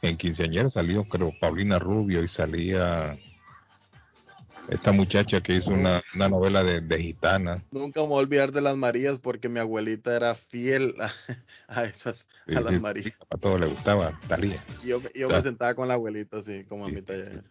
En 0.01 0.17
Quinceañera 0.17 0.69
salió, 0.69 1.06
creo, 1.06 1.33
Paulina 1.39 1.80
Rubio 1.80 2.22
y 2.22 2.27
salía 2.27 3.17
esta 4.70 4.92
muchacha 4.92 5.42
que 5.42 5.56
hizo 5.56 5.72
una, 5.72 6.04
una 6.16 6.30
novela 6.30 6.64
de, 6.64 6.82
de 6.82 7.02
gitana. 7.02 7.64
Nunca 7.72 8.02
me 8.02 8.08
voy 8.08 8.18
a 8.18 8.22
olvidar 8.22 8.52
de 8.52 8.62
las 8.62 8.76
Marías 8.78 9.20
porque 9.20 9.50
mi 9.50 9.60
abuelita 9.60 10.16
era 10.16 10.36
fiel 10.36 10.96
a, 11.00 11.12
a 11.68 11.84
esas, 11.86 12.28
Sí, 12.48 12.56
a 12.56 12.62
las 12.62 12.74
sí, 12.74 12.80
Marías. 12.80 13.20
a 13.30 13.38
todos 13.38 13.60
les 13.60 13.70
gustaba 13.70 14.12
Talía. 14.28 14.64
Yo, 14.84 15.02
yo 15.14 15.30
me 15.30 15.42
sentaba 15.42 15.74
con 15.76 15.88
la 15.88 15.96
abuelita 15.96 16.38
así, 16.40 16.64
como 16.66 16.86
a 16.86 16.90
mitad 16.90 17.14
de... 17.14 17.42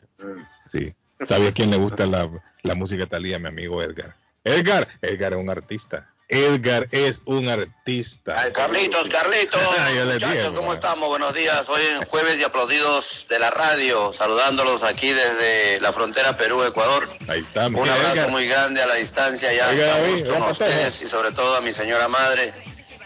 Sí. 0.66 0.94
¿Sabe 1.24 1.48
a 1.48 1.52
quién 1.52 1.70
le 1.70 1.78
gusta 1.78 2.04
la, 2.06 2.30
la 2.62 2.74
música 2.74 3.06
Talía? 3.06 3.38
Mi 3.38 3.48
amigo 3.48 3.82
Edgar. 3.82 4.14
Edgar, 4.44 4.88
Edgar 5.02 5.32
es 5.32 5.38
un 5.38 5.50
artista. 5.50 6.12
Edgar 6.28 6.88
es 6.90 7.22
un 7.24 7.48
artista. 7.48 8.52
Carlitos, 8.52 9.08
Carlitos, 9.10 9.60
les 9.94 10.14
muchachos, 10.14 10.52
¿cómo 10.54 10.72
estamos? 10.72 11.08
Buenos 11.08 11.32
días. 11.34 11.68
Hoy 11.68 11.82
en 11.94 12.04
Jueves 12.04 12.38
de 12.38 12.44
Aplaudidos 12.44 13.26
de 13.28 13.38
la 13.38 13.50
Radio, 13.50 14.12
saludándolos 14.12 14.82
aquí 14.82 15.08
desde 15.08 15.80
la 15.80 15.92
frontera 15.92 16.36
Perú-Ecuador. 16.36 17.08
Ahí 17.28 17.40
está, 17.40 17.68
mi 17.68 17.78
Un 17.78 17.88
abrazo 17.88 18.14
Edgar. 18.14 18.30
muy 18.30 18.48
grande 18.48 18.82
a 18.82 18.86
la 18.86 18.94
distancia 18.94 19.52
ya 19.52 19.70
estamos 19.70 20.22
con 20.22 20.32
¿cómo 20.32 20.50
está, 20.50 20.64
ustedes 20.64 21.02
y 21.02 21.06
sobre 21.06 21.30
todo 21.30 21.56
a 21.56 21.60
mi 21.60 21.72
señora 21.72 22.08
madre, 22.08 22.52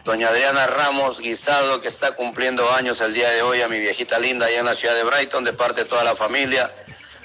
doña 0.02 0.28
Adriana 0.28 0.66
Ramos 0.66 1.20
Guisado, 1.20 1.82
que 1.82 1.88
está 1.88 2.12
cumpliendo 2.12 2.72
años 2.72 3.02
el 3.02 3.12
día 3.12 3.28
de 3.30 3.42
hoy, 3.42 3.60
a 3.60 3.68
mi 3.68 3.78
viejita 3.80 4.18
linda 4.18 4.46
allá 4.46 4.60
en 4.60 4.64
la 4.64 4.74
ciudad 4.74 4.94
de 4.94 5.04
Brighton, 5.04 5.44
de 5.44 5.52
parte 5.52 5.82
de 5.82 5.90
toda 5.90 6.04
la 6.04 6.16
familia. 6.16 6.70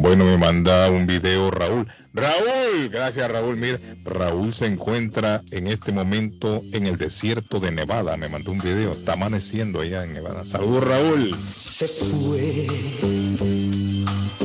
Bueno, 0.00 0.24
me 0.24 0.38
manda 0.38 0.90
un 0.90 1.06
video 1.06 1.50
Raúl. 1.50 1.86
Raúl, 2.14 2.88
gracias 2.90 3.30
Raúl. 3.30 3.56
Mira, 3.56 3.78
Raúl 4.04 4.54
se 4.54 4.66
encuentra 4.66 5.42
en 5.50 5.66
este 5.66 5.92
momento 5.92 6.62
en 6.72 6.86
el 6.86 6.96
desierto 6.96 7.60
de 7.60 7.70
Nevada. 7.70 8.16
Me 8.16 8.28
mandó 8.28 8.52
un 8.52 8.60
video. 8.60 8.92
Está 8.92 9.12
amaneciendo 9.12 9.80
allá 9.80 10.04
en 10.04 10.14
Nevada. 10.14 10.46
Saludos 10.46 10.84
Raúl. 10.84 11.34
Se 11.44 11.86
fue, 11.86 12.66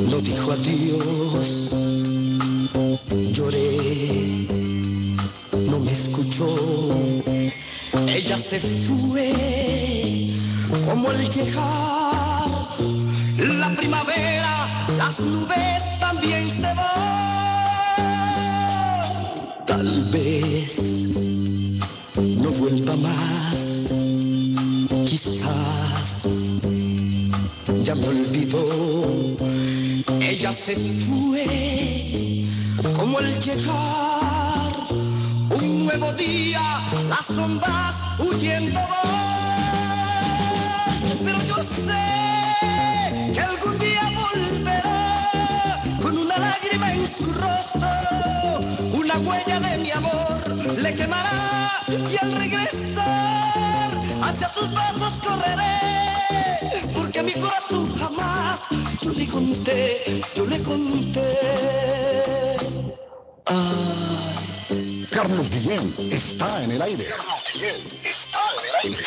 no 0.09 0.19
dijo 0.19 0.51
adiós. 0.51 1.69
Lloré, 3.31 4.47
no 5.69 5.79
me 5.79 5.91
escuchó. 5.91 6.53
Ella 8.07 8.37
se 8.37 8.59
fue 8.59 9.33
como 10.85 11.11
el 11.11 11.29
llegar 11.29 12.34
la 13.69 13.75
primavera, 13.75 14.85
las 14.95 15.19
nubes 15.19 15.99
también 15.99 16.49
se 16.49 16.73
van. 16.73 18.05
Tal 19.65 20.03
vez 20.11 20.79
no 22.15 22.49
vuelva 22.61 22.95
más, 22.95 23.81
quizás 25.05 26.21
ya 27.83 27.95
me 27.95 28.07
olvidó. 28.07 28.65
Ella 30.19 30.53
se 30.53 30.75
fue 31.05 32.45
como 32.93 33.19
el 33.19 33.39
llegar 33.39 34.73
un 35.59 35.85
nuevo 35.85 36.13
día, 36.13 36.61
las 37.09 37.25
sombras 37.25 37.95
huyendo 38.19 38.79
van. 38.79 39.15
Pero 41.25 41.39
yo 41.43 41.55
sé 41.63 42.14
que 43.35 43.41
algún 43.41 43.77
día 43.79 44.01
volverá 44.15 45.29
con 46.01 46.17
una 46.17 46.37
lágrima 46.39 46.93
en 46.93 47.05
su 47.05 47.25
rostro, 47.33 47.89
una 48.93 49.19
huella 49.19 49.59
de 49.59 49.77
mi 49.79 49.91
amor 49.91 50.55
le 50.81 50.95
quemará 50.95 51.69
y 51.89 52.15
al 52.23 52.31
regresar 52.33 53.91
hacia 54.23 54.47
sus 54.53 54.71
brazos 54.71 55.13
correré, 55.21 56.91
porque 56.93 57.19
a 57.19 57.23
mi 57.23 57.33
corazón 57.33 57.93
jamás 57.97 58.61
yo 59.01 59.11
le 59.11 59.27
conté, 59.27 60.21
yo 60.33 60.45
le 60.45 60.61
conté. 60.61 61.37
Ay. 63.47 65.07
Carlos 65.11 65.49
Guillén 65.49 65.93
está 66.11 66.63
en 66.63 66.71
el 66.71 66.81
aire. 66.81 67.05
Carlos 67.05 67.43
Guillén 67.51 67.81
está 68.03 68.39
en 68.53 68.69
el 68.69 68.93
aire. 68.93 69.03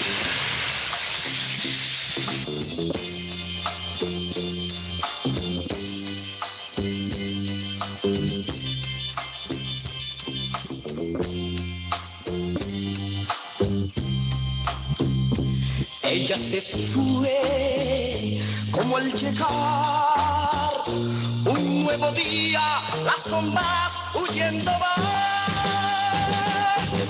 Un 21.44 21.84
nuevo 21.84 22.10
día, 22.12 22.60
las 23.04 23.24
sombras 23.28 23.92
huyendo 24.14 24.70
van. 24.70 25.02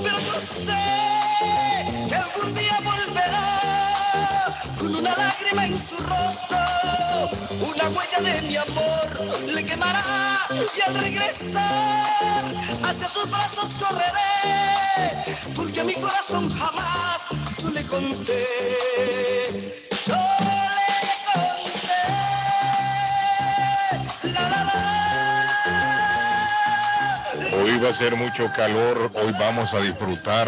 Pero 0.02 0.18
yo 0.18 0.40
sé 0.66 0.82
que 2.08 2.14
algún 2.16 2.54
día 2.54 2.80
volverá. 2.82 4.52
Con 4.78 4.96
una 4.96 5.16
lágrima 5.16 5.66
en 5.66 5.78
su 5.78 5.96
rostro, 5.98 6.58
una 7.70 7.88
huella 7.90 8.20
de 8.20 8.42
mi 8.42 8.56
amor 8.56 9.20
le 9.46 9.64
quemará. 9.64 10.04
Y 10.50 10.80
al 10.88 10.94
regresar 10.94 12.56
hacia 12.82 13.08
sus 13.08 13.30
brazos 13.30 13.68
correré, 13.78 14.67
va 27.88 27.92
a 27.92 27.96
ser 27.96 28.16
mucho 28.16 28.46
calor, 28.54 29.10
hoy 29.14 29.32
vamos 29.40 29.72
a 29.72 29.80
disfrutar 29.80 30.46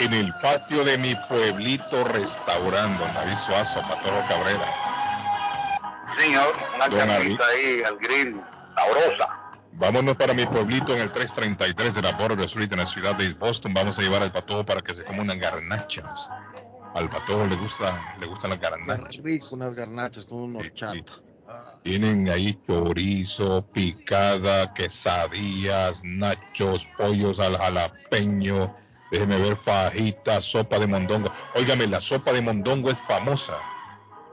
en 0.00 0.10
el 0.14 0.32
patio 0.40 0.82
de 0.84 0.96
mi 0.96 1.14
pueblito 1.28 2.02
restaurando, 2.04 3.04
David 3.14 3.36
Suazo, 3.36 3.82
Patoro 3.82 4.16
Cabrera. 4.26 4.64
Señor, 6.18 6.54
una 6.76 6.88
carnita 6.88 7.44
ahí 7.46 7.82
al 7.82 7.98
grill, 7.98 8.40
sabrosa. 8.74 9.28
Vámonos 9.72 10.16
para 10.16 10.32
mi 10.32 10.46
pueblito 10.46 10.94
en 10.94 11.02
el 11.02 11.12
333 11.12 11.96
de 11.96 12.00
la 12.00 12.12
Border 12.12 12.46
Street 12.46 12.72
en 12.72 12.78
la 12.78 12.86
ciudad 12.86 13.14
de 13.16 13.34
Boston. 13.34 13.74
Vamos 13.74 13.98
a 13.98 14.02
llevar 14.02 14.22
al 14.22 14.32
patojo 14.32 14.64
para 14.64 14.80
que 14.80 14.94
se 14.94 15.04
coma 15.04 15.24
unas 15.24 15.38
garnachas. 15.38 16.30
Al 16.94 17.10
patojo 17.10 17.44
le 17.44 17.56
gusta, 17.56 18.16
le 18.18 18.26
gustan 18.26 18.48
las 18.48 18.60
garnachas. 18.60 19.22
Rico, 19.22 19.48
unas 19.52 19.74
garnachas 19.74 20.24
con 20.24 20.38
un 20.38 20.56
horchata. 20.56 21.20
Tienen 21.82 22.28
ahí 22.28 22.58
chorizo, 22.66 23.64
picada, 23.72 24.74
quesadillas, 24.74 26.02
nachos, 26.04 26.86
pollos 26.98 27.40
al 27.40 27.56
jalapeño. 27.56 28.74
Déjeme 29.10 29.38
ver 29.38 29.56
fajitas, 29.56 30.44
sopa 30.44 30.78
de 30.78 30.86
mondongo. 30.86 31.32
Óigame, 31.54 31.86
la 31.86 32.00
sopa 32.00 32.32
de 32.32 32.42
mondongo 32.42 32.90
es 32.90 32.98
famosa 32.98 33.58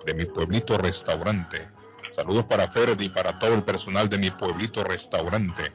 de 0.06 0.14
mi 0.14 0.26
pueblito 0.26 0.78
restaurante. 0.78 1.66
Saludos 2.12 2.46
para 2.46 2.70
Ferdi 2.70 3.06
y 3.06 3.10
para 3.10 3.40
todo 3.40 3.54
el 3.54 3.64
personal 3.64 4.10
de 4.10 4.18
mi 4.18 4.32
pueblito 4.32 4.84
restaurante. 4.84 5.72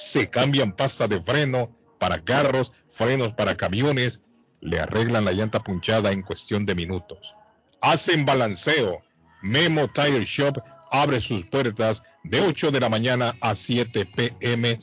se 0.00 0.30
cambian 0.30 0.72
pasta 0.72 1.06
de 1.06 1.20
freno 1.20 1.76
para 1.98 2.24
carros, 2.24 2.72
frenos 2.88 3.34
para 3.34 3.56
camiones, 3.56 4.22
le 4.60 4.80
arreglan 4.80 5.24
la 5.24 5.32
llanta 5.32 5.62
punchada 5.62 6.10
en 6.12 6.22
cuestión 6.22 6.64
de 6.64 6.74
minutos. 6.74 7.34
Hacen 7.80 8.24
balanceo. 8.24 9.02
Memo 9.42 9.88
Tire 9.88 10.24
Shop 10.24 10.58
abre 10.90 11.20
sus 11.20 11.44
puertas 11.46 12.02
de 12.24 12.40
8 12.40 12.70
de 12.70 12.80
la 12.80 12.88
mañana 12.88 13.36
a 13.40 13.54
7 13.54 14.06
pm 14.06 14.78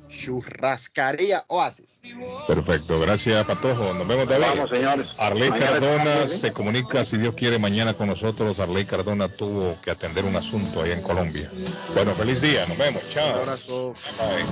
Churrascaría 0.08 1.44
Oasis. 1.48 2.00
Perfecto, 2.46 3.00
gracias 3.00 3.44
Patojo. 3.44 3.94
Nos 3.94 4.06
vemos 4.06 4.28
de 4.28 4.38
Vamos, 4.38 4.70
señores. 4.70 5.08
Arley 5.18 5.50
Cardona 5.50 6.28
se 6.28 6.52
comunica, 6.52 7.04
si 7.04 7.18
Dios 7.18 7.34
quiere, 7.34 7.58
mañana 7.58 7.94
con 7.94 8.08
nosotros. 8.08 8.60
Arley 8.60 8.84
Cardona 8.84 9.28
tuvo 9.28 9.76
que 9.82 9.90
atender 9.90 10.24
un 10.24 10.36
asunto 10.36 10.82
ahí 10.82 10.92
en 10.92 11.02
Colombia. 11.02 11.50
Bueno, 11.94 12.14
feliz 12.14 12.40
día, 12.40 12.66
nos 12.66 12.78
vemos. 12.78 13.02
Chao. 13.10 13.34
Un 13.34 13.40
abrazo. 13.40 13.94
Bye. 14.18 14.44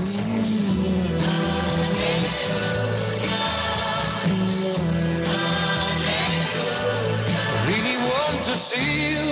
Really 7.67 7.97
want 7.97 8.45
to 8.45 8.55
see 8.57 9.15
you. 9.15 9.27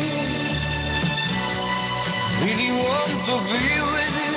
Really 2.41 2.70
want 2.73 3.26
to 3.26 3.34
be 3.50 3.62
with 3.92 4.26
you. 4.26 4.32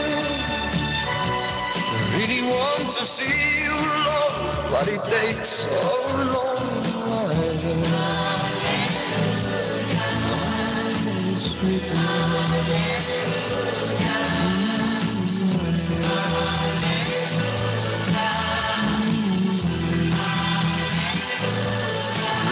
Really 2.18 2.44
want 2.44 2.96
to 2.96 3.04
see 3.04 3.66
you, 3.66 3.76
Lord, 3.76 4.72
but 4.72 4.88
it 4.88 5.04
takes 5.04 5.50
so 5.50 5.70
long. 6.32 6.56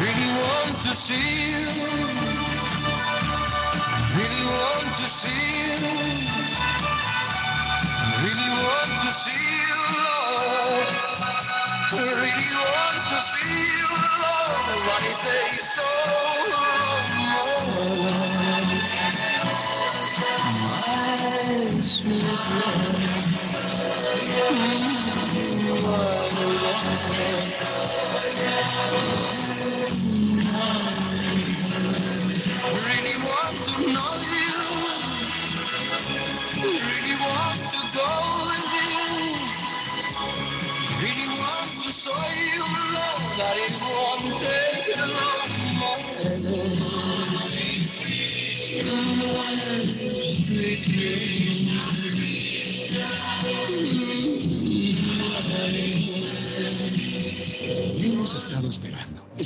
Really 0.02 0.30
want 0.42 0.80
to 0.82 0.94
see 0.94 1.43
to 13.14 13.22
see 13.22 13.62
you, 13.78 13.88
so 15.60 15.84
sweet 21.84 22.24
Really 32.88 33.18
want 33.24 33.56
to 33.66 33.74
know 33.94 34.14
you. 34.34 34.54
Really 36.64 37.16
want 37.22 37.60
to 37.74 37.80
go 37.96 38.10
with 38.50 38.70
you. 38.80 39.38
Really 41.02 41.28
want 41.40 41.72
to 41.84 41.92
show 41.92 42.12
you 42.38 42.53
Hemos 58.04 58.34
estado 58.34 58.68
esperando, 58.70 58.93